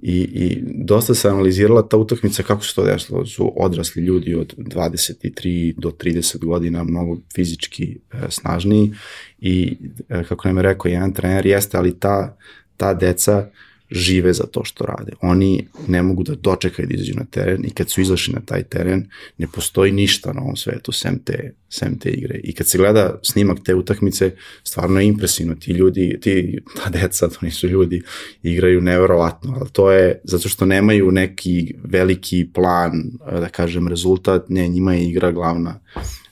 I, 0.00 0.16
I 0.16 0.62
dosta 0.64 1.14
se 1.14 1.28
analizirala 1.28 1.88
ta 1.88 1.96
utakmica 1.96 2.42
kako 2.42 2.64
se 2.64 2.74
to 2.74 2.84
desilo. 2.84 3.26
Su 3.26 3.52
odrasli 3.56 4.02
ljudi 4.02 4.34
od 4.34 4.54
23 4.58 5.74
do 5.78 5.90
30 5.90 6.44
godina, 6.44 6.84
mnogo 6.84 7.16
fizički 7.34 7.98
e, 8.12 8.16
snažniji 8.30 8.92
i 9.38 9.76
e, 10.08 10.24
kako 10.24 10.48
nam 10.48 10.56
je 10.56 10.62
rekao 10.62 10.88
jedan 10.88 11.12
trener, 11.12 11.46
jeste, 11.46 11.76
ali 11.76 11.98
ta, 11.98 12.36
ta 12.76 12.94
deca 12.94 13.50
žive 13.94 14.32
za 14.32 14.44
to 14.44 14.64
što 14.64 14.84
rade. 14.84 15.12
Oni 15.20 15.66
ne 15.88 16.02
mogu 16.02 16.22
da 16.22 16.34
dočekaju 16.34 16.88
da 16.88 16.94
izađu 16.94 17.14
na 17.16 17.24
teren 17.24 17.64
i 17.64 17.70
kad 17.70 17.90
su 17.90 18.00
izašli 18.00 18.34
na 18.34 18.40
taj 18.40 18.62
teren 18.62 19.06
ne 19.38 19.46
postoji 19.46 19.92
ništa 19.92 20.32
na 20.32 20.40
ovom 20.40 20.56
svetu 20.56 20.92
sem 20.92 21.18
te, 21.18 21.54
sem 21.68 21.98
te 21.98 22.10
igre. 22.10 22.40
I 22.44 22.52
kad 22.52 22.66
se 22.66 22.78
gleda 22.78 23.18
snimak 23.22 23.58
te 23.64 23.74
utakmice, 23.74 24.30
stvarno 24.64 25.00
je 25.00 25.06
impresivno. 25.06 25.54
Ti 25.54 25.72
ljudi, 25.72 26.18
ti, 26.20 26.58
ta 26.76 26.90
deca, 26.90 27.28
to 27.28 27.38
nisu 27.42 27.68
ljudi, 27.68 28.02
igraju 28.42 28.80
neverovatno, 28.80 29.56
ali 29.60 29.70
to 29.70 29.92
je 29.92 30.20
zato 30.24 30.48
što 30.48 30.66
nemaju 30.66 31.10
neki 31.10 31.74
veliki 31.84 32.48
plan, 32.54 32.92
da 33.30 33.48
kažem, 33.48 33.88
rezultat, 33.88 34.48
ne, 34.48 34.68
njima 34.68 34.94
je 34.94 35.08
igra 35.08 35.32
glavna 35.32 35.80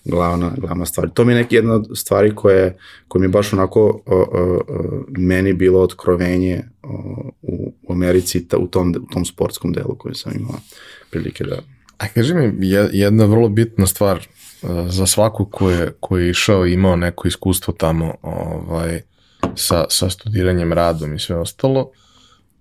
glavna, 0.05 0.53
glavna 0.59 0.87
stvar. 0.87 1.11
To 1.11 1.25
mi 1.25 1.33
je 1.33 1.37
neki 1.37 1.55
jedna 1.55 1.75
od 1.75 1.87
stvari 1.95 2.35
koje, 2.35 2.77
koje 3.09 3.21
mi 3.21 3.25
je 3.27 3.31
baš 3.31 3.53
onako 3.53 4.03
o, 4.07 4.17
o, 4.17 4.25
o, 4.33 5.05
meni 5.09 5.53
bilo 5.53 5.81
otkrovenje 5.81 6.63
o, 6.83 7.31
u, 7.43 7.75
u 7.83 7.93
Americi 7.93 8.49
ta, 8.49 8.59
u, 8.59 8.67
tom, 8.67 8.95
u 9.09 9.13
tom 9.13 9.25
sportskom 9.25 9.73
delu 9.73 9.97
koje 9.99 10.15
sam 10.15 10.33
imao 10.37 10.55
prilike 11.11 11.45
da... 11.45 11.59
A 11.99 12.09
kaži 12.09 12.35
mi, 12.35 12.69
jedna 12.93 13.25
vrlo 13.25 13.49
bitna 13.49 13.87
stvar 13.87 14.17
uh, 14.63 14.71
za 14.89 15.07
svaku 15.07 15.45
ko 15.45 15.71
je, 15.71 15.93
ko 16.01 16.19
je 16.19 16.31
išao 16.31 16.67
i 16.67 16.73
imao 16.73 16.97
neko 16.97 17.29
iskustvo 17.29 17.75
tamo 17.75 18.15
ovaj, 18.23 19.01
sa, 19.55 19.85
sa 19.89 20.11
studiranjem, 20.11 20.73
radom 20.73 21.15
i 21.15 21.19
sve 21.19 21.37
ostalo, 21.37 21.91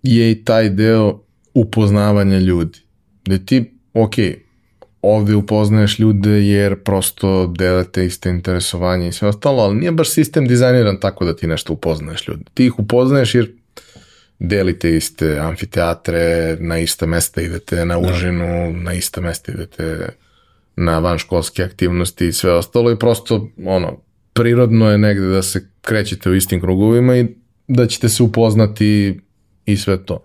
je 0.04 0.32
i 0.32 0.44
taj 0.44 0.70
deo 0.70 1.22
upoznavanja 1.54 2.39
ljudi. 2.39 2.80
Da 3.26 3.38
ti, 3.38 3.78
ok, 3.94 4.14
ovde 5.02 5.36
upoznaješ 5.36 5.99
ljude 5.99 6.47
jer 6.47 6.76
prosto 6.84 7.47
delate 7.47 8.06
iste 8.06 8.30
interesovanje 8.30 9.08
i 9.08 9.12
sve 9.12 9.28
ostalo, 9.28 9.64
ali 9.64 9.76
nije 9.76 9.91
baš 9.91 10.10
sistem 10.10 10.47
dizajniran 10.47 10.97
tako 10.99 11.26
da 11.26 11.36
ti 11.36 11.47
nešto 11.47 11.74
upoznaješ 11.74 12.28
ljude. 12.28 12.43
Ti 12.54 12.66
ih 12.66 12.80
upoznaješ 12.80 13.36
jer 13.36 13.52
delite 14.39 14.95
iste 14.95 15.39
amfiteatre, 15.39 16.58
na 16.60 16.80
ista 16.80 17.06
mesta 17.06 17.41
idete 17.41 17.86
na 17.86 17.99
da. 17.99 18.12
užinu, 18.12 18.45
da. 18.45 18.84
na 18.84 18.93
ista 18.93 19.22
mesta 19.22 19.52
idete 19.52 20.10
na 20.76 20.99
vanškolske 20.99 21.64
aktivnosti 21.64 22.28
i 22.28 22.34
sve 22.34 22.54
ostalo 22.54 22.91
i 22.91 22.99
prosto 22.99 23.49
ono, 23.66 23.97
prirodno 24.34 24.91
je 24.91 24.97
negde 24.97 25.26
da 25.26 25.41
se 25.41 25.68
krećete 25.82 26.30
u 26.30 26.36
istim 26.36 26.62
krugovima 26.62 27.18
i 27.18 27.28
da 27.68 27.88
ćete 27.88 28.10
se 28.10 28.24
upoznati 28.24 29.20
i 29.66 29.78
sve 29.78 30.05
to. 30.05 30.24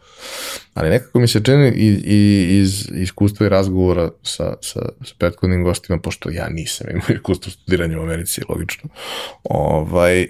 Ali 0.74 0.90
nekako 0.90 1.20
mi 1.20 1.28
se 1.28 1.40
čini 1.44 1.68
i, 1.68 1.86
i 2.04 2.58
iz 2.60 2.88
iskustva 2.94 3.46
i 3.46 3.48
razgovora 3.48 4.10
sa, 4.22 4.54
sa, 4.60 4.80
sa 5.04 5.14
prethodnim 5.18 5.64
gostima, 5.64 5.98
pošto 5.98 6.30
ja 6.30 6.48
nisam 6.48 6.86
imao 6.90 7.06
iskustvo 7.14 7.52
studiranja 7.52 7.98
u 7.98 8.02
Americi, 8.02 8.40
logično, 8.48 8.90
ovaj, 9.44 10.22
e, 10.22 10.28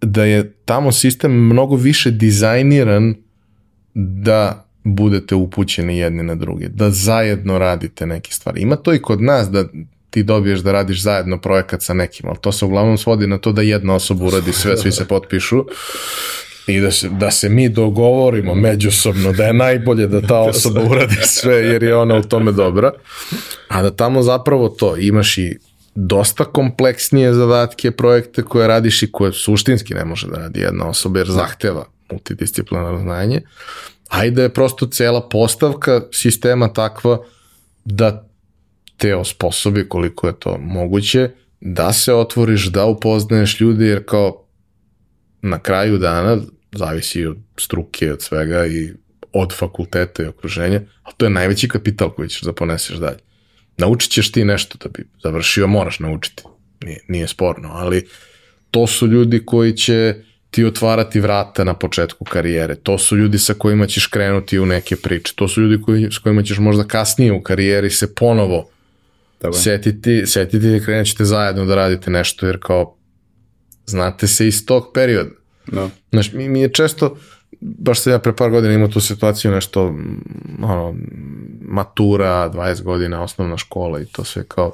da 0.00 0.24
je 0.24 0.52
tamo 0.64 0.92
sistem 0.92 1.32
mnogo 1.32 1.76
više 1.76 2.10
dizajniran 2.10 3.14
da 3.94 4.66
budete 4.84 5.34
upućeni 5.34 5.98
jedni 5.98 6.22
na 6.22 6.34
druge, 6.34 6.68
da 6.68 6.90
zajedno 6.90 7.58
radite 7.58 8.06
neke 8.06 8.32
stvari. 8.32 8.60
Ima 8.60 8.76
to 8.76 8.94
i 8.94 9.02
kod 9.02 9.22
nas 9.22 9.50
da 9.50 9.64
ti 10.10 10.22
dobiješ 10.22 10.60
da 10.60 10.72
radiš 10.72 11.02
zajedno 11.02 11.40
projekat 11.40 11.82
sa 11.82 11.94
nekim, 11.94 12.28
ali 12.28 12.38
to 12.40 12.52
se 12.52 12.64
uglavnom 12.64 12.98
svodi 12.98 13.26
na 13.26 13.38
to 13.38 13.52
da 13.52 13.62
jedna 13.62 13.94
osoba 13.94 14.24
uradi 14.24 14.52
sve, 14.52 14.76
svi 14.76 14.92
se 14.92 15.08
potpišu 15.08 15.64
i 16.66 16.80
da 16.80 16.90
se, 16.90 17.08
da 17.08 17.30
se 17.30 17.48
mi 17.48 17.68
dogovorimo 17.68 18.54
međusobno 18.54 19.32
da 19.32 19.44
je 19.44 19.52
najbolje 19.52 20.06
da 20.06 20.20
ta 20.20 20.38
osoba 20.50 20.82
uradi 20.82 21.16
sve 21.22 21.56
jer 21.56 21.82
je 21.82 21.96
ona 21.96 22.16
u 22.16 22.22
tome 22.22 22.52
dobra, 22.52 22.92
a 23.68 23.82
da 23.82 23.90
tamo 23.90 24.22
zapravo 24.22 24.68
to 24.68 24.96
imaš 24.96 25.38
i 25.38 25.58
dosta 25.94 26.44
kompleksnije 26.44 27.34
zadatke, 27.34 27.90
projekte 27.90 28.42
koje 28.42 28.68
radiš 28.68 29.02
i 29.02 29.12
koje 29.12 29.32
suštinski 29.32 29.94
ne 29.94 30.04
može 30.04 30.26
da 30.26 30.38
radi 30.38 30.60
jedna 30.60 30.88
osoba 30.88 31.18
jer 31.18 31.28
zahteva 31.28 31.84
multidisciplinarno 32.10 32.98
znanje, 32.98 33.40
a 34.08 34.24
i 34.24 34.30
da 34.30 34.42
je 34.42 34.54
prosto 34.54 34.86
cela 34.86 35.28
postavka 35.28 36.00
sistema 36.12 36.72
takva 36.72 37.18
da 37.84 38.28
te 38.96 39.16
osposobi 39.16 39.88
koliko 39.88 40.26
je 40.26 40.38
to 40.38 40.58
moguće, 40.58 41.30
da 41.60 41.92
se 41.92 42.14
otvoriš, 42.14 42.66
da 42.66 42.84
upoznaješ 42.84 43.60
ljudi, 43.60 43.86
jer 43.86 44.04
kao 44.06 44.44
na 45.42 45.58
kraju 45.58 45.98
dana 45.98 46.38
zavisi 46.72 47.26
od 47.26 47.36
struke, 47.56 48.12
od 48.12 48.22
svega 48.22 48.66
i 48.66 48.92
od 49.32 49.54
fakulteta 49.54 50.22
i 50.22 50.26
okruženja, 50.26 50.80
ali 51.02 51.14
to 51.16 51.26
je 51.26 51.30
najveći 51.30 51.68
kapital 51.68 52.10
koji 52.10 52.28
ćeš 52.28 52.42
da 52.42 52.52
poneseš 52.52 52.96
dalje. 52.96 53.18
Naučit 53.76 54.10
ćeš 54.10 54.32
ti 54.32 54.44
nešto 54.44 54.78
da 54.78 54.88
bi 54.88 55.08
završio, 55.22 55.66
moraš 55.66 55.98
naučiti, 55.98 56.42
nije, 56.82 57.00
nije 57.08 57.28
sporno, 57.28 57.70
ali 57.72 58.08
to 58.70 58.86
su 58.86 59.06
ljudi 59.06 59.42
koji 59.46 59.76
će 59.76 60.14
ti 60.50 60.64
otvarati 60.64 61.20
vrata 61.20 61.64
na 61.64 61.74
početku 61.74 62.24
karijere, 62.24 62.74
to 62.74 62.98
su 62.98 63.16
ljudi 63.16 63.38
sa 63.38 63.54
kojima 63.54 63.86
ćeš 63.86 64.06
krenuti 64.06 64.58
u 64.58 64.66
neke 64.66 64.96
priče, 64.96 65.32
to 65.36 65.48
su 65.48 65.62
ljudi 65.62 65.82
koji, 65.82 66.08
s 66.12 66.18
kojima 66.18 66.42
ćeš 66.42 66.58
možda 66.58 66.84
kasnije 66.84 67.32
u 67.32 67.42
karijeri 67.42 67.90
se 67.90 68.14
ponovo 68.14 68.70
Tako. 69.38 69.52
setiti, 69.52 70.26
setiti 70.26 70.76
i 70.76 70.80
krenut 70.84 71.06
ćete 71.06 71.24
zajedno 71.24 71.64
da 71.64 71.74
radite 71.74 72.10
nešto, 72.10 72.46
jer 72.46 72.58
kao 72.60 72.96
znate 73.90 74.26
se 74.26 74.48
iz 74.48 74.66
tog 74.66 74.90
perioda. 74.94 75.30
Da. 75.66 75.90
Znaš, 76.12 76.32
mi, 76.32 76.48
mi 76.48 76.60
je 76.60 76.72
često, 76.72 77.16
baš 77.60 78.00
sam 78.00 78.12
ja 78.12 78.18
pre 78.18 78.36
par 78.36 78.50
godina 78.50 78.74
imao 78.74 78.88
tu 78.88 79.00
situaciju 79.00 79.50
nešto, 79.50 79.94
ono, 80.62 80.94
matura, 81.60 82.50
20 82.50 82.82
godina, 82.82 83.22
osnovna 83.22 83.56
škola 83.56 84.00
i 84.00 84.06
to 84.06 84.24
sve 84.24 84.44
kao, 84.48 84.72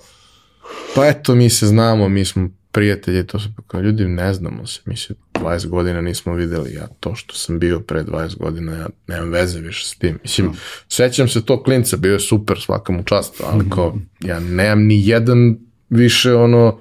pa 0.94 1.06
eto, 1.06 1.34
mi 1.34 1.50
se 1.50 1.66
znamo, 1.66 2.08
mi 2.08 2.24
smo 2.24 2.48
prijatelji, 2.72 3.26
to 3.26 3.38
se 3.40 3.48
kao, 3.66 3.80
ljudi, 3.80 4.04
ne 4.04 4.34
znamo 4.34 4.66
se, 4.66 4.80
mi 4.84 4.96
se 4.96 5.14
20 5.34 5.66
godina 5.66 6.00
nismo 6.00 6.34
videli, 6.34 6.74
ja 6.74 6.86
to 7.00 7.14
što 7.14 7.34
sam 7.34 7.58
bio 7.58 7.80
pre 7.80 8.04
20 8.04 8.38
godina, 8.38 8.72
ja 8.72 8.88
nemam 9.06 9.30
veze 9.30 9.60
više 9.60 9.86
s 9.86 9.98
tim. 9.98 10.18
Mislim, 10.22 10.46
mm. 10.46 10.56
sećam 10.88 11.28
se 11.28 11.44
to 11.44 11.62
klinca, 11.62 11.96
bio 11.96 12.12
je 12.12 12.20
super 12.20 12.60
svakom 12.60 13.04
čast, 13.04 13.40
ali 13.46 13.58
mhm. 13.58 13.70
kao, 13.70 13.98
ja 14.20 14.40
nemam 14.40 14.82
ni 14.82 15.08
jedan 15.08 15.58
više 15.88 16.34
ono, 16.34 16.80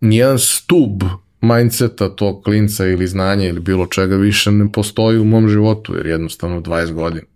ni 0.00 0.16
jedan 0.16 0.38
stub 0.38 1.02
mindseta 1.40 2.08
tog 2.16 2.44
klinca 2.44 2.86
ili 2.86 3.06
znanja 3.06 3.48
ili 3.48 3.60
bilo 3.60 3.86
čega 3.86 4.16
više 4.16 4.50
ne 4.50 4.72
postoji 4.72 5.18
u 5.18 5.24
mom 5.24 5.48
životu, 5.48 5.96
jer 5.96 6.06
jednostavno 6.06 6.60
20 6.60 6.92
godina. 6.92 7.26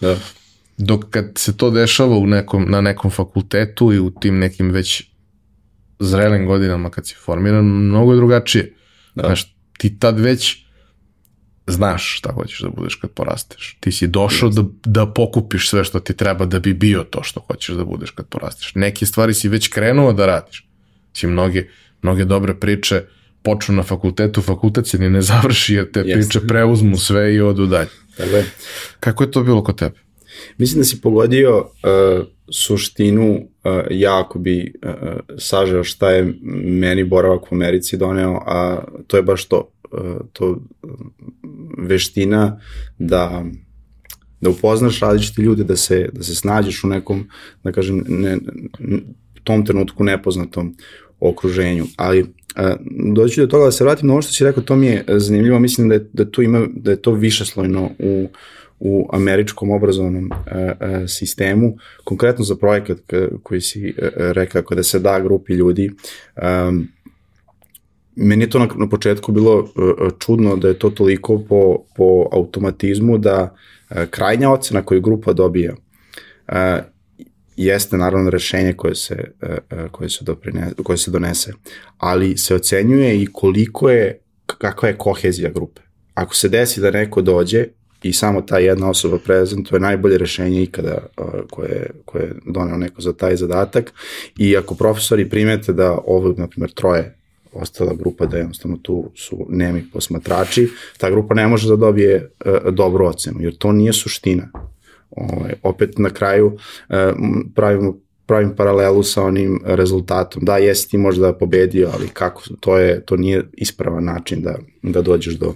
Da. 0.00 0.16
Dok 0.76 1.04
kad 1.10 1.32
se 1.36 1.56
to 1.56 1.70
dešava 1.70 2.16
u 2.16 2.26
nekom, 2.26 2.66
na 2.68 2.80
nekom 2.80 3.10
fakultetu 3.10 3.92
i 3.92 3.98
u 3.98 4.10
tim 4.10 4.38
nekim 4.38 4.70
već 4.70 5.02
zrelim 5.98 6.46
godinama 6.46 6.90
kad 6.90 7.06
si 7.06 7.14
formiran, 7.14 7.64
mnogo 7.64 8.12
je 8.12 8.16
drugačije. 8.16 8.74
Da. 9.14 9.22
Znaš, 9.22 9.56
ti 9.78 9.98
tad 9.98 10.20
već 10.20 10.62
znaš 11.66 12.18
šta 12.18 12.32
hoćeš 12.32 12.60
da 12.60 12.68
budeš 12.68 12.94
kad 12.94 13.10
porasteš. 13.10 13.76
Ti 13.80 13.92
si 13.92 14.06
došao 14.06 14.48
da, 14.48 14.62
da 14.84 15.06
pokupiš 15.06 15.70
sve 15.70 15.84
što 15.84 16.00
ti 16.00 16.16
treba 16.16 16.46
da 16.46 16.58
bi 16.58 16.74
bio 16.74 17.04
to 17.10 17.22
što 17.22 17.40
hoćeš 17.40 17.74
da 17.74 17.84
budeš 17.84 18.10
kad 18.10 18.26
porasteš. 18.26 18.74
Neke 18.74 19.06
stvari 19.06 19.34
si 19.34 19.48
već 19.48 19.68
krenuo 19.68 20.12
da 20.12 20.26
radiš. 20.26 20.68
Si 21.12 21.26
mnoge, 21.26 21.68
mnoge 22.02 22.24
dobre 22.24 22.54
priče 22.60 22.96
uh, 22.96 23.21
počnu 23.42 23.74
na 23.74 23.82
fakultetu, 23.82 24.42
fakultet 24.42 24.86
se 24.86 24.98
ni 24.98 25.10
ne 25.10 25.22
završi 25.22 25.74
jer 25.74 25.90
te 25.90 26.00
Jeste. 26.00 26.14
priče 26.14 26.46
preuzmu 26.46 26.96
sve 26.96 27.34
i 27.34 27.40
odu 27.40 27.66
dalje. 27.66 27.88
Dakle, 28.18 28.44
Kako 29.00 29.24
je 29.24 29.30
to 29.30 29.42
bilo 29.42 29.64
kod 29.64 29.78
tebe? 29.78 29.98
Mislim 30.58 30.80
da 30.80 30.84
si 30.84 31.00
pogodio 31.00 31.58
uh, 31.58 32.26
suštinu, 32.50 33.34
uh, 33.34 33.72
ja 33.90 34.20
ako 34.20 34.38
bi 34.38 34.72
uh, 34.84 34.92
sažeo 35.38 35.84
šta 35.84 36.10
je 36.10 36.34
meni 36.64 37.04
boravak 37.04 37.52
u 37.52 37.54
Americi 37.54 37.96
doneo, 37.96 38.42
a 38.46 38.84
to 39.06 39.16
je 39.16 39.22
baš 39.22 39.44
to, 39.44 39.70
uh, 39.92 40.16
to 40.32 40.60
veština 41.78 42.60
da 42.98 43.44
da 44.42 44.50
upoznaš 44.50 45.00
različite 45.00 45.42
ljude, 45.42 45.64
da 45.64 45.76
se, 45.76 46.08
da 46.12 46.22
se 46.22 46.34
snađeš 46.34 46.84
u 46.84 46.88
nekom, 46.88 47.28
da 47.64 47.72
kažem, 47.72 48.04
ne, 48.08 48.38
tom 49.44 49.66
trenutku 49.66 50.04
nepoznatom 50.04 50.76
okruženju. 51.20 51.86
Ali 51.96 52.26
doći 53.14 53.40
do 53.40 53.46
toga 53.46 53.64
da 53.64 53.72
se 53.72 53.84
vratim 53.84 54.06
na 54.06 54.12
ovo 54.12 54.22
što 54.22 54.32
si 54.32 54.44
rekao, 54.44 54.62
to 54.62 54.76
mi 54.76 54.86
je 54.86 55.04
zanimljivo, 55.08 55.58
mislim 55.58 55.88
da 55.88 55.94
je, 55.94 56.08
da 56.12 56.30
tu 56.30 56.42
ima, 56.42 56.66
da 56.74 56.90
je 56.90 57.02
to 57.02 57.12
više 57.12 57.44
slojno 57.44 57.90
u, 57.98 58.28
u 58.80 59.08
američkom 59.12 59.70
obrazovnom 59.70 60.24
uh, 60.24 60.38
sistemu, 61.08 61.76
konkretno 62.04 62.44
za 62.44 62.56
projekat 62.56 62.98
koji 63.42 63.60
si 63.60 63.88
uh, 63.88 64.08
rekao, 64.16 64.62
kada 64.62 64.82
se 64.82 64.98
da 64.98 65.20
grupi 65.20 65.52
ljudi, 65.52 65.90
um, 66.68 66.88
meni 68.16 68.44
je 68.44 68.50
to 68.50 68.58
na, 68.58 68.68
na 68.76 68.88
početku 68.88 69.32
bilo 69.32 69.68
čudno 70.18 70.56
da 70.56 70.68
je 70.68 70.78
to 70.78 70.90
toliko 70.90 71.44
po, 71.48 71.84
po 71.96 72.28
automatizmu 72.32 73.18
da 73.18 73.56
krajnja 74.10 74.50
ocena 74.50 74.82
koju 74.82 75.00
grupa 75.00 75.32
dobija 75.32 75.74
jeste 77.56 77.96
naravno 77.96 78.30
rešenje 78.30 78.72
koje 78.72 78.94
se, 78.94 79.14
e, 79.42 79.58
e, 79.70 79.88
koje 79.90 80.10
se, 80.10 80.24
doprine, 80.24 80.72
koje 80.84 80.98
se 80.98 81.10
donese, 81.10 81.52
ali 81.98 82.38
se 82.38 82.54
ocenjuje 82.54 83.22
i 83.22 83.26
koliko 83.32 83.90
je, 83.90 84.18
kakva 84.46 84.88
je 84.88 84.98
kohezija 84.98 85.50
grupe. 85.50 85.80
Ako 86.14 86.34
se 86.34 86.48
desi 86.48 86.80
da 86.80 86.90
neko 86.90 87.22
dođe 87.22 87.66
i 88.02 88.12
samo 88.12 88.42
ta 88.42 88.58
jedna 88.58 88.90
osoba 88.90 89.18
prezentuje 89.18 89.80
najbolje 89.80 90.18
rešenje 90.18 90.62
ikada 90.62 90.90
e, 90.90 91.22
koje, 91.50 91.90
koje 92.04 92.22
je 92.22 92.34
doneo 92.46 92.76
neko 92.76 93.02
za 93.02 93.12
taj 93.12 93.36
zadatak 93.36 93.92
i 94.38 94.56
ako 94.56 94.74
profesori 94.74 95.28
primete 95.28 95.72
da 95.72 95.98
ovo, 96.06 96.34
na 96.36 96.48
primjer, 96.48 96.72
troje 96.72 97.16
ostala 97.52 97.94
grupa 97.94 98.26
da 98.26 98.36
jednostavno 98.36 98.76
tu 98.82 99.10
su 99.14 99.46
nemi 99.48 99.84
posmatrači, 99.92 100.68
ta 100.98 101.10
grupa 101.10 101.34
ne 101.34 101.48
može 101.48 101.68
da 101.68 101.76
dobije 101.76 102.30
dobru 102.70 103.06
ocenu, 103.06 103.40
jer 103.40 103.56
to 103.56 103.72
nije 103.72 103.92
suština. 103.92 104.71
Ovaj, 105.16 105.52
opet 105.62 105.98
na 105.98 106.10
kraju 106.10 106.56
e, 106.88 107.12
pravimo 107.54 107.96
pravim 108.26 108.54
paralelu 108.56 109.02
sa 109.02 109.22
onim 109.22 109.60
rezultatom. 109.64 110.44
Da, 110.44 110.56
jesi 110.56 110.90
ti 110.90 110.98
možda 110.98 111.32
pobedio, 111.32 111.90
ali 111.94 112.08
kako, 112.08 112.42
to, 112.60 112.78
je, 112.78 113.04
to 113.04 113.16
nije 113.16 113.44
ispravan 113.52 114.04
način 114.04 114.42
da, 114.42 114.54
da 114.82 115.02
dođeš 115.02 115.34
do, 115.34 115.54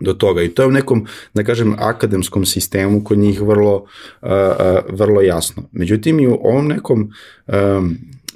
do 0.00 0.12
toga. 0.12 0.42
I 0.42 0.48
to 0.48 0.62
je 0.62 0.68
u 0.68 0.70
nekom, 0.70 1.06
da 1.34 1.44
kažem, 1.44 1.76
akademskom 1.78 2.44
sistemu 2.44 3.04
kod 3.04 3.18
njih 3.18 3.40
vrlo, 3.40 3.74
uh, 3.76 4.30
uh, 4.30 4.98
vrlo 4.98 5.20
jasno. 5.20 5.62
Međutim, 5.72 6.20
i 6.20 6.26
u 6.26 6.38
ovom 6.42 6.68
nekom 6.68 7.10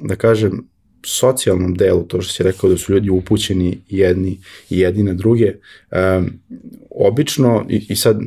da 0.00 0.16
kažem, 0.16 0.68
socijalnom 1.06 1.74
delu, 1.74 2.02
to 2.02 2.22
što 2.22 2.32
si 2.32 2.42
rekao 2.42 2.70
da 2.70 2.76
su 2.76 2.92
ljudi 2.92 3.10
upućeni 3.10 3.80
jedni 3.88 4.40
i 4.70 4.78
jedni 4.78 5.02
na 5.02 5.14
druge, 5.14 5.52
obično, 7.04 7.66
i, 7.68 7.86
i 7.88 7.96
sad 7.96 8.18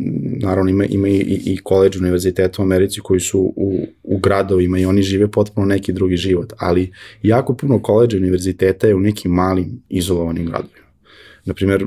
naravno 0.41 0.69
ima, 0.69 0.86
ima 0.86 1.07
i, 1.07 1.41
i 1.45 1.57
koleđ 1.63 1.97
univerziteta 1.97 2.61
u 2.61 2.65
Americi 2.65 2.99
koji 2.99 3.19
su 3.19 3.53
u, 3.55 3.88
u 4.03 4.17
gradovima 4.17 4.80
i 4.80 4.86
oni 4.86 5.01
žive 5.01 5.32
potpuno 5.32 5.67
neki 5.67 5.93
drugi 5.93 6.17
život, 6.17 6.53
ali 6.57 6.91
jako 7.23 7.55
puno 7.55 7.82
koleđa 7.82 8.17
univerziteta 8.17 8.88
je 8.88 8.95
u 8.95 8.99
nekim 8.99 9.32
malim 9.32 9.84
izolovanim 9.89 10.45
gradovima. 10.45 10.88
Naprimjer, 11.45 11.86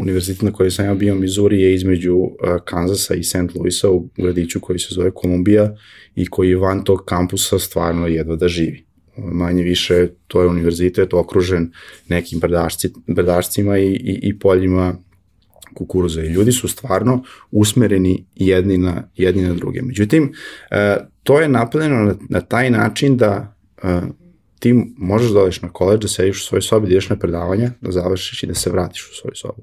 univerzitet 0.00 0.42
na 0.42 0.52
kojoj 0.52 0.70
sam 0.70 0.84
ja 0.84 0.94
bio, 0.94 1.14
Missouri, 1.14 1.60
je 1.60 1.74
između 1.74 2.16
Kanzasa 2.64 3.14
i 3.14 3.22
St. 3.22 3.54
Louisa 3.54 3.90
u 3.90 4.08
gradiću 4.16 4.60
koji 4.60 4.78
se 4.78 4.94
zove 4.94 5.10
Kolumbija 5.10 5.76
i 6.14 6.26
koji 6.26 6.50
je 6.50 6.56
van 6.56 6.84
tog 6.84 7.04
kampusa 7.04 7.58
stvarno 7.58 8.06
jedva 8.06 8.36
da 8.36 8.48
živi 8.48 8.84
manje 9.16 9.62
više 9.62 10.08
to 10.26 10.42
je 10.42 10.48
univerzitet 10.48 11.14
okružen 11.14 11.70
nekim 12.08 12.40
brdašci, 12.40 12.92
brdašcima 13.06 13.78
i, 13.78 13.86
i, 13.86 14.18
i 14.22 14.38
poljima 14.38 14.96
kukuruza 15.74 16.22
i 16.22 16.28
ljudi 16.28 16.52
su 16.52 16.68
stvarno 16.68 17.22
usmereni 17.50 18.24
jedni 18.34 18.78
na, 18.78 19.02
jedni 19.16 19.42
na 19.42 19.54
druge. 19.54 19.82
Međutim, 19.82 20.32
e, 20.70 20.96
to 21.22 21.40
je 21.40 21.48
napravljeno 21.48 22.04
na, 22.04 22.14
na 22.28 22.40
taj 22.40 22.70
način 22.70 23.16
da 23.16 23.54
e, 23.82 24.00
ti 24.58 24.74
možeš 24.96 25.30
da 25.30 25.40
odeš 25.40 25.62
na 25.62 25.68
koleđ, 25.68 26.00
da 26.00 26.08
sediš 26.08 26.42
u 26.42 26.46
svojoj 26.46 26.62
sobi, 26.62 26.86
da 26.86 26.92
ideš 26.92 27.08
na 27.08 27.16
predavanja, 27.16 27.70
da 27.80 27.92
završiš 27.92 28.42
i 28.42 28.46
da 28.46 28.54
se 28.54 28.70
vratiš 28.70 29.10
u 29.10 29.14
svoju 29.14 29.34
sobu. 29.34 29.62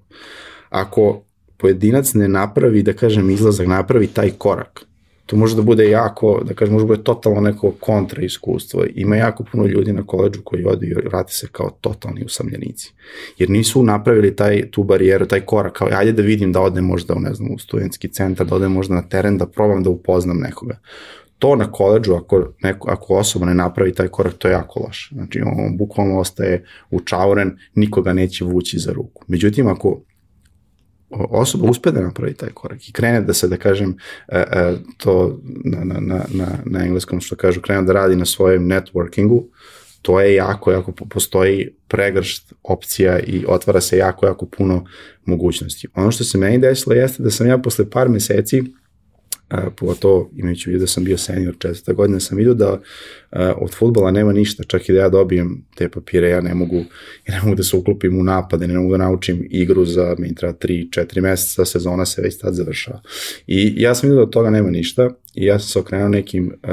Ako 0.70 1.24
pojedinac 1.57 2.14
ne 2.14 2.28
napravi, 2.28 2.84
da 2.84 2.93
kažem, 2.93 3.30
izlazak, 3.30 3.68
napravi 3.68 4.07
taj 4.07 4.32
korak, 4.38 4.86
to 5.30 5.36
može 5.36 5.56
da 5.56 5.62
bude 5.62 5.90
jako, 5.90 6.42
da 6.44 6.54
kažem, 6.54 6.74
može 6.74 6.84
da 6.84 6.88
bude 6.88 7.04
totalno 7.04 7.42
neko 7.42 7.72
kontra 7.80 8.22
iskustvo. 8.22 8.86
Ima 8.96 9.16
jako 9.16 9.44
puno 9.52 9.66
ljudi 9.66 9.94
na 9.94 10.04
koleđu 10.06 10.42
koji 10.44 10.66
ode 10.66 10.88
i 10.88 10.94
vrate 10.94 11.34
se 11.34 11.48
kao 11.52 11.70
totalni 11.82 12.24
usamljenici. 12.26 12.94
Jer 13.38 13.50
nisu 13.50 13.84
napravili 13.84 14.36
taj, 14.36 14.72
tu 14.72 14.84
barijeru, 14.84 15.26
taj 15.26 15.42
korak, 15.42 15.74
kao 15.74 15.88
ajde 15.92 16.12
da 16.12 16.22
vidim 16.22 16.52
da 16.52 16.62
odem 16.62 16.86
možda 16.86 17.14
u, 17.14 17.20
ne 17.20 17.34
znam, 17.34 17.52
u 17.54 17.60
studentski 17.60 18.08
centar, 18.08 18.48
da 18.48 18.56
odem 18.56 18.72
možda 18.72 18.96
na 18.96 19.02
teren, 19.02 19.38
da 19.38 19.46
probam 19.46 19.84
da 19.84 19.90
upoznam 19.90 20.38
nekoga. 20.38 20.80
To 21.40 21.56
na 21.56 21.72
koleđu, 21.72 22.14
ako, 22.14 22.54
neko, 22.64 22.90
ako 22.92 23.14
osoba 23.14 23.46
ne 23.46 23.56
napravi 23.56 23.94
taj 23.94 24.08
korak, 24.08 24.34
to 24.34 24.48
je 24.48 24.52
jako 24.52 24.80
loše. 24.80 25.16
Znači, 25.16 25.42
on 25.42 25.78
bukvalno 25.78 26.20
ostaje 26.20 26.66
učauren, 26.92 27.58
nikoga 27.76 28.14
neće 28.14 28.46
vući 28.46 28.80
za 28.80 28.94
ruku. 28.94 29.26
Međutim, 29.28 29.68
ako 29.68 30.02
osoba 31.12 31.70
uspe 31.70 31.91
da 31.91 32.01
napravi 32.01 32.34
taj 32.34 32.49
korak 32.49 32.89
i 32.89 32.91
krene 32.91 33.22
da 33.22 33.34
se, 33.34 33.47
da 33.47 33.57
kažem, 33.57 33.97
e, 34.28 34.38
e, 34.51 34.76
to 34.97 35.39
na, 35.43 35.84
na, 35.84 35.99
na, 35.99 36.26
na, 36.34 36.47
na 36.66 36.86
engleskom 36.86 37.22
što 37.22 37.36
kažu, 37.36 37.62
krene 37.62 37.82
da 37.82 37.93
radi 37.93 38.16
na 38.16 38.26
svojem 38.26 38.68
networkingu, 38.68 39.43
to 40.01 40.22
je 40.22 40.36
jako, 40.36 40.72
jako 40.72 40.91
postoji 40.91 41.70
pregršt 41.88 42.53
opcija 42.64 43.20
i 43.20 43.45
otvara 43.47 43.82
se 43.82 43.97
jako, 43.97 44.26
jako 44.26 44.45
puno 44.45 44.86
mogućnosti. 45.26 45.88
Ono 45.95 46.12
što 46.12 46.24
se 46.24 46.38
meni 46.38 46.57
desilo 46.57 46.95
jeste 46.95 47.24
da 47.24 47.32
sam 47.32 47.47
ja 47.47 47.57
posle 47.57 47.89
par 47.89 48.10
meseci 48.10 48.64
pogotovo 49.76 50.30
imajući 50.36 50.70
vidio 50.70 50.80
da 50.80 50.88
sam 50.88 51.04
bio 51.04 51.18
senior 51.18 51.56
četvrta 51.60 51.93
godina, 51.93 52.20
sam 52.20 52.38
vidio 52.38 52.54
da 52.54 52.82
od 53.56 53.76
futbola 53.76 54.12
nema 54.12 54.34
ništa, 54.34 54.64
čak 54.64 54.89
i 54.89 54.93
da 54.93 55.00
ja 55.00 55.10
dobijem 55.10 55.66
te 55.76 55.89
papire, 55.89 56.30
ja 56.30 56.41
ne 56.41 56.54
mogu, 56.54 56.76
ja 57.28 57.36
ne 57.36 57.41
mogu 57.43 57.56
da 57.56 57.64
se 57.64 57.78
uklopim 57.78 58.20
u 58.20 58.24
napade, 58.24 58.68
ne 58.68 58.80
mogu 58.80 58.91
da 58.91 58.97
naučim 58.97 59.47
igru 59.50 59.86
za, 59.86 60.16
mi 60.18 60.36
treba 60.36 60.54
3-4 60.54 61.22
meseca, 61.22 61.66
sezona 61.66 62.06
se 62.06 62.22
već 62.22 62.38
tad 62.38 62.54
završava. 62.54 63.02
I 63.47 63.74
ja 63.78 63.95
sam 63.95 64.10
vidio 64.10 64.16
da 64.16 64.24
od 64.24 64.34
toga 64.34 64.50
nema 64.50 64.70
ništa 64.70 65.10
i 65.36 65.45
ja 65.45 65.60
sam 65.60 65.68
se 65.68 65.80
okrenuo 65.80 66.10
nekim 66.10 66.54
uh, 66.64 66.70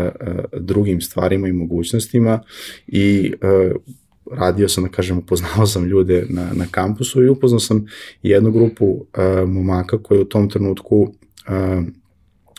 drugim 0.61 1.01
stvarima 1.01 1.49
i 1.49 1.53
mogućnostima 1.53 2.41
i 2.87 3.33
radio 4.33 4.68
sam, 4.68 4.85
da 4.85 4.91
kažem, 4.91 5.18
upoznao 5.18 5.66
sam 5.66 5.85
ljude 5.85 6.27
na, 6.29 6.51
na 6.55 6.66
kampusu 6.70 7.22
i 7.22 7.29
upoznao 7.29 7.61
sam 7.61 7.87
jednu 8.22 8.51
grupu 8.51 8.87
uh, 8.87 9.49
momaka 9.49 9.99
koji 9.99 10.20
u 10.20 10.24
tom 10.24 10.51
trenutku 10.51 11.01
uh, 11.01 11.85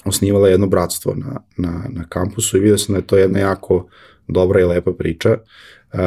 osnivala 0.08 0.50
jedno 0.50 0.68
bratstvo 0.68 1.16
na, 1.16 1.42
na, 1.58 1.84
na 1.90 2.04
kampusu 2.10 2.58
i 2.58 2.60
vidio 2.60 2.78
sam 2.78 2.94
da 2.94 3.00
je 3.00 3.08
to 3.08 3.18
jedna 3.18 3.40
jako 3.40 3.88
dobra 4.28 4.62
i 4.62 4.64
lepa 4.64 4.92
priča. 4.92 5.38
Uh, 5.94 6.00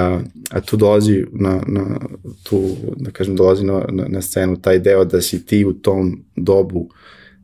a 0.50 0.60
tu 0.60 0.76
dolazi 0.76 1.24
na, 1.32 1.62
na 1.66 1.98
tu, 2.42 2.76
da 2.96 3.10
kažem, 3.10 3.36
dolazi 3.36 3.64
na, 3.64 3.84
na, 3.88 4.08
na 4.08 4.22
scenu 4.22 4.60
taj 4.60 4.78
deo 4.78 5.04
da 5.04 5.20
si 5.20 5.46
ti 5.46 5.64
u 5.64 5.72
tom 5.72 6.24
dobu 6.36 6.88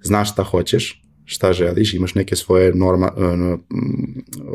znaš 0.03 0.33
šta 0.33 0.43
hoćeš, 0.43 1.03
šta 1.29 1.53
želiš, 1.53 1.95
imaš 1.95 2.15
neke 2.15 2.37
svoje 2.37 2.75
norma, 2.75 3.13
uh, 3.17 3.59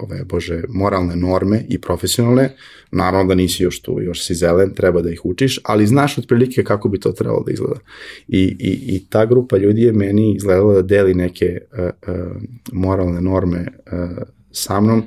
ove, 0.04 0.24
bože, 0.24 0.64
moralne 0.70 1.16
norme 1.16 1.66
i 1.70 1.82
profesionalne, 1.82 2.56
naravno 2.92 3.28
da 3.28 3.36
nisi 3.36 3.64
još 3.64 3.82
tu, 3.82 3.98
još 4.02 4.26
si 4.26 4.36
zelen, 4.36 4.74
treba 4.74 5.02
da 5.02 5.12
ih 5.12 5.22
učiš, 5.24 5.60
ali 5.64 5.88
znaš 5.88 6.18
otprilike 6.18 6.64
kako 6.64 6.90
bi 6.90 7.00
to 7.00 7.12
trebalo 7.12 7.44
da 7.46 7.52
izgleda. 7.52 7.80
I, 8.28 8.42
i, 8.60 8.96
i 8.96 9.06
ta 9.10 9.26
grupa 9.26 9.58
ljudi 9.58 9.82
je 9.82 9.94
meni 9.94 10.36
izgledala 10.36 10.74
da 10.74 10.82
deli 10.82 11.14
neke 11.14 11.58
uh, 11.72 11.80
uh, 12.16 12.32
moralne 12.72 13.22
norme 13.22 13.68
uh, 13.92 14.24
sa 14.52 14.82
mnom 14.82 15.04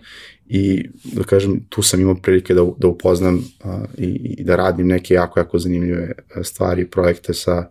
i 0.47 0.89
da 1.05 1.23
kažem, 1.23 1.61
tu 1.69 1.83
sam 1.83 2.01
imao 2.01 2.15
prilike 2.15 2.55
da, 2.55 2.67
da 2.79 2.89
upoznam 2.89 3.35
uh, 3.35 3.71
i, 3.99 4.37
i 4.39 4.45
da 4.45 4.57
radim 4.57 4.87
neke 4.87 5.15
jako, 5.15 5.41
jako 5.41 5.59
zanimljive 5.59 6.13
stvari, 6.43 6.87
projekte 6.87 7.35
sa 7.35 7.59
uh, 7.59 7.67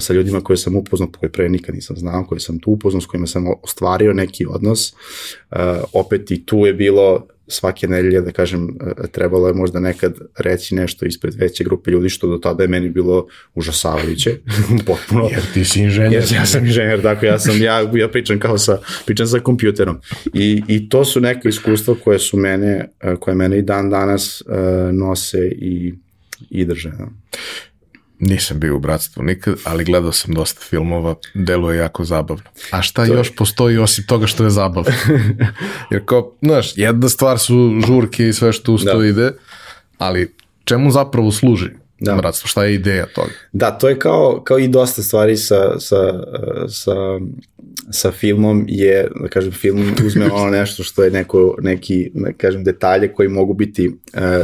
sa 0.00 0.12
ljudima 0.12 0.40
koje 0.40 0.56
sam 0.56 0.76
upoznao, 0.76 1.08
koje 1.18 1.32
pre 1.32 1.48
nikad 1.48 1.74
nisam 1.74 1.96
znao, 1.96 2.26
koje 2.26 2.40
sam 2.40 2.58
tu 2.58 2.70
upoznao, 2.70 3.00
s 3.00 3.06
kojima 3.06 3.26
sam 3.26 3.46
ostvario 3.62 4.12
neki 4.12 4.46
odnos. 4.48 4.92
Uh, 4.92 5.58
opet 5.92 6.30
i 6.30 6.46
tu 6.46 6.66
je 6.66 6.74
bilo 6.74 7.26
svake 7.48 7.88
nedelje, 7.88 8.20
da 8.20 8.32
kažem, 8.32 8.68
e, 8.68 9.08
trebalo 9.12 9.48
je 9.48 9.54
možda 9.54 9.80
nekad 9.80 10.14
reći 10.38 10.74
nešto 10.74 11.06
ispred 11.06 11.34
veće 11.34 11.64
grupe 11.64 11.90
ljudi, 11.90 12.08
što 12.08 12.28
do 12.28 12.38
tada 12.38 12.64
je 12.64 12.68
meni 12.68 12.88
bilo 12.88 13.26
užasavajuće, 13.54 14.38
potpuno. 14.86 15.28
Jer 15.30 15.42
ti 15.54 15.64
si 15.64 15.82
inženjer. 15.82 16.12
Jer 16.12 16.24
ja 16.32 16.46
sam 16.46 16.66
inženjer, 16.66 17.00
dakle, 17.00 17.28
ja 17.28 17.38
sam, 17.38 17.62
ja, 17.62 17.90
ja 17.94 18.08
pričam 18.08 18.38
kao 18.38 18.58
sa, 18.58 18.78
pričam 19.06 19.26
sa 19.26 19.40
kompjuterom. 19.40 20.00
I, 20.32 20.62
I 20.68 20.88
to 20.88 21.04
su 21.04 21.20
neke 21.20 21.48
iskustva 21.48 21.94
koje 22.04 22.18
su 22.18 22.36
mene, 22.36 22.88
e, 23.00 23.16
koje 23.16 23.34
mene 23.34 23.58
i 23.58 23.62
dan 23.62 23.90
danas 23.90 24.42
nose 24.92 25.48
i, 25.48 25.94
i 26.50 26.64
drže. 26.64 26.90
No. 26.98 27.10
Nisam 28.18 28.60
bio 28.60 28.76
u 28.76 28.78
bratstvu 28.78 29.22
nikad, 29.22 29.54
ali 29.64 29.84
gledao 29.84 30.12
sam 30.12 30.34
dosta 30.34 30.60
filmova, 30.60 31.14
deluje 31.34 31.78
jako 31.78 32.04
zabavno. 32.04 32.44
A 32.70 32.82
šta 32.82 33.06
to 33.06 33.14
još 33.14 33.30
je... 33.30 33.36
postoji 33.36 33.78
osim 33.78 34.04
toga 34.06 34.26
što 34.26 34.44
je 34.44 34.50
zabavno? 34.50 34.92
Jer 35.90 36.02
kao, 36.04 36.32
znaš, 36.42 36.72
jedna 36.76 37.08
stvar 37.08 37.38
su 37.38 37.80
žurke 37.86 38.28
i 38.28 38.32
sve 38.32 38.52
što 38.52 38.72
uz 38.72 38.84
to 38.84 38.98
da. 38.98 39.06
ide, 39.06 39.32
ali 39.98 40.34
čemu 40.64 40.90
zapravo 40.90 41.32
služi 41.32 41.70
da. 42.00 42.14
bratstvo? 42.14 42.48
Šta 42.48 42.64
je 42.64 42.74
ideja 42.74 43.06
toga? 43.06 43.32
Da, 43.52 43.70
to 43.70 43.88
je 43.88 43.98
kao, 43.98 44.42
kao 44.44 44.58
i 44.58 44.68
dosta 44.68 45.02
stvari 45.02 45.36
sa, 45.36 45.80
sa, 45.80 45.96
sa, 46.68 46.94
sa 47.90 48.12
filmom 48.12 48.64
je, 48.68 49.08
da 49.22 49.28
kažem, 49.28 49.52
film 49.52 49.94
uzme 50.06 50.30
ono 50.32 50.50
nešto 50.50 50.82
što 50.82 51.04
je 51.04 51.10
neko, 51.10 51.56
neki, 51.60 52.10
da 52.14 52.32
kažem, 52.32 52.64
detalje 52.64 53.12
koji 53.12 53.28
mogu 53.28 53.54
biti 53.54 53.88
uh, 53.88 53.94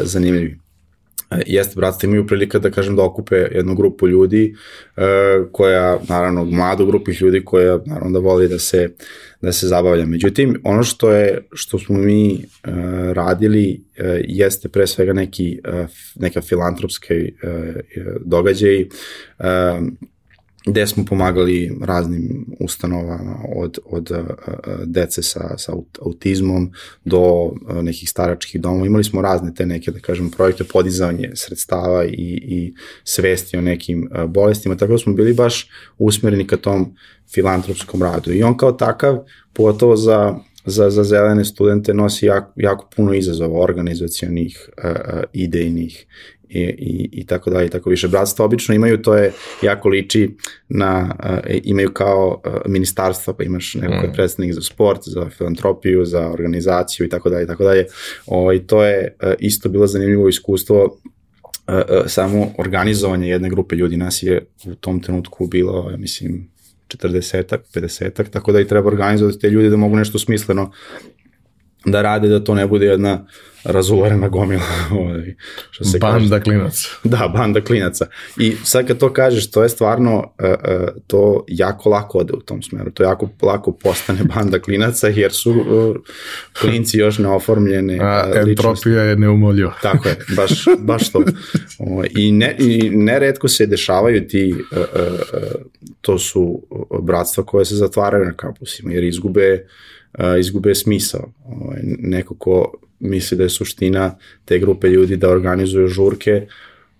zanimljivi. 0.02 0.59
E, 1.30 1.42
jeste 1.46 1.74
bratstvo 1.76 2.06
imaju 2.06 2.26
prilika 2.26 2.58
da 2.58 2.70
kažem 2.70 2.96
da 2.96 3.02
okupe 3.02 3.36
jednu 3.36 3.74
grupu 3.74 4.08
ljudi 4.08 4.54
e, 4.96 5.02
koja 5.52 5.98
naravno 6.08 6.44
mladu 6.44 6.86
grupu 6.86 7.10
ljudi 7.20 7.44
koja 7.44 7.78
naravno 7.86 8.20
da 8.20 8.28
voli 8.28 8.48
da 8.48 8.58
se 8.58 8.88
da 9.40 9.52
se 9.52 9.66
zabavlja. 9.66 10.06
Međutim 10.06 10.60
ono 10.64 10.82
što 10.82 11.12
je 11.12 11.48
što 11.52 11.78
smo 11.78 11.98
mi 11.98 12.34
e, 12.34 12.38
radili 13.12 13.80
e, 13.96 14.22
jeste 14.24 14.68
pre 14.68 14.86
svega 14.86 15.12
neki 15.12 15.60
e, 15.64 15.86
neka 16.16 16.40
filantropske 16.40 17.14
e, 17.14 17.32
događaji 18.24 18.88
e, 19.38 19.44
gde 20.66 20.86
smo 20.86 21.04
pomagali 21.04 21.78
raznim 21.82 22.46
ustanovama 22.60 23.36
od, 23.56 23.78
od 23.84 24.10
dece 24.84 25.22
sa, 25.22 25.58
sa 25.58 25.72
autizmom 26.00 26.70
do 27.04 27.50
nekih 27.82 28.10
staračkih 28.10 28.60
domova. 28.60 28.86
Imali 28.86 29.04
smo 29.04 29.22
razne 29.22 29.54
te 29.54 29.66
neke, 29.66 29.90
da 29.90 30.00
kažem, 30.00 30.30
projekte 30.30 30.64
podizanje 30.64 31.30
sredstava 31.34 32.04
i, 32.04 32.40
i 32.42 32.74
svesti 33.04 33.56
o 33.56 33.60
nekim 33.60 34.08
bolestima, 34.28 34.76
tako 34.76 34.92
da 34.92 34.98
smo 34.98 35.12
bili 35.12 35.34
baš 35.34 35.68
usmereni 35.98 36.46
ka 36.46 36.56
tom 36.56 36.94
filantropskom 37.34 38.02
radu. 38.02 38.32
I 38.32 38.42
on 38.42 38.56
kao 38.56 38.72
takav, 38.72 39.18
pogotovo 39.52 39.96
za 39.96 40.38
za, 40.66 40.90
za 40.90 41.04
zelene 41.04 41.44
studente 41.44 41.94
nosi 41.94 42.26
jako, 42.26 42.52
jako 42.56 42.88
puno 42.96 43.14
izazova 43.14 43.60
organizacijonih, 43.60 44.70
idejnih 45.32 46.06
i, 46.50 46.60
i, 46.60 47.08
i 47.12 47.26
tako 47.26 47.50
dalje 47.50 47.66
i 47.66 47.70
tako 47.70 47.90
više. 47.90 48.08
Bratstva 48.08 48.44
obično 48.44 48.74
imaju, 48.74 49.02
to 49.02 49.14
je 49.14 49.32
jako 49.62 49.88
liči 49.88 50.36
na, 50.68 51.16
uh, 51.24 51.54
imaju 51.64 51.92
kao 51.92 52.42
uh, 52.46 52.52
ministarstva, 52.66 53.34
pa 53.34 53.44
imaš 53.44 53.74
neko 53.74 53.94
mm. 53.94 54.04
je 54.04 54.12
predstavnik 54.12 54.54
za 54.54 54.60
sport, 54.60 55.00
za 55.04 55.30
filantropiju, 55.30 56.04
za 56.04 56.30
organizaciju 56.30 57.06
i 57.06 57.08
tako 57.08 57.30
dalje 57.30 57.44
i 57.44 57.46
tako 57.46 57.64
dalje. 57.64 57.86
O, 58.26 58.52
I 58.52 58.66
to 58.66 58.84
je 58.84 59.16
uh, 59.22 59.32
isto 59.38 59.68
bilo 59.68 59.86
zanimljivo 59.86 60.28
iskustvo 60.28 60.84
uh, 60.84 61.74
uh, 61.74 61.82
samo 62.06 62.52
organizovanje 62.58 63.28
jedne 63.28 63.50
grupe 63.50 63.76
ljudi. 63.76 63.96
Nas 63.96 64.22
je 64.22 64.46
u 64.66 64.74
tom 64.74 65.00
trenutku 65.00 65.46
bilo, 65.46 65.90
ja 65.90 65.96
mislim, 65.96 66.50
40-ak, 66.88 67.58
50-ak, 67.74 68.28
tako 68.30 68.52
da 68.52 68.60
i 68.60 68.68
treba 68.68 68.88
organizovati 68.88 69.38
te 69.38 69.50
ljude 69.50 69.68
da 69.68 69.76
mogu 69.76 69.96
nešto 69.96 70.18
smisleno 70.18 70.72
da 71.84 72.02
rade 72.02 72.28
da 72.28 72.44
to 72.44 72.54
ne 72.54 72.66
bude 72.66 72.86
jedna 72.86 73.26
razuvarena 73.64 74.28
gomila. 74.28 74.62
Ovaj, 75.00 75.34
što 75.70 75.84
se 75.84 75.98
banda 75.98 76.38
kaže. 76.38 76.42
klinaca. 76.44 76.88
Da, 77.04 77.32
banda 77.34 77.60
klinaca. 77.60 78.06
I 78.36 78.56
sad 78.64 78.86
kad 78.86 78.98
to 78.98 79.12
kažeš, 79.12 79.50
to 79.50 79.62
je 79.62 79.68
stvarno, 79.68 80.16
uh, 80.18 80.48
uh, 80.48 80.88
to 81.06 81.44
jako 81.48 81.88
lako 81.88 82.18
ode 82.18 82.32
u 82.32 82.40
tom 82.40 82.62
smeru. 82.62 82.90
To 82.90 83.02
jako 83.02 83.28
lako 83.42 83.72
postane 83.72 84.20
banda 84.34 84.58
klinaca, 84.58 85.08
jer 85.08 85.32
su 85.32 85.50
uh, 85.50 85.96
klinci 86.60 86.98
još 86.98 87.18
neoformljene 87.18 87.98
A, 88.00 88.22
ličnosti. 88.26 88.50
Entropija 88.50 89.02
je 89.02 89.16
neumoljiva. 89.16 89.74
Tako 89.82 90.08
je, 90.08 90.16
baš, 90.36 90.64
baš 90.78 91.12
to. 91.12 91.18
O, 91.18 91.24
ovaj, 91.92 92.08
I, 92.16 92.32
ne, 92.32 92.56
I 92.58 92.90
neredko 92.90 93.48
se 93.48 93.66
dešavaju 93.66 94.28
ti, 94.28 94.54
uh, 94.72 94.78
uh, 94.78 94.84
to 96.00 96.18
su 96.18 96.62
bratstva 97.02 97.44
koje 97.44 97.64
se 97.64 97.74
zatvaraju 97.74 98.24
na 98.24 98.32
kampusima, 98.32 98.92
jer 98.92 99.04
izgube 99.04 99.66
izgube 100.38 100.74
smisao. 100.74 101.32
Ovaj, 101.44 101.80
neko 101.84 102.34
ko 102.34 102.72
misli 103.00 103.36
da 103.36 103.42
je 103.42 103.50
suština 103.50 104.16
te 104.44 104.58
grupe 104.58 104.88
ljudi 104.88 105.16
da 105.16 105.30
organizuju 105.30 105.88
žurke, 105.88 106.46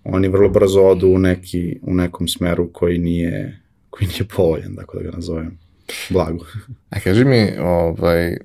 oni 0.03 0.27
vrlo 0.27 0.49
brzo 0.49 0.81
odu 0.81 1.07
u, 1.07 1.19
neki, 1.19 1.79
u 1.81 1.93
nekom 1.93 2.27
smeru 2.27 2.69
koji 2.73 2.97
nije, 2.97 3.61
koji 3.89 4.07
nije 4.07 4.23
povoljan, 4.35 4.75
tako 4.75 4.97
da 4.97 5.03
ga 5.03 5.11
nazovem 5.11 5.57
blago. 6.09 6.45
A 6.89 6.99
kaži 6.99 7.25
mi, 7.25 7.57
ovaj, 7.59 8.37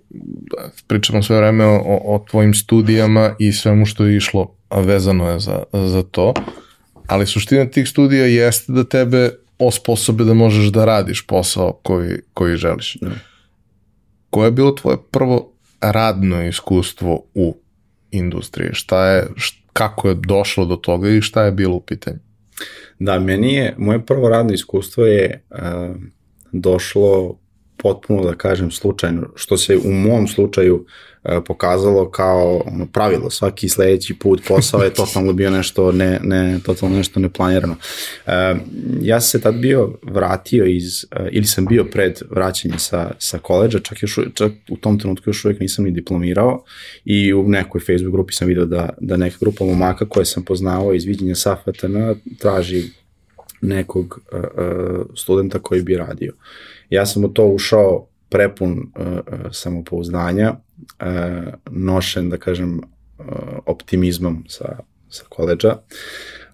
pričamo 0.86 1.22
sve 1.22 1.36
vreme 1.36 1.64
o, 1.64 2.00
o 2.04 2.24
tvojim 2.30 2.54
studijama 2.54 3.34
i 3.38 3.52
svemu 3.52 3.86
što 3.86 4.04
je 4.04 4.16
išlo, 4.16 4.54
a 4.68 4.80
vezano 4.80 5.30
je 5.30 5.40
za, 5.40 5.62
za 5.72 6.02
to, 6.02 6.34
ali 7.06 7.26
suština 7.26 7.66
tih 7.66 7.88
studija 7.88 8.26
jeste 8.26 8.72
da 8.72 8.84
tebe 8.84 9.30
osposobe 9.58 10.24
da 10.24 10.34
možeš 10.34 10.66
da 10.66 10.84
radiš 10.84 11.26
posao 11.26 11.72
koji, 11.72 12.18
koji 12.34 12.56
želiš. 12.56 12.96
Da. 13.00 13.10
Koje 14.36 14.46
je 14.46 14.50
bilo 14.50 14.70
tvoje 14.70 14.96
prvo 15.10 15.52
radno 15.80 16.46
iskustvo 16.46 17.22
u 17.34 17.56
industriji? 18.10 18.68
Šta 18.72 19.06
je, 19.06 19.26
kako 19.72 20.08
je 20.08 20.14
došlo 20.14 20.64
do 20.64 20.76
toga 20.76 21.08
i 21.08 21.20
šta 21.20 21.42
je 21.42 21.52
bilo 21.52 21.76
u 21.76 21.80
pitanju? 21.80 22.18
Da, 22.98 23.18
meni 23.18 23.54
je, 23.54 23.74
moje 23.78 24.06
prvo 24.06 24.28
radno 24.28 24.52
iskustvo 24.52 25.06
je 25.06 25.44
uh, 25.50 25.58
došlo 26.52 27.38
potpuno, 27.76 28.24
da 28.24 28.34
kažem, 28.34 28.70
slučajno, 28.70 29.32
što 29.34 29.56
se 29.56 29.76
u 29.76 29.92
mom 29.92 30.28
slučaju 30.28 30.86
pokazalo 31.46 32.10
kao 32.10 32.62
ono, 32.66 32.86
pravilo, 32.86 33.30
svaki 33.30 33.68
sledeći 33.68 34.14
put 34.14 34.40
posao 34.48 34.82
je 34.82 34.94
totalno 34.94 35.32
bio 35.32 35.50
nešto 35.50 35.92
ne, 35.92 36.20
ne, 36.22 36.58
totalno 36.64 36.96
nešto 36.96 37.20
neplanirano. 37.20 37.76
E, 38.26 38.54
ja 39.02 39.20
sam 39.20 39.28
se 39.28 39.40
tad 39.40 39.54
bio 39.54 39.92
vratio 40.02 40.64
iz, 40.64 41.04
e, 41.10 41.28
ili 41.32 41.46
sam 41.46 41.66
bio 41.66 41.84
pred 41.84 42.20
vraćanjem 42.30 42.78
sa, 42.78 43.10
sa 43.18 43.38
koleđa, 43.38 43.78
čak, 43.78 44.02
još, 44.02 44.18
čak 44.34 44.52
u 44.70 44.76
tom 44.76 44.98
trenutku 44.98 45.30
još 45.30 45.44
uvijek 45.44 45.60
nisam 45.60 45.84
ni 45.84 45.90
diplomirao 45.90 46.64
i 47.04 47.34
u 47.34 47.48
nekoj 47.48 47.80
Facebook 47.80 48.12
grupi 48.12 48.32
sam 48.32 48.48
video 48.48 48.64
da, 48.64 48.88
da 49.00 49.16
neka 49.16 49.36
grupa 49.40 49.64
momaka 49.64 50.08
koje 50.08 50.24
sam 50.24 50.44
poznavao 50.44 50.94
iz 50.94 51.04
viđenja 51.04 51.34
sa 51.34 51.56
FTN 51.56 51.96
traži 52.38 52.82
nekog 53.60 54.20
uh, 54.32 55.06
studenta 55.14 55.58
koji 55.58 55.82
bi 55.82 55.96
radio. 55.96 56.32
Ja 56.90 57.06
sam 57.06 57.24
u 57.24 57.28
to 57.28 57.46
ušao 57.46 58.06
prepun 58.28 58.72
uh, 58.78 59.18
samopouzdanja, 59.52 60.54
uh, 60.76 61.52
nošen, 61.70 62.30
da 62.30 62.36
kažem, 62.36 62.78
uh, 62.78 63.24
optimizmom 63.66 64.44
sa, 64.48 64.78
sa 65.08 65.24
koleđa. 65.28 65.76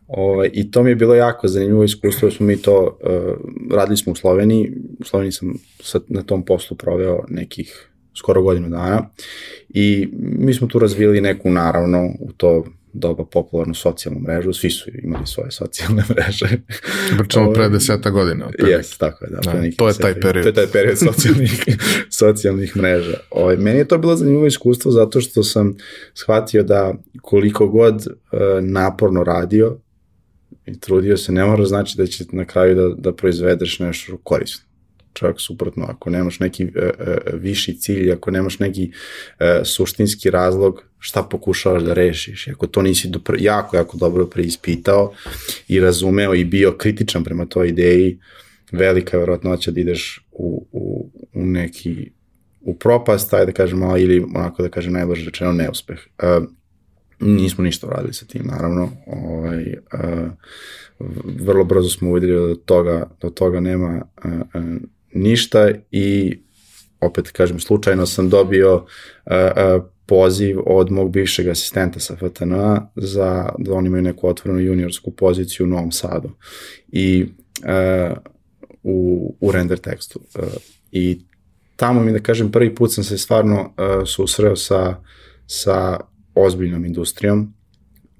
Ovaj, 0.06 0.50
I 0.52 0.70
to 0.70 0.82
mi 0.82 0.90
je 0.90 0.96
bilo 0.96 1.14
jako 1.14 1.48
zanimljivo 1.48 1.84
iskustvo, 1.84 2.30
smo 2.30 2.46
mi 2.46 2.62
to, 2.62 2.98
uh, 3.00 3.76
radili 3.76 3.96
smo 3.96 4.12
u 4.12 4.16
Sloveniji, 4.16 4.72
u 5.00 5.04
Sloveniji 5.04 5.32
sam 5.32 5.54
sa, 5.80 6.00
na 6.08 6.22
tom 6.22 6.44
poslu 6.44 6.76
proveo 6.76 7.24
nekih 7.28 7.88
skoro 8.14 8.42
godinu 8.42 8.68
dana 8.68 9.08
i 9.68 10.08
mi 10.12 10.54
smo 10.54 10.66
tu 10.66 10.78
razvili 10.78 11.20
neku, 11.20 11.50
naravno, 11.50 12.10
u 12.20 12.32
to 12.32 12.64
doba 12.92 13.24
popularnu 13.24 13.74
socijalnu 13.74 14.20
mrežu, 14.20 14.52
svi 14.52 14.70
su 14.70 14.90
imali 15.02 15.26
svoje 15.26 15.50
socijalne 15.50 16.04
mreže. 16.14 16.48
Pričamo 17.18 17.52
pre 17.52 17.68
deseta 17.68 18.10
godina. 18.10 18.50
Jes, 18.68 18.98
tako 18.98 19.24
je, 19.24 19.30
da. 19.30 19.52
da 19.52 19.76
to 19.76 19.88
je 19.88 19.94
taj 19.94 20.20
period. 20.20 20.42
To 20.42 20.48
je 20.48 20.54
taj 20.54 20.66
period 20.72 20.98
socijalnih, 20.98 21.64
socijalnih 22.20 22.76
mreža. 22.76 23.16
O, 23.30 23.42
ovaj, 23.42 23.56
meni 23.56 23.78
je 23.78 23.88
to 23.88 23.98
bilo 23.98 24.16
zanimljivo 24.16 24.46
iskustvo 24.46 24.92
zato 24.92 25.20
što 25.20 25.42
sam 25.42 25.76
shvatio 26.14 26.62
da 26.62 26.94
koliko 27.22 27.68
god 27.68 27.94
uh, 27.96 28.40
naporno 28.60 29.24
radio 29.24 29.78
i 30.66 30.80
trudio 30.80 31.16
se, 31.16 31.32
ne 31.32 31.44
mora 31.44 31.64
znači 31.64 31.96
da 31.96 32.06
će 32.06 32.24
na 32.32 32.44
kraju 32.44 32.74
da, 32.74 32.88
da 32.88 33.12
proizvedeš 33.12 33.78
nešto 33.78 34.16
korisno 34.16 34.71
čak 35.12 35.40
suprotno, 35.40 35.86
ako 35.88 36.10
nemaš 36.10 36.40
neki 36.40 36.64
uh, 36.64 36.70
uh, 36.74 37.40
viši 37.40 37.78
cilj, 37.78 38.12
ako 38.12 38.30
nemaš 38.30 38.58
neki 38.58 38.90
uh, 38.92 39.46
suštinski 39.64 40.30
razlog 40.30 40.84
šta 40.98 41.22
pokušavaš 41.22 41.82
da 41.82 41.94
rešiš, 41.94 42.48
ako 42.48 42.66
to 42.66 42.82
nisi 42.82 43.08
do, 43.08 43.20
jako, 43.38 43.76
jako 43.76 43.96
dobro 43.96 44.26
preispitao 44.26 45.12
i 45.68 45.80
razumeo 45.80 46.34
i 46.34 46.44
bio 46.44 46.72
kritičan 46.78 47.24
prema 47.24 47.46
toj 47.46 47.68
ideji, 47.68 48.18
velika 48.72 49.16
je 49.16 49.20
verovatnoća 49.20 49.70
da 49.70 49.80
ideš 49.80 50.26
u, 50.32 50.66
u, 50.72 51.10
u 51.34 51.46
neki 51.46 52.10
u 52.60 52.74
propast, 52.74 53.30
taj 53.30 53.46
da 53.46 53.52
kažem 53.52 53.78
malo, 53.78 53.98
ili 53.98 54.24
onako 54.34 54.62
da 54.62 54.68
kažem 54.68 54.92
najbolje 54.92 55.24
rečeno 55.24 55.52
neuspeh. 55.52 55.98
Uh, 56.22 56.44
nismo 57.20 57.64
ništa 57.64 57.86
uradili 57.86 58.14
sa 58.14 58.26
tim, 58.26 58.46
naravno. 58.46 58.90
Ovaj, 59.06 59.74
uh, 59.92 60.30
vrlo 61.40 61.64
brzo 61.64 61.88
smo 61.88 62.10
uvideli 62.10 62.48
da 62.48 62.60
toga, 62.64 63.10
do 63.20 63.30
toga 63.30 63.60
nema 63.60 64.02
uh, 64.24 64.32
uh, 64.32 64.76
ništa 65.14 65.70
i 65.90 66.38
opet 67.00 67.30
kažem 67.30 67.60
slučajno 67.60 68.06
sam 68.06 68.28
dobio 68.28 68.74
uh, 68.74 68.82
uh, 69.32 69.84
poziv 70.06 70.58
od 70.66 70.90
mog 70.90 71.10
bivšeg 71.10 71.48
asistenta 71.48 72.00
sa 72.00 72.16
FTN 72.16 72.54
za 72.96 73.48
da 73.58 73.74
oni 73.74 73.86
imaju 73.86 74.02
neku 74.02 74.28
otvorenu 74.28 74.60
juniorsku 74.60 75.10
poziciju 75.10 75.66
u 75.66 75.68
Novom 75.68 75.92
Sadu 75.92 76.30
i 76.88 77.26
uh, 77.62 78.16
u, 78.82 79.36
u 79.40 79.52
render 79.52 79.78
tekstu. 79.78 80.20
Uh, 80.38 80.44
i 80.92 81.20
tamo 81.76 82.02
mi 82.02 82.12
da 82.12 82.18
kažem 82.18 82.52
prvi 82.52 82.74
put 82.74 82.92
sam 82.92 83.04
se 83.04 83.18
stvarno 83.18 83.60
uh, 83.60 84.06
susreo 84.06 84.56
sa, 84.56 84.96
sa 85.46 86.00
ozbiljnom 86.34 86.84
industrijom 86.84 87.54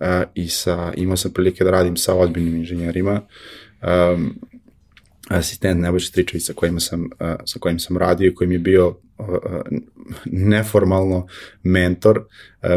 uh, 0.00 0.06
i 0.34 0.48
sa, 0.48 0.92
imao 0.96 1.16
sam 1.16 1.30
prilike 1.30 1.64
da 1.64 1.70
radim 1.70 1.96
sa 1.96 2.14
ozbiljnim 2.14 2.56
inženjerima 2.56 3.20
um, 3.82 4.40
asistent 5.32 5.80
Nebojša 5.80 6.06
Stričević 6.06 6.46
sa 6.46 6.52
kojim 6.52 6.80
sam, 6.80 7.10
sa 7.44 7.58
kojim 7.58 7.78
sam 7.78 7.96
radio 7.96 8.28
i 8.28 8.34
kojim 8.34 8.52
je 8.52 8.58
bio 8.58 8.96
neformalno 10.24 11.26
mentor. 11.62 12.24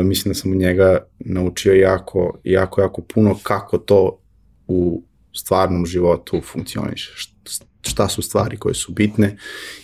Mislim 0.04 0.30
da 0.30 0.36
sam 0.40 0.52
u 0.52 0.56
njega 0.56 0.98
naučio 1.20 1.74
jako, 1.74 2.40
jako, 2.44 2.82
jako 2.82 3.02
puno 3.02 3.40
kako 3.44 3.78
to 3.78 4.20
u 4.68 5.04
stvarnom 5.34 5.86
životu 5.86 6.42
funkcioniše. 6.42 7.12
Šta 7.82 8.08
su 8.10 8.22
stvari 8.22 8.58
koje 8.58 8.76
su 8.76 8.94
bitne 8.94 9.38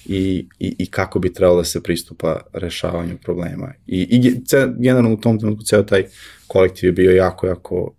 i, 0.05 0.47
i, 0.59 0.75
i 0.79 0.85
kako 0.85 1.19
bi 1.19 1.33
trebalo 1.33 1.57
da 1.57 1.63
se 1.63 1.83
pristupa 1.83 2.41
rešavanju 2.53 3.17
problema. 3.23 3.73
I, 3.87 4.01
i 4.01 4.41
generalno 4.77 5.13
u 5.13 5.21
tom 5.21 5.39
trenutku 5.39 5.63
ceo 5.63 5.83
taj 5.83 6.05
kolektiv 6.47 6.87
je 6.87 6.93
bio 6.93 7.11
jako, 7.11 7.47
jako 7.47 7.93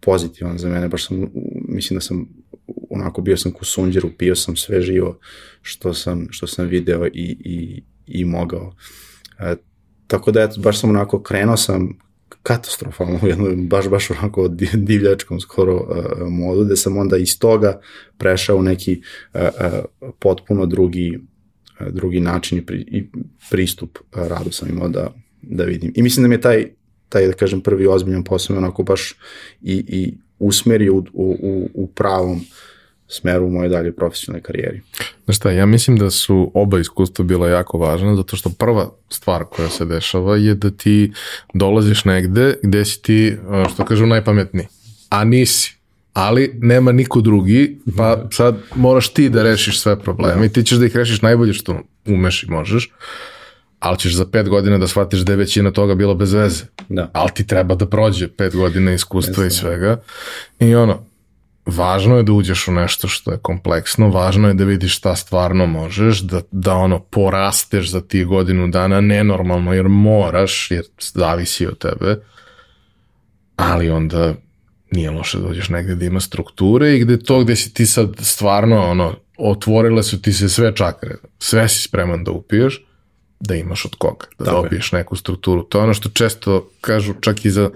pozitivan 0.00 0.58
za 0.58 0.68
mene. 0.68 0.88
Baš 0.88 1.06
sam, 1.06 1.26
mislim 1.68 1.96
da 1.96 2.00
sam 2.00 2.28
onako 2.90 3.20
bio 3.20 3.36
sam 3.36 3.52
ku 3.52 3.64
sunđeru, 3.64 4.10
pio 4.18 4.36
sam 4.36 4.56
sve 4.56 4.80
živo 4.80 5.18
što 5.62 5.94
sam, 5.94 6.26
što 6.30 6.46
sam 6.46 6.66
video 6.66 7.06
i, 7.06 7.36
i, 7.40 7.82
i 8.06 8.24
mogao. 8.24 8.74
E, 9.38 9.56
tako 10.06 10.30
da, 10.30 10.42
eto, 10.42 10.60
baš 10.60 10.80
sam 10.80 10.90
onako, 10.90 11.22
krenuo 11.22 11.56
sam 11.56 11.98
katastrofalno 12.42 13.18
u 13.22 13.26
jednom, 13.26 13.68
baš, 13.68 13.88
baš 13.88 14.10
onako 14.10 14.48
divljačkom 14.88 15.40
skoro 15.40 15.76
uh, 15.76 16.28
modu, 16.28 16.64
gde 16.64 16.76
sam 16.76 16.96
onda 16.96 17.16
iz 17.16 17.38
toga 17.38 17.80
prešao 18.18 18.56
u 18.56 18.62
neki 18.62 19.02
uh, 19.34 19.40
uh, 19.40 20.10
potpuno 20.18 20.66
drugi, 20.66 21.18
uh, 21.80 21.86
drugi 21.86 22.20
način 22.20 22.58
i, 22.58 22.66
pri, 22.66 22.78
i 22.78 23.04
pristup 23.50 23.98
uh, 23.98 24.26
radu 24.26 24.52
sam 24.52 24.68
imao 24.68 24.88
da, 24.88 25.14
da 25.42 25.64
vidim. 25.64 25.92
I 25.96 26.02
mislim 26.02 26.22
da 26.24 26.28
mi 26.28 26.34
je 26.34 26.40
taj, 26.40 26.66
taj 27.08 27.26
da 27.26 27.32
kažem, 27.32 27.60
prvi 27.60 27.86
ozbiljan 27.86 28.24
posao 28.24 28.56
onako 28.56 28.82
baš 28.82 29.14
i, 29.62 29.84
i 29.88 30.14
usmerio 30.40 30.94
u, 30.94 31.04
u, 31.12 31.68
u 31.74 31.86
pravom 31.86 32.40
smeru 33.08 33.46
u 33.46 33.50
mojoj 33.50 33.68
dalje 33.68 33.92
profesionalnoj 33.92 34.42
karijeri. 34.42 34.80
Znaš 35.24 35.36
šta, 35.36 35.50
ja 35.50 35.66
mislim 35.66 35.96
da 35.96 36.10
su 36.10 36.50
oba 36.54 36.78
iskustva 36.78 37.24
bila 37.24 37.48
jako 37.48 37.78
važna, 37.78 38.16
zato 38.16 38.36
što 38.36 38.50
prva 38.50 38.90
stvar 39.08 39.44
koja 39.44 39.68
se 39.68 39.84
dešava 39.84 40.36
je 40.36 40.54
da 40.54 40.70
ti 40.70 41.12
dolaziš 41.54 42.04
negde 42.04 42.54
gde 42.62 42.84
si 42.84 43.02
ti, 43.02 43.36
što 43.72 43.84
kažu, 43.84 44.06
najpametniji, 44.06 44.66
a 45.08 45.24
nisi. 45.24 45.76
Ali 46.12 46.50
nema 46.54 46.92
niko 46.92 47.20
drugi, 47.20 47.78
pa 47.96 48.28
sad 48.32 48.56
moraš 48.74 49.12
ti 49.12 49.28
da 49.28 49.42
rešiš 49.42 49.80
sve 49.80 50.00
probleme 50.00 50.46
i 50.46 50.48
ti 50.48 50.62
ćeš 50.62 50.78
da 50.78 50.86
ih 50.86 50.96
rešiš 50.96 51.22
najbolje 51.22 51.52
što 51.52 51.80
umeš 52.06 52.42
i 52.42 52.50
možeš, 52.50 52.90
ali 53.80 53.98
ćeš 53.98 54.14
za 54.14 54.26
pet 54.26 54.48
godina 54.48 54.78
da 54.78 54.88
shvatiš 54.88 55.20
da 55.20 55.32
je 55.32 55.36
većina 55.36 55.70
toga 55.70 55.94
bila 55.94 56.14
bez 56.14 56.32
veze. 56.32 56.64
Da. 56.88 57.10
Ali 57.12 57.30
ti 57.34 57.46
treba 57.46 57.74
da 57.74 57.86
prođe 57.86 58.28
pet 58.28 58.56
godina 58.56 58.92
iskustva 58.92 59.44
Jeste. 59.44 59.56
i 59.56 59.60
svega. 59.60 60.00
I 60.58 60.74
ono, 60.74 61.06
važno 61.66 62.16
je 62.16 62.22
da 62.22 62.32
uđeš 62.32 62.68
u 62.68 62.72
nešto 62.72 63.08
što 63.08 63.32
je 63.32 63.38
kompleksno, 63.42 64.08
važno 64.08 64.48
je 64.48 64.54
da 64.54 64.64
vidiš 64.64 64.96
šta 64.96 65.16
stvarno 65.16 65.66
možeš, 65.66 66.20
da, 66.20 66.40
da 66.50 66.74
ono 66.74 66.98
porasteš 66.98 67.90
za 67.90 68.00
ti 68.00 68.24
godinu 68.24 68.68
dana 68.68 69.00
nenormalno 69.00 69.72
jer 69.72 69.88
moraš, 69.88 70.70
jer 70.70 70.84
zavisi 71.14 71.66
od 71.66 71.78
tebe, 71.78 72.16
ali 73.56 73.90
onda 73.90 74.34
nije 74.90 75.10
loše 75.10 75.38
da 75.38 75.48
dođeš 75.48 75.68
negde 75.68 75.94
da 75.94 76.04
ima 76.04 76.20
strukture 76.20 76.96
i 76.96 76.98
gde 76.98 77.18
to 77.18 77.40
gde 77.40 77.56
si 77.56 77.74
ti 77.74 77.86
sad 77.86 78.16
stvarno 78.18 78.90
ono, 78.90 79.14
otvorile 79.38 80.02
su 80.02 80.22
ti 80.22 80.32
se 80.32 80.48
sve 80.48 80.74
čakre, 80.76 81.14
sve 81.38 81.68
si 81.68 81.82
spreman 81.82 82.24
da 82.24 82.30
upiješ, 82.30 82.84
da 83.40 83.54
imaš 83.54 83.84
od 83.84 83.94
koga, 83.94 84.26
da 84.38 84.44
Tako 84.44 84.62
dobiješ 84.62 84.92
je. 84.92 84.98
neku 84.98 85.16
strukturu. 85.16 85.62
To 85.62 85.78
je 85.78 85.84
ono 85.84 85.94
što 85.94 86.08
često 86.08 86.70
kažu 86.80 87.14
čak 87.20 87.44
i 87.44 87.50
za 87.50 87.70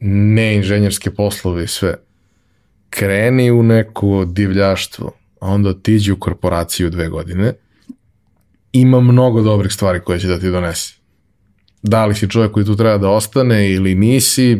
neinženjerske 0.00 1.10
poslove 1.10 1.64
i 1.64 1.66
sve. 1.66 1.94
Kreni 2.90 3.50
u 3.50 3.62
neko 3.62 4.24
divljaštvo, 4.24 5.12
a 5.40 5.46
onda 5.46 5.68
otiđi 5.68 6.12
u 6.12 6.18
korporaciju 6.18 6.90
dve 6.90 7.08
godine, 7.08 7.52
ima 8.72 9.00
mnogo 9.00 9.42
dobrih 9.42 9.72
stvari 9.72 10.00
koje 10.00 10.20
će 10.20 10.28
da 10.28 10.38
ti 10.38 10.50
donese. 10.50 10.94
Da 11.82 12.06
li 12.06 12.14
si 12.14 12.30
čovjek 12.30 12.52
koji 12.52 12.66
tu 12.66 12.76
treba 12.76 12.98
da 12.98 13.08
ostane 13.08 13.70
ili 13.70 13.94
nisi, 13.94 14.56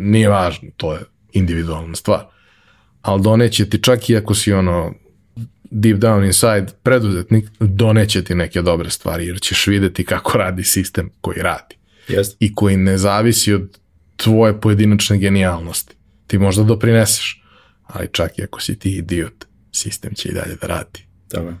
nije 0.00 0.28
važno, 0.28 0.68
to 0.76 0.92
je 0.92 1.00
individualna 1.32 1.94
stvar. 1.94 2.24
Ali 3.02 3.22
doneće 3.22 3.70
ti 3.70 3.82
čak 3.82 4.10
i 4.10 4.16
ako 4.16 4.34
si 4.34 4.52
ono 4.52 4.94
deep 5.72 5.98
down 5.98 6.26
inside 6.26 6.66
preduzetnik, 6.82 7.44
doneće 7.60 8.24
ti 8.24 8.34
neke 8.34 8.62
dobre 8.62 8.90
stvari, 8.90 9.26
jer 9.26 9.40
ćeš 9.40 9.66
videti 9.66 10.04
kako 10.04 10.38
radi 10.38 10.64
sistem 10.64 11.10
koji 11.20 11.42
radi. 11.42 11.76
Yes. 12.08 12.34
I 12.40 12.54
koji 12.54 12.76
ne 12.76 12.98
zavisi 12.98 13.52
od 13.52 13.78
tvoje 14.16 14.60
pojedinačne 14.60 15.18
genijalnosti. 15.18 15.94
Ti 16.26 16.38
možda 16.38 16.62
doprineseš, 16.62 17.42
ali 17.86 18.08
čak 18.12 18.38
i 18.38 18.42
ako 18.42 18.60
si 18.60 18.78
ti 18.78 18.96
idiot, 18.96 19.44
sistem 19.72 20.14
će 20.14 20.28
i 20.28 20.32
dalje 20.32 20.56
da 20.60 20.66
radi. 20.66 21.06
Tako 21.28 21.52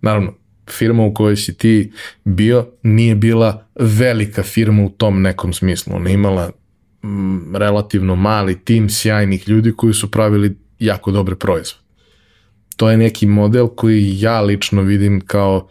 Naravno, 0.00 0.34
firma 0.70 1.02
u 1.02 1.14
kojoj 1.14 1.36
si 1.36 1.54
ti 1.54 1.92
bio 2.24 2.68
nije 2.82 3.14
bila 3.14 3.66
velika 3.74 4.42
firma 4.42 4.82
u 4.82 4.90
tom 4.90 5.22
nekom 5.22 5.52
smislu. 5.52 5.96
Ona 5.96 6.10
imala 6.10 6.50
mm, 7.04 7.56
relativno 7.56 8.16
mali 8.16 8.64
tim 8.64 8.90
sjajnih 8.90 9.48
ljudi 9.48 9.72
koji 9.76 9.94
su 9.94 10.10
pravili 10.10 10.56
jako 10.78 11.10
dobre 11.10 11.34
proizvode 11.36 11.83
to 12.76 12.90
je 12.90 12.96
neki 12.96 13.26
model 13.26 13.68
koji 13.68 14.20
ja 14.20 14.40
lično 14.40 14.82
vidim 14.82 15.20
kao 15.20 15.68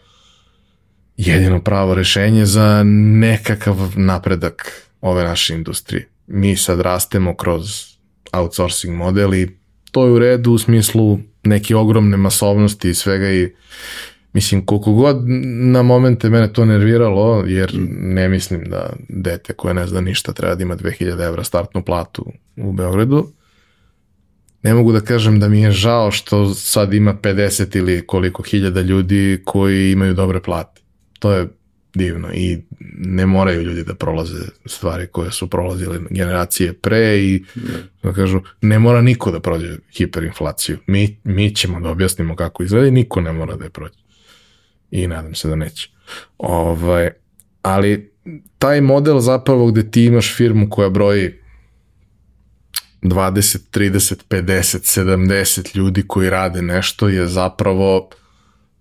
jedino 1.16 1.60
pravo 1.60 1.94
rešenje 1.94 2.46
za 2.46 2.82
nekakav 2.84 3.76
napredak 3.96 4.82
ove 5.00 5.24
naše 5.24 5.54
industrije. 5.54 6.08
Mi 6.26 6.56
sad 6.56 6.80
rastemo 6.80 7.36
kroz 7.36 7.94
outsourcing 8.32 8.96
model 8.96 9.34
i 9.34 9.58
to 9.92 10.06
je 10.06 10.12
u 10.12 10.18
redu 10.18 10.52
u 10.52 10.58
smislu 10.58 11.18
neke 11.44 11.76
ogromne 11.76 12.16
masovnosti 12.16 12.88
i 12.90 12.94
svega 12.94 13.30
i 13.30 13.54
mislim 14.32 14.66
koliko 14.66 14.92
god 14.92 15.16
na 15.72 15.82
momente 15.82 16.30
mene 16.30 16.52
to 16.52 16.64
nerviralo 16.64 17.44
jer 17.46 17.72
ne 18.00 18.28
mislim 18.28 18.64
da 18.64 18.92
dete 19.08 19.52
koje 19.52 19.74
ne 19.74 19.86
zna 19.86 20.00
ništa 20.00 20.32
treba 20.32 20.54
da 20.54 20.62
ima 20.62 20.76
2000 20.76 21.26
evra 21.26 21.44
startnu 21.44 21.82
platu 21.82 22.32
u 22.56 22.72
Beogradu 22.72 23.32
ne 24.64 24.74
mogu 24.74 24.92
da 24.92 25.00
kažem 25.00 25.40
da 25.40 25.48
mi 25.48 25.60
je 25.60 25.70
žao 25.72 26.10
što 26.10 26.54
sad 26.54 26.94
ima 26.94 27.14
50 27.22 27.76
ili 27.76 28.06
koliko 28.06 28.42
hiljada 28.42 28.80
ljudi 28.80 29.42
koji 29.44 29.92
imaju 29.92 30.14
dobre 30.14 30.40
plate. 30.40 30.80
To 31.18 31.32
je 31.32 31.48
divno 31.94 32.28
i 32.34 32.58
ne 32.98 33.26
moraju 33.26 33.62
ljudi 33.62 33.84
da 33.84 33.94
prolaze 33.94 34.40
stvari 34.66 35.06
koje 35.06 35.30
su 35.30 35.50
prolazile 35.50 35.98
generacije 36.10 36.72
pre 36.72 37.18
i 37.18 37.44
da 38.02 38.12
kažu 38.12 38.40
ne 38.60 38.78
mora 38.78 39.02
niko 39.02 39.30
da 39.30 39.40
prođe 39.40 39.76
hiperinflaciju. 39.96 40.78
Mi, 40.86 41.20
mi 41.24 41.54
ćemo 41.54 41.80
da 41.80 41.90
objasnimo 41.90 42.36
kako 42.36 42.62
izgleda 42.62 42.86
i 42.86 42.90
niko 42.90 43.20
ne 43.20 43.32
mora 43.32 43.56
da 43.56 43.64
je 43.64 43.70
prođe. 43.70 43.98
I 44.90 45.06
nadam 45.06 45.34
se 45.34 45.48
da 45.48 45.56
neće. 45.56 45.90
Ovaj, 46.38 47.10
ali 47.62 48.12
taj 48.58 48.80
model 48.80 49.20
zapravo 49.20 49.66
gde 49.66 49.90
ti 49.90 50.04
imaš 50.04 50.36
firmu 50.36 50.70
koja 50.70 50.88
broji 50.88 51.43
20, 53.04 53.58
30, 53.72 54.14
50, 54.28 55.00
70 55.00 55.76
ljudi 55.76 56.04
koji 56.06 56.30
rade 56.30 56.62
nešto 56.62 57.08
je 57.08 57.26
zapravo 57.26 58.08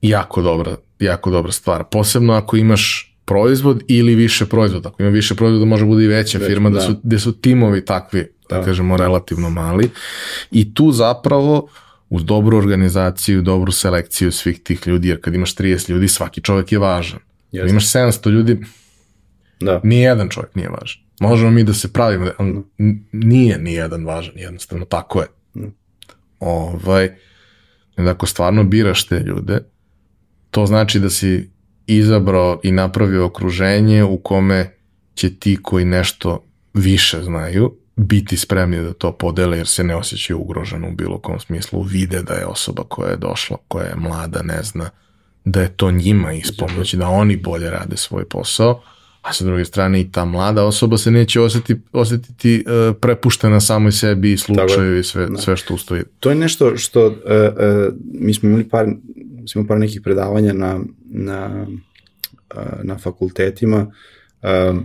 jako 0.01 0.41
dobra, 0.41 0.75
jako 0.99 1.31
dobra 1.31 1.51
stvar. 1.51 1.83
Posebno 1.91 2.33
ako 2.33 2.57
imaš 2.57 3.15
proizvod 3.25 3.83
ili 3.87 4.15
više 4.15 4.45
proizvoda. 4.45 4.89
Ako 4.89 5.03
ima 5.03 5.11
više 5.11 5.35
proizvoda 5.35 5.65
može 5.65 5.85
bude 5.85 6.03
i 6.03 6.07
veća 6.07 6.37
Već, 6.37 6.47
firma 6.47 6.69
da. 6.69 6.79
da 6.79 6.81
su, 6.81 6.95
gde 7.03 7.19
su 7.19 7.41
timovi 7.41 7.85
takvi, 7.85 8.27
da. 8.49 8.57
da 8.57 8.63
kažemo, 8.63 8.97
relativno 8.97 9.49
mali. 9.49 9.89
I 10.51 10.73
tu 10.73 10.91
zapravo 10.91 11.67
uz 12.09 12.25
dobru 12.25 12.57
organizaciju, 12.57 13.41
dobru 13.41 13.71
selekciju 13.71 14.31
svih 14.31 14.59
tih 14.63 14.87
ljudi, 14.87 15.07
jer 15.07 15.21
kad 15.21 15.35
imaš 15.35 15.55
30 15.55 15.89
ljudi, 15.89 16.07
svaki 16.07 16.41
čovjek 16.41 16.71
je 16.71 16.79
važan. 16.79 17.19
Kad 17.57 17.69
imaš 17.69 17.91
700 17.91 18.29
ljudi, 18.29 18.59
da. 19.59 19.81
nijedan 19.83 20.29
čovjek 20.29 20.55
nije 20.55 20.69
važan. 20.69 21.02
Možemo 21.29 21.51
mi 21.51 21.63
da 21.63 21.73
se 21.73 21.93
pravimo, 21.93 22.31
ali 22.37 22.63
nije 23.11 23.57
ni 23.57 23.73
jedan 23.73 24.05
važan, 24.05 24.33
jednostavno 24.35 24.85
tako 24.85 25.21
je. 25.21 25.27
Mm. 25.55 25.67
Ovaj, 26.39 27.09
ako 27.97 28.25
stvarno 28.25 28.63
biraš 28.63 29.07
te 29.07 29.19
ljude, 29.19 29.59
to 30.51 30.65
znači 30.65 30.99
da 30.99 31.09
si 31.09 31.49
izabrao 31.87 32.59
i 32.63 32.71
napravio 32.71 33.25
okruženje 33.25 34.03
u 34.03 34.17
kome 34.17 34.77
će 35.15 35.39
ti 35.39 35.57
koji 35.63 35.85
nešto 35.85 36.45
više 36.73 37.23
znaju 37.23 37.77
biti 37.95 38.37
spremni 38.37 38.81
da 38.81 38.93
to 38.93 39.11
podele 39.11 39.57
jer 39.57 39.67
se 39.67 39.83
ne 39.83 39.95
osjećaju 39.95 40.39
ugroženo 40.39 40.87
u 40.87 40.95
bilo 40.95 41.19
kom 41.19 41.39
smislu, 41.39 41.81
vide 41.81 42.23
da 42.23 42.33
je 42.33 42.45
osoba 42.45 42.83
koja 42.83 43.09
je 43.09 43.17
došla, 43.17 43.57
koja 43.67 43.85
je 43.85 43.95
mlada, 43.95 44.41
ne 44.41 44.63
zna, 44.63 44.89
da 45.45 45.61
je 45.61 45.77
to 45.77 45.91
njima 45.91 46.33
ispomoći, 46.33 46.97
da 46.97 47.07
oni 47.07 47.37
bolje 47.37 47.69
rade 47.69 47.97
svoj 47.97 48.29
posao, 48.29 48.81
a 49.23 49.33
sa 49.33 49.45
druge 49.45 49.65
strane 49.65 50.01
i 50.01 50.11
ta 50.11 50.25
mlada 50.25 50.63
osoba 50.63 50.97
se 50.97 51.11
neće 51.11 51.41
osjeti, 51.41 51.75
osjetiti 51.91 52.63
uh, 52.67 52.95
prepuštena 53.01 53.59
samoj 53.59 53.91
sebi 53.91 54.31
i 54.31 54.37
slučaju 54.37 54.99
i 54.99 55.03
sve, 55.03 55.27
da. 55.27 55.37
sve 55.37 55.57
što 55.57 55.73
ustoji. 55.73 56.03
To 56.19 56.29
je 56.29 56.35
nešto 56.35 56.77
što 56.77 57.07
uh, 57.07 57.13
uh, 57.13 57.93
mi 58.13 58.33
smo 58.33 58.49
imali 58.49 58.69
par, 58.69 58.85
smo 59.47 59.59
imali 59.59 59.67
par 59.67 59.79
nekih 59.79 60.01
predavanja 60.01 60.53
na, 60.53 60.79
na, 61.05 61.67
uh, 62.55 62.83
na 62.83 62.97
fakultetima 62.97 63.91
uh, 64.41 64.77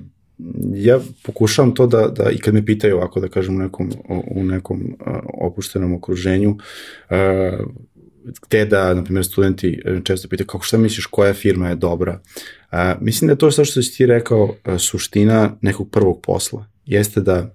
ja 0.74 1.01
pokušavam 1.22 1.74
to 1.74 1.86
da, 1.86 2.09
da 2.09 2.30
i 2.30 2.39
kad 2.39 2.55
me 2.55 2.64
pitaju 2.64 2.97
ovako 2.97 3.20
da 3.20 3.28
kažem 3.28 3.57
u 3.57 3.59
nekom, 3.59 3.91
u 4.30 4.45
nekom 4.45 4.80
uh, 4.80 5.12
opuštenom 5.34 5.95
okruženju 5.95 6.51
uh, 6.51 7.66
gde 8.49 8.64
da, 8.64 8.95
na 8.95 9.05
primjer, 9.05 9.24
studenti 9.24 9.82
često 10.05 10.28
pitaju 10.28 10.47
kako 10.47 10.64
šta 10.64 10.78
misliš 10.78 11.07
koja 11.07 11.34
firma 11.34 11.68
je 11.68 11.74
dobra 11.74 12.20
A, 12.71 12.95
mislim 13.01 13.29
da 13.29 13.33
je 13.33 13.39
to 13.39 13.51
što 13.51 13.83
si 13.83 13.97
ti 13.97 14.07
rekao 14.07 14.55
a, 14.64 14.79
suština 14.79 15.57
nekog 15.61 15.91
prvog 15.91 16.21
posla. 16.23 16.66
Jeste 16.87 17.21
da 17.21 17.55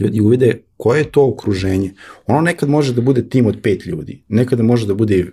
ljudi 0.00 0.20
uvide 0.20 0.60
koje 0.76 1.00
je 1.00 1.10
to 1.10 1.28
okruženje. 1.28 1.92
Ono 2.26 2.40
nekad 2.40 2.68
može 2.68 2.94
da 2.94 3.00
bude 3.00 3.28
tim 3.28 3.46
od 3.46 3.58
pet 3.62 3.86
ljudi, 3.86 4.22
nekada 4.28 4.62
može 4.62 4.86
da 4.86 4.94
bude 4.94 5.26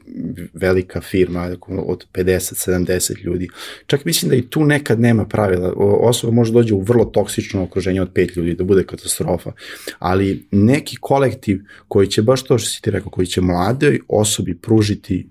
velika 0.53 1.01
firma 1.01 1.55
od 1.67 2.05
50-70 2.13 3.23
ljudi. 3.23 3.47
Čak 3.85 4.05
mislim 4.05 4.29
da 4.29 4.35
i 4.35 4.41
tu 4.41 4.65
nekad 4.65 4.99
nema 4.99 5.25
pravila. 5.25 5.73
Osoba 6.01 6.33
može 6.33 6.53
dođe 6.53 6.73
u 6.73 6.81
vrlo 6.81 7.05
toksično 7.05 7.63
okruženje 7.63 8.01
od 8.01 8.11
pet 8.13 8.35
ljudi, 8.35 8.53
da 8.53 8.63
bude 8.63 8.83
katastrofa. 8.83 9.51
Ali 9.99 10.47
neki 10.51 10.97
kolektiv 11.01 11.61
koji 11.87 12.07
će, 12.07 12.21
baš 12.21 12.43
to 12.43 12.57
što 12.57 12.69
si 12.69 12.81
ti 12.81 12.91
rekao, 12.91 13.11
koji 13.11 13.27
će 13.27 13.41
mladoj 13.41 13.99
osobi 14.07 14.57
pružiti 14.57 15.29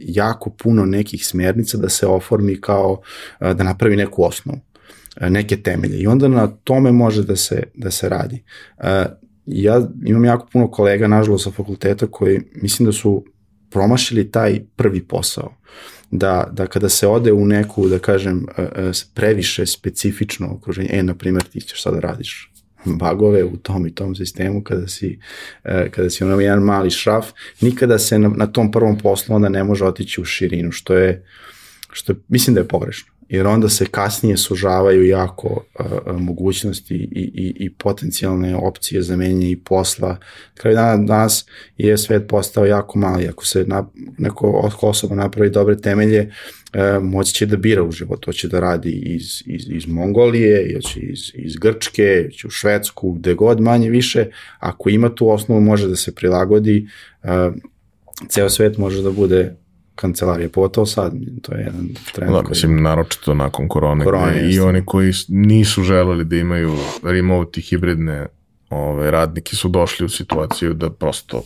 jako 0.00 0.50
puno 0.50 0.86
nekih 0.86 1.26
smernica 1.26 1.78
da 1.78 1.88
se 1.88 2.06
oformi 2.06 2.60
kao 2.60 3.00
da 3.40 3.64
napravi 3.64 3.96
neku 3.96 4.24
osnovu 4.24 4.60
neke 5.20 5.56
temelje 5.56 5.98
i 5.98 6.06
onda 6.06 6.28
na 6.28 6.46
tome 6.46 6.92
može 6.92 7.22
da 7.22 7.36
se, 7.36 7.62
da 7.74 7.90
se 7.90 8.08
radi. 8.08 8.42
Ja 9.46 9.88
imam 10.04 10.24
jako 10.24 10.48
puno 10.52 10.70
kolega, 10.70 11.08
nažalost, 11.08 11.44
sa 11.44 11.50
fakulteta 11.50 12.06
koji 12.06 12.40
mislim 12.54 12.86
da 12.86 12.92
su 12.92 13.24
promašili 13.70 14.30
taj 14.30 14.60
prvi 14.76 15.02
posao. 15.02 15.54
Da, 16.10 16.48
da 16.52 16.66
kada 16.66 16.88
se 16.88 17.06
ode 17.06 17.32
u 17.32 17.46
neku, 17.46 17.88
da 17.88 17.98
kažem, 17.98 18.46
previše 19.14 19.66
specifično 19.66 20.54
okruženje, 20.54 20.88
e, 20.92 21.02
na 21.02 21.14
primjer, 21.14 21.44
ti 21.44 21.60
ćeš 21.60 21.82
sada 21.82 22.00
da 22.00 22.08
radiš 22.08 22.51
bagove 22.84 23.44
u 23.44 23.56
tom 23.56 23.86
i 23.86 23.94
tom 23.94 24.16
sistemu 24.16 24.62
kada 24.62 24.86
si, 24.86 25.18
e, 25.64 25.90
kada 25.90 26.10
si 26.10 26.24
ono 26.24 26.40
jedan 26.40 26.62
mali 26.62 26.90
šraf, 26.90 27.26
nikada 27.60 27.98
se 27.98 28.18
na, 28.18 28.28
na 28.28 28.46
tom 28.46 28.70
prvom 28.70 28.98
poslu 28.98 29.34
onda 29.34 29.48
ne 29.48 29.64
može 29.64 29.84
otići 29.84 30.20
u 30.20 30.24
širinu, 30.24 30.72
što 30.72 30.94
je, 30.94 31.24
što 31.92 32.14
mislim 32.28 32.54
da 32.54 32.60
je 32.60 32.68
pogrešno. 32.68 33.11
Jer 33.32 33.46
onda 33.46 33.68
se 33.68 33.86
kasnije 33.86 34.36
sužavaju 34.36 35.06
jako 35.06 35.64
a, 35.78 36.12
mogućnosti 36.12 36.94
i, 36.94 37.30
i, 37.34 37.64
i 37.64 37.70
potencijalne 37.70 38.56
opcije 38.56 39.02
za 39.02 39.16
menjanje 39.16 39.50
i 39.50 39.56
posla. 39.56 40.16
Kraj 40.54 40.74
dana 40.74 41.04
danas 41.04 41.46
je 41.76 41.98
svet 41.98 42.28
postao 42.28 42.66
jako 42.66 42.98
mali. 42.98 43.28
Ako 43.28 43.46
se 43.46 43.64
na, 43.64 43.86
neko 44.18 44.70
osoba 44.82 45.14
napravi 45.14 45.50
dobre 45.50 45.76
temelje, 45.78 46.32
e, 46.72 46.98
moći 47.00 47.34
će 47.34 47.46
da 47.46 47.56
bira 47.56 47.82
u 47.82 47.92
životu, 47.92 48.26
hoće 48.26 48.48
da 48.48 48.60
radi 48.60 48.90
iz, 48.90 49.42
iz, 49.46 49.62
iz 49.68 49.86
Mongolije, 49.86 50.74
hoće 50.74 51.00
iz, 51.00 51.20
iz 51.34 51.56
Grčke, 51.56 52.24
hoće 52.30 52.46
u 52.46 52.50
Švedsku, 52.50 53.12
gde 53.12 53.34
god 53.34 53.60
manje 53.60 53.90
više, 53.90 54.26
ako 54.58 54.90
ima 54.90 55.14
tu 55.14 55.30
osnovu 55.30 55.60
može 55.60 55.88
da 55.88 55.96
se 55.96 56.14
prilagodi, 56.14 56.86
e, 57.22 57.50
ceo 58.28 58.50
svet 58.50 58.78
može 58.78 59.02
da 59.02 59.10
bude 59.10 59.61
kancelarije, 59.94 60.48
pogotovo 60.48 60.86
sad, 60.86 61.12
to 61.42 61.54
je 61.54 61.60
jedan 61.60 61.88
trend. 62.12 62.32
Da, 62.32 62.42
mislim, 62.48 62.82
naročito 62.82 63.34
nakon 63.34 63.68
korone, 63.68 64.04
korone 64.04 64.50
i 64.50 64.60
oni 64.60 64.82
koji 64.86 65.12
nisu 65.28 65.82
želeli 65.82 66.24
da 66.24 66.36
imaju 66.36 66.76
remote 67.02 67.60
i 67.60 67.62
hibridne 67.62 68.26
ove, 68.70 69.10
radnike 69.10 69.56
su 69.56 69.68
došli 69.68 70.06
u 70.06 70.08
situaciju 70.08 70.74
da 70.74 70.90
prosto 70.90 71.42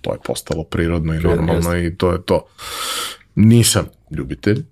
to 0.00 0.12
je 0.12 0.18
postalo 0.24 0.64
prirodno 0.64 1.14
i 1.14 1.18
normalno 1.18 1.76
i 1.76 1.96
to 1.96 2.12
je 2.12 2.22
to. 2.22 2.44
Nisam 3.34 3.86
ljubitelj, 4.10 4.64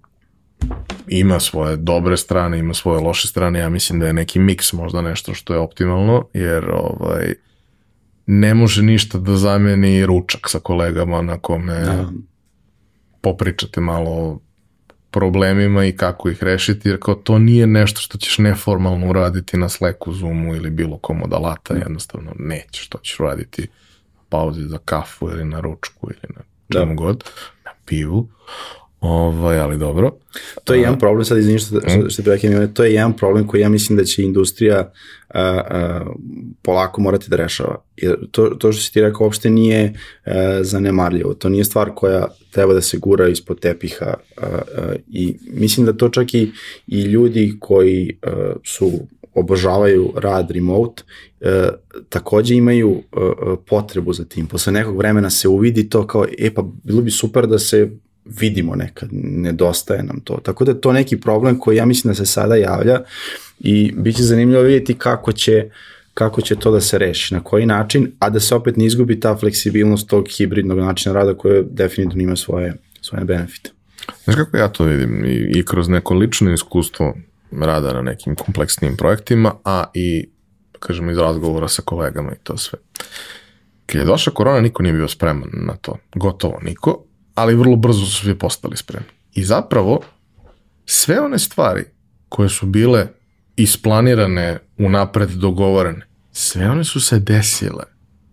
ima 1.09 1.41
svoje 1.41 1.77
dobre 1.77 2.17
strane, 2.17 2.59
ima 2.59 2.75
svoje 2.75 3.01
loše 3.01 3.29
strane, 3.29 3.59
ja 3.59 3.69
mislim 3.69 4.01
da 4.01 4.07
je 4.07 4.13
neki 4.13 4.39
miks 4.39 4.73
možda 4.73 5.03
nešto 5.03 5.35
što 5.35 5.55
je 5.55 5.61
optimalno, 5.61 6.25
jer 6.33 6.71
ovaj, 6.71 7.35
ne 8.27 8.55
može 8.55 8.83
ništa 8.83 9.19
da 9.19 9.37
zameni 9.37 10.07
ručak 10.07 10.41
sa 10.49 10.59
kolegama 10.59 11.23
na 11.23 11.39
kome 11.39 11.75
da. 11.75 12.09
Popričate 13.21 13.81
malo 13.81 14.11
o 14.11 14.39
problemima 15.11 15.85
i 15.85 15.97
kako 15.97 16.29
ih 16.29 16.43
rešiti, 16.43 16.89
jer 16.89 16.99
kao 17.01 17.15
to 17.15 17.39
nije 17.39 17.67
nešto 17.67 18.01
što 18.01 18.19
ćeš 18.19 18.39
neformalno 18.39 19.11
uraditi 19.11 19.57
na 19.57 19.69
Slacku, 19.69 20.13
Zoomu 20.13 20.57
ili 20.57 20.71
bilo 20.71 20.99
kom 20.99 21.23
od 21.23 21.33
alata, 21.33 21.75
da. 21.75 21.81
jednostavno 21.81 22.33
nećeš, 22.39 22.89
to 22.89 22.99
ćeš 22.99 23.21
uraditi 23.21 23.69
pauzi 24.29 24.63
za 24.63 24.79
kafu 24.85 25.31
ili 25.31 25.45
na 25.45 25.61
ručku 25.61 26.11
ili 26.11 26.35
na 26.37 26.43
da. 26.69 26.81
čemu 26.81 26.95
da. 26.95 27.05
god, 27.05 27.25
na 27.65 27.71
pivu. 27.85 28.29
Ovaj, 29.01 29.59
ali 29.59 29.79
dobro. 29.79 30.13
To 30.65 30.75
je 30.75 30.81
jedan 30.81 30.99
problem, 30.99 31.25
sad 31.25 31.39
izvinite 31.39 31.65
što, 31.65 31.81
što, 31.81 32.11
što 32.11 32.23
prekijem, 32.23 32.75
to 32.75 32.85
je 32.85 32.95
jedan 32.95 33.17
problem 33.17 33.47
koji 33.47 33.61
ja 33.61 33.69
mislim 33.69 33.99
da 33.99 34.05
će 34.05 34.23
industrija 34.23 34.93
polako 36.63 37.01
morati 37.01 37.31
da 37.31 37.37
rešava. 37.37 37.83
Jer 37.97 38.17
to, 38.31 38.47
to 38.47 38.73
što 38.73 38.83
si 38.83 38.93
ti 38.93 39.01
rekao 39.01 39.25
uopšte 39.25 39.51
nije 39.51 39.95
a, 40.25 40.59
zanemarljivo. 40.63 41.35
To 41.35 41.49
nije 41.49 41.65
stvar 41.65 41.91
koja 41.95 42.27
treba 42.51 42.75
da 42.75 42.81
se 42.81 42.99
gura 42.99 43.29
ispod 43.29 43.61
tepiha 43.61 44.07
a, 44.07 44.47
a, 44.47 44.95
i 45.09 45.37
mislim 45.47 45.87
da 45.87 45.93
to 45.93 46.09
čak 46.09 46.35
i, 46.35 46.51
i 46.87 47.03
ljudi 47.03 47.57
koji 47.61 48.19
a, 48.23 48.53
su 48.65 48.93
obožavaju 49.35 50.13
rad 50.17 50.51
remote, 50.51 51.03
e, 51.41 51.69
takođe 52.09 52.55
imaju 52.55 53.03
e, 53.13 53.17
potrebu 53.67 54.13
za 54.13 54.25
tim. 54.25 54.47
Posle 54.47 54.73
nekog 54.73 54.99
vremena 54.99 55.31
se 55.31 55.49
uvidi 55.49 55.89
to 55.89 56.07
kao, 56.07 56.27
e 56.39 56.55
pa 56.55 56.65
bilo 56.85 57.03
bi 57.03 57.11
super 57.11 57.47
da 57.47 57.59
se 57.59 57.91
vidimo 58.25 58.77
nekad, 58.77 59.09
nedostaje 59.13 60.03
nam 60.03 60.21
to. 60.21 60.41
Tako 60.43 60.65
da 60.65 60.75
to 60.75 60.93
neki 60.93 61.21
problem 61.21 61.59
koji 61.59 61.77
ja 61.77 61.87
mislim 61.87 62.11
da 62.11 62.15
se 62.15 62.27
sada 62.27 62.57
javlja 62.57 63.01
i 63.61 63.93
bit 63.97 64.17
će 64.17 64.23
zanimljivo 64.23 64.63
vidjeti 64.63 64.95
kako 64.95 65.33
će 65.33 65.71
kako 66.15 66.41
će 66.41 66.57
to 66.57 66.71
da 66.71 66.81
se 66.81 66.99
reši, 66.99 67.35
na 67.35 67.41
koji 67.41 67.67
način, 67.67 68.13
a 68.19 68.31
da 68.31 68.41
se 68.41 68.55
opet 68.55 68.77
ne 68.77 68.85
izgubi 68.85 69.21
ta 69.21 69.37
fleksibilnost 69.37 70.09
tog 70.09 70.29
hibridnog 70.29 70.79
načina 70.79 71.15
rada 71.15 71.35
koje 71.35 71.63
definitivno 71.71 72.23
ima 72.23 72.37
svoje, 72.37 72.75
svoje 73.01 73.25
benefite. 73.25 73.71
Znaš 74.25 74.37
kako 74.37 74.57
ja 74.57 74.69
to 74.69 74.85
vidim 74.85 75.25
i, 75.25 75.59
i 75.59 75.65
kroz 75.65 75.89
neko 75.89 76.15
lično 76.15 76.53
iskustvo 76.53 77.15
rada 77.53 77.93
na 77.93 78.03
nekim 78.03 78.35
kompleksnim 78.35 78.97
projektima, 78.97 79.55
a 79.65 79.85
i, 79.95 80.29
kažem, 80.79 81.11
iz 81.11 81.19
razgovora 81.19 81.69
sa 81.69 81.83
kolegama 81.83 82.33
i 82.33 82.39
to 82.43 82.57
sve. 82.57 82.79
Kad 83.87 84.01
je 84.01 84.07
došla 84.07 84.33
korona, 84.33 84.61
niko 84.61 84.83
nije 84.83 84.93
bio 84.93 85.09
spreman 85.09 85.51
na 85.53 85.77
to. 85.77 85.97
Gotovo 86.15 86.59
niko 86.63 87.05
ali 87.35 87.55
vrlo 87.55 87.77
brzo 87.77 88.07
su 88.07 88.25
svi 88.25 88.35
postali 88.39 88.77
spremni. 88.77 89.09
I 89.35 89.45
zapravo, 89.45 90.01
sve 90.87 91.21
one 91.21 91.39
stvari 91.39 91.85
koje 92.29 92.49
su 92.49 92.67
bile 92.67 93.07
isplanirane, 93.63 94.59
unapred 94.79 95.31
dogovorene, 95.31 96.07
sve 96.33 96.71
one 96.71 96.85
su 96.85 97.01
se 97.01 97.19
desile. 97.19 97.85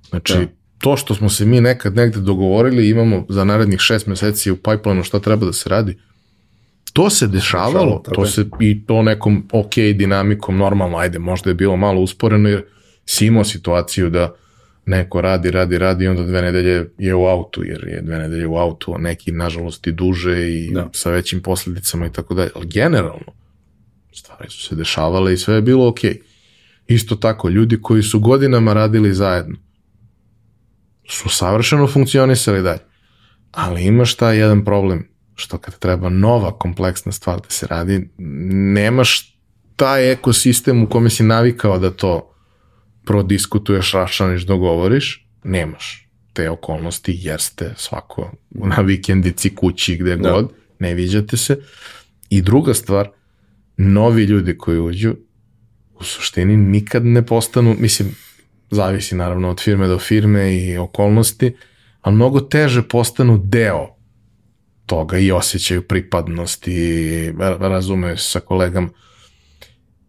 Znači, 0.10 0.34
da. 0.34 0.48
to 0.78 0.98
što 0.98 1.16
smo 1.16 1.30
se 1.30 1.46
mi 1.46 1.62
nekad 1.62 1.96
negde 1.96 2.20
dogovorili, 2.20 2.90
imamo 2.90 3.26
za 3.30 3.44
narednih 3.44 3.80
šest 3.80 4.08
meseci 4.08 4.52
u 4.52 4.56
pipelineu 4.56 5.04
šta 5.04 5.20
treba 5.20 5.46
da 5.46 5.54
se 5.54 5.70
radi, 5.70 5.98
to 6.94 7.10
se 7.10 7.28
dešavalo, 7.28 8.04
to 8.14 8.26
se 8.26 8.46
i 8.60 8.86
to 8.86 9.02
nekom 9.02 9.48
ok 9.52 9.76
dinamikom, 9.76 10.58
normalno, 10.58 10.98
ajde, 10.98 11.20
možda 11.20 11.50
je 11.50 11.54
bilo 11.54 11.78
malo 11.78 12.02
usporeno, 12.02 12.50
jer 12.50 12.66
si 13.06 13.26
imao 13.26 13.44
situaciju 13.44 14.10
da 14.10 14.36
neko 14.86 15.22
radi, 15.22 15.52
radi, 15.52 15.78
radi 15.78 16.06
i 16.06 16.08
onda 16.08 16.24
dve 16.24 16.42
nedelje 16.42 16.90
je 16.98 17.16
u 17.16 17.26
autu, 17.26 17.64
jer 17.64 17.88
je 17.88 18.02
dve 18.02 18.18
nedelje 18.18 18.48
u 18.48 18.58
autu, 18.58 18.94
a 18.96 18.98
neki 18.98 19.32
nažalost 19.32 19.88
i 19.88 19.92
duže 19.92 20.54
i 20.54 20.72
da. 20.74 20.90
sa 20.94 21.10
većim 21.10 21.42
posledicama 21.42 22.06
i 22.06 22.12
tako 22.12 22.34
dalje. 22.34 22.50
Ali 22.56 22.68
generalno, 22.68 23.34
stvari 24.18 24.50
su 24.50 24.68
se 24.68 24.76
dešavale 24.76 25.34
i 25.34 25.38
sve 25.38 25.56
je 25.56 25.62
bilo 25.62 25.88
okej. 25.88 26.12
Okay. 26.12 26.22
Isto 26.88 27.16
tako, 27.16 27.50
ljudi 27.50 27.82
koji 27.82 28.04
su 28.04 28.20
godinama 28.20 28.74
radili 28.74 29.14
zajedno 29.14 29.58
su 31.08 31.30
savršeno 31.30 31.88
funkcionisali 31.88 32.62
dalje. 32.62 32.80
Ali 33.52 33.86
imaš 33.86 34.16
taj 34.16 34.38
jedan 34.38 34.66
problem, 34.66 35.08
što 35.36 35.58
kad 35.58 35.80
treba 35.80 36.10
nova 36.10 36.58
kompleksna 36.60 37.12
stvar 37.12 37.42
da 37.42 37.50
se 37.50 37.68
radi, 37.68 38.10
nemaš 38.74 39.38
taj 39.76 40.12
ekosistem 40.12 40.84
u 40.84 40.90
kome 40.90 41.10
si 41.10 41.24
navikao 41.24 41.80
da 41.80 41.92
to 41.92 42.34
prodiskutuješ, 43.06 43.92
rašaniš, 43.94 44.44
dogovoriš, 44.44 45.28
nemaš 45.44 46.10
te 46.34 46.50
okolnosti 46.50 47.18
jer 47.22 47.42
ste 47.42 47.74
svako 47.78 48.32
na 48.50 48.76
vikendici, 48.76 49.56
kući, 49.56 49.96
gde 49.96 50.16
da. 50.16 50.32
god, 50.32 50.54
ne 50.80 50.94
viđate 50.94 51.38
se. 51.38 51.58
I 52.30 52.42
druga 52.42 52.74
stvar, 52.74 53.10
novi 53.78 54.24
ljudi 54.24 54.58
koji 54.58 54.80
uđu, 54.80 55.16
u 56.00 56.04
suštini 56.04 56.58
nikad 56.58 57.06
ne 57.06 57.26
postanu, 57.26 57.76
mislim, 57.80 58.16
zavisi 58.72 59.16
naravno 59.16 59.50
od 59.50 59.62
firme 59.62 59.88
do 59.88 60.00
firme 60.00 60.56
i 60.56 60.78
okolnosti, 60.78 61.56
ali 62.02 62.16
mnogo 62.16 62.40
teže 62.40 62.88
postanu 62.88 63.38
deo 63.44 63.98
toga 64.86 65.18
i 65.18 65.32
osjećaju 65.32 65.88
pripadnost 65.88 66.68
i 66.68 67.32
razumeju 67.60 68.18
se 68.18 68.24
sa 68.24 68.40
kolegama. 68.40 68.90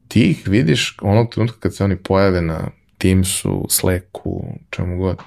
Ti 0.09 0.31
ih 0.31 0.49
vidiš 0.49 0.97
onog 1.03 1.35
trenutka 1.35 1.61
kad 1.61 1.77
se 1.77 1.85
oni 1.85 1.97
pojave 1.97 2.43
na 2.43 2.71
Teamsu, 2.99 3.67
Slacku, 3.71 4.59
čemu 4.71 4.99
god, 4.99 5.19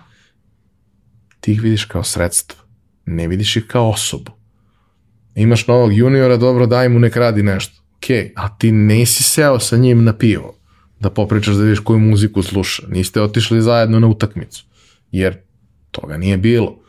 ti 1.39 1.51
ih 1.51 1.61
vidiš 1.61 1.85
kao 1.85 2.03
sredstvo, 2.03 2.59
ne 3.05 3.27
vidiš 3.27 3.55
ih 3.55 3.65
kao 3.67 3.89
osobu. 3.89 4.31
Imaš 5.35 5.67
novog 5.67 5.93
juniora, 5.93 6.37
dobro, 6.37 6.65
daj 6.65 6.89
mu 6.89 6.99
nek 6.99 7.15
radi 7.15 7.43
nešto. 7.43 7.80
Ok, 8.01 8.31
a 8.35 8.57
ti 8.57 8.71
nisi 8.71 9.23
seo 9.23 9.59
sa 9.59 9.77
njim 9.77 10.03
na 10.03 10.17
pivo 10.17 10.57
da 10.99 11.09
popričaš 11.09 11.55
da 11.55 11.63
vidiš 11.63 11.79
koju 11.79 11.99
muziku 11.99 12.43
sluša. 12.43 12.83
Niste 12.87 13.21
otišli 13.21 13.61
zajedno 13.61 13.99
na 13.99 14.07
utakmicu, 14.07 14.65
jer 15.11 15.37
toga 15.91 16.17
nije 16.17 16.37
bilo. 16.37 16.79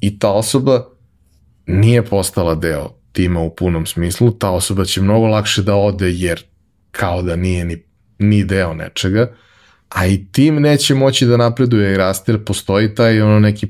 I 0.00 0.18
ta 0.18 0.30
osoba 0.30 0.84
nije 1.66 2.04
postala 2.04 2.54
deo 2.54 2.90
tima 3.12 3.40
u 3.40 3.54
punom 3.54 3.86
smislu, 3.86 4.30
ta 4.30 4.50
osoba 4.50 4.84
će 4.84 5.00
mnogo 5.00 5.26
lakše 5.26 5.62
da 5.62 5.74
ode 5.74 6.10
jer 6.10 6.42
kao 6.90 7.22
da 7.22 7.36
nije 7.36 7.64
ni, 7.64 7.82
ni 8.18 8.44
deo 8.44 8.74
nečega, 8.74 9.34
a 9.88 10.06
i 10.06 10.26
tim 10.32 10.54
neće 10.54 10.94
moći 10.94 11.26
da 11.26 11.36
napreduje 11.36 11.94
i 11.94 11.96
raste, 11.96 12.32
jer 12.32 12.44
postoji 12.44 12.94
taj 12.94 13.20
ono 13.20 13.40
neki 13.40 13.68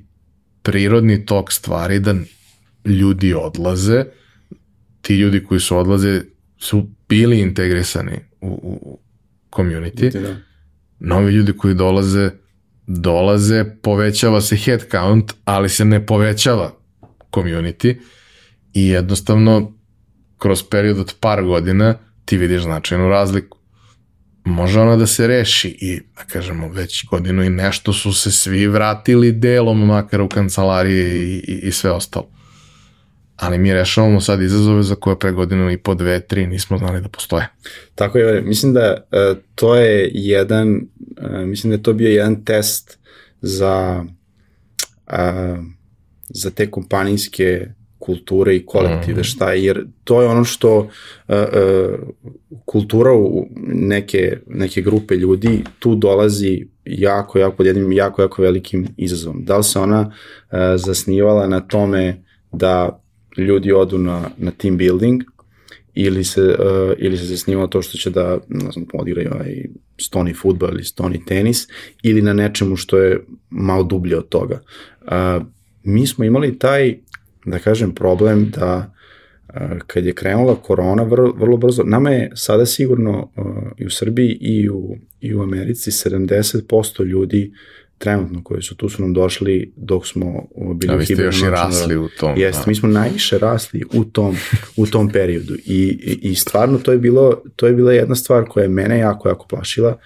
prirodni 0.63 1.27
tok 1.27 1.53
stvari 1.53 2.01
da 2.01 2.15
ljudi 2.85 3.35
odlaze, 3.35 4.05
ti 5.03 5.15
ljudi 5.15 5.45
koji 5.45 5.61
su 5.61 5.79
odlaze 5.79 6.23
su 6.59 6.91
bili 7.09 7.41
integrisani 7.41 8.19
u, 8.41 8.49
u 8.49 8.99
community, 9.53 10.21
da. 10.21 10.37
novi 10.99 11.33
ljudi 11.33 11.53
koji 11.53 11.75
dolaze, 11.75 12.31
dolaze, 12.87 13.65
povećava 13.83 14.41
se 14.41 14.57
head 14.57 14.81
count, 14.91 15.33
ali 15.45 15.69
se 15.69 15.85
ne 15.85 16.07
povećava 16.07 16.73
community 17.33 17.97
i 18.75 18.89
jednostavno 18.89 19.73
kroz 20.39 20.63
period 20.71 20.99
od 20.99 21.15
par 21.21 21.45
godina 21.45 21.95
ti 22.25 22.37
vidiš 22.37 22.63
značajnu 22.63 23.09
razliku 23.09 23.59
može 24.49 24.81
ona 24.81 24.97
da 24.97 25.07
se 25.07 25.27
reši 25.27 25.69
i, 25.81 26.01
da 26.17 26.25
kažemo, 26.25 26.69
već 26.69 27.07
godinu 27.07 27.43
i 27.43 27.51
nešto 27.51 27.93
su 27.93 28.13
se 28.13 28.33
svi 28.33 28.67
vratili 28.67 29.33
delom, 29.33 29.87
makar 29.87 30.21
u 30.21 30.29
kancelarije 30.29 31.17
i, 31.17 31.37
i, 31.37 31.61
i 31.63 31.73
sve 31.73 31.91
ostalo. 31.91 32.31
Ali 33.39 33.59
mi 33.59 33.73
rešavamo 33.73 34.21
sad 34.21 34.43
izazove 34.43 34.83
za 34.83 34.95
koje 34.95 35.19
pre 35.19 35.33
godinu 35.33 35.71
i 35.71 35.79
po 35.79 35.95
dve, 35.95 36.21
tri 36.21 36.47
nismo 36.47 36.79
znali 36.79 37.01
da 37.01 37.09
postoje. 37.09 37.49
Tako 37.95 38.19
je, 38.19 38.43
mislim 38.43 38.73
da 38.73 38.95
uh, 38.97 39.39
to 39.55 39.77
je 39.77 40.11
jedan, 40.15 40.81
uh, 41.23 41.47
mislim 41.47 41.71
da 41.71 41.75
je 41.75 41.83
to 41.83 41.93
bio 41.93 42.09
jedan 42.09 42.45
test 42.45 42.99
za 43.41 44.05
uh, 45.07 45.65
za 46.29 46.51
te 46.51 46.71
kompanijske 46.71 47.67
kulture 47.99 48.57
i 48.57 48.67
kolektive, 48.67 49.21
mm. 49.21 49.25
šta 49.25 49.53
je, 49.53 49.65
jer 49.65 49.87
to 50.05 50.23
je 50.23 50.29
ono 50.29 50.45
što 50.45 50.79
uh, 50.79 50.89
uh, 51.29 51.99
kultura 52.65 53.13
u 53.13 53.47
neke, 53.67 54.39
neke 54.47 54.83
grupe 54.83 55.15
ljudi 55.15 55.65
tu 55.79 55.95
dolazi 55.95 56.67
jako, 56.85 57.39
jako 57.39 57.57
pod 57.57 57.67
jednim 57.67 57.93
jako, 57.93 58.23
jako 58.23 58.43
velikim 58.43 58.89
izazovom. 58.97 59.45
Da 59.45 59.57
li 59.57 59.65
se 59.65 59.79
ona 59.79 60.01
uh, 60.01 60.59
zasnivala 60.77 61.47
na 61.47 61.61
tome 61.61 62.23
da 62.53 63.03
ljudi 63.43 63.73
odu 63.73 63.99
na, 63.99 64.31
na 64.39 64.51
team 64.51 64.77
building, 64.77 65.23
ili 66.01 66.25
se, 66.25 66.43
uh, 66.43 66.93
ili 66.99 67.17
se 67.17 67.25
zasnivao 67.25 67.67
to 67.67 67.83
što 67.83 67.99
će 67.99 68.11
da, 68.11 68.39
ne 68.49 68.71
znam, 68.73 68.87
odigraju 68.93 69.31
ovaj 69.35 69.65
stoni 70.01 70.35
futbol 70.35 70.71
ili 70.71 70.85
stoni 70.85 71.25
tenis, 71.25 71.69
ili 72.03 72.23
na 72.23 72.33
nečemu 72.33 72.77
što 72.77 72.99
je 72.99 73.21
malo 73.51 73.83
dublje 73.83 74.19
od 74.19 74.29
toga. 74.29 74.61
Uh, 75.03 75.47
mi 75.85 76.07
smo 76.07 76.25
imali 76.25 76.59
taj, 76.59 76.99
da 77.45 77.59
kažem, 77.59 77.95
problem 77.95 78.51
da 78.51 78.95
uh, 79.49 79.79
kad 79.87 80.07
je 80.07 80.15
krenula 80.15 80.55
korona 80.55 81.03
vrlo, 81.03 81.35
vrlo 81.39 81.57
brzo, 81.57 81.83
nama 81.83 82.11
je 82.11 82.31
sada 82.35 82.67
sigurno 82.67 83.31
uh, 83.37 83.45
i 83.79 83.87
u 83.87 83.91
Srbiji 83.91 84.39
i 84.41 84.69
u, 84.69 84.97
i 85.21 85.35
u 85.35 85.43
Americi 85.43 85.91
70% 85.91 87.05
ljudi 87.05 87.53
trenutno 87.99 88.45
koji 88.45 88.63
su 88.63 88.77
tu 88.77 88.89
su 88.89 89.03
nam 89.03 89.13
došli 89.13 89.73
dok 89.77 90.07
smo 90.07 90.47
bili 90.75 90.93
da, 90.93 90.95
vi 90.95 91.05
ste 91.05 91.23
još 91.23 91.43
i 91.43 91.51
rasli 91.51 91.97
u 91.97 92.09
tom. 92.21 92.39
Jeste, 92.39 92.63
da. 92.65 92.69
mi 92.69 92.75
smo 92.75 92.89
najviše 92.89 93.39
rasli 93.39 93.85
u 93.93 94.05
tom, 94.05 94.37
u 94.77 94.87
tom 94.87 95.09
periodu 95.09 95.55
I, 95.55 95.99
i, 96.03 96.19
i 96.31 96.35
stvarno 96.35 96.79
to 96.79 96.93
je, 96.93 96.99
bilo, 96.99 97.43
to 97.57 97.67
je 97.67 97.73
bila 97.73 97.93
jedna 97.93 98.15
stvar 98.15 98.45
koja 98.49 98.63
je 98.63 98.69
mene 98.69 98.99
jako, 98.99 99.29
jako 99.29 99.47
plašila. 99.47 99.99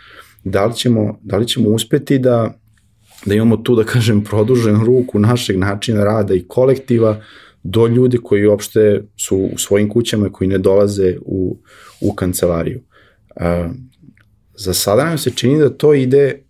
Da 0.45 0.64
li 0.64 0.74
ćemo, 0.74 1.18
da 1.22 1.36
li 1.36 1.49
ćemo 1.49 1.68
uspeti 1.68 2.18
da, 2.18 2.59
da 3.26 3.34
imamo 3.34 3.57
tu, 3.57 3.74
da 3.74 3.84
kažem, 3.84 4.24
produžen 4.24 4.84
ruku 4.84 5.18
našeg 5.18 5.59
načina 5.59 6.05
rada 6.05 6.34
i 6.34 6.45
kolektiva 6.49 7.22
do 7.62 7.86
ljudi 7.86 8.18
koji 8.22 8.47
uopšte 8.47 9.03
su 9.16 9.36
u 9.36 9.59
svojim 9.59 9.88
kućama 9.88 10.28
koji 10.32 10.49
ne 10.49 10.59
dolaze 10.59 11.16
u, 11.20 11.59
u 12.01 12.14
kancelariju. 12.14 12.80
Uh, 13.36 13.70
za 14.55 14.74
sada 14.74 15.05
nam 15.05 15.18
se 15.18 15.30
čini 15.30 15.59
da 15.59 15.70
to 15.70 15.95
ide 15.95 16.43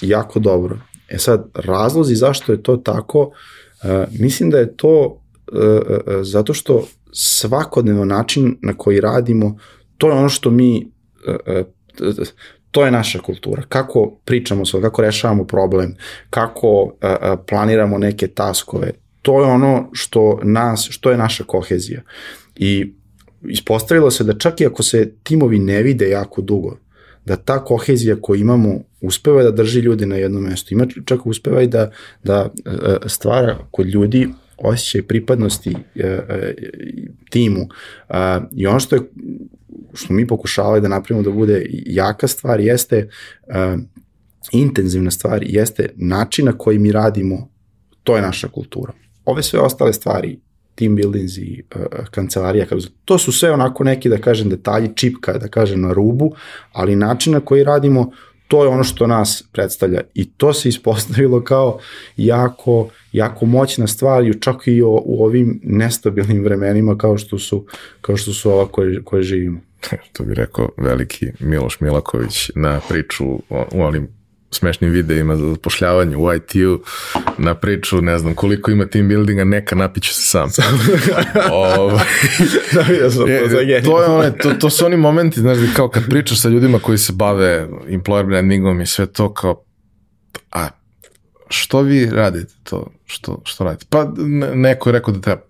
jako 0.00 0.38
dobro. 0.38 0.78
E 1.08 1.18
sad, 1.18 1.50
razlozi 1.54 2.14
zašto 2.14 2.52
je 2.52 2.62
to 2.62 2.76
tako, 2.76 3.20
uh, 3.20 3.90
mislim 4.20 4.50
da 4.50 4.58
je 4.58 4.76
to 4.76 5.22
uh, 5.52 5.58
uh, 5.58 6.14
zato 6.22 6.54
što 6.54 6.86
svakodnevno 7.12 8.04
način 8.04 8.56
na 8.62 8.74
koji 8.76 9.00
radimo, 9.00 9.56
to 9.98 10.08
je 10.08 10.12
ono 10.12 10.28
što 10.28 10.50
mi, 10.50 10.92
to 12.70 12.84
je 12.84 12.90
naša 12.90 13.18
kultura. 13.18 13.62
Kako 13.68 14.18
pričamo 14.24 14.64
sve, 14.66 14.82
kako 14.82 15.02
rešavamo 15.02 15.44
problem, 15.44 15.94
kako 16.30 16.92
planiramo 17.48 17.98
neke 17.98 18.26
taskove, 18.26 18.92
to 19.22 19.40
je 19.40 19.46
ono 19.46 19.90
što 19.92 20.40
nas, 20.42 20.88
što 20.90 21.10
je 21.10 21.16
naša 21.16 21.44
kohezija. 21.44 22.02
I 22.56 22.92
ispostavilo 23.48 24.10
se 24.10 24.24
da 24.24 24.38
čak 24.38 24.60
i 24.60 24.66
ako 24.66 24.82
se 24.82 25.12
timovi 25.22 25.58
ne 25.58 25.82
vide 25.82 26.08
jako 26.10 26.42
dugo, 26.42 26.76
da 27.26 27.36
ta 27.36 27.64
kohezija 27.64 28.16
koju 28.20 28.40
imamo 28.40 28.80
uspeva 29.00 29.42
da 29.42 29.50
drži 29.50 29.80
ljudi 29.80 30.06
na 30.06 30.16
jednom 30.16 30.42
mestu. 30.42 30.74
Ima 30.74 30.86
čak 31.04 31.26
uspeva 31.26 31.62
i 31.62 31.66
da, 31.66 31.90
da 32.24 32.50
e, 32.64 33.08
stvara 33.08 33.58
kod 33.70 33.86
ljudi 33.86 34.28
osjećaj 34.56 35.02
pripadnosti 35.02 35.76
e, 35.94 36.06
e, 36.06 36.54
timu. 37.30 37.68
I 38.52 38.66
ono 38.66 38.80
što 38.80 38.96
je 38.96 39.02
što 39.94 40.14
mi 40.14 40.26
pokušavali 40.26 40.80
da 40.80 40.88
napravimo 40.88 41.22
da 41.22 41.30
bude 41.30 41.66
jaka 41.70 42.28
stvar 42.28 42.60
jeste 42.60 43.08
intenzivna 44.52 45.10
stvar 45.10 45.42
jeste 45.42 45.88
način 45.96 46.44
na 46.44 46.52
koji 46.58 46.78
mi 46.78 46.92
radimo, 46.92 47.48
to 48.02 48.16
je 48.16 48.22
naša 48.22 48.48
kultura. 48.48 48.92
Ove 49.24 49.42
sve 49.42 49.60
ostale 49.60 49.92
stvari, 49.92 50.40
team 50.76 50.96
buildings 50.96 51.38
i 51.38 51.62
uh, 51.74 52.06
kancelarija, 52.10 52.66
to 53.04 53.18
su 53.18 53.32
sve 53.32 53.52
onako 53.52 53.84
neki, 53.84 54.08
da 54.08 54.18
kažem, 54.18 54.48
detalji, 54.48 54.90
čipka, 54.94 55.38
da 55.38 55.48
kažem, 55.48 55.80
na 55.80 55.92
rubu, 55.92 56.32
ali 56.72 56.96
način 56.96 57.32
na 57.32 57.40
koji 57.40 57.64
radimo, 57.64 58.10
to 58.48 58.62
je 58.62 58.68
ono 58.68 58.84
što 58.84 59.06
nas 59.06 59.44
predstavlja 59.52 60.00
i 60.14 60.30
to 60.30 60.52
se 60.52 60.68
ispostavilo 60.68 61.44
kao 61.44 61.78
jako, 62.16 62.88
jako 63.12 63.46
moćna 63.46 63.86
stvar 63.86 64.26
i 64.26 64.40
čak 64.40 64.56
i 64.66 64.82
o, 64.82 65.02
u 65.04 65.24
ovim 65.24 65.60
nestabilnim 65.62 66.44
vremenima 66.44 66.98
kao 66.98 67.18
što 67.18 67.38
su, 67.38 67.66
kao 68.00 68.16
što 68.16 68.32
su 68.32 68.50
ova 68.50 68.68
koje, 68.68 69.02
koje 69.04 69.22
živimo. 69.22 69.60
To 70.12 70.24
bi 70.24 70.34
rekao 70.34 70.68
veliki 70.76 71.26
Miloš 71.40 71.80
Milaković 71.80 72.50
na 72.54 72.80
priču 72.88 73.24
u 73.72 73.82
onim 73.82 74.15
smešnim 74.50 74.90
videima 74.90 75.36
za 75.36 75.48
zapošljavanje 75.48 76.16
u 76.16 76.34
IT-u 76.34 76.80
na 77.38 77.54
priču, 77.54 78.00
ne 78.00 78.18
znam 78.18 78.34
koliko 78.34 78.70
ima 78.70 78.86
team 78.86 79.08
buildinga, 79.08 79.44
neka 79.44 79.76
napiću 79.76 80.14
se 80.14 80.22
sam. 80.22 80.50
Ovo, 81.52 81.90
da, 82.74 82.80
ja 82.94 83.10
sam 83.10 83.28
je, 83.28 83.82
to, 83.82 84.02
je 84.02 84.08
one, 84.08 84.32
to, 84.38 84.50
to 84.50 84.70
su 84.70 84.86
oni 84.86 84.96
momenti, 84.96 85.40
znaš, 85.40 85.58
kao 85.76 85.88
kad 85.88 86.08
pričaš 86.08 86.40
sa 86.40 86.48
ljudima 86.48 86.78
koji 86.78 86.98
se 86.98 87.12
bave 87.12 87.68
employer 87.88 88.26
brandingom 88.26 88.80
i 88.80 88.86
sve 88.86 89.06
to 89.06 89.34
kao, 89.34 89.64
a 90.52 90.68
što 91.48 91.82
vi 91.82 92.06
radite 92.06 92.54
to, 92.62 92.90
što, 93.06 93.40
što 93.44 93.64
radite? 93.64 93.86
Pa 93.90 94.12
neko 94.54 94.88
je 94.88 94.92
rekao 94.92 95.14
da 95.14 95.20
treba, 95.20 95.40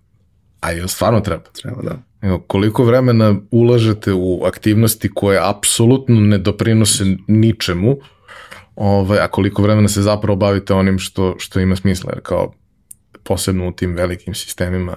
a 0.60 0.70
je 0.70 0.88
stvarno 0.88 1.20
treba. 1.20 1.42
Treba, 1.62 1.82
da. 1.82 1.98
Evo, 2.22 2.38
koliko 2.38 2.84
vremena 2.84 3.34
ulažete 3.50 4.12
u 4.12 4.44
aktivnosti 4.44 5.10
koje 5.14 5.40
apsolutno 5.42 6.20
ne 6.20 6.38
doprinose 6.38 7.04
ničemu, 7.26 7.96
ovaj, 8.76 9.18
a 9.18 9.28
koliko 9.28 9.62
vremena 9.62 9.88
se 9.88 10.02
zapravo 10.02 10.36
bavite 10.36 10.74
onim 10.74 10.98
što, 10.98 11.34
što 11.38 11.60
ima 11.60 11.76
smisla, 11.76 12.10
jer 12.14 12.22
kao 12.22 12.52
posebno 13.24 13.68
u 13.68 13.72
tim 13.72 13.94
velikim 13.94 14.34
sistemima 14.34 14.96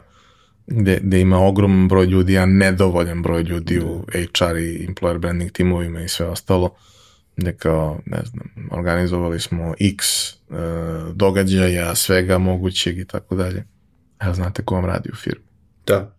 gde, 0.70 1.00
gde 1.04 1.22
ima 1.22 1.38
ogroman 1.38 1.88
broj 1.88 2.06
ljudi, 2.06 2.38
a 2.38 2.46
nedovoljan 2.46 3.22
broj 3.22 3.42
ljudi 3.42 3.80
u 3.80 4.06
HR 4.12 4.58
i 4.58 4.88
employer 4.88 5.18
branding 5.18 5.52
timovima 5.52 6.02
i 6.02 6.08
sve 6.08 6.26
ostalo, 6.26 6.76
gde 7.38 7.54
kao, 7.54 8.00
ne 8.06 8.22
znam, 8.26 8.70
organizovali 8.72 9.40
smo 9.40 9.74
x 9.80 10.30
e, 10.30 10.36
događaja, 11.14 11.96
svega 11.96 12.38
mogućeg 12.38 13.00
i 13.00 13.06
tako 13.06 13.36
dalje. 13.36 13.66
Evo, 14.20 14.34
znate 14.34 14.64
ko 14.64 14.76
vam 14.76 14.86
radi 14.86 15.10
u 15.14 15.16
firmi? 15.16 15.46
Da. 15.88 16.16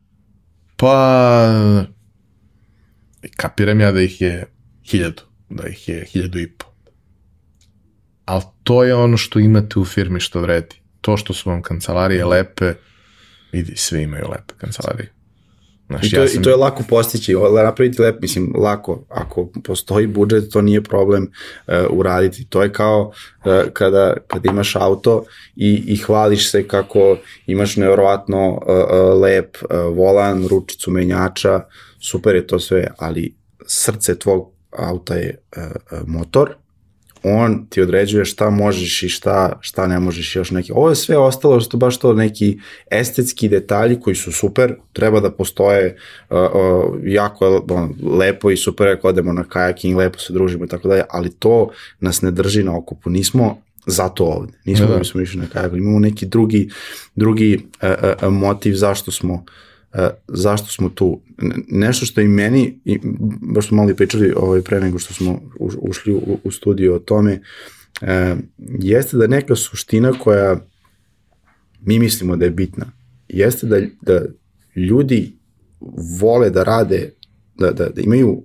Pa, 0.77 1.49
kapiram 3.37 3.81
ja 3.81 3.93
da 3.93 4.01
ih 4.01 4.21
je 4.21 4.47
hiljadu, 4.85 5.23
da 5.49 5.69
ih 5.69 5.89
je 5.89 6.05
hiljadu 6.05 6.39
i 6.39 6.51
po 6.51 6.67
ali 8.25 8.43
to 8.63 8.85
je 8.85 8.95
ono 8.95 9.17
što 9.17 9.39
imate 9.39 9.79
u 9.79 9.85
firmi 9.85 10.21
što 10.21 10.41
vredi. 10.41 10.77
To 11.01 11.17
što 11.17 11.33
su 11.33 11.51
vam 11.51 11.63
kancelarije 11.63 12.25
lepe, 12.25 12.75
vidi, 13.53 13.77
svi 13.77 14.03
imaju 14.03 14.29
lepe 14.31 14.55
kancelarije. 14.59 15.13
Znaš, 15.91 16.07
I, 16.07 16.11
to, 16.11 16.21
ja 16.21 16.29
sam... 16.29 16.41
I 16.41 16.45
to 16.45 16.51
je 16.51 16.57
lako 16.57 16.83
postići, 16.89 17.35
napraviti 17.65 18.03
lep, 18.03 18.21
mislim, 18.23 18.53
lako, 18.57 19.05
ako 19.09 19.49
postoji 19.65 20.07
budžet, 20.07 20.51
to 20.53 20.63
nije 20.63 20.83
problem 20.83 21.23
uh, 21.23 21.75
uraditi. 21.91 22.45
To 22.45 22.63
je 22.63 22.73
kao 22.73 23.13
uh, 23.45 23.73
kada, 23.73 24.17
kada 24.27 24.51
imaš 24.51 24.77
auto 24.77 25.25
i, 25.57 25.85
i 25.87 25.97
hvališ 25.97 26.51
se 26.51 26.69
kako 26.69 27.17
imaš 27.47 27.77
nevjerovatno 27.77 28.49
uh, 28.49 28.59
uh, 28.59 29.21
lep 29.23 29.57
uh, 29.63 29.97
volan, 29.97 30.47
ručicu 30.47 30.91
menjača, 30.91 31.61
super 32.01 32.35
je 32.35 32.47
to 32.47 32.59
sve, 32.59 32.87
ali 32.99 33.35
srce 33.67 34.19
tvog 34.19 34.53
auta 34.79 35.15
je 35.15 35.39
uh, 35.57 35.63
uh, 35.63 36.09
motor 36.09 36.55
on 37.23 37.67
ti 37.67 37.83
određuje 37.83 38.25
šta 38.25 38.51
možeš 38.51 39.03
i 39.03 39.09
šta, 39.09 39.59
šta 39.61 39.87
ne 39.87 40.01
možeš 40.01 40.37
još 40.37 40.51
neki. 40.51 40.73
Ovo 40.73 40.89
je 40.89 40.97
sve 40.97 41.19
ostalo 41.19 41.61
što 41.61 41.77
baš 41.77 41.99
to 41.99 42.15
neki 42.15 42.59
estetski 42.91 43.49
detalji 43.49 44.01
koji 44.01 44.17
su 44.17 44.33
super, 44.33 44.75
treba 44.93 45.21
da 45.21 45.31
postoje 45.31 45.97
uh, 46.31 46.39
uh, 46.39 46.95
jako 47.05 47.65
on, 47.71 47.95
lepo 48.19 48.51
i 48.51 48.57
super 48.57 48.89
ako 48.89 49.09
odemo 49.09 49.33
na 49.33 49.45
kajaking, 49.45 49.97
lepo 49.97 50.19
se 50.19 50.33
družimo 50.33 50.65
i 50.65 50.69
tako 50.69 50.89
dalje, 50.89 51.03
ali 51.11 51.31
to 51.31 51.69
nas 52.01 52.23
ne 52.23 52.31
drži 52.31 52.63
na 52.63 52.77
okupu. 52.77 53.11
Nismo 53.11 53.57
zato 53.87 54.25
ovde. 54.25 54.53
Nismo 54.65 54.87
da, 54.87 54.97
da 54.97 55.05
smo 55.05 55.21
išli 55.21 55.41
na 55.41 55.47
kajak, 55.47 55.73
imamo 55.73 55.99
neki 55.99 56.27
drugi, 56.27 56.71
drugi 57.15 57.67
uh, 57.83 57.91
uh, 58.23 58.33
motiv 58.33 58.75
zašto 58.75 59.11
smo 59.11 59.35
Uh, 59.35 59.70
zašto 60.29 60.69
smo 60.69 60.89
tu. 60.89 61.21
Nešto 61.69 62.07
što 62.07 62.21
i 62.21 62.29
meni, 62.29 62.81
i 62.85 62.99
baš 63.55 63.69
smo 63.69 63.77
malo 63.77 63.95
pričali 63.97 64.33
ovaj, 64.37 64.63
pre 64.63 64.81
nego 64.81 64.99
što 64.99 65.15
smo 65.15 65.41
ušli 65.81 66.13
u, 66.13 66.39
u 66.45 66.51
studiju 66.51 66.95
o 66.95 66.99
tome, 66.99 67.41
uh, 68.03 68.39
jeste 68.59 69.17
da 69.17 69.27
neka 69.27 69.57
suština 69.57 70.13
koja 70.13 70.67
mi 71.81 71.99
mislimo 71.99 72.37
da 72.37 72.45
je 72.45 72.51
bitna, 72.51 72.93
jeste 73.29 73.67
da, 73.67 73.81
da 74.03 74.21
ljudi 74.77 75.37
vole 76.21 76.51
da 76.51 76.63
rade, 76.63 77.13
da, 77.55 77.71
da, 77.71 77.89
da 77.89 78.01
imaju, 78.01 78.43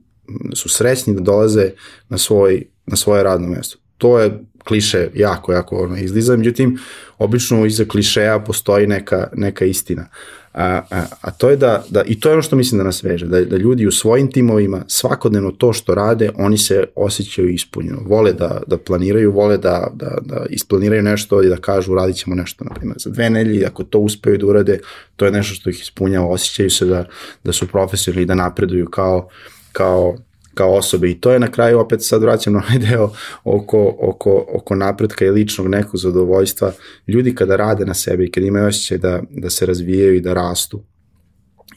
su 0.54 0.70
srećni 0.70 1.16
da 1.16 1.22
dolaze 1.22 1.72
na, 2.10 2.18
svoj, 2.18 2.64
na 2.86 2.96
svoje 2.96 3.24
radno 3.24 3.48
mesto. 3.48 3.78
to 3.98 4.20
je 4.20 4.40
kliše 4.64 5.10
jako, 5.14 5.54
jako 5.54 5.78
ono 5.78 5.98
izliza, 5.98 6.38
međutim, 6.38 6.78
obično 7.18 7.66
iza 7.66 7.86
klišeja 7.86 8.40
postoji 8.40 8.88
neka, 8.88 9.28
neka 9.36 9.66
istina. 9.66 10.10
A, 10.56 10.82
a, 10.90 11.06
a 11.22 11.32
to 11.32 11.50
je 11.50 11.58
da, 11.58 11.84
da, 11.90 12.04
i 12.04 12.20
to 12.20 12.30
je 12.30 12.34
ono 12.34 12.42
što 12.42 12.56
mislim 12.56 12.78
da 12.78 12.84
nas 12.84 13.04
veže, 13.04 13.26
da, 13.26 13.42
da 13.42 13.58
ljudi 13.58 13.88
u 13.88 13.92
svojim 13.92 14.32
timovima 14.32 14.84
svakodnevno 14.88 15.52
to 15.52 15.74
što 15.74 15.96
rade, 15.96 16.30
oni 16.36 16.58
se 16.58 16.84
osjećaju 16.96 17.50
ispunjeno. 17.50 18.00
Vole 18.06 18.34
da, 18.34 18.62
da 18.68 18.78
planiraju, 18.78 19.32
vole 19.32 19.58
da, 19.58 19.88
da, 19.94 20.18
da 20.22 20.46
isplaniraju 20.50 21.04
nešto 21.04 21.44
i 21.44 21.50
da 21.50 21.58
kažu 21.58 21.96
radit 21.96 22.16
ćemo 22.16 22.36
nešto, 22.36 22.64
na 22.64 22.74
primjer, 22.74 22.98
za 23.00 23.10
dve 23.10 23.30
nelje, 23.30 23.66
ako 23.66 23.84
to 23.84 24.00
uspeju 24.00 24.38
da 24.38 24.48
urade, 24.48 24.80
to 25.16 25.26
je 25.26 25.32
nešto 25.32 25.56
što 25.56 25.70
ih 25.70 25.82
ispunjava, 25.82 26.28
osjećaju 26.28 26.70
se 26.70 26.86
da, 26.86 27.06
da 27.44 27.52
su 27.52 27.68
profesionalni 27.68 28.24
i 28.24 28.26
da 28.26 28.36
napreduju 28.36 28.86
kao, 28.86 29.30
kao, 29.72 30.18
kao 30.56 30.74
osobe 30.74 31.10
i 31.10 31.20
to 31.20 31.32
je 31.32 31.40
na 31.40 31.52
kraju 31.52 31.80
opet 31.80 32.04
sad 32.04 32.22
vraćam 32.22 32.54
na 32.54 32.60
ovaj 32.60 32.80
deo 32.90 33.12
oko, 33.44 33.96
oko, 34.00 34.46
oko 34.54 34.76
napretka 34.76 35.26
i 35.26 35.30
ličnog 35.30 35.68
nekog 35.68 35.98
zadovoljstva. 35.98 36.72
Ljudi 37.08 37.36
kada 37.36 37.56
rade 37.56 37.86
na 37.86 37.94
sebi 37.94 38.26
i 38.26 38.32
kada 38.32 38.48
imaju 38.48 38.68
osjećaj 38.68 38.98
da, 38.98 39.22
da 39.30 39.50
se 39.50 39.66
razvijaju 39.66 40.16
i 40.16 40.22
da 40.22 40.34
rastu 40.34 40.84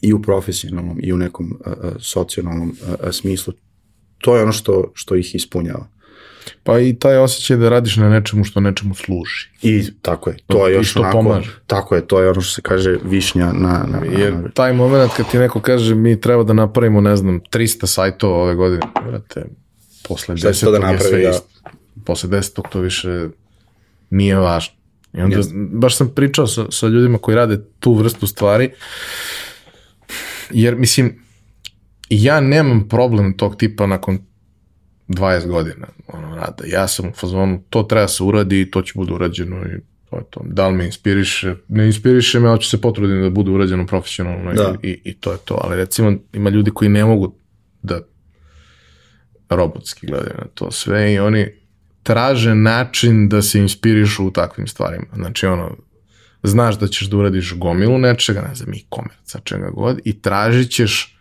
i 0.03 0.13
u 0.13 0.23
profesionalnom 0.23 0.99
i 1.03 1.13
u 1.13 1.17
nekom 1.17 1.53
uh, 1.53 1.73
socijalnom 1.99 2.69
uh, 2.71 3.11
smislu, 3.11 3.53
to 4.19 4.37
je 4.37 4.43
ono 4.43 4.53
što, 4.53 4.93
što 4.95 5.17
ih 5.17 5.35
ispunjava. 5.35 5.98
Pa 6.63 6.79
i 6.81 6.95
taj 6.95 7.17
osjećaj 7.17 7.57
da 7.57 7.69
radiš 7.69 7.97
na 7.97 8.09
nečemu 8.09 8.45
što 8.45 8.61
nečemu 8.61 8.95
služi. 8.95 9.49
I 9.63 9.85
tako 10.03 10.31
je, 10.31 10.37
to 10.47 10.69
je 10.69 10.75
još 10.75 10.97
onako, 10.97 11.19
pomaže. 11.19 11.51
tako 11.67 11.95
je, 11.95 12.07
to 12.07 12.21
je 12.21 12.31
ono 12.31 12.41
što 12.41 12.55
se 12.55 12.63
kaže 12.63 12.97
višnja 13.05 13.47
na... 13.53 13.87
na, 13.87 14.01
na 14.01 14.19
Jer 14.19 14.53
taj 14.55 14.73
moment 14.73 15.13
kad 15.17 15.31
ti 15.31 15.39
neko 15.39 15.61
kaže 15.61 15.95
mi 15.95 16.21
treba 16.21 16.43
da 16.43 16.53
napravimo, 16.53 17.01
ne 17.01 17.17
znam, 17.17 17.41
300 17.41 17.87
sajtova 17.87 18.39
ove 18.43 18.55
godine, 18.55 18.83
brate, 19.07 19.45
posle 20.09 20.37
Šta 20.37 20.53
će 20.53 20.65
to 20.65 20.71
da 20.71 20.79
desetog 20.79 20.91
je 20.91 20.93
napravi, 20.93 21.11
sve 21.11 21.23
da. 21.23 21.31
isto. 21.31 21.49
Posle 22.05 22.29
desetog 22.29 22.65
to 22.71 22.81
više 22.81 23.29
nije 24.11 24.37
važno. 24.37 24.75
I 25.13 25.21
onda, 25.21 25.37
Jeste. 25.37 25.55
baš 25.73 25.97
sam 25.97 26.09
pričao 26.15 26.47
sa, 26.47 26.67
sa 26.71 26.87
ljudima 26.87 27.19
koji 27.19 27.35
rade 27.35 27.65
tu 27.79 27.95
vrstu 27.95 28.27
stvari, 28.27 28.71
jer, 30.51 30.77
mislim, 30.77 31.23
ja 32.11 32.41
nemam 32.41 32.89
problem 32.89 33.37
tog 33.37 33.57
tipa 33.57 33.87
nakon 33.87 34.19
20 35.09 35.47
godina 35.47 35.87
ono, 36.07 36.37
rada. 36.37 36.65
Ja 36.67 36.89
sam 36.89 37.09
u 37.09 37.13
fazonu, 37.13 37.63
to 37.71 37.83
treba 37.83 38.09
se 38.09 38.23
uradi 38.23 38.61
i 38.61 38.71
to 38.71 38.83
će 38.83 38.93
bude 38.97 39.13
urađeno 39.13 39.57
i 39.57 39.81
to 40.11 40.17
je 40.17 40.23
to. 40.31 40.41
Da 40.45 40.69
li 40.69 40.75
me 40.75 40.87
inspiriše? 40.87 41.55
Ne 41.69 41.87
inspiriše 41.87 42.41
me, 42.41 42.49
ali 42.49 42.61
ću 42.61 42.69
se 42.69 42.81
potrudim 42.81 43.23
da 43.23 43.31
bude 43.31 43.51
urađeno 43.51 43.87
profesionalno 43.87 44.53
Da. 44.53 44.75
i, 44.83 44.89
i, 44.89 45.01
i 45.05 45.15
to 45.15 45.33
je 45.33 45.39
to. 45.45 45.61
Ali 45.65 45.77
recimo 45.77 46.13
ima 46.33 46.51
ljudi 46.51 46.71
koji 46.71 46.89
ne 46.89 47.05
mogu 47.05 47.35
da 47.83 48.01
robotski 49.49 50.07
gledaju 50.07 50.35
na 50.39 50.47
to 50.55 50.71
sve 50.71 51.13
i 51.13 51.19
oni 51.19 51.49
traže 52.03 52.55
način 52.55 53.29
da 53.29 53.43
se 53.43 53.59
inspirišu 53.59 54.27
u 54.27 54.31
takvim 54.31 54.67
stvarima. 54.67 55.07
Znači 55.15 55.47
ono, 55.47 55.77
znaš 56.43 56.79
da 56.79 56.87
ćeš 56.87 57.07
da 57.07 57.17
uradiš 57.17 57.55
gomilu 57.55 57.99
nečega, 57.99 58.41
ne 58.49 58.55
znam, 58.55 58.75
e-commerce, 58.75 59.39
čega 59.45 59.71
god, 59.71 60.01
i 60.05 60.23
tražit 60.23 60.71
ćeš 60.71 61.18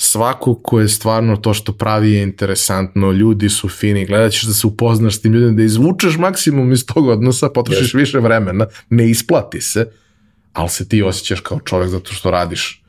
svakog 0.00 0.60
ko 0.62 0.80
je 0.80 0.88
stvarno 0.88 1.36
to 1.36 1.54
što 1.54 1.72
pravi 1.72 2.12
je 2.12 2.22
interesantno, 2.22 3.12
ljudi 3.12 3.48
su 3.48 3.68
fini, 3.68 4.06
gledat 4.06 4.32
ćeš 4.32 4.42
da 4.42 4.52
se 4.52 4.66
upoznaš 4.66 5.16
s 5.16 5.20
tim 5.20 5.32
ljudima, 5.32 5.52
da 5.52 5.62
izvučeš 5.62 6.16
maksimum 6.18 6.72
iz 6.72 6.86
tog 6.86 7.08
odnosa, 7.08 7.48
potrošiš 7.48 7.94
više 7.94 8.18
vremena, 8.18 8.66
ne 8.90 9.10
isplati 9.10 9.60
se, 9.60 9.90
ali 10.52 10.68
se 10.68 10.88
ti 10.88 11.02
osjećaš 11.02 11.40
kao 11.40 11.60
čovek 11.60 11.88
zato 11.88 12.12
što 12.12 12.30
radiš 12.30 12.82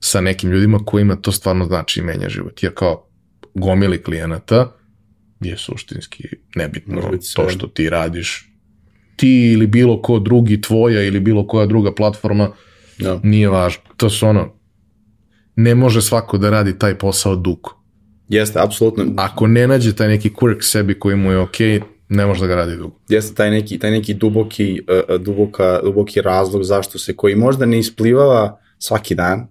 sa 0.00 0.20
nekim 0.20 0.50
ljudima 0.50 0.78
kojima 0.84 1.16
to 1.16 1.32
stvarno 1.32 1.64
znači 1.64 2.00
i 2.00 2.02
menja 2.02 2.28
život. 2.28 2.62
Jer 2.62 2.74
kao 2.74 3.08
gomili 3.54 4.02
klijenata 4.02 4.72
je 5.40 5.58
suštinski 5.58 6.28
nebitno 6.54 7.02
to 7.36 7.48
što 7.48 7.66
ti 7.66 7.90
radiš. 7.90 8.52
Ti 9.16 9.52
ili 9.52 9.66
bilo 9.66 10.02
ko 10.02 10.18
drugi, 10.18 10.60
tvoja 10.60 11.02
ili 11.02 11.20
bilo 11.20 11.46
koja 11.46 11.66
druga 11.66 11.94
platforma, 11.94 12.50
Da. 12.98 13.20
nije 13.22 13.48
važno. 13.48 13.82
To 13.96 14.10
su 14.10 14.26
ono, 14.26 14.55
ne 15.56 15.74
može 15.74 16.02
svako 16.02 16.38
da 16.38 16.50
radi 16.50 16.78
taj 16.78 16.98
posao 16.98 17.36
dugo. 17.36 17.70
Jeste, 18.28 18.58
apsolutno. 18.62 19.04
Ako 19.16 19.46
ne 19.46 19.66
nađe 19.66 19.96
taj 19.96 20.08
neki 20.08 20.30
quirk 20.30 20.62
sebi 20.62 20.98
koji 20.98 21.16
mu 21.16 21.30
je 21.30 21.38
okej, 21.38 21.80
ne 22.08 22.26
može 22.26 22.40
da 22.40 22.46
ga 22.46 22.54
radi 22.54 22.76
dugo. 22.76 22.96
jeste 23.08 23.34
taj 23.34 23.50
neki, 23.50 23.78
taj 23.78 23.90
neki 23.90 24.14
duboki, 24.14 24.80
uh, 25.10 25.20
duboka, 25.20 25.80
duboki 25.84 26.20
razlog 26.20 26.64
zašto 26.64 26.98
se, 26.98 27.16
koji 27.16 27.34
možda 27.34 27.66
ne 27.66 27.78
isplivava 27.78 28.60
svaki 28.78 29.14
dan, 29.14 29.46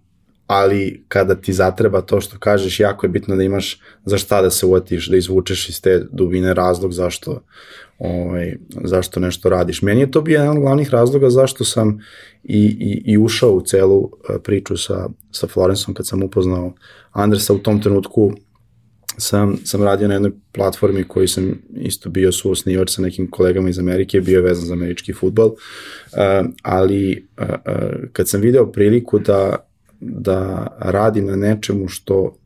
ali 0.47 1.05
kada 1.07 1.35
ti 1.35 1.53
zatreba 1.53 2.01
to 2.01 2.21
što 2.21 2.39
kažeš, 2.39 2.79
jako 2.79 3.05
je 3.05 3.09
bitno 3.09 3.35
da 3.35 3.43
imaš 3.43 3.79
za 4.05 4.17
šta 4.17 4.41
da 4.41 4.49
se 4.49 4.65
uvatiš, 4.65 5.07
da 5.07 5.17
izvučeš 5.17 5.69
iz 5.69 5.81
te 5.81 6.05
dubine 6.11 6.53
razlog 6.53 6.93
zašto, 6.93 7.41
ovaj, 7.99 8.55
zašto 8.83 9.19
nešto 9.19 9.49
radiš. 9.49 9.81
Meni 9.81 10.01
je 10.01 10.11
to 10.11 10.21
bio 10.21 10.39
jedan 10.39 10.57
od 10.57 10.59
glavnih 10.59 10.89
razloga 10.89 11.29
zašto 11.29 11.63
sam 11.63 11.99
i, 12.43 12.77
i, 12.79 13.11
i 13.11 13.17
ušao 13.17 13.51
u 13.51 13.61
celu 13.61 14.11
eh, 14.29 14.39
priču 14.43 14.77
sa, 14.77 15.09
sa 15.31 15.47
Florensom 15.47 15.93
kad 15.93 16.07
sam 16.07 16.23
upoznao 16.23 16.73
Andresa 17.11 17.53
u 17.53 17.57
tom 17.57 17.81
trenutku 17.81 18.33
sam, 19.17 19.57
sam 19.63 19.83
radio 19.83 20.07
na 20.07 20.13
jednoj 20.13 20.31
platformi 20.51 21.03
koji 21.03 21.27
sam 21.27 21.61
isto 21.75 22.09
bio 22.09 22.31
suosnivač 22.31 22.89
sa 22.89 23.01
nekim 23.01 23.29
kolegama 23.31 23.69
iz 23.69 23.79
Amerike, 23.79 24.21
bio 24.21 24.37
je 24.37 24.41
vezan 24.41 24.65
za 24.65 24.73
američki 24.73 25.13
futbol, 25.13 25.47
uh, 25.47 25.55
ali 26.61 27.27
uh, 27.37 27.45
kad 28.13 28.29
sam 28.29 28.41
video 28.41 28.71
priliku 28.71 29.19
da, 29.19 29.67
da 29.99 30.67
radim 30.79 31.25
na 31.25 31.35
nečemu 31.35 31.87
što 31.87 32.37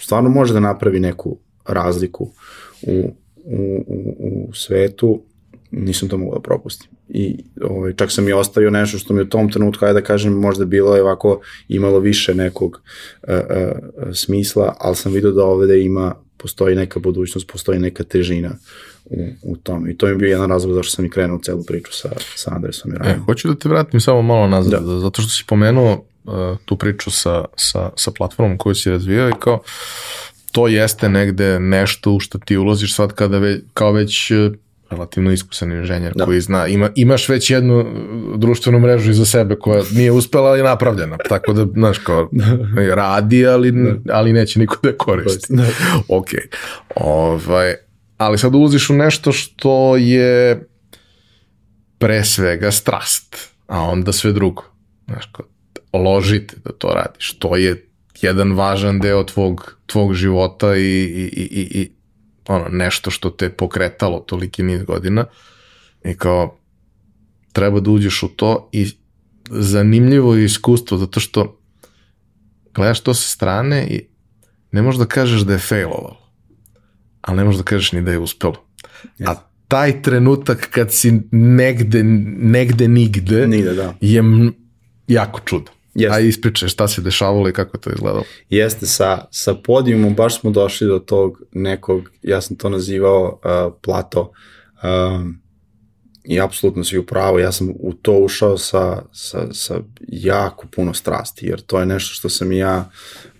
stvarno 0.00 0.30
može 0.30 0.52
da 0.52 0.60
napravi 0.60 1.00
neku 1.00 1.38
razliku 1.66 2.30
u, 2.82 3.14
u, 3.48 3.84
u, 3.86 4.16
u 4.48 4.54
svetu, 4.54 5.22
nisam 5.70 6.08
to 6.08 6.18
mogao 6.18 6.38
da 6.38 6.42
propustim. 6.42 6.90
I 7.08 7.36
ovaj, 7.62 7.92
čak 7.92 8.12
sam 8.12 8.28
i 8.28 8.32
ostavio 8.32 8.70
nešto 8.70 8.98
što 8.98 9.14
mi 9.14 9.22
u 9.22 9.28
tom 9.28 9.50
trenutku, 9.52 9.84
ajde 9.84 10.00
da 10.00 10.06
kažem, 10.06 10.32
možda 10.32 10.64
bilo 10.64 10.96
je 10.96 11.02
ovako 11.02 11.40
imalo 11.68 11.98
više 11.98 12.34
nekog 12.34 12.80
uh, 13.22 13.34
uh, 13.34 14.14
smisla, 14.14 14.76
ali 14.80 14.96
sam 14.96 15.12
vidio 15.12 15.30
da 15.30 15.44
ovde 15.44 15.82
ima, 15.82 16.14
postoji 16.36 16.76
neka 16.76 17.00
budućnost, 17.00 17.46
postoji 17.52 17.78
neka 17.78 18.04
težina 18.04 18.50
u, 19.04 19.26
u 19.42 19.56
tome. 19.56 19.90
I 19.90 19.96
to 19.96 20.06
mi 20.06 20.12
je 20.12 20.16
bio 20.16 20.28
jedan 20.28 20.50
razlog 20.50 20.74
zašto 20.74 20.96
sam 20.96 21.04
i 21.04 21.10
krenuo 21.10 21.38
celu 21.42 21.62
priču 21.64 21.92
sa, 21.92 22.10
sa 22.34 22.54
Andresom 22.54 22.92
i 22.92 22.94
E, 22.94 22.98
Rajem. 22.98 23.24
hoću 23.24 23.48
da 23.48 23.54
te 23.54 23.68
vratim 23.68 24.00
samo 24.00 24.22
malo 24.22 24.48
nazad, 24.48 24.82
da. 24.82 24.98
zato 24.98 25.22
što 25.22 25.30
si 25.30 25.44
pomenuo 25.46 25.92
uh, 25.92 26.32
tu 26.64 26.76
priču 26.76 27.10
sa, 27.10 27.44
sa, 27.56 27.90
sa 27.96 28.10
platformom 28.10 28.58
koju 28.58 28.74
si 28.74 28.90
razvijao 28.90 29.28
i 29.28 29.40
kao 29.40 29.60
to 30.58 30.68
jeste 30.68 31.08
negde 31.08 31.60
nešto 31.60 32.12
u 32.12 32.20
što 32.20 32.38
ti 32.38 32.56
ulaziš 32.56 32.94
sad 32.94 33.12
kada 33.12 33.38
ve, 33.38 33.60
kao 33.74 33.92
već 33.92 34.30
uh, 34.30 34.52
relativno 34.90 35.32
iskusan 35.32 35.72
inženjer 35.72 36.12
Da. 36.12 36.18
da. 36.18 36.24
koji 36.24 36.40
zna, 36.40 36.66
ima, 36.66 36.90
imaš 36.94 37.28
već 37.28 37.50
jednu 37.50 37.78
uh, 37.78 38.38
društvenu 38.38 38.80
mrežu 38.80 39.10
iza 39.10 39.24
sebe 39.24 39.56
koja 39.56 39.82
nije 39.92 40.12
uspela, 40.12 40.48
ali 40.48 40.58
je 40.58 40.64
napravljena, 40.64 41.16
tako 41.28 41.52
da, 41.52 41.66
znaš, 41.72 41.98
kao, 41.98 42.30
radi, 42.94 43.46
ali, 43.46 43.72
ali 44.12 44.32
neće 44.32 44.58
niko 44.58 44.76
da 44.82 44.92
koristi. 44.92 45.56
Da. 45.56 45.64
ok. 46.08 46.28
Ovaj, 46.94 47.74
ali 48.16 48.38
sad 48.38 48.54
ulaziš 48.54 48.90
u 48.90 48.94
nešto 48.94 49.32
što 49.32 49.96
je 49.96 50.66
pre 51.98 52.24
svega 52.24 52.70
strast, 52.70 53.36
a 53.66 53.82
onda 53.82 54.12
sve 54.12 54.32
drugo. 54.32 54.62
Znaš, 55.06 55.30
kao, 55.32 55.46
ložite 55.92 56.56
da 56.64 56.72
to 56.72 56.88
radiš. 56.88 57.38
To 57.38 57.56
je 57.56 57.87
jedan 58.22 58.52
važan 58.52 59.00
deo 59.00 59.24
tvog, 59.24 59.76
tvog 59.86 60.14
života 60.14 60.76
i, 60.76 60.80
i, 60.82 61.30
i, 61.32 61.80
i, 61.80 61.90
ono, 62.48 62.68
nešto 62.68 63.10
što 63.10 63.30
te 63.30 63.50
pokretalo 63.50 64.18
toliki 64.18 64.62
niz 64.62 64.82
godina 64.82 65.24
i 66.04 66.14
kao 66.14 66.58
treba 67.52 67.80
da 67.80 67.90
uđeš 67.90 68.22
u 68.22 68.28
to 68.28 68.68
i 68.72 68.86
zanimljivo 69.50 70.34
je 70.34 70.44
iskustvo 70.44 70.98
zato 70.98 71.20
što 71.20 71.60
gledaš 72.74 73.00
to 73.00 73.14
sa 73.14 73.28
strane 73.28 73.86
i 73.90 74.06
ne 74.72 74.82
možeš 74.82 74.98
da 74.98 75.06
kažeš 75.06 75.40
da 75.40 75.52
je 75.52 75.58
failovalo, 75.58 76.16
ali 77.20 77.36
ne 77.36 77.44
možeš 77.44 77.58
da 77.58 77.64
kažeš 77.64 77.92
ni 77.92 78.02
da 78.02 78.10
je 78.10 78.18
uspelo. 78.18 78.64
A 79.26 79.34
taj 79.68 80.02
trenutak 80.02 80.68
kad 80.70 80.92
si 80.92 81.20
negde, 81.32 82.02
negde 82.02 82.88
nigde, 82.88 83.46
Nigde, 83.46 83.74
da. 83.74 83.94
je 84.00 84.22
jako 85.08 85.40
čudan. 85.44 85.74
Jeste. 85.94 86.16
A 86.16 86.20
ispričaj 86.20 86.68
šta 86.68 86.88
se 86.88 87.00
dešavalo 87.00 87.48
i 87.48 87.52
kako 87.52 87.76
je 87.76 87.80
to 87.80 87.90
izgledalo. 87.90 88.24
Jeste, 88.50 88.86
sa, 88.86 89.24
sa 89.30 89.54
podijumom 89.54 90.14
baš 90.14 90.40
smo 90.40 90.50
došli 90.50 90.86
do 90.86 90.98
tog 90.98 91.42
nekog, 91.52 92.10
ja 92.22 92.40
sam 92.40 92.56
to 92.56 92.68
nazivao 92.68 93.40
uh, 93.44 93.74
plato, 93.82 94.32
um, 94.82 95.40
i 96.28 96.40
apsolutno 96.40 96.84
si 96.84 96.98
u 96.98 97.06
pravu, 97.06 97.38
ja 97.38 97.52
sam 97.52 97.70
u 97.80 97.92
to 97.92 98.12
ušao 98.12 98.58
sa, 98.58 99.02
sa, 99.12 99.46
sa 99.52 99.80
jako 100.08 100.66
puno 100.66 100.94
strasti, 100.94 101.46
jer 101.46 101.60
to 101.60 101.80
je 101.80 101.86
nešto 101.86 102.14
što 102.14 102.28
sam 102.28 102.52
ja 102.52 102.90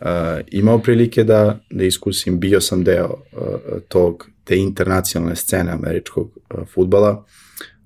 uh, 0.01 0.07
imao 0.47 0.79
prilike 0.79 1.25
da, 1.25 1.59
da 1.71 1.85
iskusim, 1.85 2.41
bio 2.41 2.61
sam 2.61 2.85
deo 2.85 3.23
uh, 3.33 3.43
tog, 3.89 4.29
te 4.45 4.57
internacionalne 4.57 5.37
scene 5.37 5.73
američkog 5.73 6.31
uh, 6.55 6.69
futbala, 6.75 7.25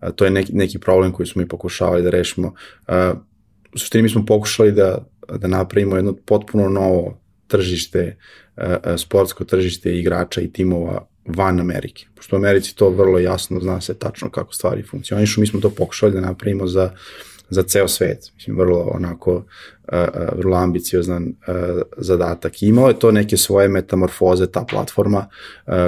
uh, 0.03 0.09
to 0.17 0.25
je 0.25 0.31
neki, 0.31 0.53
neki 0.53 0.79
problem 0.79 1.13
koji 1.13 1.27
smo 1.27 1.43
mi 1.43 1.49
pokušavali 1.49 2.03
da 2.03 2.11
rešimo. 2.11 2.55
Uh, 2.89 2.95
u 3.75 3.79
suštini 3.79 4.03
mi 4.03 4.09
smo 4.09 4.27
pokušali 4.27 4.73
da, 4.73 4.99
da 5.39 5.49
napravimo 5.49 5.97
jedno 5.97 6.17
potpuno 6.27 6.69
novo 6.69 7.19
tržište, 7.47 8.17
uh, 8.57 8.65
sportsko 8.97 9.45
tržište 9.45 9.99
igrača 9.99 10.41
i 10.41 10.53
timova 10.53 11.07
van 11.27 11.61
Amerike. 11.61 12.07
Pošto 12.15 12.37
u 12.37 12.39
Americi 12.39 12.77
to 12.77 12.91
vrlo 12.91 13.19
jasno 13.19 13.61
zna 13.61 13.81
se 13.81 13.95
tačno 13.95 14.31
kako 14.31 14.55
stvari 14.55 14.83
funkcionišu, 14.83 15.41
mi 15.41 15.47
smo 15.47 15.61
to 15.61 15.71
pokušali 15.71 16.13
da 16.13 16.21
napravimo 16.21 16.67
za, 16.67 16.91
za 17.51 17.63
ceo 17.63 17.89
svet. 17.89 18.33
Mislim, 18.35 18.59
vrlo 18.59 18.91
onako, 18.95 19.35
uh, 19.35 19.99
vrlo 20.37 20.57
ambiciozan 20.57 21.35
zadatak. 21.97 22.63
I 22.63 22.67
imao 22.67 22.89
je 22.89 22.99
to 22.99 23.13
neke 23.13 23.37
svoje 23.37 23.69
metamorfoze, 23.69 24.47
ta 24.47 24.65
platforma, 24.71 25.27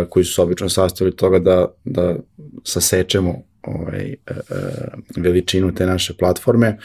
koji 0.08 0.24
su 0.24 0.34
se 0.34 0.42
obično 0.42 0.68
sastavili 0.68 1.16
toga 1.16 1.38
da, 1.38 1.66
da 1.84 2.16
sasečemo 2.64 3.42
ovaj, 3.66 4.12
e, 4.12 4.16
e, 4.26 4.34
veličinu 5.16 5.74
te 5.74 5.86
naše 5.86 6.14
platforme 6.14 6.78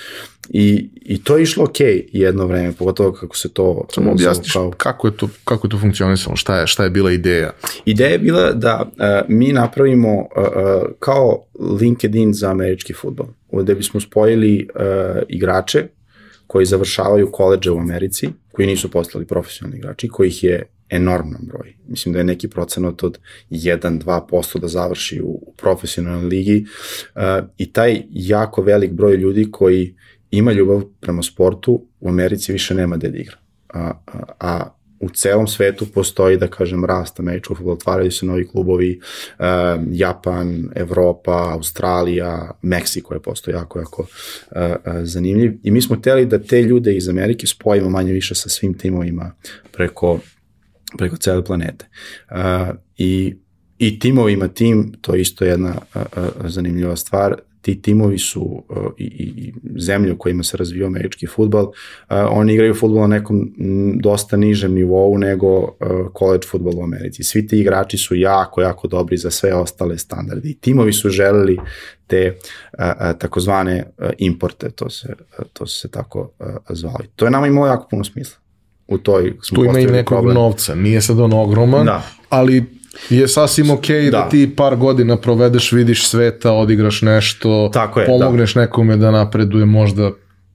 i, 0.50 0.90
i 0.96 1.24
to 1.24 1.38
je 1.38 1.44
išlo 1.44 1.64
ok 1.64 1.78
jedno 2.12 2.46
vreme, 2.46 2.74
pogotovo 2.74 3.12
kako 3.12 3.38
se 3.38 3.50
to... 3.50 3.88
Samo 3.94 4.12
objasniš 4.12 4.54
kao... 4.54 4.72
kako, 4.72 5.08
je 5.08 5.18
to, 5.18 5.30
kako 5.44 5.68
je 5.68 5.72
to 5.72 5.78
funkcionisalo, 5.78 6.36
šta 6.36 6.60
je, 6.60 6.68
šta 6.68 6.84
je 6.84 6.90
bila 6.90 7.12
ideja? 7.12 7.52
Ideja 7.86 8.10
je 8.10 8.20
bila 8.20 8.52
da 8.52 8.86
uh, 8.86 8.96
mi 9.28 9.54
napravimo 9.54 10.18
uh, 10.18 10.26
kao 11.00 11.46
LinkedIn 11.82 12.34
za 12.34 12.52
američki 12.52 12.94
futbol, 12.94 13.28
gde 13.52 13.76
bismo 13.76 14.00
spojili 14.00 14.68
uh, 14.76 14.82
igrače 15.28 15.84
koji 16.48 16.66
završavaju 16.66 17.32
koleđe 17.32 17.72
u 17.72 17.80
Americi, 17.80 18.30
koji 18.52 18.68
nisu 18.68 18.92
postali 18.92 19.26
profesionalni 19.26 19.78
igrači, 19.78 20.08
kojih 20.08 20.44
je 20.44 20.66
enorman 20.90 21.42
broj. 21.42 21.76
Mislim 21.88 22.14
da 22.14 22.20
je 22.20 22.24
neki 22.24 22.48
procenat 22.48 23.04
od 23.04 23.20
1-2% 23.50 24.60
da 24.60 24.68
završi 24.68 25.22
u, 25.24 25.54
profesionalnoj 25.58 26.26
ligi 26.26 26.66
uh, 27.16 27.22
i 27.58 27.74
taj 27.74 28.02
jako 28.10 28.62
velik 28.62 28.92
broj 28.92 29.16
ljudi 29.16 29.52
koji 29.52 29.96
ima 30.32 30.52
ljubav 30.52 30.84
prema 31.00 31.24
sportu 31.24 31.86
u 32.00 32.10
Americi 32.10 32.52
više 32.52 32.76
nema 32.76 32.98
gde 32.98 33.10
da 33.10 33.18
igra. 33.18 33.38
A, 33.74 33.92
a, 34.06 34.24
a 34.40 34.76
u 35.00 35.10
celom 35.10 35.48
svetu 35.48 35.86
postoji, 35.86 36.38
da 36.38 36.48
kažem, 36.48 36.86
rast 36.86 37.20
američkog 37.20 37.58
futbola, 37.58 37.74
otvaraju 37.74 38.12
se 38.12 38.26
novi 38.26 38.48
klubovi, 38.48 39.00
uh, 39.40 39.46
Japan, 39.92 40.70
Evropa, 40.76 41.54
Australija, 41.54 42.52
Meksiko 42.62 43.14
je 43.14 43.22
postoji 43.22 43.56
jako, 43.56 43.80
jako 43.80 44.02
uh, 44.02 44.08
uh, 44.62 44.94
zanimljiv. 45.04 45.54
I 45.64 45.72
mi 45.72 45.82
smo 45.82 45.96
teli 45.96 46.26
da 46.26 46.40
te 46.40 46.62
ljude 46.62 46.96
iz 46.96 47.10
Amerike 47.10 47.48
spojimo 47.48 47.90
manje 47.90 48.14
više 48.14 48.36
sa 48.36 48.50
svim 48.50 48.74
timovima 48.74 49.36
preko 49.72 50.20
preko 50.98 51.18
cele 51.18 51.44
planete. 51.46 51.86
Uh, 52.32 52.76
I 52.98 53.36
i 53.78 54.00
timovi 54.00 54.34
ima 54.34 54.48
tim, 54.48 54.94
to 55.02 55.16
je 55.16 55.22
isto 55.22 55.46
jedna 55.46 55.76
uh, 55.96 56.02
uh, 56.18 56.50
zanimljiva 56.50 56.96
stvar, 56.96 57.36
ti 57.62 57.82
timovi 57.82 58.18
su 58.18 58.42
uh, 58.42 58.78
i, 58.98 59.06
i 59.06 59.54
zemlje 59.78 60.14
u 60.14 60.18
kojima 60.18 60.44
se 60.44 60.58
razvio 60.58 60.88
američki 60.88 61.28
futbal, 61.28 61.64
uh, 61.66 61.72
oni 62.30 62.54
igraju 62.54 62.74
futbol 62.74 63.02
na 63.02 63.08
nekom 63.08 63.54
dosta 64.02 64.38
nižem 64.38 64.74
nivou 64.74 65.18
nego 65.18 65.60
uh, 65.60 65.70
college 66.20 66.48
futbol 66.48 66.74
u 66.78 66.84
Americi. 66.84 67.24
Svi 67.24 67.48
ti 67.48 67.60
igrači 67.60 67.98
su 67.98 68.16
jako, 68.16 68.62
jako 68.62 68.88
dobri 68.88 69.18
za 69.18 69.32
sve 69.32 69.54
ostale 69.54 69.98
standarde 69.98 70.50
i 70.50 70.58
timovi 70.58 70.94
su 70.94 71.10
želeli 71.10 71.58
te 72.08 72.34
uh, 72.74 72.84
takozvane 73.20 73.84
importe, 74.18 74.70
to 74.70 74.90
se, 74.90 75.16
to 75.54 75.68
se 75.68 75.92
tako 75.92 76.32
uh, 76.40 76.48
zvali. 76.70 77.08
To 77.16 77.26
je 77.26 77.32
nama 77.32 77.48
imalo 77.48 77.68
jako 77.68 77.88
puno 77.90 78.04
smisla 78.04 78.40
u 78.90 78.98
toj 78.98 79.34
smo 79.42 79.56
Tu 79.56 79.66
ima 79.66 79.80
i 79.80 79.86
nekog 79.86 80.18
problem. 80.18 80.34
novca, 80.36 80.76
nije 80.76 81.02
sad 81.02 81.20
on 81.20 81.34
ogroman, 81.34 81.86
da. 81.86 82.04
ali 82.30 82.79
je 83.10 83.28
sasvim 83.28 83.70
ok 83.70 83.88
da. 83.88 84.12
da 84.12 84.30
ti 84.30 84.54
par 84.56 84.76
godina 84.76 85.18
provedeš, 85.18 85.72
vidiš 85.72 86.08
sveta, 86.08 86.52
odigraš 86.52 87.02
nešto, 87.02 87.70
Tako 87.74 88.00
je, 88.00 88.06
da. 88.06 88.12
pomogneš 88.12 88.54
da. 88.54 88.62
nekome 88.62 88.98
da 88.98 89.12
napreduje, 89.12 89.66
možda 89.66 90.12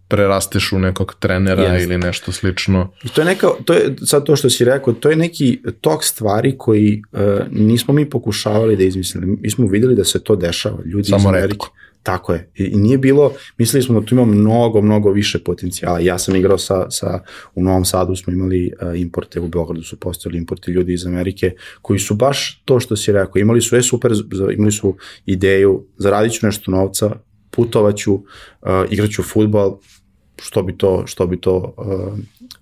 prerasteš 0.08 0.72
u 0.72 0.78
nekog 0.78 1.14
trenera 1.18 1.62
Jest. 1.62 1.84
ili 1.84 1.98
nešto 1.98 2.32
slično. 2.32 2.92
I 3.04 3.08
to 3.08 3.20
je 3.20 3.24
neka, 3.24 3.48
to 3.64 3.72
je 3.72 3.94
sad 4.06 4.24
to 4.24 4.36
što 4.36 4.50
si 4.50 4.64
rekao, 4.64 4.94
to 4.94 5.10
je 5.10 5.16
neki 5.16 5.62
tok 5.80 6.04
stvari 6.04 6.54
koji 6.58 7.02
uh, 7.12 7.20
nismo 7.50 7.94
mi 7.94 8.10
pokušavali 8.10 8.76
da 8.76 8.84
izmislimo. 8.84 9.36
Mi 9.40 9.50
smo 9.50 9.66
videli 9.66 9.94
da 9.94 10.04
se 10.04 10.24
to 10.24 10.36
dešava. 10.36 10.78
Ljudi 10.84 11.08
Samo 11.08 11.20
iz 11.20 11.26
Amerike. 11.26 11.48
Redko. 11.48 11.68
Tako 12.04 12.32
je. 12.32 12.50
I 12.54 12.76
nije 12.76 12.98
bilo, 12.98 13.32
mislili 13.58 13.82
smo 13.82 14.00
da 14.00 14.06
tu 14.06 14.14
ima 14.14 14.24
mnogo, 14.24 14.82
mnogo 14.82 15.10
više 15.10 15.38
potencijala. 15.38 16.00
Ja 16.00 16.18
sam 16.18 16.36
igrao 16.36 16.58
sa, 16.58 16.90
sa 16.90 17.20
u 17.54 17.62
Novom 17.62 17.84
Sadu 17.84 18.16
smo 18.16 18.32
imali 18.32 18.72
uh, 18.82 19.00
importe, 19.00 19.40
u 19.40 19.48
Beogradu 19.48 19.82
su 19.82 20.00
postojali 20.00 20.38
importe 20.38 20.70
ljudi 20.70 20.92
iz 20.92 21.06
Amerike, 21.06 21.52
koji 21.82 21.98
su 21.98 22.14
baš 22.14 22.62
to 22.64 22.80
što 22.80 22.96
si 22.96 23.12
rekao, 23.12 23.40
imali 23.40 23.60
su 23.60 23.68
sve 23.68 23.82
super, 23.82 24.12
imali 24.56 24.72
su 24.72 24.96
ideju, 25.26 25.86
zaradit 25.96 26.32
ću 26.32 26.46
nešto 26.46 26.70
novca, 26.70 27.10
putovaću, 27.50 28.14
uh, 28.14 28.22
igraću 28.90 29.22
futbal, 29.22 29.78
što 30.42 30.62
bi 30.62 30.76
to, 30.76 31.06
što 31.06 31.26
bi 31.26 31.40
to 31.40 31.74
uh, 31.76 32.18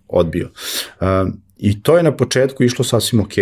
odbio. 0.09 0.51
Uh, 1.01 1.06
I 1.59 1.82
to 1.82 1.97
je 1.97 2.02
na 2.02 2.16
početku 2.16 2.62
išlo 2.62 2.85
sasvim 2.85 3.20
ok, 3.20 3.35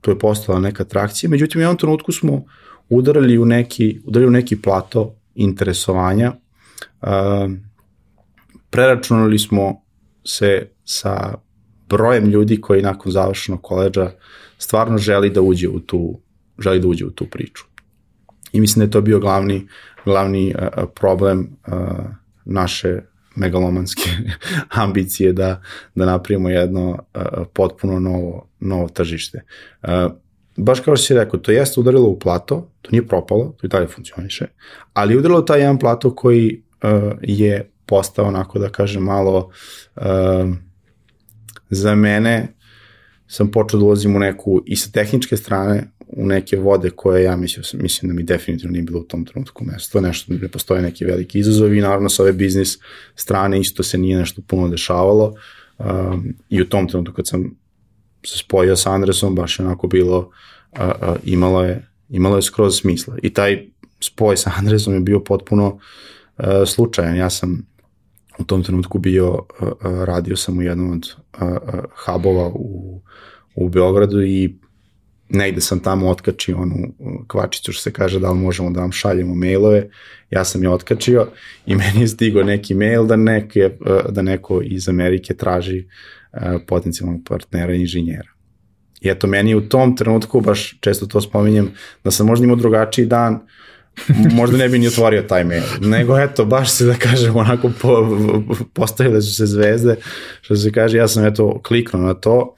to 0.00 0.10
je 0.10 0.18
postala 0.18 0.60
neka 0.60 0.82
atrakcija, 0.82 1.30
međutim 1.30 1.58
u 1.58 1.62
jednom 1.62 1.76
trenutku 1.76 2.12
smo 2.12 2.44
udarali 2.88 3.38
u 3.38 3.44
neki, 3.44 4.00
udarali 4.04 4.28
u 4.28 4.30
neki 4.30 4.62
plato 4.62 5.15
interesovanja. 5.36 6.32
Preračunali 8.70 9.38
smo 9.38 9.82
se 10.24 10.68
sa 10.84 11.34
brojem 11.88 12.24
ljudi 12.24 12.60
koji 12.60 12.82
nakon 12.82 13.12
završenog 13.12 13.62
koleđa 13.62 14.10
stvarno 14.58 14.98
želi 14.98 15.30
da 15.30 15.40
uđe 15.40 15.68
u 15.68 15.80
tu, 15.80 16.20
želi 16.58 16.80
da 16.80 16.88
uđe 16.88 17.06
u 17.06 17.10
tu 17.10 17.26
priču. 17.30 17.64
I 18.52 18.60
mislim 18.60 18.80
da 18.80 18.84
je 18.84 18.90
to 18.90 19.00
bio 19.00 19.20
glavni, 19.20 19.68
glavni 20.04 20.54
problem 20.94 21.56
naše 22.44 23.00
megalomanske 23.36 24.10
ambicije 24.84 25.32
da, 25.32 25.62
da 25.94 26.06
napravimo 26.06 26.48
jedno 26.48 26.98
potpuno 27.52 28.00
novo, 28.00 28.48
novo 28.60 28.88
tržište. 28.88 29.44
Baš 30.56 30.80
kao 30.80 30.96
što 30.96 31.06
si 31.06 31.14
rekao, 31.14 31.40
to 31.40 31.52
jeste 31.52 31.80
udarilo 31.80 32.08
u 32.08 32.18
plato, 32.18 32.70
to 32.82 32.90
nije 32.90 33.06
propalo, 33.06 33.54
to 33.56 33.66
i 33.66 33.68
dalje 33.68 33.86
funkcioniše, 33.86 34.46
ali 34.92 35.14
je 35.14 35.18
udarilo 35.18 35.42
taj 35.42 35.60
jedan 35.60 35.78
plato 35.78 36.14
koji 36.14 36.62
uh, 36.82 37.12
je 37.22 37.70
postao 37.86 38.26
onako 38.26 38.58
da 38.58 38.68
kažem 38.68 39.02
malo 39.02 39.50
uh, 39.96 40.02
za 41.70 41.94
mene 41.94 42.56
sam 43.26 43.50
počeo 43.50 43.80
da 43.80 43.86
ulazim 43.86 44.16
u 44.16 44.18
neku 44.18 44.62
i 44.66 44.76
sa 44.76 44.90
tehničke 44.90 45.36
strane 45.36 45.90
u 46.08 46.26
neke 46.26 46.56
vode 46.56 46.90
koje 46.90 47.24
ja 47.24 47.36
mislim, 47.36 47.82
mislim 47.82 48.08
da 48.08 48.14
mi 48.14 48.22
definitivno 48.22 48.72
nije 48.72 48.82
bilo 48.82 49.00
u 49.00 49.04
tom 49.04 49.24
trenutku 49.24 49.64
mesto. 49.64 50.00
Nešto, 50.00 50.34
ne 50.34 50.48
postoje 50.48 50.82
neki 50.82 51.04
veliki 51.04 51.38
izazovi 51.38 51.78
i 51.78 51.80
naravno 51.80 52.08
sa 52.08 52.22
ove 52.22 52.32
biznis 52.32 52.78
strane 53.14 53.60
isto 53.60 53.82
se 53.82 53.98
nije 53.98 54.18
nešto 54.18 54.42
puno 54.46 54.68
dešavalo 54.68 55.34
um, 55.78 56.34
i 56.48 56.62
u 56.62 56.68
tom 56.68 56.88
trenutku 56.88 57.14
kad 57.14 57.28
sam 57.28 57.56
se 58.26 58.38
spojio 58.38 58.76
sa 58.76 58.92
Andresom, 58.92 59.34
baš 59.34 59.60
onako 59.60 59.86
bilo, 59.86 60.30
a, 60.72 60.92
a, 61.00 61.16
imalo, 61.24 61.64
je, 61.64 61.88
imalo 62.08 62.36
je 62.36 62.42
skroz 62.42 62.80
smisla. 62.80 63.16
I 63.22 63.32
taj 63.32 63.66
spoj 64.00 64.36
sa 64.36 64.52
Andresom 64.56 64.94
je 64.94 65.00
bio 65.00 65.20
potpuno 65.20 65.78
a, 66.36 66.66
slučajan. 66.66 67.16
Ja 67.16 67.30
sam 67.30 67.66
u 68.38 68.44
tom 68.44 68.62
trenutku 68.62 68.98
bio, 68.98 69.42
a, 69.60 69.70
a, 69.80 70.04
radio 70.04 70.36
sam 70.36 70.58
u 70.58 70.62
jednom 70.62 70.92
od 70.92 71.14
hubova 72.04 72.46
u, 72.54 73.00
u 73.54 73.68
Beogradu 73.68 74.22
i 74.22 74.58
negde 75.28 75.60
sam 75.60 75.80
tamo 75.80 76.08
otkačio 76.08 76.58
onu 76.58 76.76
kvačicu 77.26 77.72
što 77.72 77.82
se 77.82 77.92
kaže 77.92 78.20
da 78.20 78.30
li 78.30 78.38
možemo 78.38 78.70
da 78.70 78.80
vam 78.80 78.92
šaljemo 78.92 79.34
mailove, 79.34 79.90
ja 80.30 80.44
sam 80.44 80.62
je 80.62 80.70
otkačio 80.70 81.26
i 81.66 81.74
meni 81.76 82.00
je 82.00 82.08
stigao 82.08 82.42
neki 82.42 82.74
mail 82.74 83.06
da, 83.06 83.16
neke, 83.16 83.70
da 84.08 84.22
neko 84.22 84.60
iz 84.62 84.88
Amerike 84.88 85.34
traži 85.34 85.86
potencijalnog 86.66 87.20
partnera 87.28 87.74
inženjera. 87.74 88.28
I 89.00 89.08
eto, 89.08 89.26
meni 89.26 89.54
u 89.54 89.68
tom 89.68 89.96
trenutku, 89.96 90.40
baš 90.40 90.78
često 90.80 91.06
to 91.06 91.20
spominjem, 91.20 91.70
da 92.04 92.10
sam 92.10 92.26
možda 92.26 92.44
imao 92.44 92.56
drugačiji 92.56 93.06
dan, 93.06 93.40
možda 94.32 94.56
ne 94.56 94.68
bi 94.68 94.78
ni 94.78 94.86
otvorio 94.86 95.22
taj 95.22 95.44
mail. 95.44 95.62
Nego 95.80 96.18
eto, 96.18 96.44
baš 96.44 96.70
se 96.70 96.86
da 96.86 96.94
kažem 96.94 97.36
onako 97.36 97.70
po, 97.82 98.18
postavile 98.72 99.22
su 99.22 99.34
se 99.34 99.46
zvezde, 99.46 99.96
što 100.40 100.56
se 100.56 100.72
kaže, 100.72 100.98
ja 100.98 101.08
sam 101.08 101.24
eto 101.24 101.60
kliknuo 101.62 102.02
na 102.02 102.14
to 102.14 102.54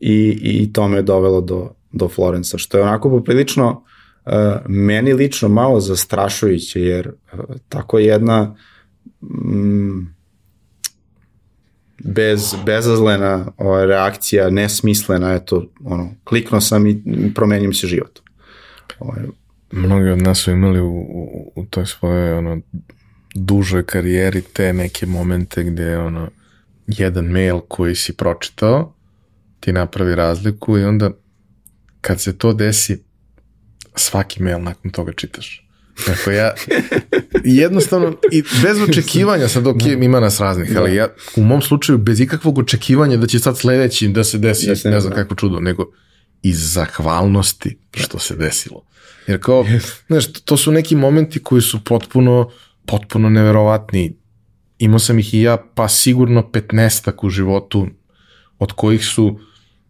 i, 0.00 0.38
i 0.42 0.72
to 0.72 0.88
me 0.88 0.98
je 0.98 1.02
dovelo 1.02 1.40
do, 1.40 1.70
do 1.92 2.08
Florenca, 2.08 2.58
što 2.58 2.78
je 2.78 2.84
onako 2.84 3.10
poprilično 3.10 3.84
uh, 4.26 4.32
meni 4.68 5.12
lično 5.12 5.48
malo 5.48 5.80
zastrašujuće, 5.80 6.80
jer 6.80 7.08
uh, 7.08 7.40
tako 7.68 7.98
jedna 7.98 8.56
mm, 9.22 10.15
bez, 11.98 12.54
bezazlena 12.64 13.52
ova, 13.56 13.84
reakcija, 13.84 14.50
nesmislena, 14.50 15.34
eto, 15.34 15.66
ono, 15.84 16.14
kliknuo 16.24 16.60
sam 16.60 16.86
i 16.86 17.02
promenio 17.34 17.68
mi 17.68 17.74
se 17.74 17.86
život. 17.86 18.20
Ovaj. 18.98 19.22
Mnogi 19.72 20.08
od 20.08 20.22
nas 20.22 20.38
su 20.38 20.50
imali 20.50 20.80
u, 20.80 20.90
u, 20.90 21.52
u 21.54 21.64
toj 21.64 21.86
svojoj 21.86 22.32
ono, 22.32 22.60
dužoj 23.34 23.86
karijeri 23.86 24.42
te 24.42 24.72
neke 24.72 25.06
momente 25.06 25.64
gde 25.64 25.98
ono, 25.98 26.28
jedan 26.86 27.24
mail 27.24 27.60
koji 27.60 27.94
si 27.94 28.16
pročitao 28.16 28.92
ti 29.60 29.72
napravi 29.72 30.14
razliku 30.14 30.78
i 30.78 30.84
onda 30.84 31.10
kad 32.00 32.20
se 32.20 32.38
to 32.38 32.52
desi 32.52 33.02
svaki 33.94 34.42
mail 34.42 34.62
nakon 34.62 34.90
toga 34.90 35.12
čitaš. 35.12 35.65
Dakle, 36.06 36.34
ja 36.34 36.54
jednostavno 37.44 38.16
i 38.32 38.42
bez 38.62 38.80
očekivanja, 38.88 39.48
sad 39.48 39.66
ok, 39.66 39.82
ima 39.86 40.20
nas 40.20 40.40
raznih, 40.40 40.76
ali 40.76 40.94
ja 40.94 41.08
u 41.36 41.42
mom 41.42 41.62
slučaju 41.62 41.98
bez 41.98 42.20
ikakvog 42.20 42.58
očekivanja 42.58 43.16
da 43.16 43.26
će 43.26 43.38
sad 43.38 43.58
sledeći 43.58 44.08
da 44.08 44.24
se 44.24 44.38
desi, 44.38 44.88
ne 44.88 45.00
znam 45.00 45.14
kako 45.14 45.34
čudo, 45.34 45.60
nego 45.60 45.84
iz 46.42 46.72
zahvalnosti 46.72 47.78
što 47.94 48.18
se 48.18 48.36
desilo. 48.36 48.82
Jer 49.26 49.40
kao, 49.42 49.64
yes. 49.64 50.00
znaš, 50.06 50.32
to 50.32 50.56
su 50.56 50.72
neki 50.72 50.96
momenti 50.96 51.42
koji 51.42 51.62
su 51.62 51.84
potpuno, 51.84 52.50
potpuno 52.86 53.30
neverovatni. 53.30 54.16
Imao 54.78 54.98
sam 54.98 55.18
ih 55.18 55.34
i 55.34 55.40
ja, 55.40 55.56
pa 55.74 55.88
sigurno 55.88 56.50
15 56.52 57.26
u 57.26 57.30
životu, 57.30 57.86
od 58.58 58.72
kojih 58.72 59.06
su 59.06 59.40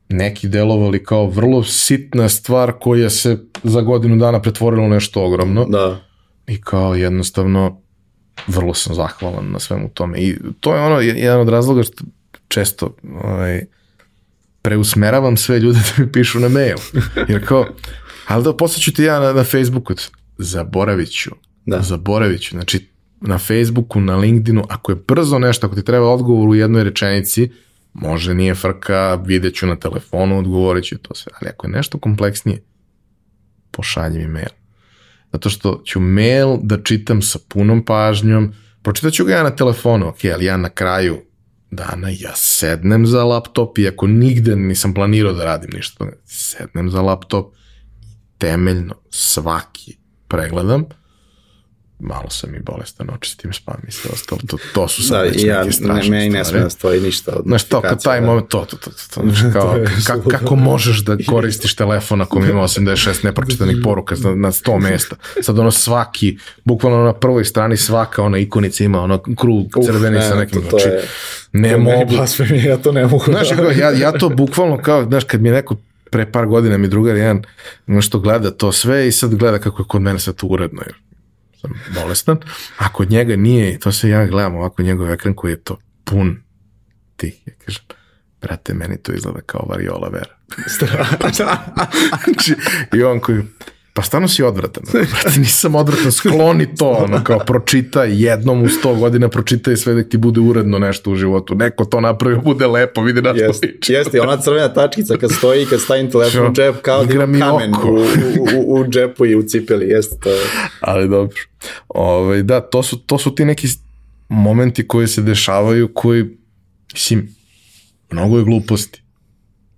neki 0.09 0.49
delovali 0.49 1.05
kao 1.05 1.27
vrlo 1.27 1.65
sitna 1.65 2.29
stvar 2.29 2.73
koja 2.81 3.11
se 3.11 3.39
za 3.63 3.81
godinu 3.81 4.17
dana 4.17 4.43
pretvorila 4.43 4.83
u 4.83 4.89
nešto 4.89 5.25
ogromno. 5.25 5.65
Da. 5.65 6.01
I 6.47 6.61
kao 6.61 6.95
jednostavno 6.95 7.81
vrlo 8.47 8.75
sam 8.75 8.95
zahvalan 8.95 9.51
na 9.51 9.59
svemu 9.59 9.89
tome. 9.89 10.19
I 10.19 10.37
to 10.61 10.75
je 10.75 10.81
ono, 10.81 11.01
jedan 11.01 11.41
od 11.41 11.49
razloga 11.49 11.83
što 11.83 12.05
često 12.49 12.97
ovaj, 13.25 13.65
preusmeravam 14.63 15.37
sve 15.37 15.59
ljude 15.59 15.79
da 15.97 16.05
mi 16.05 16.13
pišu 16.13 16.41
na 16.41 16.49
mail. 16.49 16.77
Jer 17.29 17.47
kao, 17.47 17.67
ali 18.27 18.45
da 18.45 18.57
posleću 18.57 18.93
ti 18.93 19.03
ja 19.03 19.21
na, 19.21 19.33
na 19.33 19.45
Facebooku, 19.45 19.95
zaboravit 20.39 21.11
ću. 21.11 21.31
Da. 21.67 21.83
Zaboravit 21.83 22.41
ću. 22.41 22.51
Znači, 22.51 22.89
na 23.21 23.39
Facebooku, 23.39 24.01
na 24.01 24.17
LinkedInu, 24.17 24.65
ako 24.69 24.93
je 24.93 24.97
brzo 25.09 25.39
nešto, 25.39 25.67
ako 25.67 25.77
ti 25.77 25.85
treba 25.85 26.07
odgovor 26.07 26.49
u 26.49 26.55
jednoj 26.55 26.85
rečenici, 26.85 27.51
može 28.01 28.35
nije 28.35 28.55
frka, 28.55 29.15
vidjet 29.25 29.55
ću 29.55 29.67
na 29.67 29.77
telefonu, 29.77 30.39
odgovorit 30.39 30.85
ću 30.85 30.99
to 30.99 31.15
sve. 31.15 31.33
Ali 31.41 31.51
ako 31.51 31.67
je 31.67 31.71
nešto 31.71 31.99
kompleksnije, 31.99 32.63
pošalji 33.71 34.19
mi 34.19 34.27
mail. 34.27 34.55
Zato 35.33 35.51
što 35.51 35.83
ću 35.85 36.01
mail 36.01 36.57
da 36.63 36.83
čitam 36.83 37.23
sa 37.23 37.39
punom 37.49 37.85
pažnjom, 37.85 38.53
pročitat 38.83 39.13
ću 39.13 39.25
ga 39.25 39.33
ja 39.33 39.43
na 39.43 39.57
telefonu, 39.57 40.09
ok, 40.09 40.25
ali 40.35 40.45
ja 40.45 40.57
na 40.57 40.69
kraju 40.69 41.23
dana 41.71 42.09
ja 42.09 42.33
sednem 42.35 43.07
za 43.07 43.25
laptop, 43.25 43.79
iako 43.79 44.07
nigde 44.07 44.57
nisam 44.57 44.95
planirao 44.95 45.33
da 45.33 45.45
radim 45.45 45.71
ništa, 45.75 46.07
sednem 46.25 46.91
za 46.91 47.03
laptop, 47.03 47.55
temeljno 48.39 48.95
svaki 49.11 49.97
pregledam, 50.29 50.85
malo 51.99 52.31
sam 52.31 52.55
i 52.55 52.59
bolestan, 52.59 53.11
očistim 53.15 53.53
spam 53.53 53.81
i 53.89 53.91
sve 53.91 54.11
ostalo, 54.15 54.41
to, 54.47 54.57
to 54.75 54.89
su 54.89 55.03
sad 55.03 55.19
da, 55.19 55.23
već 55.23 55.45
ja, 55.45 55.59
neke 55.59 55.73
strašne 55.73 56.11
ne, 56.11 56.19
meni 56.19 56.31
ne 56.31 56.45
sme 56.45 56.61
da 56.61 56.71
stoji 56.71 57.01
ništa 57.01 57.33
od 57.37 57.45
Znaš, 57.47 57.65
to, 57.65 57.81
kad 57.81 58.03
taj 58.03 58.21
da. 58.21 58.27
moment, 58.27 58.49
to, 58.49 58.67
to, 58.71 58.77
to, 58.77 58.91
to, 58.91 58.97
to 59.15 59.23
znaš, 59.27 59.53
kao, 59.53 59.79
ka, 60.07 60.39
kako 60.39 60.57
možeš 60.57 61.05
da 61.05 61.17
koristiš 61.27 61.75
telefon 61.75 62.21
ako 62.21 62.39
ima 62.39 62.63
86 62.63 63.25
nepročitanih 63.25 63.77
poruka 63.85 64.15
na, 64.19 64.35
na 64.35 64.53
100 64.53 64.81
mesta, 64.81 65.17
sad 65.43 65.59
ono 65.59 65.71
svaki, 65.71 66.39
bukvalno 66.65 67.05
na 67.05 67.13
prvoj 67.13 67.45
strani 67.45 67.77
svaka 67.77 68.23
ona 68.23 68.39
ikonica 68.39 68.85
ima 68.85 69.03
ono 69.03 69.23
krug 69.37 69.67
crveni 69.87 70.21
sa 70.21 70.35
nekim, 70.35 70.63
to, 70.63 70.71
to 70.71 70.79
znači, 70.79 71.07
ne 71.53 71.73
to 71.73 71.79
mogu. 71.79 72.15
ja 72.69 72.77
to 72.77 72.93
ne 72.93 73.07
mogu. 73.07 73.25
Znaš, 73.25 73.49
da. 73.51 73.71
ja, 73.71 73.91
ja 73.91 74.13
to 74.13 74.29
bukvalno 74.29 74.79
kao, 74.83 75.05
znaš, 75.05 75.25
kad 75.25 75.41
mi 75.41 75.49
je 75.49 75.55
neko 75.55 75.77
pre 76.11 76.33
par 76.33 76.47
godina 76.47 76.79
mi 76.79 76.89
drugar 76.89 77.17
jedan 77.17 77.43
nešto 77.87 78.19
gleda 78.19 78.51
to 78.51 78.73
sve 78.73 79.09
i 79.09 79.13
sad 79.13 79.35
gleda 79.35 79.59
kako 79.59 79.83
je 79.83 79.87
kod 79.89 80.03
mene 80.03 80.19
sad 80.19 80.35
uredno, 80.43 80.83
jer 80.87 80.95
sam 81.61 81.71
bolestan, 81.95 82.39
a 82.79 82.93
kod 82.93 83.11
njega 83.11 83.37
nije, 83.37 83.79
to 83.79 83.93
se 83.93 84.09
ja 84.09 84.27
gledam 84.27 84.55
ovako 84.55 84.83
njegov 84.83 85.11
ekran 85.11 85.35
koji 85.35 85.53
je 85.53 85.63
to 85.63 85.79
pun 86.05 86.37
tih, 87.17 87.35
ja 87.47 87.53
kažem, 87.65 87.83
brate, 88.41 88.75
meni 88.75 89.03
to 89.03 89.13
izgleda 89.13 89.41
kao 89.41 89.67
variola 89.69 90.09
vera. 90.09 90.37
znači, 91.21 92.55
I 92.95 93.03
on 93.03 93.21
koji, 93.21 93.43
Pa 93.97 94.03
stvarno 94.03 94.29
si 94.29 94.43
odvratan. 94.43 94.85
Brate, 94.93 95.41
nisam 95.41 95.75
odvratan, 95.75 96.13
skloni 96.13 96.75
to, 96.75 96.89
ono, 96.89 97.25
kao 97.25 97.39
pročitaj 97.39 98.25
jednom 98.25 98.63
u 98.63 98.69
sto 98.69 98.95
godina, 98.95 99.29
pročitaj 99.29 99.77
sve 99.77 99.95
da 99.95 100.03
ti 100.03 100.17
bude 100.17 100.41
uredno 100.41 100.79
nešto 100.79 101.11
u 101.11 101.17
životu. 101.17 101.55
Neko 101.55 101.85
to 101.85 102.01
napravio, 102.01 102.41
bude 102.41 102.67
lepo, 102.67 103.03
vidi 103.03 103.23
na 103.23 103.35
što 103.35 103.67
liči. 103.67 103.93
Jeste, 103.93 104.21
ona 104.21 104.37
crvena 104.41 104.73
tačkica 104.73 105.17
kad 105.17 105.33
stoji, 105.33 105.67
kad 105.67 105.81
stavim 105.81 106.11
telefon 106.11 106.47
u 106.47 106.53
džep, 106.53 106.75
kao 106.83 107.05
da 107.05 107.15
ima 107.15 107.25
kamen 107.25 107.75
u, 107.75 108.01
u, 108.57 108.81
u, 108.81 108.85
džepu 108.89 109.27
i 109.27 109.37
u 109.37 109.43
cipeli, 109.43 109.87
jeste 109.87 110.17
to. 110.23 110.31
Ali 110.81 111.09
dobro. 111.09 111.39
Ove, 111.89 112.27
ovaj, 112.27 112.43
da, 112.43 112.61
to 112.61 112.83
su, 112.83 112.99
to 112.99 113.19
su 113.19 113.35
ti 113.35 113.45
neki 113.45 113.69
momenti 114.29 114.89
koji 114.89 115.07
se 115.07 115.23
dešavaju, 115.23 115.89
koji, 115.95 116.25
mislim, 116.93 117.29
mnogo 118.11 118.39
je 118.39 118.45
gluposti 118.45 119.06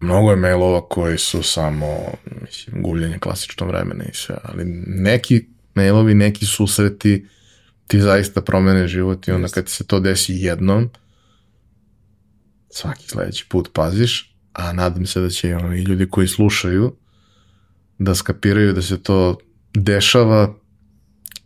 mnogo 0.00 0.30
je 0.30 0.36
mailova 0.36 0.88
koji 0.88 1.18
su 1.18 1.42
samo 1.42 1.98
mislim, 2.42 2.82
guljenje 2.82 3.18
klasično 3.18 3.66
vremena 3.66 4.04
i 4.04 4.14
sve, 4.14 4.36
ali 4.42 4.64
neki 4.86 5.46
mailovi, 5.74 6.14
neki 6.14 6.46
susreti 6.46 7.26
ti 7.86 8.00
zaista 8.00 8.40
promene 8.40 8.88
život 8.88 9.28
i 9.28 9.32
onda 9.32 9.48
kad 9.48 9.64
ti 9.64 9.72
se 9.72 9.86
to 9.86 10.00
desi 10.00 10.34
jednom, 10.34 10.90
svaki 12.70 13.08
sledeći 13.08 13.46
put 13.48 13.68
paziš, 13.72 14.34
a 14.52 14.72
nadam 14.72 15.06
se 15.06 15.20
da 15.20 15.30
će 15.30 15.48
i 15.48 15.82
ljudi 15.82 16.08
koji 16.10 16.28
slušaju 16.28 16.96
da 17.98 18.14
skapiraju 18.14 18.72
da 18.72 18.82
se 18.82 19.02
to 19.02 19.38
dešava 19.74 20.54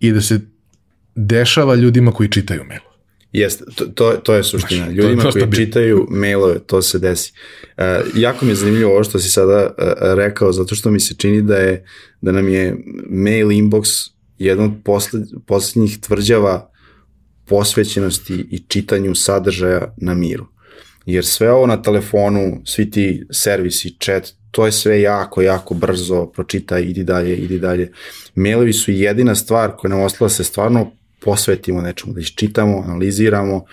i 0.01 0.13
da 0.13 0.21
se 0.21 0.41
dešava 1.15 1.75
ljudima 1.75 2.13
koji 2.13 2.31
čitaju 2.31 2.65
mail. 2.65 2.92
Jeste, 3.33 3.65
to, 3.75 3.85
to, 3.87 4.13
to 4.13 4.35
je 4.35 4.45
suština. 4.45 4.89
Ljudima 4.89 5.23
koji 5.33 5.47
bi... 5.47 5.57
čitaju 5.57 6.07
mailove, 6.11 6.59
to 6.59 6.83
se 6.83 6.99
desi. 6.99 7.33
Uh, 7.79 7.85
jako 8.15 8.45
mi 8.45 8.51
je 8.51 8.55
zanimljivo 8.55 8.93
ovo 8.93 9.05
što 9.05 9.19
si 9.19 9.31
sada 9.31 9.67
uh, 9.67 9.85
rekao, 10.15 10.53
zato 10.53 10.75
što 10.75 10.91
mi 10.91 11.01
se 11.01 11.15
čini 11.15 11.43
da 11.43 11.57
je 11.57 11.85
da 12.21 12.33
nam 12.33 12.49
je 12.49 12.77
mail 13.11 13.49
inbox 13.49 14.11
jedan 14.39 14.65
od 14.65 14.73
posled, 14.85 15.23
poslednjih 15.47 16.01
tvrđava 16.01 16.71
posvećenosti 17.45 18.47
i 18.51 18.59
čitanju 18.69 19.15
sadržaja 19.15 19.95
na 19.97 20.15
miru. 20.15 20.47
Jer 21.07 21.25
sve 21.25 21.53
ovo 21.53 21.67
na 21.67 21.83
telefonu, 21.83 22.61
svi 22.65 22.91
ti 22.91 23.27
servisi, 23.31 23.97
chat, 24.01 24.29
to 24.51 24.67
je 24.67 24.73
sve 24.73 25.01
jako, 25.01 25.43
jako 25.43 25.75
brzo, 25.75 26.27
pročitaj, 26.27 26.83
idi 26.83 27.05
dalje, 27.05 27.37
idi 27.37 27.59
dalje. 27.59 27.93
Mailovi 28.35 28.73
su 28.73 28.93
jedina 28.93 29.35
stvar 29.35 29.77
koja 29.77 29.89
nam 29.89 30.01
ostala 30.01 30.29
se 30.29 30.45
stvarno 30.45 30.93
posvetimo 31.25 31.81
nečemu, 31.81 32.13
da 32.13 32.21
iščitamo, 32.21 32.83
analiziramo. 32.87 33.65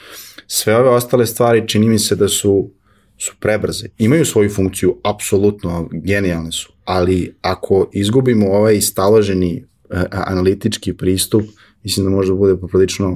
Sve 0.48 0.76
ove 0.78 0.90
ostale 0.90 1.26
stvari 1.26 1.68
čini 1.68 1.90
mi 1.90 2.00
se 2.00 2.16
da 2.16 2.28
su, 2.28 2.72
su 3.18 3.34
prebrze. 3.40 3.90
Imaju 3.98 4.26
svoju 4.26 4.50
funkciju, 4.50 4.98
apsolutno, 5.04 5.90
genijalne 5.92 6.52
su, 6.52 6.74
ali 6.86 7.36
ako 7.42 7.90
izgubimo 7.94 8.48
ovaj 8.48 8.82
staloženi 8.82 9.64
uh, 9.90 10.02
analitički 10.12 10.94
pristup, 10.94 11.44
mislim 11.84 12.06
da 12.06 12.10
može 12.10 12.32
da 12.32 12.38
bude 12.38 12.58
poprilično, 12.58 13.10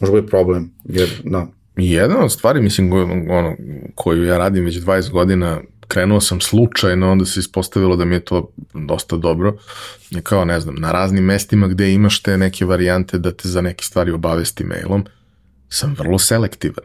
može 0.00 0.12
da 0.12 0.20
bude 0.20 0.26
problem, 0.26 0.70
jer, 0.84 1.08
da. 1.24 1.46
Jedna 1.76 2.24
od 2.24 2.32
stvari, 2.32 2.62
mislim, 2.62 2.92
ono, 3.30 3.56
koju 3.94 4.24
ja 4.24 4.38
radim 4.38 4.64
već 4.64 4.76
20 4.76 5.10
godina, 5.10 5.60
krenuo 5.90 6.20
sam 6.20 6.40
slučajno, 6.40 7.10
onda 7.12 7.24
se 7.24 7.40
ispostavilo 7.40 7.96
da 7.96 8.04
mi 8.04 8.14
je 8.14 8.24
to 8.24 8.52
dosta 8.74 9.16
dobro. 9.16 9.56
I 10.10 10.20
kao, 10.20 10.44
ne 10.44 10.60
znam, 10.60 10.74
na 10.74 10.92
raznim 10.92 11.24
mestima 11.24 11.68
gde 11.68 11.92
imaš 11.92 12.22
te 12.22 12.38
neke 12.38 12.64
varijante 12.64 13.18
da 13.18 13.32
te 13.32 13.48
za 13.48 13.60
neke 13.60 13.84
stvari 13.84 14.10
obavesti 14.10 14.64
mailom, 14.64 15.04
sam 15.68 15.94
vrlo 15.98 16.18
selektivan. 16.18 16.84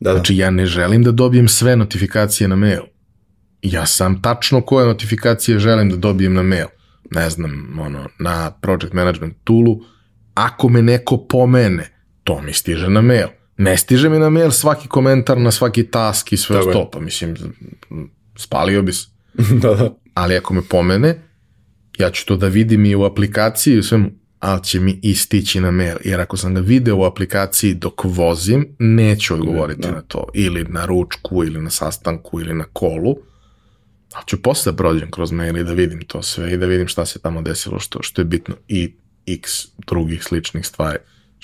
Da, 0.00 0.10
da. 0.10 0.16
Znači, 0.16 0.36
ja 0.36 0.50
ne 0.50 0.66
želim 0.66 1.02
da 1.02 1.12
dobijem 1.12 1.48
sve 1.48 1.76
notifikacije 1.76 2.48
na 2.48 2.56
mail. 2.56 2.82
Ja 3.62 3.86
sam 3.86 4.22
tačno 4.22 4.60
koje 4.60 4.86
notifikacije 4.86 5.58
želim 5.58 5.90
da 5.90 5.96
dobijem 5.96 6.34
na 6.34 6.42
mail. 6.42 6.66
Ne 7.10 7.30
znam, 7.30 7.78
ono, 7.80 8.08
na 8.18 8.50
project 8.50 8.92
management 8.92 9.36
toolu, 9.44 9.80
ako 10.34 10.68
me 10.68 10.82
neko 10.82 11.26
pomene, 11.28 11.88
to 12.24 12.42
mi 12.42 12.52
stiže 12.52 12.88
na 12.88 13.00
mail. 13.00 13.28
Ne 13.56 13.76
stiže 13.76 14.08
mi 14.08 14.18
na 14.18 14.30
mail 14.30 14.50
svaki 14.50 14.88
komentar 14.88 15.38
na 15.38 15.50
svaki 15.50 15.84
task 15.90 16.32
i 16.32 16.36
sve 16.36 16.60
to, 16.72 16.90
pa 16.92 17.00
mislim, 17.00 17.34
spalio 18.36 18.82
bi 18.82 18.92
se. 18.92 19.06
da, 19.62 19.74
da. 19.74 19.94
Ali 20.14 20.36
ako 20.36 20.54
me 20.54 20.62
pomene, 20.68 21.22
ja 21.98 22.10
ću 22.10 22.26
to 22.26 22.36
da 22.36 22.48
vidim 22.48 22.84
i 22.84 22.94
u 22.94 23.04
aplikaciji 23.04 23.74
i 23.74 23.78
u 23.78 23.82
svemu, 23.82 24.10
ali 24.38 24.64
će 24.64 24.80
mi 24.80 25.00
istići 25.02 25.60
na 25.60 25.70
mail. 25.70 25.96
Jer 26.04 26.20
ako 26.20 26.36
sam 26.36 26.54
ga 26.54 26.60
video 26.60 26.96
u 26.96 27.04
aplikaciji 27.04 27.74
dok 27.74 28.04
vozim, 28.04 28.76
neću 28.78 29.34
odgovoriti 29.34 29.80
da. 29.80 29.90
na 29.90 30.00
to. 30.00 30.26
Ili 30.34 30.64
na 30.64 30.84
ručku, 30.84 31.44
ili 31.44 31.62
na 31.62 31.70
sastanku, 31.70 32.40
ili 32.40 32.54
na 32.54 32.64
kolu. 32.72 33.16
Ali 34.12 34.24
ću 34.26 34.42
posle 34.42 34.72
da 34.72 34.76
prođem 34.76 35.10
kroz 35.10 35.32
mail 35.32 35.56
i 35.56 35.64
da 35.64 35.72
vidim 35.72 36.00
to 36.06 36.22
sve 36.22 36.52
i 36.52 36.56
da 36.56 36.66
vidim 36.66 36.88
šta 36.88 37.06
se 37.06 37.18
tamo 37.18 37.42
desilo, 37.42 37.78
što, 37.78 38.02
što 38.02 38.20
je 38.20 38.24
bitno. 38.24 38.54
I 38.68 38.94
x 39.26 39.50
drugih 39.86 40.24
sličnih 40.24 40.66
stvari. 40.66 40.98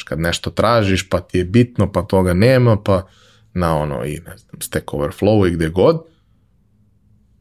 Kad 0.05 0.21
nešto 0.21 0.51
tražiš, 0.51 1.09
pa 1.09 1.21
ti 1.21 1.39
je 1.39 1.45
bitno, 1.45 1.93
pa 1.93 2.03
toga 2.03 2.35
nema, 2.35 2.77
pa 2.83 3.07
na 3.55 3.77
ono 3.77 4.05
i 4.05 4.21
ne 4.27 4.37
znam, 4.39 4.61
Stack 4.61 4.87
Overflow 4.87 5.49
i 5.49 5.51
gde 5.51 5.69
god, 5.69 6.03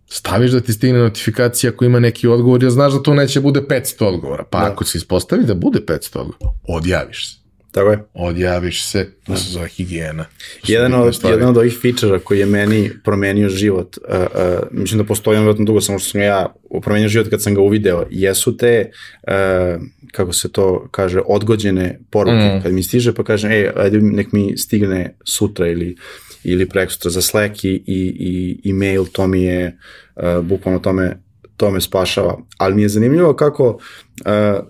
staviš 0.09 0.51
da 0.51 0.59
ti 0.59 0.73
stigne 0.73 0.99
notifikacija 0.99 1.71
ako 1.71 1.85
ima 1.85 1.99
neki 1.99 2.27
odgovor, 2.27 2.63
jer 2.63 2.71
znaš 2.71 2.93
da 2.93 3.03
to 3.03 3.13
neće 3.13 3.39
bude 3.39 3.61
500 3.61 4.05
odgovora. 4.05 4.43
Pa 4.43 4.59
da. 4.59 4.71
ako 4.71 4.83
se 4.83 4.97
ispostavi 4.97 5.43
da 5.43 5.53
bude 5.53 5.79
500 5.79 6.17
odgovora, 6.17 6.57
odjaviš 6.67 7.33
se. 7.33 7.39
Tako 7.71 7.91
je. 7.91 7.99
Odjaviš 8.13 8.85
se, 8.85 9.09
to 9.25 9.35
se 9.35 9.51
zove 9.51 9.67
higijena. 9.67 10.25
Jedan 10.67 10.93
od, 10.93 11.19
jedan 11.23 11.49
od 11.49 11.57
ovih 11.57 11.77
fičera 11.81 12.19
koji 12.19 12.39
je 12.39 12.45
meni 12.45 12.91
promenio 13.03 13.49
život, 13.49 13.97
uh, 13.97 14.15
uh, 14.15 14.67
mislim 14.71 14.97
da 14.97 15.03
postoji 15.03 15.37
on 15.37 15.43
vjerojatno 15.43 15.65
dugo, 15.65 15.81
samo 15.81 15.99
što 15.99 16.09
sam 16.09 16.21
ja 16.21 16.53
promenio 16.81 17.09
život 17.09 17.29
kad 17.29 17.43
sam 17.43 17.55
ga 17.55 17.61
uvideo, 17.61 18.07
jesu 18.09 18.57
te, 18.57 18.91
uh, 19.27 19.83
kako 20.11 20.33
se 20.33 20.51
to 20.51 20.87
kaže, 20.91 21.21
odgođene 21.25 21.99
poruke. 22.09 22.57
Mm. 22.59 22.63
Kad 22.63 22.73
mi 22.73 22.83
stiže 22.83 23.13
pa 23.13 23.23
kažem, 23.23 23.51
ej, 23.51 23.69
ajde 23.75 24.01
nek 24.01 24.31
mi 24.31 24.57
stigne 24.57 25.15
sutra 25.23 25.67
ili 25.67 25.95
ili 26.43 26.69
prekstra 26.69 27.11
za 27.11 27.21
Slack 27.21 27.63
i, 27.63 27.83
i, 27.87 28.59
i 28.63 28.73
mail, 28.73 29.05
to 29.11 29.27
mi 29.27 29.43
je 29.43 29.77
uh, 30.15 30.45
bukvalno 30.45 30.79
tome 30.79 31.17
to 31.59 31.71
me 31.71 31.81
spašava. 31.81 32.37
Ali 32.57 32.75
mi 32.75 32.81
je 32.81 32.89
zanimljivo 32.89 33.33
kako 33.33 33.69
uh, 33.69 34.65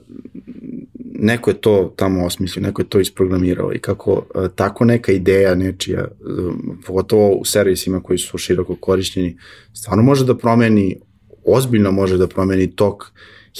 neko 1.21 1.49
je 1.49 1.61
to 1.61 1.93
tamo 1.95 2.25
osmislio, 2.25 2.63
neko 2.63 2.81
je 2.81 2.89
to 2.89 2.99
isprogramirao 2.99 3.73
i 3.73 3.79
kako 3.79 4.11
uh, 4.13 4.47
tako 4.55 4.85
neka 4.85 5.11
ideja 5.11 5.55
nečija, 5.55 6.07
uh, 6.07 6.53
pogotovo 6.85 7.29
u 7.29 7.45
servisima 7.45 8.03
koji 8.03 8.17
su 8.17 8.37
široko 8.37 8.75
korišćeni, 8.75 9.37
stvarno 9.73 10.03
može 10.03 10.25
da 10.25 10.37
promeni, 10.37 10.99
ozbiljno 11.45 11.91
može 11.91 12.17
da 12.17 12.27
promeni 12.27 12.75
tok 12.75 13.11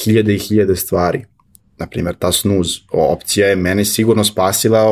hiljade 0.04 0.36
i 0.36 0.40
hiljade 0.40 0.76
stvari. 0.76 1.26
Naprimer, 1.78 2.16
ta 2.16 2.32
snooze 2.32 2.80
opcija 2.92 3.48
je 3.48 3.56
mene 3.56 3.86
sigurno 3.86 4.24
spasila 4.24 4.84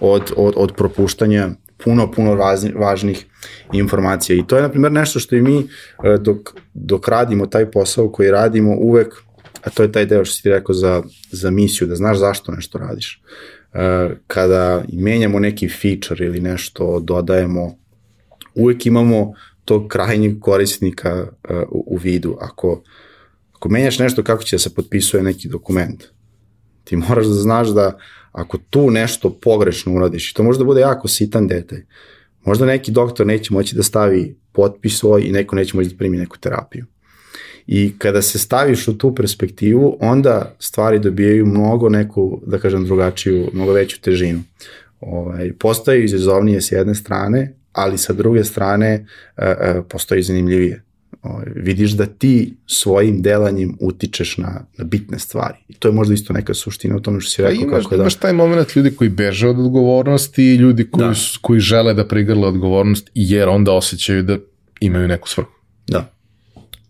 od, 0.00 0.32
od, 0.36 0.54
od 0.56 0.72
propuštanja 0.76 1.50
puno, 1.84 2.10
puno 2.10 2.34
važni, 2.34 2.72
važnih 2.72 3.26
informacija. 3.72 4.36
I 4.36 4.46
to 4.46 4.56
je, 4.56 4.62
na 4.62 4.68
primjer, 4.68 4.92
nešto 4.92 5.20
što 5.20 5.36
i 5.36 5.42
mi 5.42 5.58
e, 5.58 6.16
dok, 6.20 6.54
dok 6.74 7.08
radimo 7.08 7.46
taj 7.46 7.70
posao 7.70 8.12
koji 8.12 8.30
radimo 8.30 8.76
uvek, 8.78 9.14
a 9.62 9.70
to 9.70 9.82
je 9.82 9.92
taj 9.92 10.06
deo 10.06 10.24
što 10.24 10.36
si 10.36 10.42
ti 10.42 10.50
rekao 10.50 10.74
za, 10.74 11.02
za 11.32 11.50
misiju, 11.50 11.88
da 11.88 11.96
znaš 11.96 12.18
zašto 12.18 12.52
nešto 12.52 12.78
radiš. 12.78 13.22
E, 13.74 14.10
kada 14.26 14.84
menjamo 14.92 15.38
neki 15.38 15.68
feature 15.68 16.26
ili 16.26 16.40
nešto 16.40 17.00
dodajemo, 17.00 17.78
uvek 18.54 18.86
imamo 18.86 19.32
tog 19.64 19.88
krajnjeg 19.88 20.40
korisnika 20.40 21.08
e, 21.08 21.54
u, 21.68 21.84
u 21.86 21.96
vidu. 21.96 22.36
Ako, 22.40 22.82
ako 23.52 23.68
menjaš 23.68 23.98
nešto 23.98 24.22
kako 24.22 24.42
će 24.42 24.56
da 24.56 24.60
se 24.60 24.74
potpisuje 24.74 25.22
neki 25.22 25.48
dokument, 25.48 26.04
ti 26.84 26.96
moraš 26.96 27.26
da 27.26 27.34
znaš 27.34 27.68
da 27.68 27.98
ako 28.36 28.58
tu 28.70 28.90
nešto 28.90 29.30
pogrešno 29.42 29.94
uradiš, 29.94 30.32
to 30.32 30.42
može 30.42 30.58
da 30.58 30.64
bude 30.64 30.80
jako 30.80 31.08
sitan 31.08 31.46
detalj, 31.46 31.84
možda 32.44 32.66
neki 32.66 32.92
doktor 32.92 33.26
neće 33.26 33.54
moći 33.54 33.76
da 33.76 33.82
stavi 33.82 34.36
potpis 34.52 34.98
svoj 34.98 35.22
i 35.22 35.32
neko 35.32 35.56
neće 35.56 35.76
moći 35.76 35.90
da 35.90 35.96
primi 35.96 36.16
neku 36.16 36.38
terapiju. 36.38 36.84
I 37.66 37.92
kada 37.98 38.22
se 38.22 38.38
staviš 38.38 38.88
u 38.88 38.98
tu 38.98 39.14
perspektivu, 39.14 39.96
onda 40.00 40.56
stvari 40.58 40.98
dobijaju 40.98 41.46
mnogo 41.46 41.88
neku, 41.88 42.40
da 42.46 42.58
kažem, 42.58 42.84
drugačiju, 42.84 43.50
mnogo 43.52 43.72
veću 43.72 44.00
težinu. 44.00 44.42
Ovaj, 45.00 45.52
postaju 45.52 46.04
izazovnije 46.04 46.60
s 46.60 46.72
jedne 46.72 46.94
strane, 46.94 47.54
ali 47.72 47.98
sa 47.98 48.12
druge 48.12 48.44
strane 48.44 49.06
e, 49.36 49.46
e, 49.46 49.82
postoji 49.88 50.22
zanimljivije 50.22 50.85
vidiš 51.56 51.90
da 51.90 52.06
ti 52.06 52.56
svojim 52.66 53.22
delanjem 53.22 53.76
utičeš 53.80 54.38
na, 54.38 54.66
na 54.78 54.84
bitne 54.84 55.18
stvari. 55.18 55.58
I 55.68 55.74
to 55.74 55.88
je 55.88 55.92
možda 55.92 56.14
isto 56.14 56.32
neka 56.32 56.54
suština 56.54 56.96
u 56.96 57.00
tome 57.00 57.20
što 57.20 57.30
si 57.30 57.42
pa 57.42 57.48
rekao. 57.48 57.60
Pa 57.60 57.66
imaš, 57.66 57.84
kako 57.84 57.96
da... 57.96 58.02
imaš 58.02 58.14
taj 58.14 58.32
moment 58.32 58.76
ljudi 58.76 58.96
koji 58.96 59.10
beže 59.10 59.48
od 59.48 59.58
odgovornosti 59.58 60.42
i 60.44 60.56
ljudi 60.56 60.90
koji, 60.90 61.08
da. 61.08 61.14
koji 61.40 61.60
žele 61.60 61.94
da 61.94 62.08
prigrle 62.08 62.48
odgovornost 62.48 63.10
jer 63.14 63.48
onda 63.48 63.72
osjećaju 63.72 64.22
da 64.22 64.38
imaju 64.80 65.08
neku 65.08 65.28
svrhu. 65.28 65.50
Da. 65.88 66.12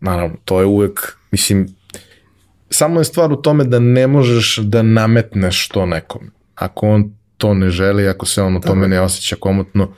Naravno, 0.00 0.36
to 0.44 0.60
je 0.60 0.66
uvek, 0.66 1.00
mislim, 1.30 1.66
samo 2.70 3.00
je 3.00 3.04
stvar 3.04 3.32
u 3.32 3.36
tome 3.36 3.64
da 3.64 3.78
ne 3.78 4.06
možeš 4.06 4.56
da 4.56 4.82
nametneš 4.82 5.68
to 5.68 5.86
nekom. 5.86 6.30
Ako 6.54 6.88
on 6.88 7.12
to 7.36 7.54
ne 7.54 7.70
želi, 7.70 8.08
ako 8.08 8.26
se 8.26 8.42
on 8.42 8.56
u 8.56 8.60
tome 8.60 8.88
ne 8.88 9.00
osjeća 9.00 9.36
komotno, 9.36 9.92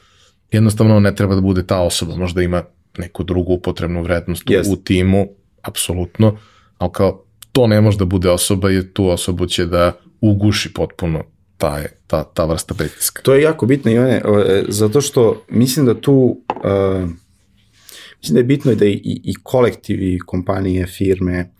jednostavno 0.52 0.96
on 0.96 1.02
ne 1.02 1.14
treba 1.14 1.34
da 1.34 1.40
bude 1.40 1.66
ta 1.66 1.80
osoba, 1.80 2.16
možda 2.16 2.42
ima 2.42 2.62
neku 2.98 3.24
drugu 3.24 3.52
upotrebnu 3.52 4.02
vrednost 4.02 4.44
yes. 4.44 4.72
u 4.72 4.76
timu, 4.76 5.28
apsolutno, 5.62 6.38
ali 6.78 6.90
kao 6.92 7.24
to 7.52 7.66
ne 7.66 7.80
može 7.80 7.98
da 7.98 8.04
bude 8.04 8.30
osoba 8.30 8.70
jer 8.70 8.92
tu 8.92 9.08
osobu 9.08 9.46
će 9.46 9.66
da 9.66 9.92
uguši 10.20 10.72
potpuno 10.74 11.24
ta, 11.56 11.82
ta, 12.06 12.24
ta 12.24 12.44
vrsta 12.44 12.74
pritiska. 12.74 13.22
To 13.22 13.34
je 13.34 13.42
jako 13.42 13.66
bitno, 13.66 13.90
Ivane, 13.90 14.22
e, 14.46 14.64
zato 14.68 15.00
što 15.00 15.42
mislim 15.48 15.86
da 15.86 16.00
tu 16.00 16.40
uh, 16.48 17.10
mislim 18.18 18.34
da 18.34 18.40
je 18.40 18.44
bitno 18.44 18.74
da 18.74 18.86
i, 18.86 19.00
i 19.04 19.34
kolektivi, 19.42 20.18
kompanije, 20.18 20.86
firme 20.86 21.50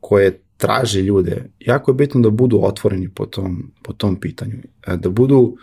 koje 0.00 0.40
traže 0.56 1.02
ljude, 1.02 1.44
jako 1.60 1.90
je 1.90 1.94
bitno 1.94 2.20
da 2.20 2.30
budu 2.30 2.60
otvoreni 2.62 3.08
po 3.08 3.26
tom, 3.26 3.72
po 3.82 3.92
tom 3.92 4.20
pitanju. 4.20 4.56
E, 4.86 4.96
da 4.96 5.10
budu, 5.10 5.56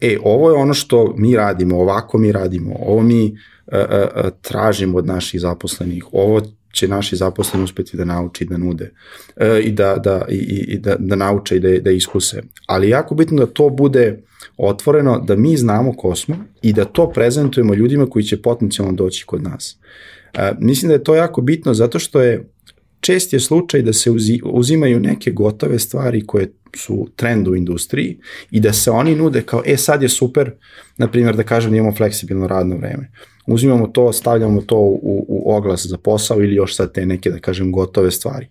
e, 0.00 0.16
ovo 0.24 0.50
je 0.50 0.56
ono 0.56 0.74
što 0.74 1.14
mi 1.16 1.36
radimo, 1.36 1.78
ovako 1.78 2.18
mi 2.18 2.32
radimo, 2.32 2.74
ovo 2.80 3.02
mi 3.02 3.34
E, 3.72 3.78
e, 3.78 4.08
e, 4.16 4.30
tražimo 4.42 4.98
od 4.98 5.06
naših 5.06 5.40
zaposlenih. 5.40 6.04
Ovo 6.12 6.42
će 6.72 6.88
naši 6.88 7.16
zaposleni 7.16 7.64
uspeti 7.64 7.96
da 7.96 8.04
nauči 8.04 8.44
da 8.44 8.56
nude 8.56 8.90
i 9.62 9.72
da, 9.72 9.96
da, 9.96 10.26
i, 10.28 10.36
i 10.68 10.78
da, 10.78 10.96
da 10.98 11.16
nauče 11.16 11.56
i 11.56 11.60
da, 11.60 11.78
da 11.78 11.90
iskuse. 11.90 12.42
Ali 12.66 12.88
jako 12.88 13.14
bitno 13.14 13.46
da 13.46 13.52
to 13.52 13.70
bude 13.70 14.22
otvoreno, 14.56 15.18
da 15.18 15.36
mi 15.36 15.56
znamo 15.56 15.92
ko 15.92 16.14
smo 16.16 16.36
i 16.62 16.72
da 16.72 16.84
to 16.84 17.10
prezentujemo 17.10 17.74
ljudima 17.74 18.06
koji 18.06 18.24
će 18.24 18.42
potencijalno 18.42 18.92
doći 18.92 19.24
kod 19.26 19.42
nas. 19.42 19.78
Mislim 20.58 20.88
da 20.88 20.94
je 20.94 21.04
to 21.04 21.14
jako 21.14 21.40
bitno 21.40 21.74
zato 21.74 21.98
što 21.98 22.20
je 22.20 22.48
čest 23.00 23.32
je 23.32 23.40
slučaj 23.40 23.82
da 23.82 23.92
se 23.92 24.10
uzimaju 24.44 25.00
neke 25.00 25.30
gotove 25.30 25.78
stvari 25.78 26.26
koje 26.26 26.52
su 26.76 27.08
trend 27.16 27.48
u 27.48 27.56
industriji 27.56 28.18
i 28.50 28.60
da 28.60 28.72
se 28.72 28.90
oni 28.90 29.14
nude 29.14 29.42
kao, 29.42 29.62
e 29.66 29.76
sad 29.76 30.02
je 30.02 30.08
super, 30.08 30.50
na 30.96 31.10
primjer 31.10 31.36
da 31.36 31.42
kažem 31.42 31.70
da 31.70 31.76
imamo 31.76 31.94
fleksibilno 31.94 32.46
radno 32.46 32.76
vreme 32.76 33.10
uzimamo 33.48 33.86
to, 33.86 34.12
stavljamo 34.12 34.60
to 34.60 34.78
u, 34.78 35.26
u 35.28 35.52
oglas 35.54 35.86
za 35.86 35.98
posao 35.98 36.42
ili 36.42 36.54
još 36.54 36.76
sad 36.76 36.92
te 36.92 37.06
neke, 37.06 37.30
da 37.30 37.38
kažem, 37.38 37.72
gotove 37.72 38.10
stvari. 38.10 38.46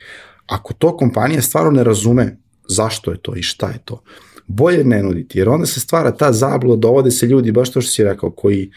Ako 0.46 0.74
to 0.74 0.98
kompanija 0.98 1.42
stvarno 1.42 1.72
ne 1.72 1.84
razume 1.84 2.38
zašto 2.70 3.12
je 3.12 3.18
to 3.22 3.36
i 3.36 3.42
šta 3.42 3.70
je 3.70 3.80
to, 3.86 4.02
bolje 4.48 4.84
ne 4.84 5.04
nuditi, 5.04 5.40
jer 5.40 5.50
onda 5.50 5.66
se 5.66 5.80
stvara 5.80 6.12
ta 6.12 6.32
zablo, 6.32 6.76
dovode 6.76 7.12
se 7.12 7.26
ljudi, 7.26 7.52
baš 7.52 7.72
to 7.72 7.82
što 7.82 7.92
si 7.92 8.04
rekao, 8.04 8.32
koji 8.32 8.72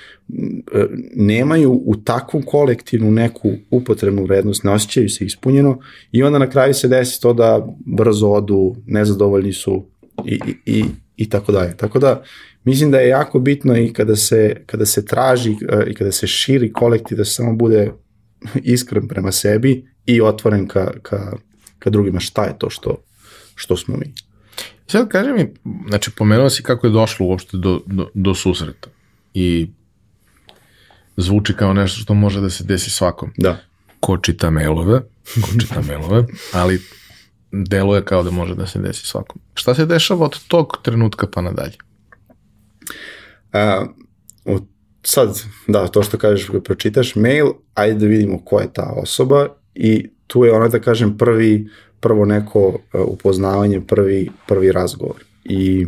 e, 0.75 0.87
nemaju 1.15 1.83
u 1.85 1.97
takvu 1.97 2.43
kolektivnu 2.47 3.11
neku 3.11 3.53
upotrebnu 3.71 4.25
vrednost, 4.25 4.65
ne 4.65 4.71
osjećaju 4.71 5.09
se 5.09 5.25
ispunjeno 5.25 5.79
i 6.13 6.23
onda 6.23 6.39
na 6.39 6.51
kraju 6.51 6.75
se 6.75 6.89
desi 6.89 7.21
to 7.21 7.33
da 7.33 7.67
brzo 7.87 8.29
odu, 8.29 8.77
nezadovoljni 8.87 9.53
su 9.53 9.87
i, 10.27 10.41
i, 10.47 10.79
i, 10.79 10.85
i 11.17 11.29
tako 11.29 11.53
dalje. 11.53 11.77
Tako 11.77 11.99
da 11.99 12.23
Mislim 12.65 12.91
da 12.91 12.99
je 12.99 13.09
jako 13.09 13.39
bitno 13.39 13.77
i 13.77 13.93
kada 13.93 14.17
se, 14.17 14.63
kada 14.67 14.87
se 14.87 15.05
traži 15.05 15.51
uh, 15.51 15.59
i 15.87 15.95
kada 15.95 16.13
se 16.13 16.27
širi 16.27 16.73
kolektiv 16.73 17.19
da 17.19 17.25
se 17.25 17.35
samo 17.35 17.53
bude 17.53 17.93
iskren 18.63 19.09
prema 19.09 19.33
sebi 19.33 19.85
i 20.07 20.21
otvoren 20.21 20.69
ka, 20.69 20.93
ka, 21.03 21.33
ka 21.79 21.91
drugima 21.91 22.21
šta 22.21 22.45
je 22.45 22.59
to 22.59 22.71
što, 22.71 22.97
što 23.55 23.77
smo 23.77 23.97
mi. 23.97 24.13
Sad 24.91 25.09
kaži 25.09 25.33
mi, 25.33 25.55
znači 25.89 26.11
pomenuo 26.11 26.51
si 26.51 26.63
kako 26.63 26.87
je 26.87 26.91
došlo 26.91 27.27
uopšte 27.27 27.57
do, 27.57 27.81
do, 27.87 28.09
do 28.15 28.35
susreta 28.35 28.89
i 29.35 29.71
zvuči 31.17 31.55
kao 31.57 31.73
nešto 31.73 32.01
što 32.01 32.15
može 32.15 32.41
da 32.41 32.51
se 32.51 32.65
desi 32.65 32.91
svakom. 32.91 33.31
Da. 33.37 33.61
Ko 34.01 34.19
čita 34.19 34.51
mailove, 34.51 35.01
ko 35.35 35.61
čita 35.61 35.83
mailove, 35.89 36.27
ali 36.53 36.81
deluje 37.53 38.05
kao 38.05 38.23
da 38.23 38.31
može 38.31 38.55
da 38.55 38.67
se 38.67 38.79
desi 38.79 39.07
svakom. 39.07 39.41
Šta 39.55 39.75
se 39.75 39.87
dešava 39.87 40.25
od 40.25 40.47
tog 40.49 40.79
trenutka 40.83 41.27
pa 41.27 41.41
nadalje? 41.41 41.77
Uh, 43.53 44.61
sad, 45.03 45.43
da, 45.69 45.87
to 45.87 46.03
što 46.03 46.19
kažeš, 46.19 46.49
kad 46.49 46.63
pročitaš 46.63 47.15
mail, 47.15 47.47
ajde 47.75 47.99
da 47.99 48.07
vidimo 48.07 48.45
ko 48.45 48.61
je 48.61 48.73
ta 48.73 48.93
osoba 48.97 49.49
i 49.75 50.11
tu 50.27 50.45
je 50.45 50.53
ona, 50.53 50.69
da 50.69 50.81
kažem, 50.81 51.19
prvi, 51.19 51.69
prvo 52.01 52.25
neko 52.25 52.69
uh, 52.69 53.01
upoznavanje, 53.07 53.81
prvi, 53.81 54.31
prvi 54.49 54.73
razgovor. 54.73 55.25
I 55.45 55.87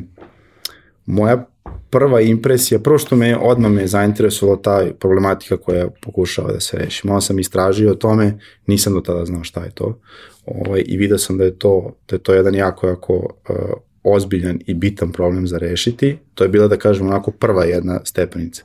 moja 1.06 1.46
prva 1.90 2.20
impresija, 2.20 2.80
prvo 2.80 2.98
što 2.98 3.16
me 3.16 3.36
odmah 3.38 3.70
me 3.72 3.86
zainteresovala 3.86 4.62
ta 4.62 4.86
problematika 5.00 5.56
koja 5.56 5.88
pokušava 6.02 6.52
da 6.52 6.60
se 6.60 6.76
reši. 6.76 7.06
Malo 7.06 7.20
sam 7.20 7.38
istražio 7.38 7.90
o 7.90 7.94
tome, 7.94 8.38
nisam 8.66 8.94
do 8.94 9.00
tada 9.00 9.24
znao 9.24 9.44
šta 9.44 9.64
je 9.64 9.70
to. 9.70 9.98
Ovaj, 10.46 10.82
I 10.86 10.96
vidio 10.96 11.18
sam 11.18 11.38
da 11.38 11.44
je 11.44 11.58
to, 11.58 11.96
da 12.08 12.16
je 12.16 12.20
to 12.22 12.34
jedan 12.34 12.54
jako, 12.54 12.86
jako 12.86 13.14
uh, 13.14 13.56
ozbiljan 14.02 14.58
i 14.66 14.74
bitan 14.74 15.12
problem 15.12 15.46
za 15.46 15.58
rešiti. 15.58 16.18
To 16.34 16.44
je 16.44 16.48
bila, 16.48 16.68
da 16.68 16.76
kažem, 16.76 17.06
onako 17.06 17.30
prva 17.30 17.64
jedna 17.64 18.00
stepenica. 18.04 18.62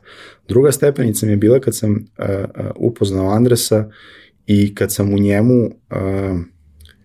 Druga 0.48 0.72
stepenica 0.72 1.26
mi 1.26 1.32
je 1.32 1.38
bila 1.38 1.60
kad 1.60 1.76
sam 1.76 1.91
uh, 1.91 2.26
upoznao 2.76 3.30
Andresa 3.30 3.90
i 4.45 4.76
kad 4.76 4.94
sam 4.94 5.14
u 5.14 5.18
njemu 5.19 5.65
uh, 5.65 6.40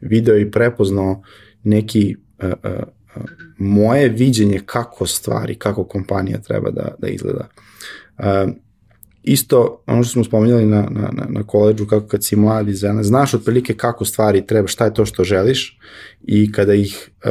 video 0.03 0.37
i 0.39 0.51
prepoznao 0.51 1.23
neki 1.65 2.17
uh, 2.43 2.49
uh, 2.65 3.23
moje 3.59 4.09
viđenje 4.09 4.61
kako 4.67 5.07
stvari, 5.07 5.55
kako 5.55 5.85
kompanija 5.85 6.39
treba 6.39 6.71
da, 6.71 6.95
da 6.99 7.09
izgleda. 7.09 7.49
Uh, 8.19 8.25
isto 9.23 9.83
ono 9.87 10.05
što 10.05 10.13
smo 10.13 10.25
spomenuli 10.25 10.67
na, 10.67 10.89
na, 10.91 11.11
na, 11.13 11.27
na 11.29 11.43
koleđu, 11.43 11.87
kako 11.87 12.07
kad 12.07 12.25
si 12.25 12.37
mladi 12.37 12.75
znaš 13.03 13.35
otprilike 13.35 13.75
kako 13.75 14.05
stvari 14.05 14.47
treba, 14.47 14.69
šta 14.69 14.85
je 14.85 14.95
to 14.95 15.07
što 15.07 15.25
želiš 15.25 15.79
i 16.23 16.53
kada 16.53 16.75
ih, 16.75 17.11
uh, 17.25 17.31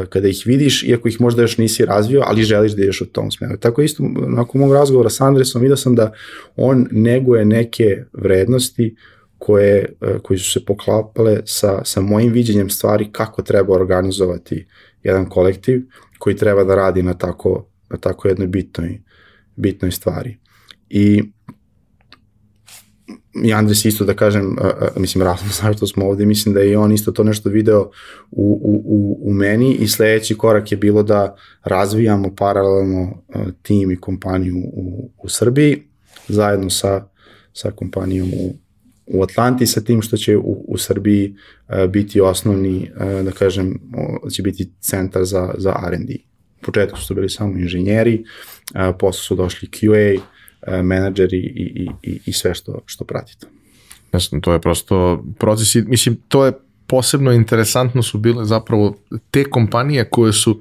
uh, 0.00 0.06
kada 0.06 0.28
ih 0.28 0.42
vidiš, 0.46 0.82
iako 0.82 1.08
ih 1.08 1.20
možda 1.20 1.42
još 1.42 1.58
nisi 1.58 1.84
razvio, 1.84 2.22
ali 2.26 2.42
želiš 2.42 2.72
da 2.72 2.82
ideš 2.82 3.00
u 3.00 3.06
tom 3.06 3.30
smeru. 3.30 3.56
Tako 3.56 3.82
isto, 3.82 4.02
nakon 4.28 4.60
mog 4.60 4.72
razgovora 4.72 5.10
sa 5.10 5.26
Andresom, 5.26 5.62
vidio 5.62 5.76
sam 5.76 5.94
da 5.94 6.12
on 6.56 6.88
neguje 6.90 7.44
neke 7.44 8.04
vrednosti 8.12 8.96
koje, 9.46 9.96
uh, 10.00 10.20
koji 10.22 10.38
su 10.38 10.52
se 10.52 10.64
poklapale 10.64 11.40
sa, 11.44 11.84
sa 11.84 12.00
mojim 12.00 12.32
viđenjem 12.32 12.70
stvari 12.70 13.08
kako 13.12 13.42
treba 13.42 13.74
organizovati 13.74 14.66
jedan 15.02 15.28
kolektiv 15.28 15.82
koji 16.18 16.36
treba 16.36 16.64
da 16.64 16.74
radi 16.74 17.02
na 17.02 17.14
tako, 17.14 17.66
na 17.90 17.96
tako 17.96 18.28
jednoj 18.28 18.46
bitnoj, 18.46 19.02
bitnoj 19.56 19.90
stvari. 19.90 20.38
I 20.88 21.22
i 23.44 23.52
Andres 23.52 23.84
isto 23.84 24.04
da 24.04 24.14
kažem, 24.14 24.56
a, 24.60 24.70
a, 24.80 25.00
mislim, 25.00 25.24
razlog 25.24 25.50
zašto 25.62 25.86
smo 25.86 26.06
ovde, 26.06 26.26
mislim 26.26 26.54
da 26.54 26.60
je 26.60 26.72
i 26.72 26.76
on 26.76 26.92
isto 26.92 27.12
to 27.12 27.24
nešto 27.24 27.48
video 27.48 27.90
u, 28.30 28.60
u, 28.62 28.82
u, 28.84 29.18
u 29.30 29.34
meni 29.34 29.74
i 29.74 29.88
sledeći 29.88 30.38
korak 30.38 30.72
je 30.72 30.78
bilo 30.78 31.02
da 31.02 31.36
razvijamo 31.64 32.34
paralelno 32.36 33.22
a, 33.34 33.44
tim 33.62 33.90
i 33.90 34.00
kompaniju 34.00 34.56
u, 34.56 35.10
u 35.22 35.28
Srbiji, 35.28 35.82
zajedno 36.28 36.70
sa, 36.70 37.06
sa 37.52 37.70
kompanijom 37.70 38.28
u, 38.28 38.63
u 39.06 39.22
Atlanti 39.22 39.66
sa 39.66 39.80
tim 39.80 40.02
što 40.02 40.16
će 40.16 40.36
u, 40.36 40.64
u 40.68 40.78
Srbiji 40.78 41.34
uh, 41.68 41.90
biti 41.90 42.20
osnovni, 42.20 42.90
uh, 42.96 43.24
da 43.24 43.30
kažem, 43.30 43.80
će 44.32 44.42
biti 44.42 44.70
centar 44.80 45.24
za, 45.24 45.54
za 45.58 45.74
R&D. 45.86 46.14
U 46.60 46.64
početku 46.64 47.00
su 47.00 47.14
bili 47.14 47.28
samo 47.28 47.58
inženjeri, 47.58 48.24
uh, 48.24 48.96
posle 48.98 49.22
su 49.22 49.34
došli 49.34 49.68
QA, 49.68 50.16
uh, 50.16 50.84
menadžeri 50.84 51.38
i, 51.38 51.86
i, 52.02 52.10
i, 52.10 52.20
i 52.26 52.32
sve 52.32 52.54
što, 52.54 52.82
što 52.86 53.04
pratite. 53.04 53.46
Jasno, 54.12 54.40
to 54.40 54.52
je 54.52 54.60
prosto 54.60 55.24
proces, 55.38 55.74
mislim, 55.74 56.16
to 56.28 56.46
je 56.46 56.52
posebno 56.86 57.32
interesantno 57.32 58.02
su 58.02 58.18
bile 58.18 58.44
zapravo 58.44 58.96
te 59.30 59.44
kompanije 59.44 60.04
koje 60.10 60.32
su 60.32 60.60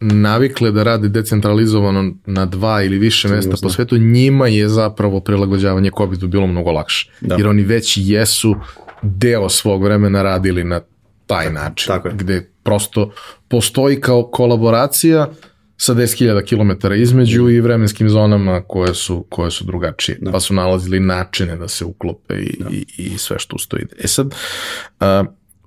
navikle 0.00 0.70
da 0.70 0.82
rade 0.82 1.08
decentralizovano 1.08 2.12
na 2.26 2.46
dva 2.46 2.82
ili 2.82 2.98
više 2.98 3.28
mesta 3.28 3.56
po 3.62 3.70
svetu, 3.70 3.98
njima 3.98 4.48
je 4.48 4.68
zapravo 4.68 5.20
prilagođavanje 5.20 5.90
COVID-u 5.98 6.28
bilo 6.28 6.46
mnogo 6.46 6.72
lakše. 6.72 7.10
Da. 7.20 7.34
Jer 7.34 7.46
oni 7.48 7.62
već 7.62 7.98
jesu 8.00 8.54
deo 9.02 9.48
svog 9.48 9.84
vremena 9.84 10.22
radili 10.22 10.64
na 10.64 10.80
taj 11.26 11.52
način. 11.52 11.86
Tako 11.86 12.08
je. 12.08 12.14
Gde 12.14 12.50
prosto 12.62 13.12
postoji 13.48 14.00
kao 14.00 14.30
kolaboracija 14.30 15.30
sa 15.76 15.94
10.000 15.94 16.44
km 16.48 16.92
između 16.92 17.48
i 17.48 17.60
vremenskim 17.60 18.08
zonama 18.08 18.62
koje 18.62 18.94
su, 18.94 19.26
koje 19.28 19.50
su 19.50 19.64
drugačije. 19.64 20.18
Da. 20.20 20.32
Pa 20.32 20.40
su 20.40 20.54
nalazili 20.54 21.00
načine 21.00 21.56
da 21.56 21.68
se 21.68 21.84
uklope 21.84 22.34
i, 22.34 22.56
da. 22.62 22.70
i, 22.70 22.84
i 22.98 23.18
sve 23.18 23.38
što 23.38 23.56
ustoji. 23.56 23.84
E 23.98 24.08
sad, 24.08 24.26
uh, 24.26 25.06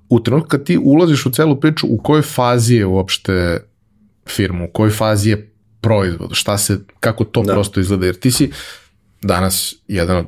u 0.08 0.20
trenutku 0.20 0.48
kad 0.48 0.64
ti 0.64 0.78
ulaziš 0.82 1.26
u 1.26 1.30
celu 1.30 1.60
priču, 1.60 1.86
u 1.90 1.98
kojoj 1.98 2.22
fazi 2.22 2.74
je 2.74 2.86
uopšte 2.86 3.60
firmu, 4.28 4.64
u 4.64 4.72
kojoj 4.72 4.90
fazi 4.90 5.30
je 5.30 5.52
proizvod, 5.80 6.30
šta 6.32 6.58
se, 6.58 6.78
kako 7.00 7.24
to 7.24 7.42
da. 7.42 7.52
prosto 7.52 7.80
izgleda, 7.80 8.06
jer 8.06 8.14
ti 8.14 8.30
si 8.30 8.50
danas 9.22 9.74
jedan 9.88 10.16
od 10.16 10.26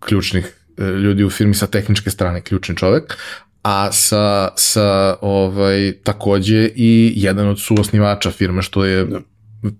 ključnih 0.00 0.54
e, 0.78 0.84
ljudi 0.84 1.24
u 1.24 1.30
firmi 1.30 1.54
sa 1.54 1.66
tehničke 1.66 2.10
strane, 2.10 2.40
ključni 2.40 2.76
čovek, 2.76 3.16
a 3.62 3.92
sa, 3.92 4.48
sa 4.56 5.16
ovaj, 5.20 5.92
takođe 6.02 6.70
i 6.76 7.12
jedan 7.16 7.48
od 7.48 7.60
suosnivača 7.60 8.30
firme, 8.30 8.62
što 8.62 8.84
je 8.84 9.04
da. 9.04 9.20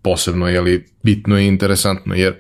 posebno 0.03 0.49
jeli, 0.49 0.87
bitno 1.03 1.39
i 1.39 1.47
interesantno, 1.47 2.15
jer 2.15 2.35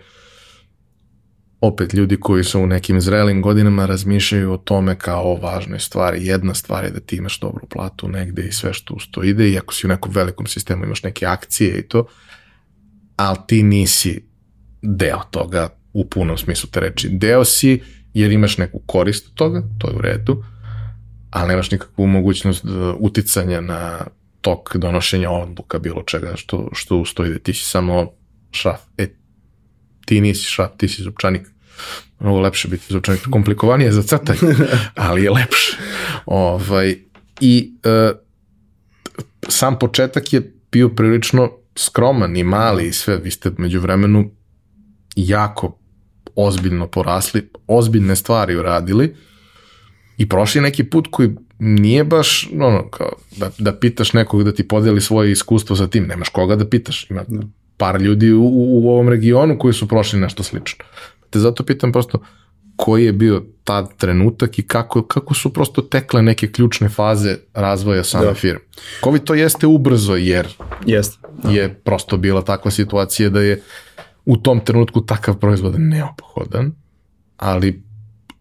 opet 1.60 1.94
ljudi 1.94 2.20
koji 2.20 2.44
su 2.44 2.60
u 2.60 2.66
nekim 2.66 3.00
zrelim 3.00 3.42
godinama 3.42 3.86
razmišljaju 3.86 4.52
o 4.52 4.56
tome 4.56 4.98
kao 4.98 5.32
o 5.32 5.36
važnoj 5.36 5.78
stvari. 5.78 6.26
Jedna 6.26 6.54
stvar 6.54 6.84
je 6.84 6.90
da 6.90 7.00
ti 7.00 7.16
imaš 7.16 7.40
dobru 7.40 7.66
platu 7.66 8.08
negde 8.08 8.42
i 8.42 8.52
sve 8.52 8.72
što 8.72 8.94
uz 8.94 9.02
to 9.10 9.22
ide 9.22 9.48
i 9.48 9.58
ako 9.58 9.74
si 9.74 9.86
u 9.86 9.88
nekom 9.88 10.12
velikom 10.12 10.46
sistemu 10.46 10.84
imaš 10.84 11.02
neke 11.02 11.26
akcije 11.26 11.78
i 11.78 11.88
to, 11.88 12.06
ali 13.16 13.38
ti 13.46 13.62
nisi 13.62 14.24
deo 14.82 15.20
toga 15.30 15.68
u 15.92 16.08
punom 16.08 16.38
smislu 16.38 16.70
te 16.70 16.80
reči. 16.80 17.08
Deo 17.08 17.44
si 17.44 17.82
jer 18.14 18.32
imaš 18.32 18.58
neku 18.58 18.80
korist 18.86 19.26
od 19.26 19.34
toga, 19.34 19.62
to 19.78 19.88
je 19.88 19.96
u 19.96 20.00
redu, 20.00 20.44
ali 21.30 21.48
nemaš 21.48 21.70
nikakvu 21.70 22.06
mogućnost 22.06 22.64
e, 22.64 22.68
uticanja 22.98 23.60
na 23.60 24.06
tok 24.40 24.76
donošenja 24.76 25.30
odluka 25.30 25.78
bilo 25.78 26.02
čega 26.02 26.32
što, 26.36 26.68
što 26.72 26.96
ustoji 26.96 27.32
da 27.32 27.38
ti 27.38 27.52
si 27.52 27.64
samo 27.64 28.10
šaf. 28.50 28.80
E, 28.98 29.08
ti 30.08 30.20
nisi 30.20 30.44
šaf, 30.44 30.70
ti 30.76 30.88
si 30.88 31.02
zupčanik. 31.02 31.42
Mnogo 32.20 32.40
lepše 32.40 32.68
biti 32.68 32.84
zupčanik. 32.88 33.28
Komplikovanije 33.30 33.92
za 33.92 34.02
crtanje, 34.02 34.54
ali 35.08 35.22
je 35.22 35.30
lepše. 35.30 35.76
Ovaj, 36.26 36.96
I 37.40 37.72
e, 37.84 38.12
sam 39.48 39.78
početak 39.78 40.32
je 40.32 40.52
bio 40.72 40.88
prilično 40.88 41.50
skroman 41.76 42.36
i 42.36 42.44
mali 42.44 42.88
i 42.88 42.92
sve. 42.92 43.16
Vi 43.16 43.30
ste 43.30 43.52
među 43.58 43.80
vremenu 43.80 44.30
jako 45.16 45.78
ozbiljno 46.34 46.86
porasli, 46.86 47.50
ozbiljne 47.66 48.16
stvari 48.16 48.56
uradili 48.56 49.14
i 50.16 50.28
prošli 50.28 50.60
neki 50.60 50.84
put 50.84 51.08
koji 51.10 51.30
nije 51.58 52.04
baš 52.04 52.48
ono, 52.60 52.90
kao 52.90 53.12
da, 53.36 53.50
da 53.58 53.72
pitaš 53.72 54.12
nekog 54.12 54.44
da 54.44 54.52
ti 54.52 54.68
podeli 54.68 55.00
svoje 55.00 55.32
iskustvo 55.32 55.76
sa 55.76 55.88
tim, 55.88 56.06
nemaš 56.06 56.28
koga 56.28 56.56
da 56.56 56.68
pitaš, 56.68 57.10
ima 57.10 57.24
da. 57.28 57.42
Par 57.78 58.02
ljudi 58.02 58.32
u, 58.32 58.44
u 58.52 58.90
ovom 58.90 59.08
regionu 59.08 59.58
koji 59.58 59.74
su 59.74 59.88
prošli 59.88 60.20
nešto 60.20 60.42
slično. 60.42 60.84
Te 61.30 61.38
zato 61.38 61.64
pitam 61.64 61.92
prosto 61.92 62.18
koji 62.76 63.04
je 63.04 63.12
bio 63.12 63.42
tad 63.64 63.96
trenutak 63.96 64.58
i 64.58 64.62
kako, 64.62 65.02
kako 65.02 65.34
su 65.34 65.52
prosto 65.52 65.82
tekle 65.82 66.22
neke 66.22 66.52
ključne 66.52 66.88
faze 66.88 67.36
razvoja 67.54 68.04
same 68.04 68.24
da. 68.24 68.34
firme. 68.34 68.60
COVID 69.04 69.24
to 69.24 69.34
jeste 69.34 69.66
ubrzo 69.66 70.16
jer 70.16 70.48
jeste. 70.86 71.18
Da. 71.42 71.50
je 71.50 71.74
prosto 71.74 72.16
bila 72.16 72.42
takva 72.42 72.70
situacija 72.70 73.30
da 73.30 73.40
je 73.40 73.62
u 74.24 74.36
tom 74.36 74.60
trenutku 74.60 75.00
takav 75.00 75.38
proizvod 75.38 75.74
neophodan, 75.78 76.72
ali 77.36 77.82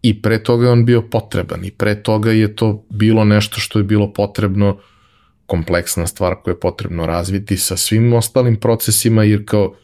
i 0.02 0.22
pre 0.22 0.42
toga 0.42 0.66
je 0.66 0.72
on 0.72 0.84
bio 0.84 1.02
potreban 1.02 1.64
i 1.64 1.70
pre 1.70 2.02
toga 2.02 2.32
je 2.32 2.56
to 2.56 2.84
bilo 2.90 3.24
nešto 3.24 3.60
što 3.60 3.78
je 3.78 3.84
bilo 3.84 4.12
potrebno 4.12 4.78
kompleksna 5.48 6.06
stvar 6.06 6.34
koju 6.42 6.54
je 6.54 6.60
potrebno 6.60 7.06
razviti 7.06 7.56
sa 7.56 7.76
svim 7.76 8.12
ostalim 8.12 8.56
procesima 8.56 9.24
jer 9.24 9.44
kao 9.46 9.74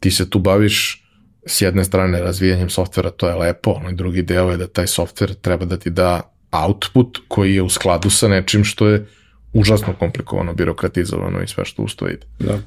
ti 0.00 0.10
se 0.10 0.30
tu 0.30 0.38
baviš 0.38 1.06
s 1.46 1.62
jedne 1.62 1.84
strane 1.84 2.20
razvijanjem 2.20 2.70
softvera, 2.70 3.10
to 3.10 3.28
je 3.28 3.34
lepo, 3.34 3.70
onaj 3.70 3.92
drugi 3.92 4.22
deo 4.22 4.50
je 4.50 4.56
da 4.56 4.66
taj 4.66 4.86
softver 4.86 5.34
treba 5.34 5.64
da 5.64 5.76
ti 5.76 5.90
da 5.90 6.32
output 6.50 7.18
koji 7.28 7.54
je 7.54 7.62
u 7.62 7.68
skladu 7.68 8.10
sa 8.10 8.28
nečim 8.28 8.64
što 8.64 8.88
je 8.88 9.06
užasno 9.52 9.94
komplikovano, 9.98 10.54
birokratizovano 10.54 11.42
i 11.42 11.48
sve 11.48 11.64
što 11.64 11.82
ustoji. 11.82 12.16
Da. 12.38 12.58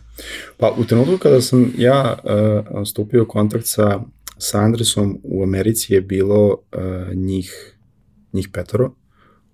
Pa 0.58 0.74
u 0.78 0.86
trenutku 0.86 1.18
kada 1.18 1.42
sam 1.42 1.74
ja 1.78 2.18
uh, 2.24 2.88
stupio 2.88 3.24
u 3.24 3.28
kontakt 3.28 3.66
sa 3.66 4.02
sa 4.38 4.60
Andresom 4.60 5.20
u 5.24 5.44
Americi 5.44 5.94
je 5.94 6.02
bilo 6.02 6.48
uh, 6.48 7.16
njih, 7.16 7.78
njih 8.34 8.50
petoro, 8.54 8.92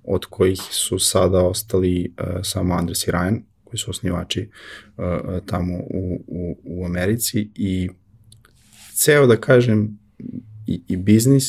od 0.10 0.26
kojih 0.26 0.60
su 0.72 0.99
sada 0.99 1.45
ostali 1.45 2.14
uh, 2.19 2.26
samo 2.44 2.73
Andres 2.73 3.07
i 3.07 3.11
Ryan, 3.11 3.41
koji 3.64 3.77
su 3.80 3.91
osnivači 3.91 4.49
uh, 4.98 5.06
tamo 5.45 5.77
u, 5.77 6.23
u, 6.27 6.57
u 6.64 6.86
Americi 6.86 7.52
i 7.56 7.90
ceo, 8.94 9.27
da 9.27 9.38
kažem, 9.38 9.99
i, 10.68 10.81
i 10.88 10.98
biznis 10.98 11.45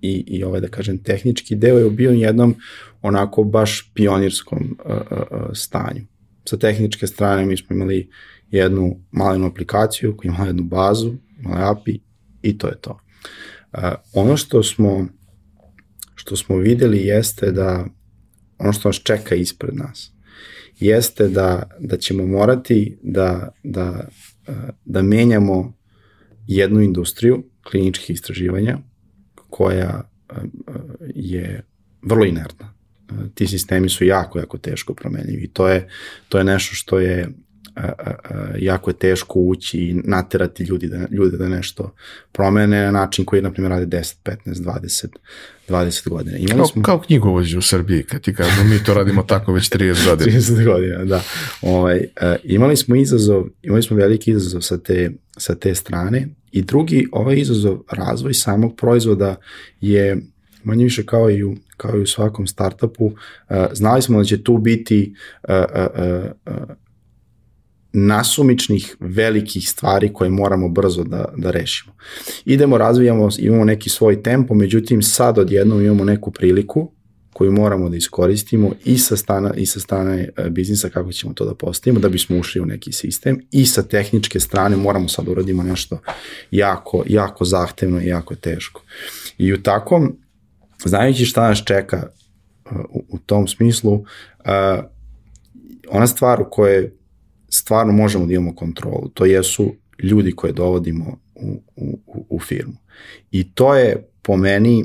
i, 0.00 0.24
i 0.26 0.44
ovaj, 0.44 0.60
da 0.60 0.68
kažem, 0.68 0.98
tehnički 0.98 1.56
deo 1.56 1.78
je 1.78 1.90
bio 1.90 2.10
jednom 2.10 2.54
onako 3.02 3.44
baš 3.44 3.90
pionirskom 3.94 4.78
uh, 4.84 4.96
uh, 5.10 5.16
stanju. 5.54 6.06
Sa 6.48 6.56
tehničke 6.56 7.06
strane 7.06 7.46
mi 7.46 7.56
smo 7.56 7.76
imali 7.76 8.10
jednu 8.50 9.00
malenu 9.10 9.46
aplikaciju 9.46 10.16
koja 10.16 10.28
imala 10.28 10.46
jednu 10.46 10.62
bazu, 10.62 11.14
imala 11.38 11.70
API 11.70 12.00
i 12.42 12.58
to 12.58 12.68
je 12.68 12.80
to. 12.80 13.00
Uh, 13.72 13.80
ono 14.12 14.36
što 14.36 14.62
smo, 14.62 15.06
što 16.14 16.36
smo 16.36 16.56
videli 16.56 16.98
jeste 16.98 17.52
da 17.52 17.86
ono 18.58 18.72
što 18.72 18.88
nas 18.88 18.96
čeka 18.96 19.34
ispred 19.34 19.76
nas 19.76 20.16
jeste 20.78 21.28
da, 21.28 21.62
da 21.78 21.96
ćemo 21.96 22.26
morati 22.26 22.98
da, 23.02 23.48
da, 23.62 24.08
da 24.84 25.02
menjamo 25.02 25.76
jednu 26.46 26.80
industriju 26.80 27.44
kliničkih 27.62 28.10
istraživanja 28.10 28.78
koja 29.50 30.10
je 31.14 31.64
vrlo 32.02 32.24
inertna. 32.24 32.74
Ti 33.34 33.46
sistemi 33.46 33.88
su 33.88 34.04
jako, 34.04 34.38
jako 34.38 34.58
teško 34.58 34.94
promenljivi 34.94 35.48
to 35.48 35.68
je, 35.68 35.88
to 36.28 36.38
je 36.38 36.44
nešto 36.44 36.74
što 36.74 36.98
je 36.98 37.28
jako 38.58 38.90
je 38.90 38.94
teško 38.94 39.38
ući 39.38 39.78
i 39.78 39.94
naterati 39.94 40.64
ljudi 40.64 40.88
da, 40.88 41.06
ljude 41.10 41.36
da 41.36 41.48
nešto 41.48 41.94
promene 42.32 42.82
na 42.82 42.90
način 42.90 43.24
koji, 43.24 43.42
na 43.42 43.52
primjer, 43.52 43.70
rade 43.70 43.98
10, 43.98 44.14
15, 44.24 44.36
20, 44.46 45.06
20 45.68 46.08
godina. 46.08 46.36
Imali 46.36 46.56
kao, 46.56 46.66
smo... 46.66 46.82
kao 46.82 47.00
knjigovođe 47.00 47.58
u 47.58 47.62
Srbiji, 47.62 48.02
kad 48.02 48.20
ti 48.20 48.34
kažemo, 48.34 48.68
mi 48.68 48.84
to 48.84 48.94
radimo 48.94 49.22
tako 49.22 49.52
već 49.52 49.70
30 49.70 50.04
godina. 50.08 50.38
30 50.38 50.64
godina, 50.64 51.04
da. 51.04 51.22
Ovaj, 51.62 51.96
uh, 51.96 52.34
imali 52.44 52.76
smo 52.76 52.96
izazov, 52.96 53.44
imali 53.62 53.82
smo 53.82 53.96
veliki 53.96 54.30
izazov 54.30 54.60
sa 54.60 54.78
te, 54.78 55.10
sa 55.36 55.54
te 55.54 55.74
strane 55.74 56.28
i 56.52 56.62
drugi, 56.62 57.06
ovaj 57.12 57.36
izazov, 57.36 57.78
razvoj 57.92 58.34
samog 58.34 58.76
proizvoda 58.76 59.36
je 59.80 60.16
manje 60.64 60.84
više 60.84 61.06
kao 61.06 61.30
i 61.30 61.44
u, 61.44 61.56
kao 61.76 61.98
i 61.98 62.02
u 62.02 62.06
svakom 62.06 62.46
startupu, 62.46 63.06
uh, 63.06 63.14
znali 63.72 64.02
smo 64.02 64.18
da 64.18 64.24
će 64.24 64.42
tu 64.42 64.58
biti 64.58 65.14
uh, 65.48 65.54
uh, 65.54 66.24
uh, 66.46 66.76
nasumičnih 67.96 68.96
velikih 69.00 69.70
stvari 69.70 70.12
koje 70.12 70.30
moramo 70.30 70.68
brzo 70.68 71.04
da, 71.04 71.24
da 71.36 71.50
rešimo. 71.50 71.94
Idemo, 72.44 72.78
razvijamo, 72.78 73.28
imamo 73.38 73.64
neki 73.64 73.90
svoj 73.90 74.22
tempo, 74.22 74.54
međutim 74.54 75.02
sad 75.02 75.38
odjednom 75.38 75.84
imamo 75.84 76.04
neku 76.04 76.30
priliku 76.30 76.92
koju 77.32 77.52
moramo 77.52 77.88
da 77.88 77.96
iskoristimo 77.96 78.72
i 78.84 78.98
sa, 78.98 79.16
stana, 79.16 79.54
i 79.54 79.66
sa 79.66 79.80
strane 79.80 80.28
e, 80.36 80.50
biznisa 80.50 80.88
kako 80.88 81.12
ćemo 81.12 81.34
to 81.34 81.44
da 81.44 81.54
postavimo 81.54 82.00
da 82.00 82.08
bismo 82.08 82.38
ušli 82.38 82.60
u 82.60 82.66
neki 82.66 82.92
sistem 82.92 83.40
i 83.50 83.66
sa 83.66 83.82
tehničke 83.82 84.40
strane 84.40 84.76
moramo 84.76 85.08
sad 85.08 85.24
da 85.24 85.30
uradimo 85.30 85.62
nešto 85.62 85.98
jako, 86.50 87.02
jako 87.06 87.44
zahtevno 87.44 88.00
i 88.00 88.06
jako 88.06 88.34
teško. 88.34 88.82
I 89.38 89.52
u 89.52 89.62
takvom, 89.62 90.16
znajući 90.84 91.24
šta 91.24 91.48
nas 91.48 91.62
čeka 91.64 91.96
e, 91.96 92.08
u, 92.88 93.04
u 93.08 93.18
tom 93.18 93.48
smislu, 93.48 93.92
uh, 93.94 94.04
ona 95.88 96.06
stvar 96.06 96.40
u 96.40 96.50
kojoj 96.50 96.90
stvarno 97.48 97.92
možemo 97.92 98.26
da 98.26 98.32
imamo 98.32 98.54
kontrolu, 98.54 99.08
to 99.08 99.24
jesu 99.24 99.74
ljudi 100.02 100.32
koje 100.32 100.52
dovodimo 100.52 101.18
u, 101.34 101.62
u, 101.76 101.98
u 102.28 102.40
firmu. 102.40 102.76
I 103.30 103.50
to 103.52 103.74
je 103.74 104.08
po 104.22 104.36
meni 104.36 104.84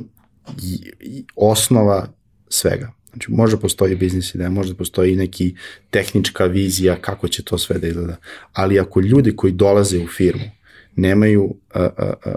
osnova 1.36 2.08
svega. 2.50 2.92
Znači, 3.10 3.32
može 3.32 3.60
postoji 3.60 3.96
biznis 3.96 4.36
ideja, 4.36 4.50
može 4.50 4.76
postoji 4.76 5.16
neki 5.16 5.56
tehnička 5.90 6.46
vizija 6.46 6.96
kako 6.96 7.28
će 7.28 7.44
to 7.44 7.58
sve 7.58 7.80
da 7.80 7.88
izgleda, 7.88 8.16
ali 8.54 8.80
ako 8.80 9.02
ljudi 9.02 9.36
koji 9.36 9.54
dolaze 9.54 10.04
u 10.04 10.08
firmu 10.08 10.52
nemaju 10.96 11.44
uh, 11.44 11.82
uh, 12.26 12.34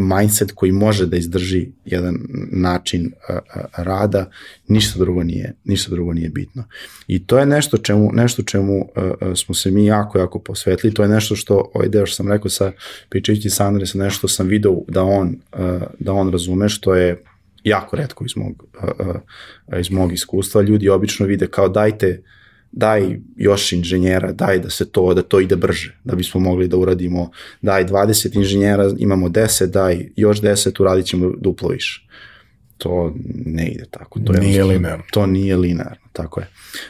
mindset 0.00 0.52
koji 0.52 0.72
može 0.72 1.06
da 1.06 1.16
izdrži 1.16 1.68
jedan 1.84 2.18
način 2.52 3.06
uh, 3.06 3.36
uh, 3.36 3.62
rada, 3.76 4.30
ništa 4.68 4.98
drugo 4.98 5.22
nije, 5.22 5.54
ništa 5.64 5.90
drugo 5.90 6.12
nije 6.12 6.28
bitno. 6.28 6.64
I 7.06 7.26
to 7.26 7.38
je 7.38 7.46
nešto 7.46 7.78
čemu, 7.78 8.10
nešto 8.12 8.42
čemu 8.42 8.78
uh, 8.80 9.36
smo 9.36 9.54
se 9.54 9.70
mi 9.70 9.86
jako, 9.86 10.18
jako 10.18 10.38
posvetili, 10.38 10.94
to 10.94 11.02
je 11.02 11.08
nešto 11.08 11.36
što, 11.36 11.70
ovaj 11.74 11.88
deo 11.88 12.06
što 12.06 12.16
sam 12.16 12.32
rekao 12.32 12.50
sa 12.50 12.72
pričajući 13.08 13.50
sa 13.50 13.66
Andresom, 13.66 14.00
nešto 14.00 14.28
sam 14.28 14.48
video 14.48 14.76
da 14.88 15.02
on, 15.02 15.36
da 15.98 16.12
on 16.12 16.32
razume, 16.32 16.68
što 16.68 16.94
je 16.94 17.22
jako 17.64 17.96
redko 17.96 18.24
iz 18.24 18.36
mog, 18.36 18.64
iz 19.80 19.90
mog 19.90 20.12
iskustva. 20.12 20.62
Ljudi 20.62 20.88
obično 20.88 21.26
vide 21.26 21.46
kao 21.46 21.68
dajte, 21.68 22.22
daj 22.72 23.18
još 23.36 23.72
inženjera, 23.72 24.32
daj 24.32 24.58
da 24.58 24.70
se 24.70 24.90
to, 24.90 25.14
da 25.14 25.22
to 25.22 25.40
ide 25.40 25.56
brže, 25.56 25.98
da 26.04 26.14
bismo 26.14 26.40
mogli 26.40 26.68
da 26.68 26.76
uradimo, 26.76 27.30
daj 27.62 27.86
20 27.86 28.36
inženjera, 28.36 28.90
imamo 28.98 29.28
10, 29.28 29.66
daj 29.66 30.08
još 30.16 30.40
10, 30.40 30.80
uradit 30.80 31.06
ćemo 31.06 31.32
duplo 31.38 31.68
više. 31.68 32.06
To 32.78 33.14
ne 33.44 33.68
ide 33.68 33.84
tako. 33.90 34.20
To 34.20 34.32
nije 34.32 34.64
linearno. 34.64 35.04
To 35.10 35.26
nije 35.26 35.56
linearno, 35.56 36.06
tako 36.12 36.40
je. 36.40 36.46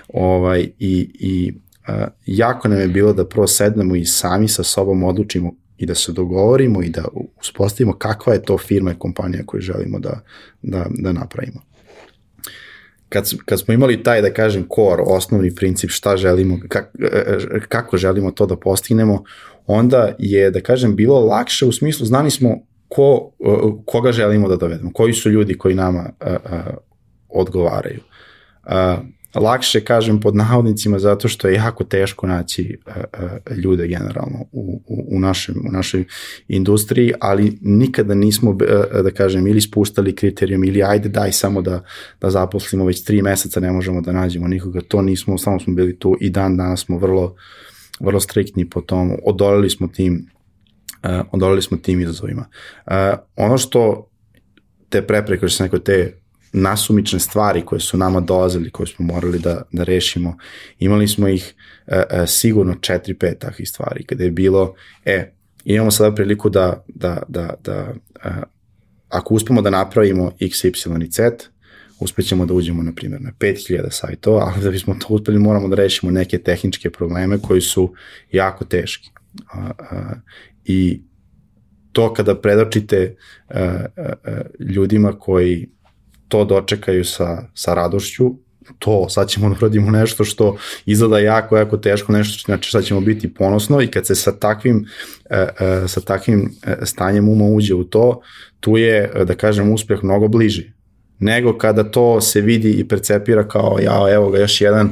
Ovaj, 0.09 0.69
I 0.79 1.11
i 1.15 1.53
a, 1.87 2.07
jako 2.27 2.69
nam 2.69 2.81
je 2.81 2.89
bilo 2.89 3.13
da 3.13 3.27
prvo 3.27 3.47
sednemo 3.47 3.97
i 3.97 4.05
sami 4.05 4.49
sa 4.49 4.63
sobom 4.63 5.03
odlučimo 5.03 5.55
i 5.79 5.87
da 5.87 5.95
se 5.95 6.13
dogovorimo 6.13 6.83
i 6.83 6.89
da 6.89 7.05
uspostavimo 7.41 7.93
kakva 7.93 8.33
je 8.33 8.43
to 8.43 8.59
firma 8.59 8.93
i 8.93 8.99
kompanija 8.99 9.43
koju 9.47 9.61
želimo 9.61 9.99
da, 9.99 10.21
da, 10.63 10.87
da 10.91 11.13
napravimo. 11.13 11.70
Kad, 13.11 13.31
kad 13.45 13.61
smo 13.61 13.75
imali 13.75 14.03
taj, 14.03 14.23
da 14.23 14.33
kažem, 14.33 14.67
core, 14.75 15.03
osnovni 15.07 15.55
princip 15.55 15.91
šta 15.91 16.17
želimo, 16.17 16.59
kak, 16.69 16.95
kako 17.69 17.97
želimo 17.97 18.31
to 18.31 18.47
da 18.47 18.57
postignemo, 18.57 19.25
onda 19.67 20.15
je, 20.19 20.51
da 20.51 20.61
kažem, 20.61 20.97
bilo 20.97 21.21
lakše 21.21 21.67
u 21.67 21.73
smislu, 21.73 22.07
znali 22.07 22.31
smo 22.31 22.57
ko, 22.89 23.31
koga 23.87 24.13
želimo 24.13 24.49
da 24.49 24.57
dovedemo, 24.57 24.91
koji 24.95 25.13
su 25.13 25.31
ljudi 25.31 25.59
koji 25.59 25.75
nama 25.75 26.11
a, 26.21 26.37
a, 26.45 26.63
odgovaraju. 27.29 28.01
A, 28.65 28.99
lakše 29.35 29.81
kažem 29.85 30.21
pod 30.21 30.37
navodnicima 30.37 30.99
zato 30.99 31.29
što 31.29 31.49
je 31.49 31.55
jako 31.55 31.85
teško 31.85 32.27
naći 32.27 32.79
uh, 32.87 32.93
uh, 32.97 33.57
ljude 33.57 33.89
generalno 33.89 34.45
u, 34.53 34.83
u, 34.87 35.17
u, 35.17 35.21
našem, 35.21 35.55
u 35.69 35.73
našoj 35.73 36.05
industriji, 36.49 37.13
ali 37.21 37.59
nikada 37.61 38.15
nismo, 38.15 38.51
uh, 38.51 38.57
da 39.05 39.11
kažem, 39.11 39.47
ili 39.47 39.61
spustali 39.61 40.15
kriterijum 40.15 40.65
ili 40.65 40.83
ajde 40.83 41.09
daj 41.09 41.33
samo 41.33 41.63
da, 41.63 41.85
da 42.21 42.31
zaposlimo 42.31 42.85
već 42.85 43.05
tri 43.05 43.23
meseca 43.23 43.61
ne 43.61 43.73
možemo 43.73 44.01
da 44.01 44.13
nađemo 44.13 44.49
nikoga, 44.49 44.81
to 44.89 45.03
nismo, 45.03 45.39
samo 45.39 45.61
smo 45.61 45.75
bili 45.75 45.99
tu 45.99 46.17
i 46.21 46.31
dan 46.31 46.57
danas 46.57 46.81
smo 46.81 46.99
vrlo, 46.99 47.35
vrlo 48.01 48.21
striktni 48.21 48.71
po 48.71 48.81
tomu, 48.81 49.19
odolili 49.25 49.71
smo 49.71 49.89
tim 49.89 50.27
uh, 51.05 51.27
odolili 51.33 51.63
smo 51.63 51.77
tim 51.77 52.01
izazovima. 52.01 52.47
Uh, 52.87 52.93
ono 53.37 53.59
što 53.59 54.11
te 54.89 55.07
prepreke, 55.07 55.49
što 55.49 55.57
sam 55.57 55.65
neko, 55.65 55.79
te 55.79 56.20
nasumične 56.53 57.19
stvari 57.19 57.65
koje 57.65 57.81
su 57.81 57.97
nama 57.97 58.21
dolazili, 58.21 58.71
koje 58.71 58.87
smo 58.87 59.07
morali 59.07 59.39
da, 59.39 59.63
da 59.73 59.85
rešimo. 59.85 60.37
Imali 60.79 61.09
smo 61.09 61.29
ih 61.29 61.55
e, 61.87 62.03
e, 62.11 62.27
sigurno 62.27 62.75
4-5 62.75 63.39
takvih 63.39 63.69
stvari, 63.69 64.05
kada 64.05 64.25
je 64.25 64.31
bilo, 64.31 64.75
e, 65.05 65.33
imamo 65.65 65.91
sada 65.91 66.15
priliku 66.15 66.49
da, 66.49 66.85
da, 66.89 67.23
da, 67.29 67.55
da 67.65 67.95
e, 68.25 68.29
ako 69.09 69.35
uspemo 69.35 69.63
da 69.63 69.71
napravimo 69.71 70.33
x, 70.41 70.65
y 70.65 70.73
i 71.05 71.11
z, 71.11 71.23
uspećemo 72.01 72.47
da 72.47 72.55
uđemo, 72.55 72.83
na 72.83 72.93
primjer, 72.93 73.23
na 73.23 73.31
5000 73.39 73.91
sajtova, 73.91 74.45
ali 74.55 74.65
da 74.65 74.71
bismo 74.71 74.95
to 74.95 75.15
uspeli 75.15 75.39
moramo 75.39 75.69
da 75.69 75.77
rešimo 75.77 76.13
neke 76.13 76.39
tehničke 76.39 76.91
probleme 76.91 77.39
koji 77.43 77.61
su 77.61 77.95
jako 78.33 78.65
teški. 78.65 79.11
A, 79.53 79.71
a, 79.79 80.15
I 80.65 81.03
to 81.93 82.15
kada 82.15 82.41
predočite 82.41 83.17
a, 83.49 83.59
a, 83.61 84.13
a, 84.25 84.41
ljudima 84.59 85.13
koji 85.13 85.69
to 86.31 86.45
dočekaju 86.45 87.05
sa, 87.05 87.43
sa 87.55 87.75
radošću, 87.75 88.35
to, 88.79 89.09
sad 89.09 89.29
ćemo 89.29 89.49
da 89.49 89.55
uradimo 89.55 89.91
nešto 89.91 90.25
što 90.25 90.57
izgleda 90.87 91.19
jako, 91.19 91.57
jako 91.57 91.77
teško, 91.77 92.13
nešto 92.13 92.43
znači 92.47 92.71
sad 92.71 92.85
ćemo 92.85 93.01
biti 93.01 93.35
ponosno 93.35 93.83
i 93.83 93.87
kad 93.87 94.07
se 94.07 94.15
sa 94.15 94.33
takvim, 94.33 94.87
e, 95.31 95.37
e, 95.37 95.89
sa 95.89 96.01
takvim 96.01 96.51
e, 96.67 96.77
stanjem 96.87 97.29
uma 97.29 97.45
uđe 97.45 97.75
u 97.75 97.85
to, 97.85 98.21
tu 98.61 98.77
je, 98.77 99.13
da 99.25 99.35
kažem, 99.35 99.73
uspeh 99.73 100.05
mnogo 100.05 100.29
bliži 100.29 100.73
nego 101.21 101.59
kada 101.59 101.85
to 101.85 102.21
se 102.21 102.41
vidi 102.41 102.71
i 102.71 102.89
percepira 102.89 103.49
kao 103.49 103.79
ja, 103.83 104.15
evo 104.15 104.31
ga 104.31 104.39
još 104.39 104.61
jedan 104.61 104.91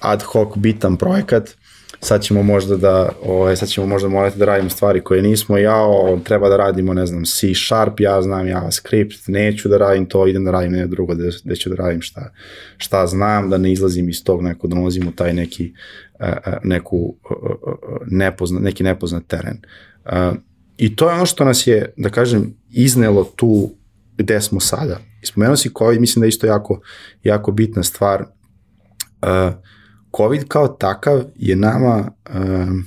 ad 0.00 0.22
hoc 0.22 0.56
bitan 0.56 0.96
projekat 0.96 1.50
sad 2.00 2.22
ćemo 2.22 2.42
možda 2.42 2.76
da, 2.76 3.08
ovaj, 3.24 3.56
sad 3.56 3.68
ćemo 3.68 3.86
možda 3.86 4.08
morati 4.08 4.38
da 4.38 4.44
radimo 4.44 4.70
stvari 4.70 5.00
koje 5.00 5.22
nismo, 5.22 5.58
ja 5.58 5.76
treba 6.24 6.48
da 6.48 6.56
radimo, 6.56 6.94
ne 6.94 7.06
znam, 7.06 7.24
C 7.24 7.46
Sharp, 7.66 8.00
ja 8.00 8.22
znam 8.22 8.48
JavaScript, 8.48 9.28
neću 9.28 9.68
da 9.68 9.78
radim 9.78 10.06
to, 10.06 10.26
idem 10.26 10.44
da 10.44 10.50
radim 10.50 10.72
nešto 10.72 10.88
drugo, 10.88 11.14
da, 11.14 11.24
da 11.44 11.54
ću 11.54 11.70
da 11.70 11.76
radim 11.76 12.00
šta, 12.02 12.32
šta 12.76 13.06
znam, 13.06 13.50
da 13.50 13.58
ne 13.58 13.72
izlazim 13.72 14.08
iz 14.08 14.24
tog 14.24 14.42
neko, 14.42 14.66
da 14.66 14.76
ulazim 14.76 15.08
u 15.08 15.12
taj 15.12 15.34
neki, 15.34 15.72
uh, 16.20 16.26
neku, 16.64 17.14
uh, 17.30 18.06
nepozna, 18.06 18.60
neki 18.60 18.84
nepoznat 18.84 19.26
teren. 19.26 19.58
I 20.76 20.96
to 20.96 21.08
je 21.08 21.14
ono 21.14 21.26
što 21.26 21.44
nas 21.44 21.66
je, 21.66 21.92
da 21.96 22.10
kažem, 22.10 22.54
iznelo 22.70 23.24
tu 23.24 23.70
gde 24.16 24.40
smo 24.40 24.60
sada. 24.60 24.98
Ispomenuo 25.22 25.56
si 25.56 25.70
COVID, 25.78 26.00
mislim 26.00 26.20
da 26.20 26.26
je 26.26 26.28
isto 26.28 26.46
jako, 26.46 26.80
jako 27.24 27.52
bitna 27.52 27.82
stvar. 27.82 28.22
Uh, 29.22 29.54
COVID 30.16 30.48
kao 30.48 30.68
takav 30.68 31.24
je 31.36 31.56
nama 31.56 32.10
um, 32.34 32.84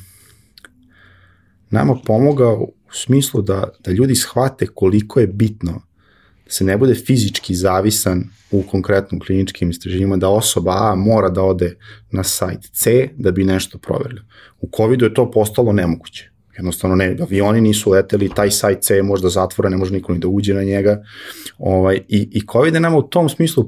nama 1.69 1.95
pomogao 2.05 2.57
u 2.61 2.93
smislu 2.93 3.41
da, 3.41 3.69
da 3.79 3.91
ljudi 3.91 4.15
shvate 4.15 4.67
koliko 4.67 5.19
je 5.19 5.27
bitno 5.27 5.71
da 6.45 6.51
se 6.51 6.63
ne 6.63 6.77
bude 6.77 6.95
fizički 6.95 7.55
zavisan 7.55 8.23
u 8.51 8.63
konkretnom 8.63 9.21
kliničkim 9.21 9.69
istraživanjima, 9.69 10.17
da 10.17 10.29
osoba 10.29 10.71
A 10.71 10.95
mora 10.95 11.29
da 11.29 11.43
ode 11.43 11.75
na 12.11 12.23
sajt 12.23 12.69
C 12.73 13.09
da 13.15 13.31
bi 13.31 13.43
nešto 13.43 13.77
proverila. 13.77 14.21
U 14.61 14.69
COVID-u 14.77 15.05
je 15.05 15.13
to 15.13 15.31
postalo 15.31 15.73
nemoguće. 15.73 16.29
Jednostavno 16.57 16.95
ne, 16.95 17.17
avioni 17.21 17.61
nisu 17.61 17.89
leteli, 17.89 18.29
taj 18.35 18.51
sajt 18.51 18.81
C 18.81 18.95
je 18.95 19.03
možda 19.03 19.29
zatvora, 19.29 19.69
ne 19.69 19.77
može 19.77 19.93
niko 19.93 20.13
ni 20.13 20.19
da 20.19 20.27
uđe 20.27 20.53
na 20.53 20.63
njega. 20.63 21.03
Ovaj, 21.57 21.95
i, 22.07 22.29
I 22.31 22.41
COVID 22.51 22.73
je 22.73 22.79
nama 22.79 22.97
u 22.97 23.07
tom 23.07 23.29
smislu 23.29 23.67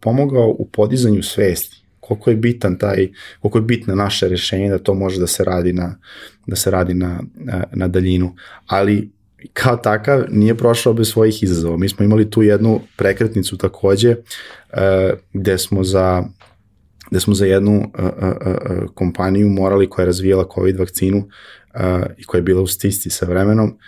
pomogao 0.00 0.48
u 0.58 0.68
podizanju 0.72 1.22
svesti 1.22 1.83
koliko 2.06 2.30
je 2.30 2.36
bitan 2.36 2.78
taj, 2.78 3.08
koliko 3.40 3.58
je 3.58 3.62
bitno 3.62 3.94
naše 3.94 4.28
rešenje 4.28 4.70
da 4.70 4.78
to 4.78 4.94
može 4.94 5.20
da 5.20 5.26
se 5.26 5.44
radi 5.44 5.72
na, 5.72 5.96
da 6.46 6.56
se 6.56 6.70
radi 6.70 6.94
na, 6.94 7.20
na, 7.34 7.64
na 7.72 7.88
daljinu. 7.88 8.34
Ali 8.66 9.10
kao 9.52 9.76
takav 9.76 10.24
nije 10.28 10.54
prošao 10.54 10.92
bez 10.92 11.08
svojih 11.08 11.42
izazova. 11.42 11.76
Mi 11.76 11.88
smo 11.88 12.04
imali 12.04 12.30
tu 12.30 12.42
jednu 12.42 12.80
prekretnicu 12.96 13.56
takođe 13.56 14.10
uh, 14.10 14.78
gde 15.32 15.58
smo 15.58 15.84
za 15.84 16.24
gde 17.10 17.20
smo 17.20 17.34
za 17.34 17.46
jednu 17.46 17.92
uh, 17.98 18.04
uh, 18.04 18.90
kompaniju 18.94 19.48
morali 19.48 19.90
koja 19.90 20.02
je 20.02 20.06
razvijala 20.06 20.48
COVID 20.54 20.78
vakcinu 20.78 21.28
i 22.18 22.24
koja 22.24 22.38
je 22.38 22.42
bila 22.42 22.62
u 22.62 22.66
stisci 22.66 23.10
sa 23.10 23.26
vremenom, 23.26 23.78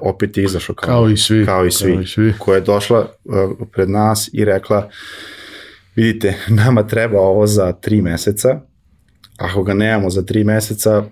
opet 0.00 0.36
je 0.36 0.44
izašao 0.44 0.74
kao, 0.74 0.88
kao, 0.88 1.10
i 1.10 1.16
svi, 1.16 1.46
kao 1.46 1.66
i 1.66 1.70
svi, 1.70 1.92
kao 1.92 2.02
i 2.02 2.06
svi. 2.06 2.34
koja 2.38 2.54
je 2.54 2.60
došla 2.60 3.06
pred 3.72 3.90
nas 3.90 4.30
i 4.32 4.44
rekla 4.44 4.78
uh, 4.78 4.92
vidite, 5.96 6.34
nama 6.64 6.86
treba 6.86 7.20
ovo 7.20 7.46
za 7.46 7.72
tri 7.72 8.02
meseca, 8.02 8.60
ako 9.38 9.62
ga 9.62 9.74
nemamo 9.74 10.10
za 10.10 10.22
tri 10.22 10.44
meseca, 10.44 11.04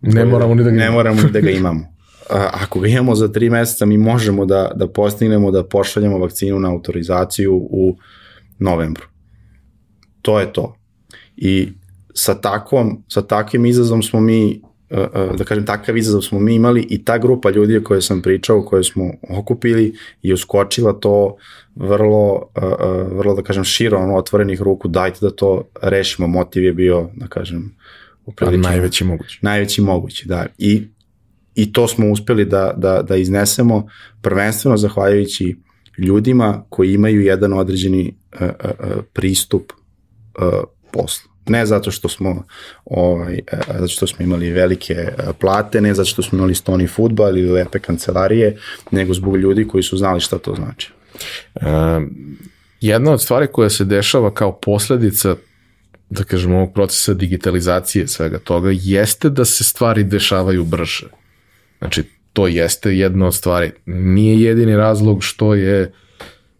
ne 0.00 0.24
moramo 0.24 0.54
ni 0.54 0.64
da 0.64 0.70
ga 0.70 0.76
ne 0.76 0.90
moramo 0.90 1.22
ni 1.22 1.30
da 1.30 1.40
ga 1.40 1.50
imamo. 1.60 1.92
Ako 2.30 2.80
ga 2.80 2.88
imamo 2.88 3.14
za 3.14 3.28
tri 3.28 3.50
meseca, 3.50 3.86
mi 3.86 3.98
možemo 3.98 4.46
da, 4.46 4.70
da 4.74 4.86
postignemo 4.88 5.50
da 5.50 5.64
pošaljemo 5.64 6.18
vakcinu 6.18 6.60
na 6.60 6.70
autorizaciju 6.70 7.56
u 7.56 7.96
novembru. 8.58 9.04
To 10.22 10.40
je 10.40 10.52
to. 10.52 10.74
I 11.36 11.72
sa 12.14 12.34
takvom, 12.34 13.04
sa 13.08 13.22
takvim 13.22 13.66
izazom 13.66 14.02
smo 14.02 14.20
mi 14.20 14.62
da 15.38 15.44
kažem, 15.44 15.66
takav 15.66 15.96
izazov 15.96 16.22
smo 16.22 16.40
mi 16.40 16.54
imali 16.54 16.86
i 16.90 17.04
ta 17.04 17.18
grupa 17.18 17.50
ljudi 17.50 17.76
o 17.76 17.84
kojoj 17.84 18.02
sam 18.02 18.22
pričao, 18.22 18.62
koju 18.62 18.84
smo 18.84 19.10
okupili 19.28 19.94
je 20.22 20.34
uskočila 20.34 20.92
to 20.92 21.36
vrlo, 21.74 22.48
vrlo 23.12 23.34
da 23.34 23.42
kažem, 23.42 23.64
širo, 23.64 23.98
ono, 23.98 24.16
otvorenih 24.16 24.62
ruku, 24.62 24.88
dajte 24.88 25.18
da 25.20 25.30
to 25.30 25.68
rešimo. 25.82 26.28
Motiv 26.28 26.64
je 26.64 26.72
bio, 26.72 27.08
da 27.14 27.26
kažem, 27.26 27.74
uprilike. 28.26 28.68
Najveći 28.68 29.04
mogući. 29.04 29.38
Najveći 29.42 29.80
mogući, 29.80 30.28
da. 30.28 30.46
I, 30.58 30.82
i 31.54 31.72
to 31.72 31.88
smo 31.88 32.10
uspeli 32.10 32.44
da, 32.44 32.74
da, 32.76 33.02
da 33.02 33.16
iznesemo 33.16 33.88
prvenstveno 34.22 34.76
zahvaljujući 34.76 35.56
ljudima 35.98 36.64
koji 36.68 36.94
imaju 36.94 37.20
jedan 37.20 37.52
određeni 37.52 38.14
uh, 38.32 38.40
uh, 38.40 39.02
pristup 39.12 39.72
uh, 39.72 40.52
poslu. 40.92 41.31
Ne 41.46 41.66
zato 41.66 41.90
što 41.90 42.08
smo 42.08 42.44
ovaj, 42.84 43.40
zato 43.66 43.88
što 43.88 44.06
smo 44.06 44.24
imali 44.24 44.50
velike 44.50 45.08
plate, 45.38 45.80
ne 45.80 45.94
zato 45.94 46.08
što 46.08 46.22
smo 46.22 46.38
imali 46.38 46.54
stoni 46.54 46.86
futbal 46.86 47.38
ili 47.38 47.50
lepe 47.50 47.78
kancelarije, 47.78 48.56
nego 48.90 49.14
zbog 49.14 49.36
ljudi 49.36 49.68
koji 49.68 49.82
su 49.82 49.96
znali 49.96 50.20
šta 50.20 50.38
to 50.38 50.54
znači. 50.54 50.92
Um, 51.54 52.36
jedna 52.80 53.12
od 53.12 53.22
stvari 53.22 53.46
koja 53.52 53.70
se 53.70 53.84
dešava 53.84 54.34
kao 54.34 54.52
posledica 54.52 55.36
da 56.10 56.24
kažemo, 56.24 56.56
ovog 56.56 56.74
procesa 56.74 57.14
digitalizacije 57.14 58.08
svega 58.08 58.38
toga, 58.38 58.70
jeste 58.72 59.30
da 59.30 59.44
se 59.44 59.64
stvari 59.64 60.04
dešavaju 60.04 60.64
brže. 60.64 61.06
Znači, 61.78 62.04
to 62.32 62.46
jeste 62.46 62.96
jedna 62.96 63.26
od 63.26 63.34
stvari. 63.34 63.70
Nije 63.86 64.42
jedini 64.42 64.76
razlog 64.76 65.24
što 65.24 65.54
je 65.54 65.92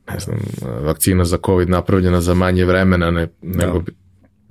ne 0.08 0.18
znam, 0.18 0.38
vakcina 0.80 1.24
za 1.24 1.38
COVID 1.46 1.68
napravljena 1.68 2.20
za 2.20 2.34
manje 2.34 2.64
vremena, 2.64 3.10
ne, 3.10 3.28
nego 3.42 3.78
da. 3.78 3.92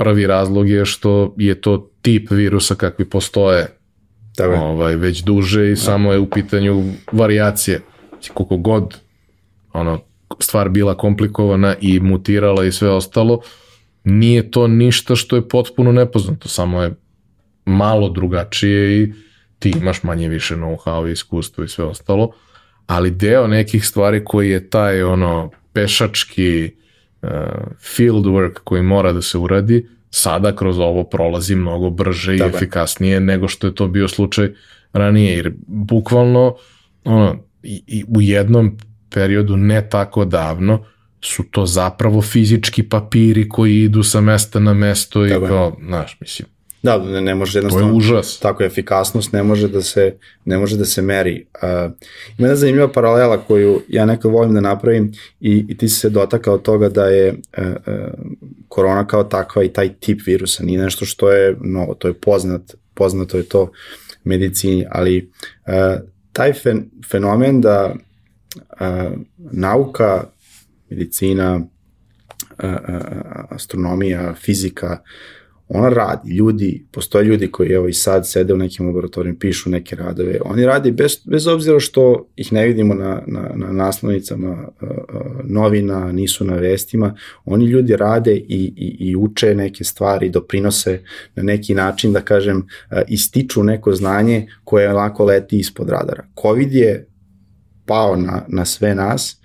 Prvi 0.03 0.27
razlog 0.27 0.69
je 0.69 0.85
što 0.85 1.35
je 1.37 1.61
to 1.61 1.91
tip 2.01 2.31
virusa 2.31 2.75
kakvi 2.75 3.05
postoje 3.09 3.67
Tako 4.35 4.53
ovaj, 4.53 4.95
već 4.95 5.23
duže 5.23 5.67
i 5.67 5.69
da. 5.69 5.75
samo 5.75 6.11
je 6.11 6.19
u 6.19 6.29
pitanju 6.29 6.83
variacije. 7.11 7.81
Znači, 8.09 8.31
koliko 8.33 8.57
god 8.57 8.97
ono, 9.73 9.99
stvar 10.39 10.69
bila 10.69 10.97
komplikovana 10.97 11.75
i 11.81 11.99
mutirala 11.99 12.65
i 12.65 12.71
sve 12.71 12.89
ostalo, 12.89 13.41
nije 14.03 14.51
to 14.51 14.67
ništa 14.67 15.15
što 15.15 15.35
je 15.35 15.47
potpuno 15.47 15.91
nepoznato, 15.91 16.49
samo 16.49 16.81
je 16.81 16.93
malo 17.65 18.09
drugačije 18.09 19.01
i 19.01 19.13
ti 19.59 19.73
imaš 19.81 20.03
manje 20.03 20.29
više 20.29 20.55
know-how 20.55 21.09
i 21.09 21.11
iskustvo 21.11 21.63
i 21.63 21.67
sve 21.67 21.85
ostalo, 21.85 22.31
ali 22.87 23.11
deo 23.11 23.47
nekih 23.47 23.87
stvari 23.87 24.25
koji 24.25 24.49
je 24.49 24.69
taj 24.69 25.03
ono 25.03 25.51
pešački 25.73 26.71
field 27.79 28.25
work 28.25 28.53
koji 28.63 28.81
mora 28.81 29.13
da 29.13 29.21
se 29.21 29.37
uradi, 29.37 29.87
sada 30.09 30.55
kroz 30.55 30.79
ovo 30.79 31.03
prolazi 31.03 31.55
mnogo 31.55 31.89
brže 31.89 32.35
i 32.35 32.41
efikasnije 32.55 33.19
nego 33.19 33.47
što 33.47 33.67
je 33.67 33.75
to 33.75 33.87
bio 33.87 34.07
slučaj 34.07 34.49
ranije, 34.93 35.35
jer 35.35 35.53
bukvalno 35.67 36.55
ono, 37.03 37.43
i, 37.63 37.83
i 37.87 38.03
u 38.07 38.21
jednom 38.21 38.77
periodu 39.09 39.57
ne 39.57 39.89
tako 39.89 40.25
davno 40.25 40.85
su 41.21 41.43
to 41.51 41.65
zapravo 41.65 42.21
fizički 42.21 42.83
papiri 42.83 43.49
koji 43.49 43.83
idu 43.83 44.03
sa 44.03 44.21
mesta 44.21 44.59
na 44.59 44.73
mesto 44.73 45.25
i 45.25 45.29
kao, 45.29 45.77
znaš, 45.87 46.17
mislim, 46.21 46.47
Da, 46.83 46.97
ne, 46.97 47.21
ne 47.21 47.35
može 47.35 47.59
jednostavno... 47.59 47.87
To 47.87 47.93
je 47.93 47.97
užas. 47.97 48.39
Tako, 48.39 48.63
efikasnost 48.63 49.33
ne 49.33 49.43
može 49.43 49.67
da 49.67 49.81
se, 49.81 50.15
ne 50.45 50.57
može 50.57 50.77
da 50.77 50.85
se 50.85 51.01
meri. 51.01 51.45
Uh, 51.53 51.91
ima 52.37 52.47
jedna 52.47 52.55
zanimljiva 52.55 52.91
paralela 52.91 53.37
koju 53.37 53.81
ja 53.87 54.05
nekad 54.05 54.31
volim 54.31 54.53
da 54.53 54.61
napravim 54.61 55.11
i, 55.39 55.65
i 55.69 55.77
ti 55.77 55.89
si 55.89 55.99
se 55.99 56.09
dotakao 56.09 56.57
toga 56.57 56.89
da 56.89 57.05
je 57.05 57.29
uh, 57.57 57.65
uh, 57.65 57.73
korona 58.67 59.07
kao 59.07 59.23
takva 59.23 59.63
i 59.63 59.73
taj 59.73 59.93
tip 59.93 60.21
virusa 60.25 60.63
nije 60.63 60.81
nešto 60.81 61.05
što 61.05 61.31
je 61.31 61.55
novo, 61.61 61.93
to 61.93 62.07
je 62.07 62.13
poznat, 62.13 62.61
poznato 62.93 63.37
je 63.37 63.43
to 63.43 63.71
medicini, 64.23 64.85
ali 64.89 65.31
uh, 65.67 66.01
taj 66.33 66.53
fen, 66.53 66.89
fenomen 67.11 67.61
da 67.61 67.95
uh, 68.55 69.11
nauka, 69.37 70.23
medicina, 70.89 71.55
uh, 71.55 72.69
uh, 72.69 72.75
astronomija, 73.49 74.33
fizika, 74.33 74.97
uh, 75.01 75.40
ona 75.73 75.89
radi, 75.89 76.33
ljudi, 76.33 76.85
postoje 76.91 77.25
ljudi 77.25 77.47
koji 77.47 77.69
evo 77.69 77.87
i 77.87 77.93
sad 77.93 78.29
sede 78.29 78.53
u 78.53 78.57
nekim 78.57 78.85
laboratorijima, 78.85 79.39
pišu 79.39 79.69
neke 79.69 79.95
radove, 79.95 80.39
oni 80.45 80.65
radi 80.65 80.91
bez, 80.91 81.17
bez 81.25 81.47
obzira 81.47 81.79
što 81.79 82.27
ih 82.35 82.53
ne 82.53 82.67
vidimo 82.67 82.93
na, 82.93 83.21
na, 83.27 83.51
na 83.55 83.71
naslovnicama 83.71 84.67
uh, 84.81 84.89
novina, 85.43 86.11
nisu 86.11 86.45
na 86.45 86.55
vestima, 86.55 87.15
oni 87.45 87.65
ljudi 87.65 87.95
rade 87.95 88.35
i, 88.35 88.73
i, 88.75 88.97
i 88.99 89.15
uče 89.15 89.55
neke 89.55 89.83
stvari, 89.83 90.29
doprinose 90.29 91.01
na 91.35 91.43
neki 91.43 91.75
način, 91.75 92.13
da 92.13 92.21
kažem, 92.21 92.57
uh, 92.57 92.97
ističu 93.07 93.63
neko 93.63 93.95
znanje 93.95 94.47
koje 94.63 94.93
lako 94.93 95.25
leti 95.25 95.59
ispod 95.59 95.89
radara. 95.89 96.23
COVID 96.41 96.73
je 96.73 97.07
pao 97.85 98.15
na, 98.15 98.45
na 98.47 98.65
sve 98.65 98.95
nas 98.95 99.41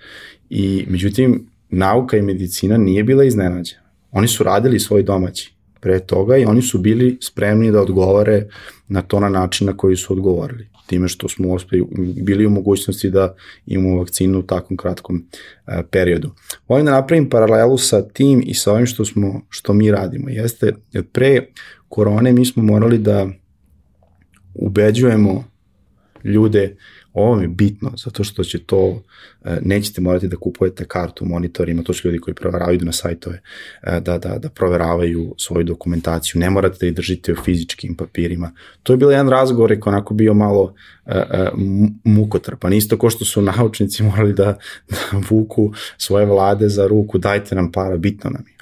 i 0.49 0.85
međutim 0.89 1.47
nauka 1.69 2.17
i 2.17 2.21
medicina 2.21 2.77
nije 2.77 3.03
bila 3.03 3.23
iznenađena. 3.23 3.81
Oni 4.11 4.27
su 4.27 4.43
radili 4.43 4.79
svoj 4.79 5.03
domaći 5.03 5.56
pre 5.79 5.99
toga 5.99 6.37
i 6.37 6.45
oni 6.45 6.61
su 6.61 6.77
bili 6.77 7.17
spremni 7.21 7.71
da 7.71 7.81
odgovore 7.81 8.47
na 8.87 9.01
to 9.01 9.19
na 9.19 9.29
način 9.29 9.67
na 9.67 9.77
koji 9.77 9.95
su 9.95 10.13
odgovorili 10.13 10.67
time 10.87 11.07
što 11.07 11.29
smo 11.29 11.53
uspeli, 11.53 11.85
bili 12.21 12.45
u 12.45 12.49
mogućnosti 12.49 13.09
da 13.09 13.35
imamo 13.65 13.97
vakcinu 13.97 14.39
u 14.39 14.43
takvom 14.43 14.77
kratkom 14.77 15.25
e, 15.67 15.83
periodu. 15.91 16.31
Volim 16.67 16.85
da 16.85 16.91
napravim 16.91 17.29
paralelu 17.29 17.77
sa 17.77 18.01
tim 18.01 18.43
i 18.45 18.53
sa 18.53 18.71
ovim 18.71 18.85
što, 18.85 19.05
smo, 19.05 19.41
što 19.49 19.73
mi 19.73 19.91
radimo. 19.91 20.29
Jeste, 20.29 20.73
pre 21.11 21.47
korone 21.89 22.33
mi 22.33 22.45
smo 22.45 22.63
morali 22.63 22.97
da 22.97 23.27
ubeđujemo 24.53 25.43
ljude 26.23 26.75
Ovo 27.19 27.41
je 27.41 27.47
bitno, 27.47 27.91
zato 27.97 28.23
što 28.23 28.43
će 28.43 28.59
to, 28.59 29.03
e, 29.45 29.57
nećete 29.61 30.01
morati 30.01 30.27
da 30.27 30.37
kupujete 30.37 30.85
kartu 30.85 31.25
u 31.25 31.27
monitorima, 31.27 31.83
to 31.83 31.93
su 31.93 32.07
ljudi 32.07 32.19
koji 32.19 32.35
proveravaju, 32.35 32.79
na 32.81 32.91
sajtove, 32.91 33.41
e, 33.83 33.99
da, 33.99 34.17
da, 34.17 34.37
da 34.37 34.49
proveravaju 34.49 35.33
svoju 35.37 35.63
dokumentaciju, 35.63 36.39
ne 36.39 36.49
morate 36.49 36.77
da 36.81 36.87
ih 36.87 36.95
držite 36.95 37.33
u 37.33 37.35
fizičkim 37.35 37.95
papirima. 37.95 38.51
To 38.83 38.93
je 38.93 38.97
bilo 38.97 39.11
jedan 39.11 39.29
razgovor, 39.29 39.71
je 39.71 39.79
onako 39.85 40.13
bio 40.13 40.33
malo 40.33 40.73
uh, 41.05 41.13
mukotrpan, 42.03 42.73
isto 42.73 42.97
ko 42.97 43.09
što 43.09 43.25
su 43.25 43.41
naučnici 43.41 44.03
morali 44.03 44.33
da, 44.33 44.57
da 44.89 44.97
vuku 45.29 45.71
svoje 45.97 46.25
vlade 46.25 46.69
za 46.69 46.87
ruku, 46.87 47.17
dajte 47.17 47.55
nam 47.55 47.71
para, 47.71 47.97
bitno 47.97 48.29
nam 48.29 48.43
je. 48.47 48.53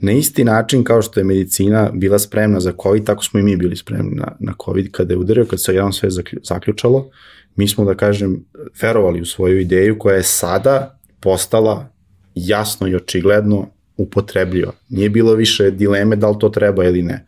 Na 0.00 0.12
isti 0.12 0.44
način 0.44 0.84
kao 0.84 1.02
što 1.02 1.20
je 1.20 1.24
medicina 1.24 1.90
bila 1.94 2.18
spremna 2.18 2.60
za 2.60 2.72
COVID, 2.82 3.04
tako 3.04 3.24
smo 3.24 3.40
i 3.40 3.42
mi 3.42 3.56
bili 3.56 3.76
spremni 3.76 4.14
na, 4.14 4.36
na 4.40 4.54
COVID 4.64 4.90
kada 4.92 5.14
je 5.14 5.18
udario, 5.18 5.44
kad 5.44 5.62
se 5.62 5.74
jedan 5.74 5.92
sve 5.92 6.08
zaključalo, 6.42 7.10
mi 7.56 7.68
smo, 7.68 7.84
da 7.84 7.94
kažem, 7.94 8.44
verovali 8.82 9.20
u 9.20 9.26
svoju 9.26 9.60
ideju 9.60 9.98
koja 9.98 10.16
je 10.16 10.22
sada 10.22 10.98
postala 11.20 11.88
jasno 12.34 12.88
i 12.88 12.94
očigledno 12.94 13.68
upotrebljiva. 13.96 14.72
Nije 14.88 15.10
bilo 15.10 15.34
više 15.34 15.70
dileme 15.70 16.16
da 16.16 16.30
li 16.30 16.38
to 16.40 16.48
treba 16.48 16.84
ili 16.84 17.02
ne. 17.02 17.26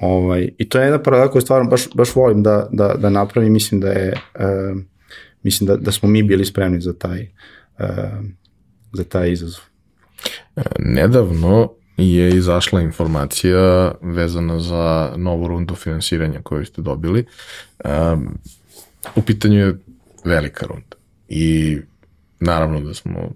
Ovaj, 0.00 0.50
I 0.58 0.68
to 0.68 0.78
je 0.78 0.84
jedna 0.84 1.02
paralela 1.02 1.30
koju 1.30 1.42
stvarno 1.42 1.70
baš, 1.70 1.88
baš 1.94 2.14
volim 2.14 2.42
da, 2.42 2.68
da, 2.72 2.94
da 2.94 3.10
napravim. 3.10 3.52
Mislim 3.52 3.80
da 3.80 3.88
je 3.88 4.12
uh, 4.12 4.82
mislim 5.42 5.66
da, 5.66 5.76
da 5.76 5.92
smo 5.92 6.08
mi 6.08 6.22
bili 6.22 6.44
spremni 6.44 6.80
za 6.80 6.92
taj, 6.92 7.28
uh, 7.78 7.86
za 8.92 9.04
taj 9.04 9.32
izazov. 9.32 9.64
E, 10.56 10.62
nedavno 10.78 11.72
je 11.96 12.36
izašla 12.36 12.80
informacija 12.80 13.94
vezana 14.02 14.60
za 14.60 15.12
novu 15.16 15.48
rundu 15.48 15.74
finansiranja 15.74 16.40
koju 16.42 16.66
ste 16.66 16.82
dobili. 16.82 17.24
Um, 17.84 18.38
u 19.16 19.22
pitanju 19.22 19.58
je 19.58 19.78
velika 20.24 20.66
runda. 20.66 20.96
I 21.28 21.78
naravno 22.40 22.80
da 22.80 22.94
smo 22.94 23.30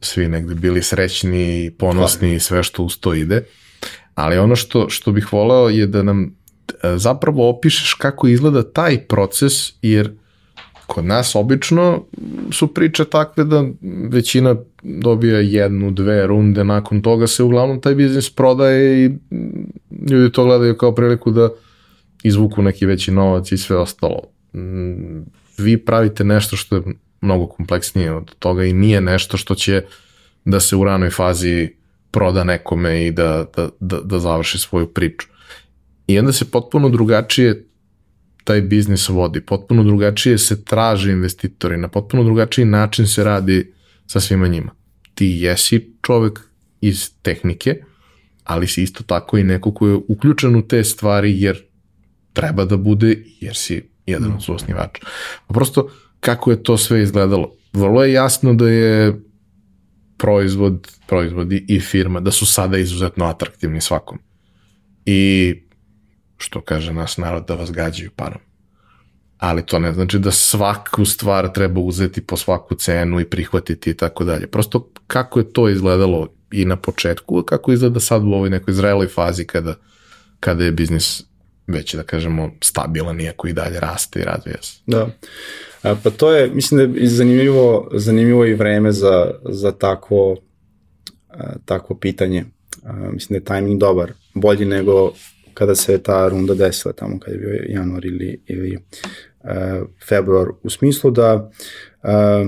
svi 0.00 0.28
negde 0.28 0.54
bili 0.54 0.82
srećni 0.82 1.64
i 1.64 1.70
ponosni 1.70 2.34
i 2.34 2.40
sve 2.40 2.62
što 2.62 2.82
uz 2.82 2.98
to 3.00 3.14
ide. 3.14 3.44
Ali 4.14 4.38
ono 4.38 4.56
što, 4.56 4.88
što 4.88 5.12
bih 5.12 5.32
voleo 5.32 5.68
je 5.68 5.86
da 5.86 6.02
nam 6.02 6.24
e, 6.24 6.96
zapravo 6.96 7.50
opišeš 7.50 7.94
kako 7.94 8.28
izgleda 8.28 8.72
taj 8.72 9.06
proces, 9.06 9.52
jer 9.82 10.12
kod 10.86 11.04
nas 11.04 11.34
obično 11.34 12.04
su 12.52 12.74
priče 12.74 13.04
takve 13.04 13.44
da 13.44 13.64
većina 14.10 14.56
dobija 14.82 15.40
jednu, 15.40 15.90
dve 15.90 16.26
runde, 16.26 16.64
nakon 16.64 17.02
toga 17.02 17.26
se 17.26 17.42
uglavnom 17.42 17.80
taj 17.80 17.94
biznis 17.94 18.30
prodaje 18.30 19.04
i 19.04 19.10
ljudi 20.10 20.32
to 20.32 20.44
gledaju 20.44 20.76
kao 20.76 20.94
priliku 20.94 21.30
da 21.30 21.48
izvuku 22.22 22.62
neki 22.62 22.86
veći 22.86 23.10
novac 23.10 23.52
i 23.52 23.58
sve 23.58 23.76
ostalo. 23.76 24.35
Vi 25.58 25.84
pravite 25.84 26.24
nešto 26.24 26.56
što 26.56 26.76
je 26.76 26.82
mnogo 27.20 27.46
kompleksnije 27.46 28.12
od 28.12 28.34
toga 28.38 28.64
i 28.64 28.72
nije 28.72 29.00
nešto 29.00 29.36
što 29.36 29.54
će 29.54 29.82
da 30.44 30.60
se 30.60 30.76
u 30.76 30.84
ranoj 30.84 31.10
fazi 31.10 31.68
proda 32.10 32.44
nekome 32.44 33.06
i 33.06 33.10
da, 33.12 33.46
da, 33.56 33.68
da, 33.80 34.00
da 34.00 34.18
završi 34.18 34.58
svoju 34.58 34.86
priču. 34.86 35.26
I 36.06 36.18
onda 36.18 36.32
se 36.32 36.50
potpuno 36.50 36.88
drugačije 36.88 37.66
taj 38.44 38.60
biznis 38.60 39.08
vodi, 39.08 39.40
potpuno 39.40 39.84
drugačije 39.84 40.38
se 40.38 40.64
traže 40.64 41.12
investitori, 41.12 41.76
na 41.76 41.88
potpuno 41.88 42.24
drugačiji 42.24 42.64
način 42.64 43.06
se 43.06 43.24
radi 43.24 43.72
sa 44.06 44.20
svima 44.20 44.46
njima. 44.46 44.70
Ti 45.14 45.26
jesi 45.26 45.92
čovek 46.02 46.40
iz 46.80 47.10
tehnike, 47.22 47.82
ali 48.44 48.66
si 48.66 48.82
isto 48.82 49.02
tako 49.02 49.38
i 49.38 49.44
neko 49.44 49.72
ko 49.74 49.88
je 49.88 49.98
uključen 50.08 50.56
u 50.56 50.68
te 50.68 50.84
stvari 50.84 51.40
jer 51.42 51.62
treba 52.32 52.64
da 52.64 52.76
bude 52.76 53.24
jer 53.40 53.56
si 53.56 53.95
jedan 54.06 54.32
od 54.32 54.44
suosnivača. 54.44 55.06
Pa 55.46 55.54
prosto 55.54 55.90
kako 56.20 56.50
je 56.50 56.62
to 56.62 56.76
sve 56.76 57.02
izgledalo? 57.02 57.52
Vrlo 57.72 58.04
je 58.04 58.12
jasno 58.12 58.54
da 58.54 58.68
je 58.68 59.20
proizvod, 60.16 60.88
proizvod 61.06 61.52
i 61.52 61.80
firma, 61.80 62.20
da 62.20 62.30
su 62.30 62.46
sada 62.46 62.78
izuzetno 62.78 63.24
atraktivni 63.24 63.80
svakom. 63.80 64.18
I 65.06 65.54
što 66.36 66.60
kaže 66.60 66.92
nas 66.92 67.16
narod 67.16 67.44
da 67.48 67.54
vas 67.54 67.72
gađaju 67.72 68.10
parom. 68.16 68.40
Ali 69.38 69.66
to 69.66 69.78
ne 69.78 69.92
znači 69.92 70.18
da 70.18 70.30
svaku 70.30 71.04
stvar 71.04 71.52
treba 71.52 71.80
uzeti 71.80 72.20
po 72.20 72.36
svaku 72.36 72.74
cenu 72.74 73.20
i 73.20 73.24
prihvatiti 73.24 73.90
i 73.90 73.94
tako 73.94 74.24
dalje. 74.24 74.46
Prosto 74.46 74.90
kako 75.06 75.38
je 75.38 75.52
to 75.52 75.68
izgledalo 75.68 76.28
i 76.50 76.64
na 76.64 76.76
početku, 76.76 77.42
kako 77.42 77.72
izgleda 77.72 78.00
sad 78.00 78.24
u 78.24 78.32
ovoj 78.32 78.50
nekoj 78.50 78.74
zreloj 78.74 79.08
fazi 79.08 79.44
kada, 79.44 79.74
kada 80.40 80.64
je 80.64 80.72
biznis 80.72 81.22
već, 81.66 81.94
da 81.94 82.02
kažemo, 82.02 82.50
stabilan, 82.60 83.20
iako 83.20 83.48
i 83.48 83.52
dalje 83.52 83.80
raste 83.80 84.20
i 84.20 84.24
razvija 84.24 84.56
se. 84.62 84.80
Da. 84.86 85.08
A, 85.82 85.94
pa 86.04 86.10
to 86.10 86.32
je, 86.32 86.50
mislim 86.50 86.92
da 86.92 87.00
je 87.00 87.08
zanimljivo, 87.08 87.90
zanimljivo 87.94 88.44
i 88.44 88.54
vreme 88.54 88.92
za, 88.92 89.30
za 89.44 89.72
takvo, 89.72 90.36
a, 91.28 91.52
takvo 91.64 91.96
pitanje. 91.96 92.44
A, 92.84 92.92
mislim 92.92 93.28
da 93.28 93.36
je 93.36 93.44
tajming 93.44 93.80
dobar, 93.80 94.12
bolji 94.34 94.64
nego 94.64 95.12
kada 95.54 95.74
se 95.74 96.02
ta 96.02 96.28
runda 96.28 96.54
desila 96.54 96.92
tamo, 96.92 97.18
kada 97.18 97.32
je 97.32 97.38
bio 97.38 97.64
januar 97.68 98.06
ili, 98.06 98.40
ili 98.46 98.78
a, 99.44 99.82
februar, 100.08 100.48
u 100.62 100.70
smislu 100.70 101.10
da 101.10 101.50
a, 102.02 102.46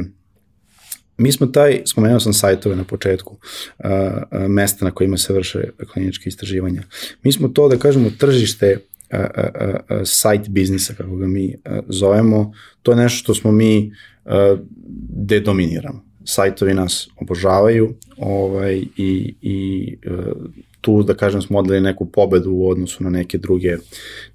Mi 1.19 1.33
smo 1.33 1.47
taj, 1.47 1.83
spomenuo 1.87 2.21
sam 2.21 2.33
sajtove 2.33 2.77
na 2.77 2.85
početku, 2.85 3.35
uh, 3.35 3.91
uh, 3.91 4.47
mesta 4.49 4.85
na 4.85 4.91
kojima 4.91 5.17
se 5.17 5.33
vrše 5.33 5.63
kliničke 5.93 6.29
istraživanja. 6.29 6.83
Mi 7.23 7.33
smo 7.33 7.49
to, 7.49 7.69
da 7.69 7.77
kažemo, 7.77 8.11
tržište 8.19 8.79
uh, 9.13 9.19
uh, 9.21 9.75
uh, 9.75 10.03
site 10.05 10.51
biznisa, 10.51 10.95
kako 10.95 11.17
ga 11.17 11.27
mi 11.27 11.55
zovemo, 11.89 12.53
to 12.83 12.93
je 12.93 12.97
nešto 12.97 13.19
što 13.19 13.35
smo 13.35 13.53
mi 13.53 13.93
uh, 14.25 14.33
dedominiramo. 15.09 16.05
Sajtovi 16.25 16.75
nas 16.75 17.09
obožavaju 17.21 17.95
ovaj, 18.17 18.83
i, 18.97 19.35
i 19.43 19.97
tu, 20.81 21.03
da 21.03 21.15
kažem, 21.15 21.43
smo 21.43 21.59
odali 21.59 21.81
neku 21.81 22.07
pobedu 22.07 22.51
u 22.51 22.71
odnosu 22.71 23.05
na 23.05 23.11
neke 23.11 23.39
druge, 23.39 23.77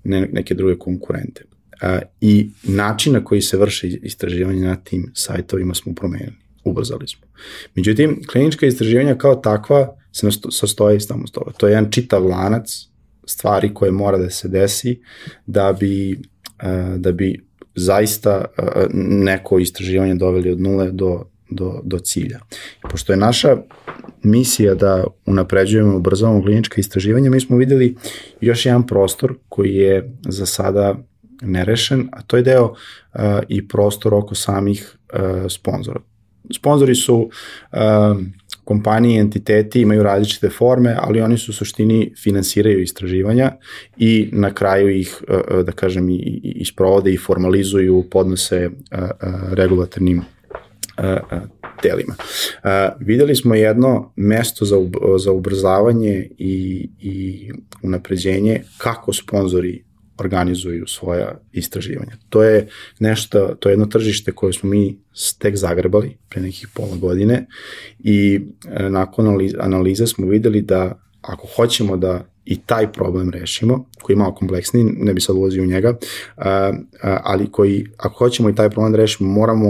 ne, 0.04 0.28
neke 0.32 0.54
druge 0.54 0.78
konkurente. 0.78 1.44
Uh, 1.44 2.00
I 2.22 2.50
način 2.64 3.14
na 3.14 3.24
koji 3.24 3.42
se 3.42 3.58
vrše 3.58 3.88
istraživanje 3.88 4.62
na 4.62 4.76
tim 4.76 5.12
sajtovima 5.14 5.74
smo 5.74 5.94
promenili 5.94 6.44
ubrzali 6.64 7.08
smo. 7.08 7.28
Međutim, 7.76 8.22
klinička 8.32 8.66
istraživanja 8.66 9.16
kao 9.16 9.36
takva 9.36 9.96
se 10.12 10.28
sastoji 10.52 11.00
samo 11.00 11.28
s 11.28 11.32
toga. 11.32 11.52
To 11.52 11.68
je 11.68 11.72
jedan 11.72 11.92
čitav 11.92 12.26
lanac 12.26 12.88
stvari 13.26 13.74
koje 13.74 13.92
mora 13.92 14.18
da 14.18 14.30
se 14.30 14.48
desi 14.48 15.00
da 15.46 15.74
bi, 15.74 16.12
e, 16.12 16.98
da 16.98 17.12
bi 17.12 17.46
zaista 17.76 18.46
e, 18.58 18.64
neko 18.94 19.60
istraživanje 19.60 20.16
doveli 20.16 20.52
od 20.52 20.62
nule 20.62 20.92
do, 20.92 21.26
do, 21.50 21.82
do 21.84 22.00
cilja. 22.00 22.40
Pošto 22.92 23.14
je 23.14 23.18
naša 23.18 23.58
misija 24.24 24.76
da 24.76 25.04
unapređujemo 25.26 25.94
i 25.94 25.96
ubrzavamo 25.96 26.42
klinička 26.42 26.82
istraživanja, 26.82 27.30
mi 27.30 27.40
smo 27.40 27.58
videli 27.58 27.96
još 28.42 28.66
jedan 28.66 28.88
prostor 28.88 29.36
koji 29.50 29.76
je 29.76 30.14
za 30.28 30.46
sada 30.46 30.96
nerešen, 31.42 32.10
a 32.12 32.22
to 32.22 32.38
je 32.38 32.44
deo 32.44 32.66
uh, 32.66 33.22
i 33.48 33.68
prostor 33.68 34.14
oko 34.14 34.36
samih 34.36 34.98
uh, 35.14 35.20
sponzora 35.50 36.00
sponzori 36.52 36.96
su 36.96 37.30
kompanije, 38.64 39.22
entiteti 39.22 39.82
imaju 39.82 40.04
različite 40.04 40.50
forme, 40.50 40.98
ali 41.02 41.22
oni 41.22 41.38
su 41.38 41.52
u 41.52 41.54
suštini 41.54 42.14
finansiraju 42.24 42.82
istraživanja 42.82 43.52
i 43.98 44.30
na 44.32 44.54
kraju 44.54 44.90
ih, 44.90 45.24
uh, 45.28 45.36
uh, 45.36 45.66
da 45.66 45.72
kažem, 45.72 46.10
i, 46.10 46.16
i 46.16 46.52
isprovode 46.56 47.14
i 47.14 47.18
formalizuju, 47.18 48.04
podnose 48.12 48.70
uh, 48.70 49.00
regulatornim 49.52 50.22
telima. 51.82 52.16
Videli 53.00 53.36
smo 53.36 53.56
jedno 53.56 54.14
mesto 54.16 54.66
za, 54.66 54.76
za 55.18 55.32
ubrzavanje 55.32 56.30
i, 56.38 56.90
i 57.02 57.50
unapređenje 57.84 58.62
kako 58.78 59.14
sponzori 59.14 59.84
organizuju 60.18 60.88
svoja 60.88 61.40
istraživanja. 61.52 62.12
To 62.30 62.44
je 62.44 62.68
nešto, 63.00 63.56
to 63.60 63.70
je 63.70 63.74
jedno 63.74 63.86
tržište 63.86 64.32
koje 64.32 64.54
smo 64.54 64.70
mi 64.70 65.00
tek 65.40 65.56
zagrebali 65.56 66.18
pre 66.30 66.42
nekih 66.42 66.68
pola 66.74 66.96
godine 66.96 67.46
i 68.00 68.42
e, 68.66 68.90
nakon 68.90 69.40
analize 69.60 70.08
smo 70.08 70.28
videli 70.28 70.62
da 70.62 71.00
ako 71.22 71.48
hoćemo 71.56 71.98
da 71.98 72.26
i 72.46 72.62
taj 72.62 72.92
problem 72.92 73.30
rešimo, 73.30 73.86
koji 74.02 74.14
je 74.14 74.18
malo 74.18 74.36
kompleksniji, 74.36 74.84
ne 74.84 75.14
bi 75.14 75.22
sad 75.22 75.36
ulazio 75.36 75.64
u 75.64 75.66
njega, 75.66 75.98
ali 77.02 77.52
koji, 77.52 77.86
ako 77.98 78.18
hoćemo 78.18 78.50
i 78.50 78.56
taj 78.56 78.70
problem 78.70 78.92
da 78.92 78.98
rešimo, 78.98 79.30
moramo 79.30 79.70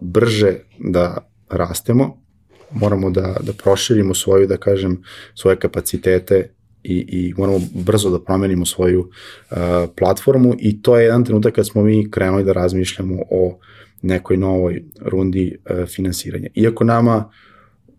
brže 0.00 0.54
da 0.78 1.28
rastemo, 1.50 2.22
moramo 2.70 3.10
da, 3.10 3.36
da 3.42 3.52
proširimo 3.52 4.14
svoju, 4.14 4.46
da 4.46 4.56
kažem, 4.56 5.02
svoje 5.34 5.56
kapacitete 5.56 6.55
i, 6.86 7.04
i 7.08 7.34
moramo 7.36 7.60
brzo 7.74 8.10
da 8.10 8.24
promenimo 8.24 8.66
svoju 8.66 9.00
uh, 9.00 9.56
platformu 9.96 10.54
i 10.58 10.82
to 10.82 10.96
je 10.96 11.04
jedan 11.04 11.24
trenutak 11.24 11.54
kad 11.54 11.66
smo 11.66 11.82
mi 11.82 12.10
krenuli 12.10 12.44
da 12.44 12.52
razmišljamo 12.52 13.22
o 13.30 13.58
nekoj 14.02 14.36
novoj 14.36 14.82
rundi 15.00 15.56
uh, 15.56 15.86
finansiranja. 15.86 16.48
Iako 16.54 16.84
nama 16.84 17.30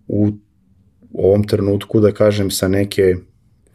u 0.08 0.32
ovom 1.14 1.44
trenutku, 1.44 2.00
da 2.00 2.12
kažem, 2.12 2.52
sa 2.52 2.68
neke 2.68 3.16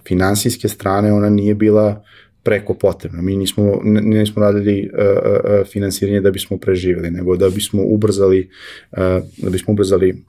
finansijske 0.07 0.69
strane 0.69 1.13
ona 1.13 1.31
nije 1.31 1.55
bila 1.55 2.05
preko 2.43 2.75
potrebna. 2.75 3.23
Mi 3.23 3.37
nismo, 3.37 3.81
nismo 3.85 4.43
radili 4.43 4.91
uh, 4.93 5.05
uh, 5.05 5.67
finansiranje 5.67 6.21
da 6.21 6.31
bismo 6.31 6.59
preživeli, 6.59 7.11
nego 7.11 7.37
da 7.37 7.49
bismo 7.49 7.83
ubrzali, 7.83 8.49
uh, 8.91 8.99
da 9.37 9.51
bismo 9.51 9.73
ubrzali 9.73 10.25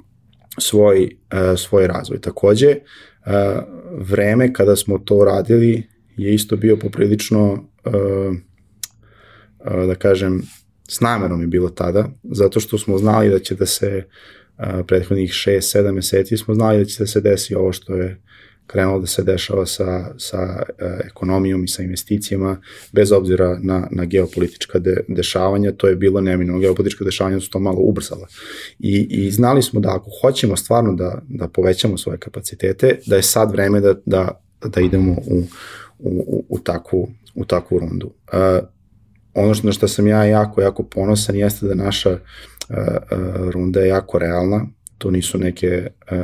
svoj, 0.58 1.10
uh, 1.34 1.60
svoj 1.60 1.88
razvoj. 1.88 2.22
Takođe, 2.22 2.68
uh, 2.68 3.13
vreme 3.98 4.54
kada 4.54 4.76
smo 4.76 4.98
to 4.98 5.26
radili 5.26 5.84
je 6.18 6.34
isto 6.34 6.56
bio 6.56 6.78
poprilično, 6.78 7.52
uh, 7.54 7.94
uh, 9.60 9.88
da 9.88 9.96
kažem, 9.96 10.42
s 10.90 11.02
namerom 11.02 11.42
je 11.42 11.48
bilo 11.48 11.70
tada, 11.70 12.10
zato 12.24 12.60
što 12.60 12.78
smo 12.78 12.98
znali 12.98 13.30
da 13.30 13.40
će 13.40 13.56
da 13.56 13.66
se 13.66 14.04
prethodnih 14.88 15.32
6-7 15.32 15.92
meseci 15.92 16.38
smo 16.38 16.54
znali 16.54 16.78
da 16.78 16.86
će 16.86 17.04
da 17.04 17.08
se 17.08 17.22
desi 17.22 17.56
ovo 17.56 17.74
što 17.74 17.96
je 17.96 18.22
krenulo 18.74 19.00
da 19.00 19.08
se 19.08 19.24
dešava 19.24 19.66
sa, 19.66 20.14
sa 20.18 20.42
uh, 20.42 21.06
ekonomijom 21.06 21.64
i 21.64 21.68
sa 21.68 21.84
investicijama, 21.84 22.58
bez 22.92 23.12
obzira 23.12 23.60
na, 23.62 23.88
na 23.92 24.06
geopolitička 24.06 24.80
de, 24.80 25.04
dešavanja, 25.08 25.72
to 25.72 25.88
je 25.88 25.96
bilo 25.96 26.22
neminovno. 26.22 26.62
Geopolitička 26.62 27.06
dešavanja 27.06 27.40
su 27.40 27.50
to 27.50 27.60
malo 27.60 27.80
ubrzala. 27.80 28.28
I, 28.80 29.08
I 29.10 29.32
znali 29.32 29.62
smo 29.62 29.80
da 29.80 29.96
ako 29.96 30.10
hoćemo 30.22 30.58
stvarno 30.58 30.94
da, 30.94 31.22
da 31.30 31.48
povećamo 31.48 31.98
svoje 31.98 32.18
kapacitete, 32.18 33.00
da 33.06 33.16
je 33.16 33.24
sad 33.24 33.52
vreme 33.52 33.82
da, 33.82 33.94
da, 34.06 34.42
da 34.66 34.82
idemo 34.82 35.12
u, 35.12 35.44
u, 36.00 36.44
u, 36.50 36.60
takvu, 36.60 37.10
u 37.36 37.46
takvu 37.46 37.80
rundu. 37.80 38.08
Uh, 38.08 38.68
ono 39.34 39.54
što, 39.54 39.68
na 39.68 39.74
što 39.74 39.88
sam 39.88 40.08
ja 40.08 40.24
jako, 40.24 40.62
jako 40.62 40.84
ponosan 40.84 41.36
jeste 41.36 41.66
da 41.66 41.76
naša 41.76 42.12
uh, 42.12 42.18
uh, 42.70 43.50
runda 43.50 43.82
je 43.82 43.88
jako 43.88 44.20
realna, 44.20 44.66
to 45.04 45.12
nisu 45.12 45.38
neke 45.38 45.88
uh, 46.12 46.24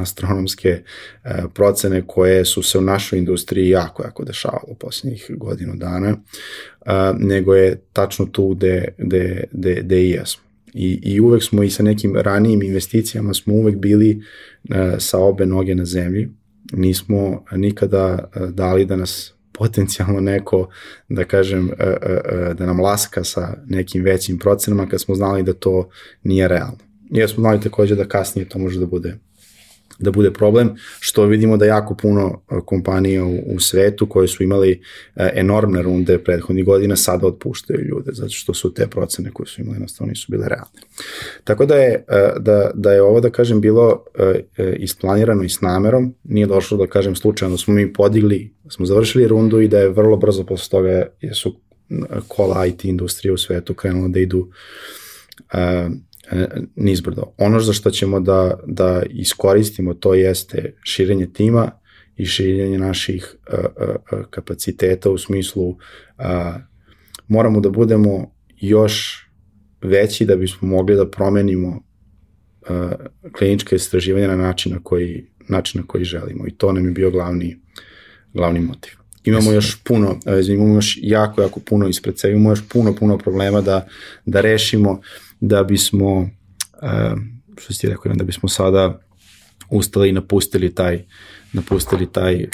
astronomske 0.00 0.82
uh, 1.24 1.30
procene 1.54 2.02
koje 2.06 2.44
su 2.44 2.62
se 2.62 2.78
u 2.78 2.80
našoj 2.80 3.18
industriji 3.18 3.68
jako, 3.68 4.02
jako 4.02 4.24
dešavalo 4.24 4.64
u 4.68 4.74
posljednjih 4.74 5.30
godinu 5.30 5.76
dana, 5.76 6.10
uh, 6.10 6.92
nego 7.18 7.54
je 7.54 7.80
tačno 7.92 8.26
tu 8.26 8.48
gde, 8.48 8.88
gde, 8.98 9.44
gde, 9.52 9.82
gde 9.82 10.02
i 10.02 10.10
jesmo. 10.10 10.42
I, 10.74 11.00
I 11.02 11.20
uvek 11.20 11.42
smo 11.42 11.62
i 11.62 11.70
sa 11.70 11.82
nekim 11.82 12.16
ranijim 12.16 12.62
investicijama 12.62 13.34
smo 13.34 13.54
uvek 13.54 13.76
bili 13.76 14.16
uh, 14.16 14.76
sa 14.98 15.18
obe 15.18 15.46
noge 15.46 15.74
na 15.74 15.84
zemlji, 15.84 16.28
nismo 16.72 17.44
nikada 17.52 18.28
uh, 18.36 18.48
dali 18.50 18.84
da 18.84 18.96
nas 18.96 19.32
potencijalno 19.52 20.20
neko, 20.20 20.68
da 21.08 21.24
kažem, 21.24 21.70
da 22.54 22.66
nam 22.66 22.80
laska 22.80 23.24
sa 23.24 23.54
nekim 23.66 24.02
većim 24.02 24.38
procenama 24.38 24.88
kad 24.88 25.00
smo 25.00 25.14
znali 25.14 25.42
da 25.42 25.52
to 25.52 25.88
nije 26.22 26.48
realno. 26.48 26.85
Jer 27.10 27.30
smo 27.30 27.40
znali 27.40 27.60
takođe 27.60 27.94
da 27.94 28.08
kasnije 28.08 28.48
to 28.48 28.58
može 28.58 28.80
da 28.80 28.86
bude 28.86 29.18
da 29.98 30.10
bude 30.10 30.32
problem, 30.32 30.74
što 31.00 31.24
vidimo 31.24 31.56
da 31.56 31.64
jako 31.64 31.94
puno 31.94 32.42
e, 32.50 32.54
kompanija 32.64 33.24
u, 33.24 33.38
u 33.46 33.60
svetu 33.60 34.06
koje 34.06 34.28
su 34.28 34.42
imali 34.42 34.82
e, 35.16 35.30
enormne 35.34 35.82
runde 35.82 36.18
prethodnih 36.18 36.64
godina 36.64 36.96
sada 36.96 37.26
otpuštaju 37.26 37.80
ljude, 37.80 38.12
zato 38.12 38.30
što 38.30 38.54
su 38.54 38.74
te 38.74 38.86
procene 38.86 39.30
koje 39.32 39.46
su 39.46 39.60
imali 39.60 39.76
jednostavno 39.76 40.10
nisu 40.10 40.26
bile 40.30 40.48
realne. 40.48 40.80
Tako 41.44 41.66
da 41.66 41.76
je, 41.76 42.04
e, 42.08 42.32
da, 42.38 42.70
da 42.74 42.92
je 42.92 43.02
ovo, 43.02 43.20
da 43.20 43.30
kažem, 43.30 43.60
bilo 43.60 44.04
isplanirano 44.78 45.42
i 45.42 45.48
s 45.48 45.60
namerom, 45.60 46.14
nije 46.24 46.46
došlo, 46.46 46.78
da 46.78 46.86
kažem, 46.86 47.16
slučajno 47.16 47.54
da 47.54 47.58
smo 47.58 47.74
mi 47.74 47.92
podigli, 47.92 48.54
smo 48.68 48.86
završili 48.86 49.28
rundu 49.28 49.60
i 49.60 49.68
da 49.68 49.78
je 49.78 49.88
vrlo 49.88 50.16
brzo 50.16 50.44
posle 50.44 50.70
toga 50.70 51.06
su 51.34 51.60
kola 52.28 52.66
IT 52.66 52.84
industrije 52.84 53.32
u 53.32 53.38
svetu 53.38 53.74
krenula 53.74 54.08
da 54.08 54.20
idu 54.20 54.48
nizbrdo. 56.76 57.32
Ono 57.36 57.60
za 57.60 57.72
što 57.72 57.90
ćemo 57.90 58.20
da, 58.20 58.58
da 58.66 59.02
iskoristimo 59.10 59.94
to 59.94 60.14
jeste 60.14 60.74
širenje 60.82 61.26
tima 61.32 61.70
i 62.16 62.26
širenje 62.26 62.78
naših 62.78 63.36
uh, 63.52 63.58
uh, 63.58 64.24
kapaciteta 64.30 65.10
u 65.10 65.18
smislu 65.18 65.68
uh, 65.68 65.76
moramo 67.28 67.60
da 67.60 67.70
budemo 67.70 68.34
još 68.56 69.26
veći 69.82 70.24
da 70.24 70.36
bismo 70.36 70.68
mogli 70.68 70.96
da 70.96 71.10
promenimo 71.10 71.68
uh, 71.68 72.92
kliničke 73.32 73.76
istraživanja 73.76 74.26
na 74.26 74.36
način 74.36 74.72
na 74.72 74.78
koji, 74.82 75.26
način 75.48 75.80
na 75.80 75.86
koji 75.86 76.04
želimo 76.04 76.46
i 76.46 76.54
to 76.54 76.72
nam 76.72 76.84
je 76.84 76.90
bio 76.90 77.10
glavni, 77.10 77.56
glavni 78.34 78.60
motiv. 78.60 78.92
Imamo 79.24 79.52
još 79.52 79.82
puno, 79.84 80.20
imamo 80.48 80.74
još 80.74 80.98
jako, 81.02 81.42
jako 81.42 81.60
puno 81.60 81.88
ispred 81.88 82.18
sebe, 82.18 82.32
imamo 82.32 82.50
još 82.50 82.68
puno, 82.68 82.94
puno 82.94 83.18
problema 83.18 83.60
da, 83.60 83.88
da 84.24 84.40
rešimo 84.40 85.00
da 85.40 85.62
bismo, 85.62 86.20
uh, 86.20 87.18
što 87.58 87.72
si 87.72 87.80
ti 87.80 87.88
rekao, 87.88 88.12
da 88.14 88.24
bismo 88.24 88.48
sada 88.48 89.00
ustali 89.70 90.08
i 90.08 90.12
napustili 90.12 90.74
taj 90.74 91.04
napustili 91.56 92.12
taj... 92.12 92.46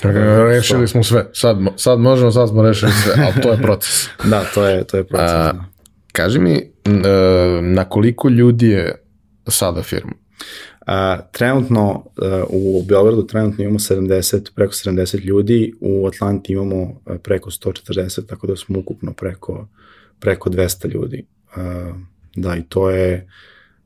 Rešili 0.49 0.89
smo 0.89 1.03
sve. 1.03 1.31
Sad, 1.33 1.59
sad 1.77 1.99
možemo, 1.99 2.31
sad 2.31 2.49
smo 2.49 2.63
rešili 2.63 2.93
sve, 2.93 3.15
ali 3.25 3.43
to 3.43 3.51
je 3.51 3.63
proces. 3.63 4.09
da, 4.31 4.45
to 4.55 4.67
je, 4.67 4.85
to 4.85 4.97
je 4.97 5.05
proces. 5.05 5.31
A, 5.31 5.53
da. 5.53 5.65
Kaži 6.13 6.39
mi, 6.39 6.55
e, 6.55 6.63
na 7.63 7.85
koliko 7.85 8.29
ljudi 8.29 8.69
je 8.69 9.03
sada 9.49 9.83
firma? 9.83 10.13
A, 10.87 11.21
trenutno 11.33 12.05
e, 12.23 12.43
u 12.49 12.83
Beogradu 12.89 13.27
trenutno 13.27 13.65
imamo 13.65 13.79
70, 13.79 14.51
preko 14.55 14.73
70 14.73 15.25
ljudi, 15.25 15.75
u 15.81 16.07
Atlanti 16.07 16.53
imamo 16.53 17.01
e, 17.07 17.19
preko 17.19 17.51
140, 17.51 18.27
tako 18.27 18.47
da 18.47 18.57
smo 18.57 18.79
ukupno 18.79 19.13
preko, 19.13 19.69
preko 20.21 20.51
200 20.51 20.91
ljudi. 20.95 21.27
A, 21.57 21.93
da, 22.37 22.57
i 22.57 22.63
to 22.69 22.91
je, 22.91 23.29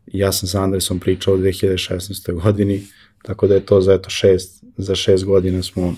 ja 0.07 0.33
sam 0.33 0.49
sa 0.49 0.63
Andresom 0.63 1.01
pričao 1.01 1.35
u 1.35 1.39
2016. 1.39 2.43
godini, 2.43 2.87
tako 3.23 3.47
da 3.47 3.55
je 3.55 3.67
to 3.67 3.81
za 3.81 3.95
eto 3.95 4.11
šest, 4.11 4.65
za 4.77 4.95
šest 4.95 5.25
godina 5.25 5.63
smo 5.63 5.95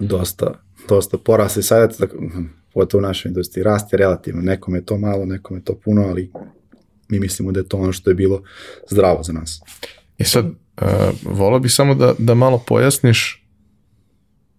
dosta, 0.00 0.62
dosta 0.88 1.18
porasli. 1.18 1.62
Sad, 1.62 1.98
tako, 1.98 2.16
pogotovo 2.74 2.98
u 2.98 3.06
našoj 3.06 3.28
industriji, 3.28 3.64
rast 3.64 3.92
je 3.92 3.96
relativno, 3.96 4.42
nekome 4.42 4.78
je 4.78 4.86
to 4.86 4.98
malo, 4.98 5.24
nekome 5.24 5.60
je 5.60 5.64
to 5.64 5.74
puno, 5.74 6.02
ali 6.02 6.30
mi 7.08 7.20
mislimo 7.20 7.52
da 7.52 7.60
je 7.60 7.68
to 7.68 7.76
ono 7.76 7.92
što 7.92 8.10
je 8.10 8.14
bilo 8.14 8.42
zdravo 8.90 9.22
za 9.22 9.32
nas. 9.32 9.60
I 10.18 10.22
e 10.22 10.24
sad, 10.24 10.46
uh, 10.46 10.52
volao 11.22 11.60
bih 11.60 11.72
samo 11.72 11.94
da, 11.94 12.14
da 12.18 12.34
malo 12.34 12.64
pojasniš 12.66 13.42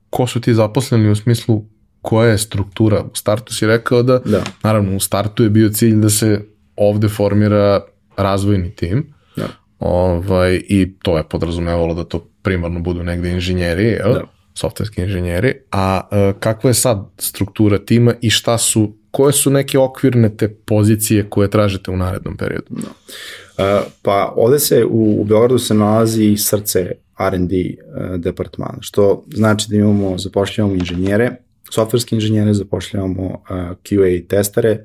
ko 0.09 0.27
su 0.27 0.41
ti 0.41 0.53
zaposleni 0.53 1.09
u 1.09 1.15
smislu 1.15 1.65
koja 2.01 2.31
je 2.31 2.37
struktura. 2.37 3.03
U 3.03 3.15
startu 3.15 3.53
si 3.53 3.67
rekao 3.67 4.03
da, 4.03 4.19
da. 4.19 4.43
naravno, 4.63 4.95
u 4.95 4.99
startu 4.99 5.43
je 5.43 5.49
bio 5.49 5.69
cilj 5.69 5.95
da 5.95 6.09
se 6.09 6.45
ovde 6.75 7.07
formira 7.07 7.81
razvojni 8.17 8.75
tim, 8.75 9.13
da. 9.35 9.47
ovaj, 9.79 10.61
i 10.69 10.93
to 11.01 11.17
je 11.17 11.23
podrazumevalo 11.23 11.93
da 11.93 12.03
to 12.03 12.27
primarno 12.41 12.79
budu 12.79 13.03
negde 13.03 13.31
inženjeri, 13.31 13.83
jel? 13.83 14.13
Da 14.13 14.23
softverski 14.53 15.01
inženjeri, 15.01 15.53
a 15.71 16.01
uh, 16.01 16.39
kakva 16.39 16.69
je 16.69 16.73
sad 16.73 17.05
struktura 17.17 17.77
tima 17.77 18.13
i 18.21 18.29
šta 18.29 18.57
su, 18.57 18.93
koje 19.11 19.33
su 19.33 19.49
neke 19.49 19.79
okvirne 19.79 20.37
te 20.37 20.49
pozicije 20.49 21.29
koje 21.29 21.49
tražite 21.49 21.91
u 21.91 21.97
narednom 21.97 22.37
periodu? 22.37 22.65
No. 22.69 22.83
Uh, 22.87 23.85
pa 24.01 24.33
ovde 24.35 24.59
se 24.59 24.85
u, 24.85 25.21
u 25.21 25.23
Beogradu 25.23 25.59
se 25.59 25.73
nalazi 25.73 26.35
srce 26.37 26.91
R&D 27.19 27.55
uh, 27.55 28.15
departmana, 28.15 28.77
što 28.81 29.23
znači 29.33 29.65
da 29.69 29.75
imamo, 29.75 30.17
zapošljavamo 30.17 30.75
inženjere, 30.75 31.31
softverske 31.71 32.15
inženjere, 32.15 32.53
zapošljavamo 32.53 33.25
uh, 33.25 33.57
QA 33.83 34.27
testere, 34.27 34.83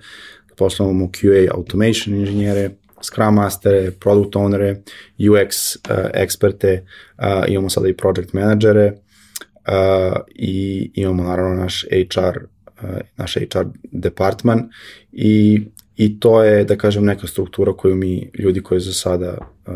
zapošljavamo 0.59 1.07
QA 1.07 1.49
automation 1.55 2.15
inženjere, 2.15 2.71
Scrum 3.03 3.35
mastere, 3.35 3.91
product 3.91 4.37
ownere, 4.37 4.83
UX 5.19 5.77
uh, 5.77 6.11
eksperte, 6.15 6.85
uh, 7.19 7.45
imamo 7.49 7.71
sada 7.71 7.89
i 7.89 7.97
project 7.97 8.33
menadžere, 8.33 8.93
uh, 8.93 10.17
i 10.35 10.91
imamo 10.95 11.23
naravno 11.23 11.55
naš 11.55 11.85
HR, 11.91 12.39
uh, 12.83 12.99
naš 13.17 13.35
HR 13.35 13.65
departman 13.83 14.69
i, 15.13 15.63
i 15.97 16.21
to 16.21 16.43
je, 16.43 16.65
da 16.65 16.77
kažem, 16.77 17.05
neka 17.05 17.27
struktura 17.27 17.73
koju 17.73 17.97
mi, 17.97 18.31
ljudi 18.39 18.63
koji 18.63 18.81
za 18.81 18.93
sada 18.93 19.39
uh, 19.39 19.75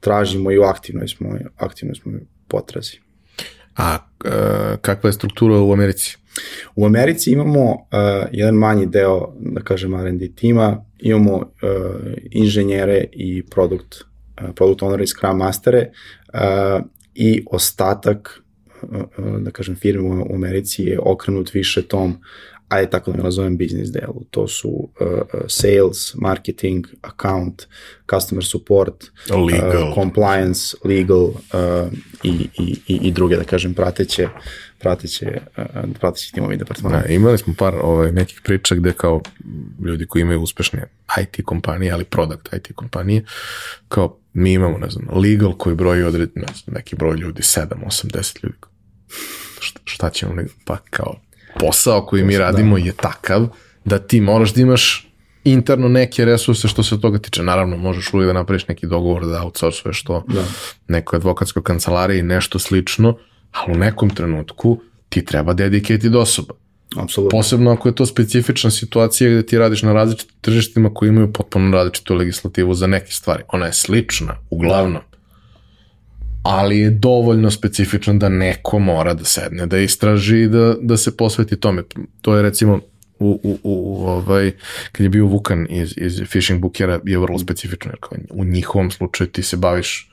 tražimo 0.00 0.50
i 0.52 0.58
u 0.58 0.62
aktivnoj 0.62 1.08
smo, 1.08 1.38
aktivnoj 1.56 1.94
smo 1.94 2.12
potrazi. 2.48 2.98
A 3.76 3.98
uh, 4.24 4.30
kakva 4.80 5.08
je 5.08 5.12
struktura 5.12 5.58
u 5.58 5.72
Americi? 5.72 6.21
U 6.76 6.86
Americi 6.86 7.32
imamo 7.32 7.72
uh, 7.72 7.78
jedan 8.32 8.54
manji 8.54 8.86
deo, 8.86 9.34
da 9.38 9.60
kažem, 9.60 9.94
R&D 9.94 10.28
tima, 10.36 10.84
imamo 10.98 11.36
uh, 11.36 11.42
inženjere 12.30 13.04
i 13.12 13.42
produkt, 13.42 13.96
uh, 14.42 14.54
product 14.54 14.82
owner 14.82 15.02
i 15.02 15.06
Scrum 15.06 15.38
mastere 15.38 15.90
uh, 16.34 16.84
i 17.14 17.44
ostatak 17.50 18.42
da 19.38 19.50
kažem, 19.50 19.76
firme 19.76 20.08
u 20.08 20.34
Americi 20.34 20.82
je 20.82 20.98
okrenut 21.00 21.54
više 21.54 21.82
tom, 21.82 22.16
ajde 22.68 22.90
tako 22.90 23.10
da 23.10 23.16
me 23.16 23.22
nazovem 23.22 23.56
biznis 23.56 23.90
delu. 23.90 24.24
To 24.30 24.48
su 24.48 24.68
uh, 24.68 24.88
sales, 25.48 26.14
marketing, 26.14 26.86
account, 27.02 27.62
customer 28.14 28.44
support, 28.44 29.04
legal. 29.30 29.88
Uh, 29.88 29.94
compliance, 29.94 30.76
legal 30.84 31.22
uh, 31.22 31.92
i, 32.22 32.48
i, 32.58 32.76
i 33.02 33.10
druge, 33.10 33.36
da 33.36 33.44
kažem, 33.44 33.74
prateće 33.74 34.28
prateće, 34.82 35.40
uh, 35.56 35.64
prateće 36.00 36.32
timovi 36.32 36.56
departmana. 36.56 37.00
Da, 37.00 37.08
imali 37.08 37.38
smo 37.38 37.54
par 37.58 37.74
ovaj, 37.82 38.12
nekih 38.12 38.40
priča 38.44 38.74
gde 38.74 38.92
kao 38.92 39.22
ljudi 39.84 40.06
koji 40.06 40.22
imaju 40.22 40.40
uspešne 40.40 40.84
IT 41.22 41.44
kompanije, 41.44 41.92
ali 41.92 42.04
product 42.04 42.48
IT 42.52 42.72
kompanije, 42.74 43.24
kao 43.88 44.18
mi 44.32 44.52
imamo, 44.52 44.78
ne 44.78 44.90
znam, 44.90 45.18
legal 45.18 45.52
koji 45.56 45.76
broji 45.76 46.02
odred, 46.02 46.30
ne 46.34 46.46
znam, 46.54 46.74
neki 46.74 46.96
broj 46.96 47.16
ljudi, 47.16 47.42
7, 47.42 47.66
8, 47.86 48.06
10 48.06 48.44
ljudi 48.44 48.56
šta 49.84 50.10
ćemo, 50.10 50.42
pa 50.64 50.76
kao 50.90 51.16
posao 51.58 52.06
koji 52.06 52.24
mi 52.24 52.38
radimo 52.38 52.78
da. 52.78 52.84
je 52.84 52.92
takav 52.92 53.48
da 53.84 53.98
ti 53.98 54.20
moraš 54.20 54.54
da 54.54 54.60
imaš 54.60 55.08
interno 55.44 55.88
neke 55.88 56.24
resurse 56.24 56.68
što 56.68 56.82
se 56.82 57.00
toga 57.00 57.18
tiče. 57.18 57.42
Naravno, 57.42 57.76
možeš 57.76 58.14
uvijek 58.14 58.26
da 58.26 58.32
napraviš 58.32 58.68
neki 58.68 58.86
dogovor 58.86 59.26
da 59.26 59.42
outsourcuješ 59.42 60.00
što 60.00 60.24
da. 60.28 60.44
nekoj 60.88 61.16
advokatskoj 61.16 61.62
kancelariji 61.62 62.22
nešto 62.22 62.58
slično, 62.58 63.16
ali 63.52 63.72
u 63.72 63.78
nekom 63.78 64.10
trenutku 64.10 64.80
ti 65.08 65.24
treba 65.24 65.52
dedicated 65.52 66.16
osoba. 66.16 66.54
Apsolutno. 66.96 67.38
Posebno 67.38 67.70
ako 67.70 67.88
je 67.88 67.94
to 67.94 68.06
specifična 68.06 68.70
situacija 68.70 69.30
gde 69.30 69.46
ti 69.46 69.58
radiš 69.58 69.82
na 69.82 69.92
različitim 69.92 70.36
tržištima 70.40 70.94
koji 70.94 71.08
imaju 71.08 71.32
potpuno 71.32 71.76
različitu 71.76 72.14
legislativu 72.14 72.74
za 72.74 72.86
neke 72.86 73.12
stvari. 73.12 73.42
Ona 73.48 73.66
je 73.66 73.72
slična, 73.72 74.36
uglavnom 74.50 75.02
ali 76.42 76.78
je 76.78 76.90
dovoljno 76.90 77.50
specifičan 77.50 78.18
da 78.18 78.28
neko 78.28 78.78
mora 78.78 79.14
da 79.14 79.24
sedne, 79.24 79.66
da 79.66 79.78
istraži 79.78 80.40
i 80.40 80.48
da, 80.48 80.74
da 80.80 80.96
se 80.96 81.16
posveti 81.16 81.56
tome. 81.56 81.82
To 82.20 82.36
je 82.36 82.42
recimo 82.42 82.80
u, 83.18 83.40
u, 83.42 83.58
u 83.62 84.06
ovaj, 84.06 84.52
kad 84.92 85.04
je 85.04 85.08
bio 85.08 85.26
Vukan 85.26 85.66
iz, 85.70 85.94
iz 85.96 86.22
Fishing 86.26 86.60
Bookera 86.60 87.00
je 87.04 87.18
vrlo 87.18 87.38
specifično, 87.38 87.90
jer 87.90 87.98
kao 88.00 88.18
u 88.30 88.44
njihovom 88.44 88.90
slučaju 88.90 89.30
ti 89.30 89.42
se 89.42 89.56
baviš 89.56 90.10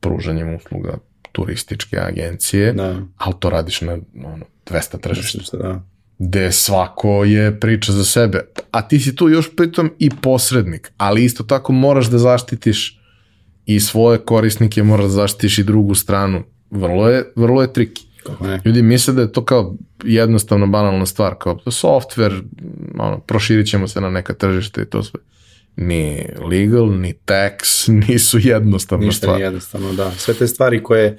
pružanjem 0.00 0.54
usluga 0.54 0.98
turističke 1.36 1.98
agencije, 1.98 2.72
da. 2.72 2.96
ali 3.16 3.34
to 3.38 3.50
radiš 3.50 3.80
na 3.80 3.98
ono, 4.24 4.44
200 4.70 5.00
tržišta. 5.00 5.56
Da. 5.56 5.82
Gde 6.18 6.52
svako 6.52 7.24
je 7.24 7.60
priča 7.60 7.92
za 7.92 8.04
sebe. 8.04 8.40
A 8.70 8.82
ti 8.82 9.00
si 9.00 9.16
tu 9.16 9.28
još 9.28 9.56
pritom 9.56 9.90
i 9.98 10.10
posrednik, 10.10 10.92
ali 10.96 11.24
isto 11.24 11.44
tako 11.44 11.72
moraš 11.72 12.06
da 12.06 12.18
zaštitiš 12.18 13.00
i 13.66 13.80
svoje 13.80 14.18
korisnike 14.18 14.82
mora 14.82 15.02
da 15.02 15.08
zaštitiš 15.08 15.58
i 15.58 15.64
drugu 15.64 15.94
stranu. 15.94 16.42
Vrlo 16.70 17.08
je, 17.08 17.32
vrlo 17.36 17.62
je 17.62 17.72
triki. 17.72 18.06
Ljudi 18.64 18.82
misle 18.82 19.14
da 19.14 19.20
je 19.22 19.32
to 19.32 19.44
kao 19.44 19.74
jednostavno 20.04 20.66
banalna 20.66 21.06
stvar, 21.06 21.34
kao 21.38 21.56
software, 21.56 22.42
ono, 22.98 23.20
proširit 23.20 23.68
ćemo 23.68 23.88
se 23.88 24.00
na 24.00 24.10
neka 24.10 24.34
tržište 24.34 24.82
i 24.82 24.86
to 24.86 25.02
sve. 25.02 25.20
Ni 25.76 26.26
legal, 26.50 27.00
ni 27.00 27.14
tax, 27.24 27.88
nisu 28.08 28.38
jednostavna 28.42 29.06
Ništa 29.06 29.18
stvar. 29.18 29.34
Ništa 29.34 29.44
jednostavno, 29.44 29.92
da. 29.92 30.10
Sve 30.10 30.34
te 30.34 30.46
stvari 30.46 30.82
koje 30.82 31.06
uh, 31.08 31.16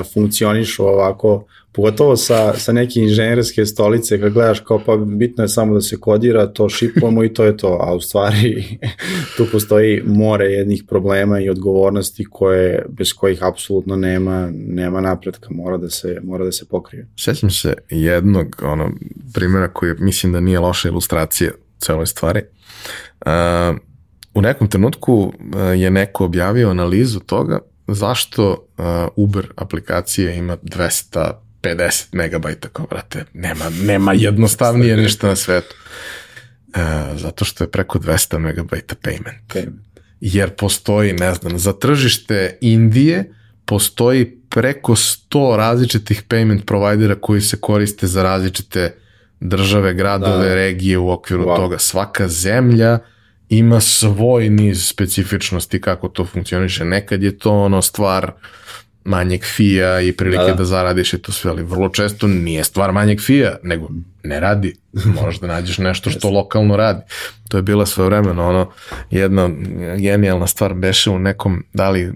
uh, 0.00 0.12
funkcionišu 0.12 0.84
ovako 0.84 1.46
Pogotovo 1.74 2.16
sa, 2.16 2.52
sa 2.58 2.72
neke 2.72 3.00
inženjerske 3.00 3.66
stolice, 3.66 4.20
kad 4.20 4.32
gledaš 4.32 4.60
kao 4.60 4.82
pa 4.86 4.96
bitno 4.96 5.44
je 5.44 5.48
samo 5.48 5.74
da 5.74 5.80
se 5.80 6.00
kodira, 6.00 6.46
to 6.46 6.68
šipujemo 6.68 7.24
i 7.24 7.34
to 7.34 7.44
je 7.44 7.56
to, 7.56 7.78
a 7.80 7.94
u 7.94 8.00
stvari 8.00 8.78
tu 9.36 9.46
postoji 9.52 10.02
more 10.06 10.44
jednih 10.44 10.84
problema 10.88 11.40
i 11.40 11.48
odgovornosti 11.48 12.24
koje, 12.30 12.86
bez 12.88 13.12
kojih 13.12 13.42
apsolutno 13.42 13.96
nema, 13.96 14.50
nema 14.52 15.00
napretka, 15.00 15.48
mora 15.50 15.76
da 15.76 15.90
se, 15.90 16.20
mora 16.22 16.44
da 16.44 16.52
se 16.52 16.68
pokrije. 16.68 17.08
Sećam 17.16 17.50
se 17.50 17.74
jednog 17.90 18.56
ono, 18.62 18.92
primjera 19.34 19.68
koji 19.68 19.94
mislim 19.98 20.32
da 20.32 20.40
nije 20.40 20.58
loša 20.58 20.88
ilustracija 20.88 21.50
celoj 21.78 22.06
stvari. 22.06 22.40
Uh, 22.40 22.61
u 24.34 24.40
nekom 24.40 24.68
trenutku 24.68 25.14
uh, 25.14 25.32
je 25.76 25.90
neko 25.90 26.24
objavio 26.24 26.70
analizu 26.70 27.20
toga 27.20 27.58
zašto 27.86 28.50
uh, 28.50 28.84
Uber 29.16 29.46
aplikacija 29.56 30.32
ima 30.32 30.56
200 30.56 31.32
50 31.62 32.06
megabajta, 32.12 32.68
kao, 32.68 32.86
brate, 32.86 33.24
nema, 33.34 33.64
nema 33.82 34.12
jednostavnije 34.12 34.96
ništa 34.96 35.26
na 35.26 35.36
svetu. 35.36 35.74
E, 36.74 36.80
zato 37.16 37.44
što 37.44 37.64
je 37.64 37.70
preko 37.70 37.98
200 37.98 38.38
megabajta 38.38 38.94
payment. 38.94 39.54
payment. 39.54 40.00
Jer 40.20 40.50
postoji, 40.50 41.12
ne 41.12 41.34
znam, 41.34 41.58
za 41.58 41.72
tržište 41.72 42.58
Indije 42.60 43.34
postoji 43.64 44.38
preko 44.48 44.92
100 44.92 45.56
različitih 45.56 46.22
payment 46.28 46.64
providera 46.64 47.14
koji 47.14 47.40
se 47.40 47.56
koriste 47.60 48.06
za 48.06 48.22
različite 48.22 48.94
države, 49.40 49.94
gradove, 49.94 50.48
da. 50.48 50.54
regije 50.54 50.98
u 50.98 51.10
okviru 51.10 51.44
wow. 51.44 51.56
toga. 51.56 51.78
Svaka 51.78 52.28
zemlja 52.28 52.98
ima 53.58 53.80
svoj 53.80 54.48
niz 54.48 54.88
specifičnosti 54.88 55.80
kako 55.80 56.08
to 56.08 56.24
funkcioniše. 56.24 56.84
Nekad 56.84 57.22
je 57.22 57.38
to 57.38 57.52
ono 57.52 57.82
stvar 57.82 58.32
manjeg 59.04 59.44
fija 59.44 60.00
i 60.00 60.12
prilike 60.12 60.44
da, 60.44 60.50
da. 60.50 60.54
da 60.54 60.64
zaradiš 60.64 61.12
i 61.12 61.18
to 61.18 61.32
sve, 61.32 61.50
ali 61.50 61.62
vrlo 61.62 61.88
često 61.88 62.26
nije 62.26 62.64
stvar 62.64 62.92
manjeg 62.92 63.20
fija, 63.20 63.56
nego 63.62 63.88
ne 64.22 64.40
radi. 64.40 64.76
Moraš 65.20 65.40
da 65.40 65.46
nađeš 65.46 65.78
nešto 65.78 66.10
što 66.10 66.30
lokalno 66.30 66.76
radi. 66.76 67.02
To 67.48 67.56
je 67.56 67.62
bila 67.62 67.86
sve 67.86 68.04
vremeno, 68.04 68.48
ono, 68.48 68.70
jedna 69.10 69.50
genijalna 69.98 70.46
stvar 70.46 70.74
beše 70.74 71.10
u 71.10 71.18
nekom, 71.18 71.64
da 71.72 71.90
li, 71.90 72.08
uh, 72.08 72.14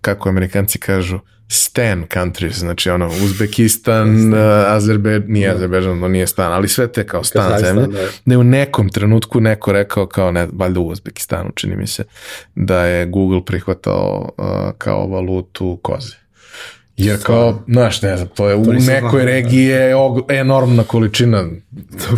kako 0.00 0.28
amerikanci 0.28 0.78
kažu, 0.78 1.18
stan 1.48 2.06
countries, 2.12 2.58
znači 2.58 2.90
ono 2.90 3.06
Uzbekistan, 3.24 4.32
uh, 4.32 4.38
Azerbe, 4.66 5.20
nije 5.26 5.48
da. 5.48 5.54
Azerbežan, 5.54 5.98
no 5.98 6.08
nije 6.08 6.26
stan, 6.26 6.52
ali 6.52 6.68
sve 6.68 6.92
te 6.92 7.06
kao 7.06 7.24
stan 7.24 7.58
zemlje. 7.58 7.86
Da. 7.86 8.08
Ne 8.24 8.38
u 8.38 8.44
nekom 8.44 8.88
trenutku 8.88 9.40
neko 9.40 9.72
rekao 9.72 10.06
kao 10.06 10.32
ne, 10.32 10.48
valjda 10.52 10.80
u 10.80 10.88
Uzbekistanu 10.88 11.50
čini 11.54 11.76
mi 11.76 11.86
se 11.86 12.04
da 12.54 12.84
je 12.84 13.06
Google 13.06 13.44
prihvatao 13.44 14.34
uh, 14.38 14.46
kao 14.78 15.06
valutu 15.06 15.78
koze. 15.82 16.14
Jer 16.96 17.22
kao, 17.22 17.62
znaš, 17.68 18.02
ne 18.02 18.16
znam, 18.16 18.28
to 18.28 18.48
je 18.48 18.64
to 18.64 18.70
u 18.70 18.72
nekoj 18.72 19.20
da. 19.20 19.26
regiji 19.26 19.64
je 19.64 19.94
enormna 20.28 20.82
količina, 20.82 21.44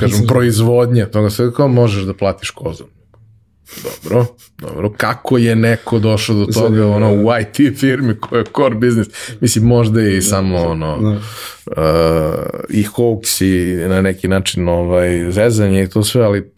kažem, 0.00 0.26
proizvodnje, 0.26 1.06
toga 1.06 1.30
sve 1.30 1.52
kao 1.54 1.68
možeš 1.68 2.02
da 2.02 2.14
platiš 2.14 2.50
kozom. 2.50 2.86
Dobro, 4.04 4.26
dobro. 4.58 4.92
Kako 4.96 5.38
je 5.38 5.56
neko 5.56 5.98
došao 5.98 6.36
do 6.36 6.46
toga 6.46 6.86
ono, 6.86 7.12
u 7.12 7.26
IT 7.40 7.78
firmi 7.78 8.20
koja 8.20 8.38
je 8.38 8.44
core 8.56 8.74
business? 8.74 9.10
Mislim, 9.40 9.64
možda 9.64 10.02
i 10.02 10.14
da, 10.14 10.22
samo 10.22 10.56
ono, 10.58 10.98
da. 10.98 11.08
Uh, 11.10 11.16
i 12.68 12.84
hoax 12.84 13.44
i 13.44 13.88
na 13.88 14.02
neki 14.02 14.28
način 14.28 14.68
ovaj, 14.68 15.32
zezanje 15.32 15.82
i 15.82 15.88
to 15.88 16.02
sve, 16.02 16.24
ali 16.24 16.52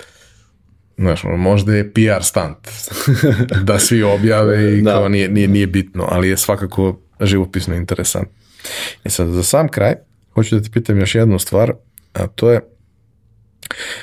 znaš, 0.99 1.23
možda 1.25 1.75
je 1.75 1.93
PR 1.93 2.23
stunt 2.23 2.69
da 3.69 3.79
svi 3.79 4.03
objave 4.03 4.79
i 4.79 4.83
da. 4.83 4.91
kao 4.91 5.09
nije, 5.09 5.29
nije, 5.29 5.49
nije 5.49 5.67
bitno, 5.67 6.09
ali 6.11 6.29
je 6.29 6.37
svakako 6.37 7.01
živopisno 7.21 7.75
interesant. 7.75 8.29
I 9.05 9.09
e 9.09 9.11
sad, 9.11 9.29
za 9.29 9.43
sam 9.43 9.69
kraj, 9.69 9.95
hoću 10.35 10.57
da 10.57 10.63
ti 10.63 10.71
pitam 10.71 11.01
još 11.01 11.15
jednu 11.15 11.39
stvar, 11.39 11.73
a 12.13 12.27
to 12.27 12.51
je 12.51 12.61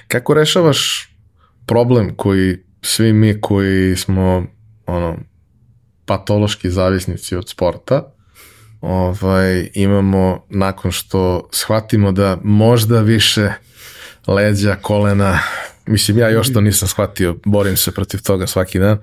kako 0.07 0.33
rešavaš 0.33 1.09
problem 1.65 2.15
koji 2.15 2.66
svi 2.87 3.13
mi 3.13 3.41
koji 3.41 3.95
smo 3.95 4.45
ono 4.85 5.17
patološki 6.05 6.69
zavisnici 6.69 7.35
od 7.35 7.49
sporta 7.49 8.13
ovaj, 8.81 9.69
imamo 9.73 10.45
nakon 10.49 10.91
što 10.91 11.49
shvatimo 11.51 12.11
da 12.11 12.37
možda 12.43 13.01
više 13.01 13.51
leđa, 14.27 14.75
kolena, 14.81 15.39
mislim 15.87 16.17
ja 16.17 16.29
još 16.29 16.53
to 16.53 16.61
nisam 16.61 16.87
shvatio, 16.87 17.35
borim 17.45 17.77
se 17.77 17.91
protiv 17.91 18.21
toga 18.21 18.47
svaki 18.47 18.79
dan, 18.79 18.97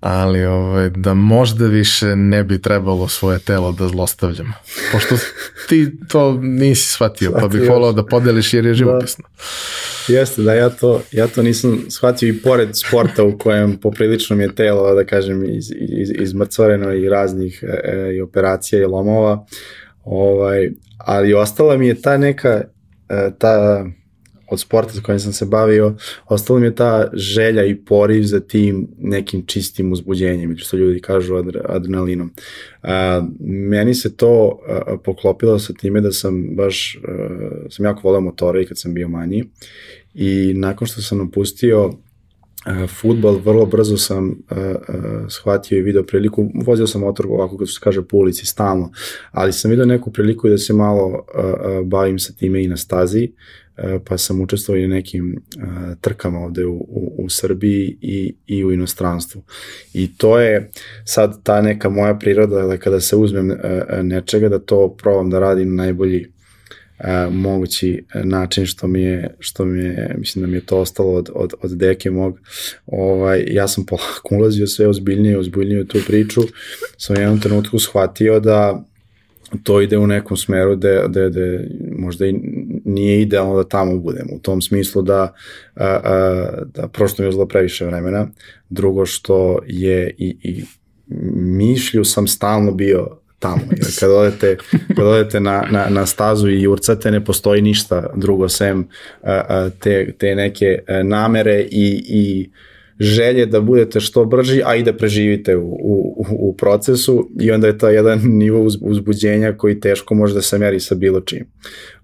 ali 0.00 0.44
ovaj, 0.44 0.90
da 0.90 1.14
možda 1.14 1.66
više 1.66 2.16
ne 2.16 2.44
bi 2.44 2.62
trebalo 2.62 3.08
svoje 3.08 3.38
telo 3.38 3.72
da 3.72 3.88
zlostavljamo. 3.88 4.52
Pošto 4.92 5.14
ti 5.68 5.92
to 6.08 6.38
nisi 6.42 6.92
shvatio, 6.92 7.32
pa 7.40 7.48
bih 7.48 7.68
volao 7.68 7.92
da 7.92 8.04
podeliš 8.04 8.54
jer 8.54 8.64
je 8.64 8.70
da. 8.70 8.74
živopisno. 8.74 9.24
Da. 9.28 10.14
Jeste, 10.14 10.42
da 10.42 10.54
ja 10.54 10.68
to, 10.70 11.02
ja 11.12 11.26
to 11.26 11.42
nisam 11.42 11.84
shvatio 11.88 12.28
i 12.28 12.42
pored 12.42 12.68
sporta 12.72 13.24
u 13.24 13.38
kojem 13.38 13.76
poprilično 13.76 14.36
mi 14.36 14.42
je 14.42 14.54
telo, 14.54 14.94
da 14.94 15.04
kažem, 15.04 15.44
iz, 15.44 15.70
iz, 15.70 16.10
izmrcvareno 16.14 16.92
i 16.92 17.08
raznih 17.08 17.64
e, 17.66 17.90
e, 17.90 18.14
i 18.14 18.20
operacija 18.20 18.82
i 18.82 18.86
lomova, 18.86 19.46
ovaj, 20.04 20.70
ali 20.98 21.34
ostala 21.34 21.76
mi 21.76 21.88
je 21.88 22.02
ta 22.02 22.18
neka, 22.18 22.62
e, 23.08 23.30
ta 23.38 23.84
od 24.50 24.60
sporta 24.60 24.92
sa 24.92 25.00
kojim 25.02 25.20
sam 25.20 25.32
se 25.32 25.46
bavio, 25.46 25.94
ostalo 26.26 26.58
mi 26.58 26.66
je 26.66 26.74
ta 26.74 27.10
želja 27.12 27.64
i 27.64 27.74
poriv 27.74 28.22
za 28.22 28.40
tim 28.40 28.88
nekim 28.98 29.46
čistim 29.46 29.92
uzbuđenjem, 29.92 30.56
što 30.56 30.76
ljudi 30.76 31.00
kažu 31.00 31.34
adrenalinom. 31.64 32.30
A, 32.82 33.22
meni 33.40 33.94
se 33.94 34.16
to 34.16 34.58
a, 34.68 34.96
poklopilo 35.04 35.58
sa 35.58 35.72
time 35.72 36.00
da 36.00 36.12
sam 36.12 36.56
baš, 36.56 36.96
a, 36.96 37.70
sam 37.70 37.84
jako 37.84 38.00
voleo 38.04 38.20
motore 38.20 38.62
i 38.62 38.66
kad 38.66 38.78
sam 38.78 38.94
bio 38.94 39.08
manji. 39.08 39.44
I 40.14 40.52
nakon 40.54 40.86
što 40.86 41.02
sam 41.02 41.18
napustio 41.18 41.92
futbol, 43.00 43.38
vrlo 43.44 43.66
brzo 43.66 43.96
sam 43.96 44.28
uh, 44.28 44.56
uh, 44.56 44.74
shvatio 45.28 45.78
i 45.78 45.82
video 45.82 46.02
priliku, 46.02 46.50
vozio 46.66 46.86
sam 46.86 47.00
motor 47.00 47.26
ovako 47.26 47.56
kako 47.56 47.66
se 47.66 47.80
kaže 47.82 48.02
po 48.02 48.16
ulici 48.16 48.46
stalno, 48.46 48.92
ali 49.30 49.52
sam 49.52 49.70
video 49.70 49.86
neku 49.86 50.12
priliku 50.12 50.48
da 50.48 50.58
se 50.58 50.72
malo 50.72 51.06
uh, 51.06 51.44
uh, 51.44 51.86
bavim 51.86 52.18
sa 52.18 52.32
time 52.32 52.64
i 52.64 52.68
na 52.68 52.76
stazi, 52.76 53.32
pa 54.04 54.18
sam 54.18 54.40
učestvovao 54.40 54.78
i 54.78 54.88
na 54.88 54.94
nekim 54.94 55.42
uh, 55.56 55.98
trkama 56.00 56.38
ovde 56.38 56.66
u, 56.66 56.74
u, 56.74 57.14
u 57.18 57.30
Srbiji 57.30 57.98
i, 58.00 58.34
i 58.46 58.64
u 58.64 58.72
inostranstvu. 58.72 59.42
I 59.92 60.16
to 60.16 60.38
je 60.38 60.70
sad 61.04 61.42
ta 61.42 61.62
neka 61.62 61.88
moja 61.88 62.14
priroda, 62.14 62.62
da 62.62 62.76
kada 62.76 63.00
se 63.00 63.16
uzmem 63.16 63.50
uh, 63.50 63.56
nečega, 64.02 64.48
da 64.48 64.58
to 64.58 64.96
probam 64.98 65.30
da 65.30 65.38
radim 65.38 65.76
na 65.76 65.82
najbolji 65.82 66.36
mogući 67.30 68.04
način 68.24 68.66
što 68.66 68.86
mi 68.86 69.02
je, 69.02 69.36
što 69.38 69.64
mi 69.64 69.84
je, 69.84 70.14
mislim 70.18 70.42
da 70.42 70.50
mi 70.50 70.56
je 70.56 70.66
to 70.66 70.78
ostalo 70.78 71.12
od, 71.12 71.30
od, 71.34 71.52
od 71.62 71.70
deke 71.70 72.10
mog. 72.10 72.38
Ovaj, 72.86 73.44
ja 73.46 73.68
sam 73.68 73.86
polako 73.86 74.36
ulazio 74.36 74.66
sve 74.66 74.86
ozbiljnije, 74.86 75.38
ozbiljnije 75.38 75.80
u 75.80 75.84
tu 75.84 75.98
priču. 76.06 76.40
Sam 76.96 77.16
u 77.16 77.20
jednom 77.20 77.40
trenutku 77.40 77.78
shvatio 77.78 78.40
da 78.40 78.84
to 79.62 79.80
ide 79.80 79.98
u 79.98 80.06
nekom 80.06 80.36
smeru 80.36 80.76
da, 80.76 81.08
da, 81.08 81.28
da 81.28 81.40
možda 81.98 82.26
i 82.26 82.34
nije 82.84 83.22
idealno 83.22 83.56
da 83.56 83.68
tamo 83.68 83.98
budem. 83.98 84.26
U 84.32 84.38
tom 84.38 84.62
smislu 84.62 85.02
da, 85.02 85.34
a, 85.74 85.84
a, 85.84 86.48
da 86.74 86.88
prošto 86.88 87.22
mi 87.22 87.26
je 87.26 87.28
uzelo 87.28 87.46
previše 87.46 87.86
vremena. 87.86 88.26
Drugo 88.70 89.06
što 89.06 89.58
je 89.66 90.14
i, 90.18 90.36
i 90.42 90.64
mišlju 91.36 92.04
sam 92.04 92.26
stalno 92.26 92.72
bio 92.72 93.18
tamo. 93.38 93.62
Jer 93.70 93.86
kad 94.00 94.10
odete, 94.10 94.56
kad 94.96 95.06
odete 95.06 95.40
na, 95.40 95.64
na, 95.70 95.86
na 95.90 96.06
stazu 96.06 96.48
i 96.48 96.66
urcate, 96.66 97.10
ne 97.10 97.24
postoji 97.24 97.62
ništa 97.62 98.10
drugo 98.14 98.48
sem 98.48 98.88
a, 99.22 99.42
a, 99.48 99.70
te, 99.80 100.12
te 100.18 100.34
neke 100.34 100.78
namere 101.04 101.60
i, 101.60 102.04
i 102.08 102.50
želje 103.00 103.46
da 103.46 103.60
budete 103.60 104.00
što 104.00 104.24
brži, 104.24 104.62
a 104.64 104.74
i 104.74 104.82
da 104.82 104.96
preživite 104.96 105.56
u, 105.56 105.68
u, 105.68 106.26
u 106.38 106.54
procesu 106.56 107.30
i 107.40 107.50
onda 107.50 107.66
je 107.66 107.78
to 107.78 107.88
jedan 107.88 108.20
nivo 108.24 108.68
uzbuđenja 108.80 109.52
koji 109.52 109.80
teško 109.80 110.14
može 110.14 110.34
da 110.34 110.42
se 110.42 110.58
meri 110.58 110.80
sa 110.80 110.94
bilo 110.94 111.20
čim. 111.20 111.46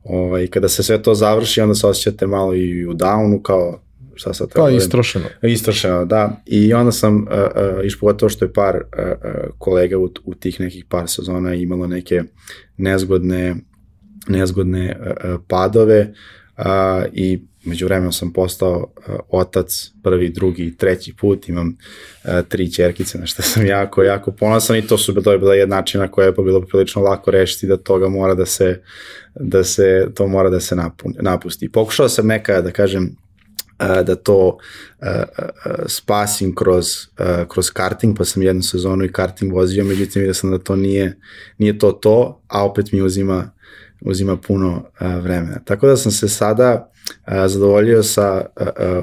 Ovaj, 0.05 0.47
kada 0.47 0.69
se 0.69 0.83
sve 0.83 1.03
to 1.03 1.15
završi, 1.15 1.61
onda 1.61 1.75
se 1.75 1.87
osjećate 1.87 2.27
malo 2.27 2.55
i 2.55 2.87
u 2.87 2.95
downu, 2.95 3.43
kao 3.43 3.81
šta 4.15 4.35
sad 4.35 4.49
treba... 4.53 4.67
Pa, 4.67 4.71
istrošeno. 4.71 5.25
Istrošeno, 5.43 6.05
da. 6.05 6.43
I 6.47 6.75
onda 6.75 6.93
sam, 6.93 7.17
uh, 7.17 7.23
uh, 8.01 8.31
što 8.31 8.45
je 8.45 8.53
par 8.53 8.77
uh, 8.77 8.83
uh, 8.83 9.15
kolega 9.59 9.99
u, 9.99 10.11
u 10.25 10.35
tih 10.35 10.61
nekih 10.61 10.85
par 10.89 11.09
sezona 11.09 11.55
imalo 11.55 11.87
neke 11.87 12.23
nezgodne, 12.77 13.55
nezgodne 14.29 14.97
uh, 15.01 15.41
padove 15.49 16.13
uh, 16.59 16.65
i 17.13 17.43
među 17.65 17.87
vremenom 17.87 18.13
sam 18.13 18.33
postao 18.33 18.93
uh, 18.97 19.15
otac 19.29 19.91
prvi, 20.03 20.29
drugi 20.29 20.77
treći 20.77 21.15
put, 21.21 21.49
imam 21.49 21.69
uh, 22.25 22.31
tri 22.49 22.73
čerkice 22.73 23.19
na 23.19 23.27
što 23.27 23.43
sam 23.43 23.67
jako, 23.67 24.03
jako 24.03 24.33
ponosan 24.33 24.77
i 24.77 24.87
to 24.87 24.99
su 24.99 25.23
to 25.23 25.33
je 25.33 25.39
bila 25.39 25.55
jedna 25.55 25.77
načina 25.77 26.09
koja 26.09 26.27
je 26.27 26.33
bilo 26.33 26.61
prilično 26.61 27.03
lako 27.03 27.31
rešiti 27.31 27.67
da 27.67 27.77
toga 27.77 28.09
mora 28.09 28.35
da 28.35 28.47
se, 28.47 28.83
da 29.35 29.65
se, 29.65 30.09
to 30.15 30.27
mora 30.27 30.51
da 30.51 30.61
se 30.61 30.77
napun, 30.77 31.15
napusti. 31.21 31.73
Pokušao 31.73 32.09
sam 32.09 32.27
neka, 32.27 32.61
da 32.61 32.71
kažem, 32.71 33.17
da 33.79 34.17
to 34.17 34.59
spasim 35.87 36.55
kroz, 36.55 36.87
kroz 37.49 37.71
karting, 37.71 38.19
pa 38.19 38.25
sam 38.25 38.43
jednu 38.43 38.63
sezonu 38.63 39.05
i 39.05 39.13
karting 39.13 39.53
vozio, 39.53 39.85
međutim 39.85 40.21
vidio 40.21 40.35
sam 40.35 40.51
da 40.51 40.59
to 40.59 40.77
nije, 40.77 41.19
nije 41.59 41.79
to 41.79 41.93
to, 41.93 42.43
a 42.49 42.65
opet 42.65 42.93
mi 42.93 43.03
uzima, 43.03 43.51
uzima 44.05 44.37
puno 44.37 44.83
vremena. 45.01 45.59
Tako 45.65 45.87
da 45.87 45.97
sam 45.97 46.13
se 46.13 46.29
sada 46.29 46.91
zadovoljio 47.47 48.03
sa 48.03 48.45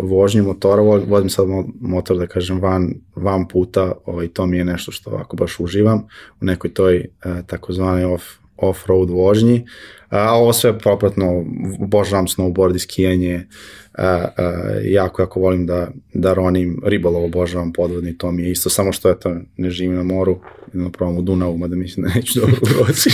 vožnjom 0.04 0.46
motora, 0.46 0.82
vozim 0.82 1.30
sad 1.30 1.46
motor 1.82 2.18
da 2.18 2.28
kažem 2.28 2.60
van, 2.62 2.94
van 3.16 3.48
puta, 3.48 3.92
ovaj, 4.06 4.28
to 4.28 4.46
mi 4.46 4.58
je 4.58 4.66
nešto 4.66 4.92
što 4.92 5.10
ovako 5.10 5.38
baš 5.38 5.60
uživam 5.60 6.08
u 6.42 6.46
nekoj 6.46 6.74
toj 6.74 7.06
takozvanoj 7.48 8.06
off, 8.06 8.24
off-road 8.62 9.10
vožnji, 9.10 9.66
a 10.10 10.34
ovo 10.34 10.54
sve 10.54 10.80
propratno, 10.80 11.46
obožavam 11.80 12.28
snowboard 12.28 12.76
i 12.76 12.80
skijanje, 12.80 13.48
a, 13.94 14.28
a, 14.38 14.54
jako, 14.84 15.22
jako 15.22 15.40
volim 15.40 15.66
da, 15.66 15.88
da 16.14 16.34
ronim, 16.34 16.82
ribolov 16.86 17.24
obožavam 17.24 17.74
podvodni, 17.74 18.18
to 18.18 18.32
mi 18.32 18.44
je 18.44 18.52
isto, 18.52 18.70
samo 18.70 18.92
što 18.92 19.10
eto, 19.10 19.36
ne 19.58 19.70
živim 19.70 19.96
na 19.96 20.04
moru, 20.04 20.40
idem 20.74 20.92
probam 20.92 21.18
u 21.18 21.22
Dunavu, 21.22 21.58
mada 21.58 21.76
mislim 21.76 22.06
da 22.06 22.14
neću 22.16 22.40
dobro 22.40 22.56
proći. 22.62 23.10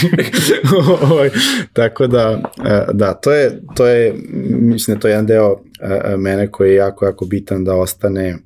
Ovaj, 1.11 1.30
tako 1.73 2.07
da, 2.07 2.51
a, 2.57 2.85
da, 2.93 3.13
to 3.13 3.31
je, 3.31 3.61
to 3.76 3.88
je, 3.88 4.13
mislim 4.49 4.95
da 4.95 5.01
to 5.01 5.07
je 5.07 5.11
jedan 5.11 5.26
deo 5.26 5.61
a, 5.81 6.17
mene 6.17 6.51
koji 6.51 6.69
je 6.69 6.76
jako, 6.76 7.05
jako 7.05 7.26
bitan 7.26 7.63
da 7.63 7.76
ostane 7.76 8.38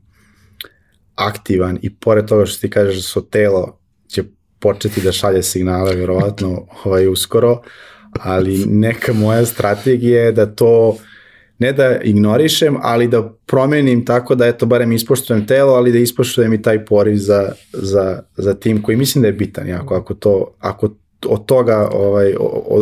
aktivan 1.15 1.79
i 1.81 1.95
pored 1.95 2.25
toga 2.25 2.45
što 2.45 2.61
ti 2.61 2.69
kažeš 2.69 2.95
da 2.95 3.01
so 3.01 3.21
telo 3.21 3.79
će 4.07 4.23
početi 4.59 5.01
da 5.01 5.11
šalje 5.11 5.43
signale, 5.43 5.95
verovatno, 5.95 6.65
ovaj, 6.83 7.07
uskoro, 7.07 7.61
ali 8.11 8.65
neka 8.65 9.13
moja 9.13 9.45
strategija 9.45 10.23
je 10.23 10.31
da 10.31 10.45
to 10.45 10.97
ne 11.59 11.73
da 11.73 11.97
ignorišem, 12.01 12.77
ali 12.81 13.07
da 13.07 13.33
promenim 13.45 14.05
tako 14.05 14.35
da 14.35 14.47
eto 14.47 14.65
barem 14.65 14.91
ispoštujem 14.91 15.47
telo, 15.47 15.73
ali 15.73 15.91
da 15.91 15.97
ispoštujem 15.97 16.53
i 16.53 16.61
taj 16.61 16.85
poriv 16.85 17.15
za, 17.17 17.51
za, 17.73 18.21
za 18.37 18.53
tim 18.53 18.81
koji 18.81 18.97
mislim 18.97 19.21
da 19.21 19.27
je 19.27 19.33
bitan 19.33 19.67
jako. 19.67 19.95
Ako, 19.95 20.13
to, 20.13 20.53
ako 20.59 20.89
od 21.25 21.45
toga 21.45 21.89
ovaj, 21.91 22.33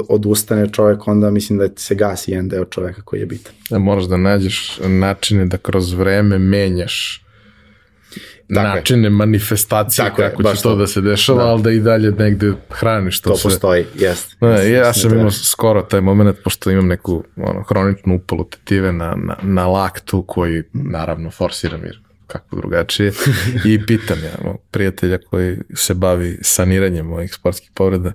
odustane 0.10 0.70
čovek, 0.72 1.08
onda 1.08 1.32
mislim 1.32 1.60
da 1.60 1.68
se 1.76 1.96
gasi 1.96 2.32
jedan 2.32 2.50
deo 2.50 2.66
čoveka 2.66 3.02
koji 3.02 3.20
je 3.20 3.26
bitan. 3.26 3.54
Da 3.70 3.80
moraš 3.80 4.04
da 4.04 4.18
nađeš 4.18 4.80
načine 4.88 5.46
da 5.46 5.58
kroz 5.58 5.94
vreme 5.94 6.40
menjaš 6.40 7.27
dakle, 8.50 8.70
načine 8.70 9.10
manifestacije 9.10 10.04
dakle, 10.04 10.30
kako 10.30 10.56
će 10.56 10.62
to 10.62 10.76
da 10.76 10.88
se 10.88 11.02
dešava, 11.02 11.44
da. 11.44 11.50
ali 11.50 11.62
da 11.64 11.72
i 11.72 11.80
dalje 11.80 12.12
negde 12.12 12.54
hraniš 12.70 13.22
to, 13.22 13.30
to 13.30 13.36
sve. 13.36 13.50
To 13.50 13.54
postoji, 13.54 13.86
jest. 13.96 14.38
Da, 14.42 14.48
ja 14.48 14.94
sam 14.94 15.14
imao 15.14 15.32
skoro 15.32 15.82
taj 15.82 16.02
moment, 16.02 16.38
pošto 16.44 16.72
imam 16.72 16.88
neku 16.88 17.24
ono, 17.36 17.64
hroničnu 17.64 18.16
upalu 18.16 18.44
tetive 18.44 18.92
na, 18.92 19.16
na, 19.16 19.38
na 19.42 19.68
laktu 19.68 20.24
koji 20.24 20.64
naravno 20.74 21.32
forsiram 21.32 21.84
jer 21.84 22.00
kako 22.28 22.56
drugačije 22.56 23.12
i 23.66 23.86
pitam 23.86 24.18
ja 24.24 24.54
prijatelja 24.72 25.18
koji 25.30 25.58
se 25.74 25.94
bavi 25.94 26.40
saniranjem 26.42 27.06
mojih 27.06 27.34
sportskih 27.34 27.72
povreda 27.74 28.12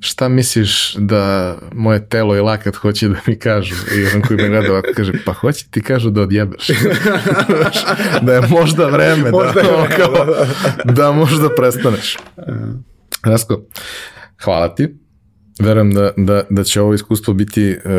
šta 0.00 0.28
misliš 0.28 0.94
da 0.94 1.56
moje 1.74 2.08
telo 2.08 2.36
i 2.36 2.40
lakat 2.40 2.74
hoće 2.74 3.08
da 3.08 3.16
mi 3.26 3.38
kažu? 3.38 3.74
I 3.74 4.16
on 4.16 4.22
koji 4.22 4.36
me 4.36 4.48
gleda 4.48 4.72
ovako 4.72 4.88
kaže, 4.96 5.12
pa 5.24 5.32
hoće 5.32 5.66
ti 5.70 5.82
kažu 5.82 6.10
da 6.10 6.22
odjebeš. 6.22 6.68
da 8.22 8.34
je 8.34 8.40
možda 8.50 8.86
vreme 8.86 9.24
da 9.24 9.30
možda 9.30 9.62
da, 9.62 9.68
vreme, 9.68 9.96
kao, 9.96 10.24
da, 10.84 10.92
da 10.92 11.12
možda 11.12 11.48
prestaneš. 11.56 12.16
Rasko, 13.30 13.62
hvala 14.44 14.74
ti. 14.74 14.88
Verujem 15.60 15.94
da, 15.94 16.12
da, 16.16 16.42
da 16.50 16.64
će 16.64 16.80
ovo 16.80 16.94
iskustvo 16.94 17.34
biti 17.34 17.76
uh, 17.84 17.90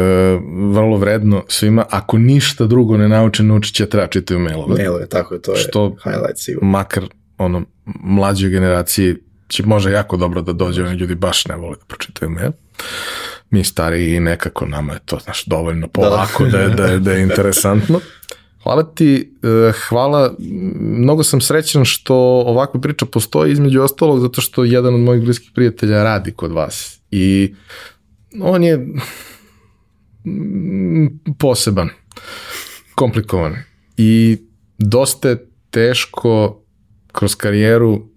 vrlo 0.74 0.98
vredno 0.98 1.44
svima. 1.48 1.86
Ako 1.90 2.18
ništa 2.18 2.66
drugo 2.66 2.98
ne 2.98 3.10
nauče, 3.10 3.44
naučit 3.44 3.76
će 3.76 3.86
treba 3.86 4.08
čitaju 4.08 4.40
mailove. 4.40 4.76
Mailove, 4.76 5.10
tako 5.10 5.34
je, 5.34 5.42
to 5.42 5.52
je 5.52 5.58
što 5.58 5.96
highlight 6.04 6.38
sigurno. 6.38 6.70
Makar 6.70 7.04
ono, 7.38 7.66
mlađoj 8.04 8.50
generaciji 8.50 9.16
će 9.52 9.64
može 9.66 9.92
jako 9.92 10.18
dobro 10.18 10.42
da 10.42 10.54
dođe, 10.54 10.84
oni 10.84 10.96
ljudi 10.96 11.16
baš 11.16 11.46
ne 11.46 11.56
vole 11.56 11.76
da 11.80 11.86
pročitaju 11.86 12.30
mail. 12.30 12.52
Mi 13.50 13.64
stari 13.64 14.16
i 14.16 14.20
nekako 14.20 14.66
nama 14.66 14.94
je 14.94 15.00
to 15.06 15.20
znaš, 15.20 15.46
dovoljno 15.46 15.88
polako 15.88 16.46
da, 16.46 16.52
da, 16.52 16.60
je, 16.60 16.70
da, 16.70 16.86
je, 16.86 17.00
da 17.00 17.12
je 17.12 17.22
interesantno. 17.22 18.00
Hvala 18.64 18.84
ti, 18.84 19.34
e, 19.44 19.72
hvala, 19.88 20.36
mnogo 20.80 21.24
sam 21.24 21.42
srećan 21.42 21.86
što 21.86 22.16
ovakva 22.46 22.82
priča 22.82 23.06
postoji 23.06 23.52
između 23.52 23.82
ostalog 23.82 24.20
zato 24.20 24.42
što 24.42 24.64
jedan 24.64 24.96
od 24.96 25.00
mojih 25.00 25.24
bliskih 25.24 25.52
prijatelja 25.56 26.04
radi 26.04 26.32
kod 26.32 26.52
vas 26.52 27.00
i 27.12 27.54
on 28.42 28.64
je 28.64 28.88
poseban, 31.38 31.90
komplikovan 32.96 33.56
i 33.98 34.38
dosta 34.78 35.30
je 35.30 35.48
teško 35.70 36.62
kroz 37.12 37.36
karijeru 37.36 38.11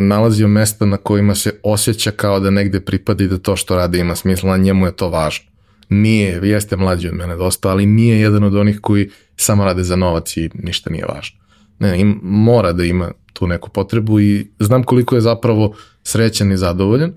nalazio 0.00 0.48
mesta 0.48 0.86
na 0.86 0.96
kojima 0.96 1.34
se 1.34 1.52
osjeća 1.62 2.10
kao 2.10 2.40
da 2.40 2.50
negde 2.50 2.80
pripada 2.80 3.24
i 3.24 3.28
da 3.28 3.38
to 3.38 3.56
što 3.56 3.76
radi 3.76 3.98
ima 3.98 4.16
smisla, 4.16 4.56
njemu 4.56 4.86
je 4.86 4.96
to 4.96 5.08
važno. 5.08 5.50
Nije, 5.88 6.40
jeste 6.42 6.76
mlađi 6.76 7.08
od 7.08 7.14
mene 7.14 7.36
dosta, 7.36 7.68
ali 7.68 7.86
nije 7.86 8.20
jedan 8.20 8.44
od 8.44 8.56
onih 8.56 8.78
koji 8.80 9.10
samo 9.36 9.64
rade 9.64 9.82
za 9.82 9.96
novac 9.96 10.36
i 10.36 10.50
ništa 10.54 10.90
nije 10.90 11.04
važno. 11.14 11.38
Ne, 11.78 12.00
im, 12.00 12.20
mora 12.22 12.72
da 12.72 12.84
ima 12.84 13.12
tu 13.32 13.46
neku 13.46 13.70
potrebu 13.70 14.20
i 14.20 14.46
znam 14.58 14.82
koliko 14.82 15.14
je 15.14 15.20
zapravo 15.20 15.74
srećan 16.02 16.52
i 16.52 16.56
zadovoljan, 16.56 17.12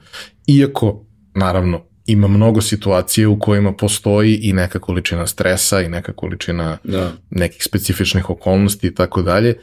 iako, 0.48 1.06
naravno, 1.36 1.86
ima 2.06 2.28
mnogo 2.28 2.62
situacije 2.62 3.28
u 3.28 3.40
kojima 3.40 3.74
postoji 3.74 4.36
i 4.36 4.54
neka 4.54 4.80
količina 4.80 5.28
stresa 5.28 5.82
i 5.82 5.90
neka 5.90 6.14
količina 6.14 6.78
da. 6.84 7.12
nekih 7.30 7.64
specifičnih 7.64 8.30
okolnosti 8.30 8.88
i 8.88 8.96
tako 8.96 9.22
dalje, 9.22 9.56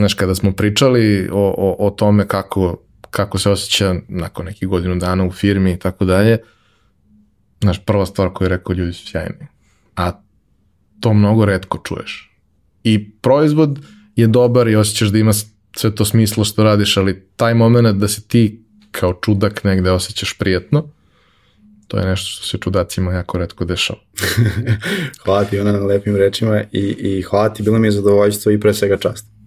Znaš, 0.00 0.14
kada 0.14 0.34
smo 0.34 0.52
pričali 0.52 1.28
o, 1.32 1.54
o, 1.58 1.86
o 1.86 1.90
tome 1.90 2.28
kako, 2.28 2.82
kako 3.10 3.38
se 3.38 3.50
osjeća 3.50 3.94
nakon 4.08 4.46
nekih 4.46 4.68
godinu 4.68 4.96
dana 4.96 5.24
u 5.24 5.32
firmi 5.32 5.72
i 5.72 5.78
tako 5.78 6.04
dalje, 6.04 6.38
znaš, 7.60 7.84
prva 7.84 8.06
stvar 8.06 8.32
koju 8.32 8.46
je 8.46 8.48
rekao 8.48 8.74
ljudi 8.74 8.92
su 8.92 9.06
sjajni. 9.06 9.46
A 9.96 10.12
to 11.00 11.14
mnogo 11.14 11.44
redko 11.44 11.78
čuješ. 11.84 12.38
I 12.84 13.10
proizvod 13.10 13.78
je 14.16 14.26
dobar 14.26 14.68
i 14.68 14.76
osjećaš 14.76 15.08
da 15.08 15.18
ima 15.18 15.32
sve 15.76 15.94
to 15.94 16.04
smislo 16.04 16.44
što 16.44 16.64
radiš, 16.64 16.96
ali 16.96 17.26
taj 17.36 17.54
moment 17.54 17.98
da 17.98 18.08
se 18.08 18.22
ti 18.22 18.64
kao 18.90 19.18
čudak 19.22 19.64
negde 19.64 19.90
osjećaš 19.90 20.38
prijatno, 20.38 20.88
to 21.88 21.98
je 21.98 22.06
nešto 22.06 22.30
što 22.30 22.46
se 22.46 22.58
čudacima 22.58 23.12
jako 23.12 23.38
redko 23.38 23.64
dešava. 23.64 24.00
hvala 25.24 25.44
ti 25.44 25.60
ona 25.60 25.72
na 25.72 25.78
lepim 25.78 26.16
rečima 26.16 26.62
i, 26.72 26.80
i 26.98 27.22
hvala 27.22 27.54
ti, 27.54 27.62
bilo 27.62 27.78
mi 27.78 27.86
je 27.86 27.92
zadovoljstvo 27.92 28.52
i 28.52 28.60
pre 28.60 28.74
svega 28.74 28.96
čast. 28.96 29.39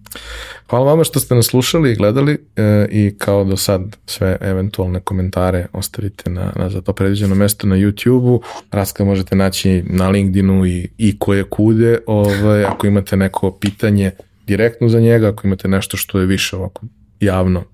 Hvala 0.70 0.84
vama 0.84 1.04
što 1.04 1.20
ste 1.20 1.34
nas 1.34 1.46
slušali 1.46 1.92
i 1.92 1.94
gledali 1.94 2.38
e, 2.56 2.86
i 2.90 3.14
kao 3.18 3.44
do 3.44 3.56
sad 3.56 3.96
sve 4.06 4.36
eventualne 4.40 5.00
komentare 5.00 5.66
ostavite 5.72 6.30
na, 6.30 6.52
na 6.56 6.70
za 6.70 6.80
to 6.80 6.92
predviđeno 6.92 7.34
mesto 7.34 7.66
na 7.66 7.76
YouTube-u. 7.76 8.42
Raska 8.70 9.04
možete 9.04 9.36
naći 9.36 9.82
na 9.86 10.08
LinkedInu 10.08 10.66
i, 10.66 10.88
i 10.98 11.18
koje 11.18 11.44
kude. 11.44 11.98
Ovaj, 12.06 12.64
ako 12.64 12.86
imate 12.86 13.16
neko 13.16 13.50
pitanje 13.50 14.10
direktno 14.46 14.88
za 14.88 15.00
njega, 15.00 15.28
ako 15.28 15.46
imate 15.46 15.68
nešto 15.68 15.96
što 15.96 16.18
je 16.18 16.26
više 16.26 16.56
ovako 16.56 16.86
javno, 17.20 17.64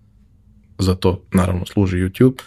za 0.78 0.94
to 0.94 1.22
naravno 1.32 1.66
služi 1.66 1.96
YouTube. 1.96 2.42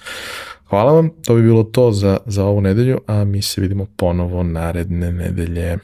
Hvala 0.70 0.94
vam, 0.94 1.10
to 1.26 1.36
bi 1.36 1.42
bilo 1.42 1.64
to 1.64 1.92
za, 1.92 2.18
za 2.26 2.46
ovu 2.46 2.62
nedelju, 2.62 3.00
a 3.08 3.24
mi 3.24 3.42
se 3.42 3.62
vidimo 3.62 3.86
ponovo 3.98 4.44
naredne 4.44 5.12
nedelje. 5.12 5.78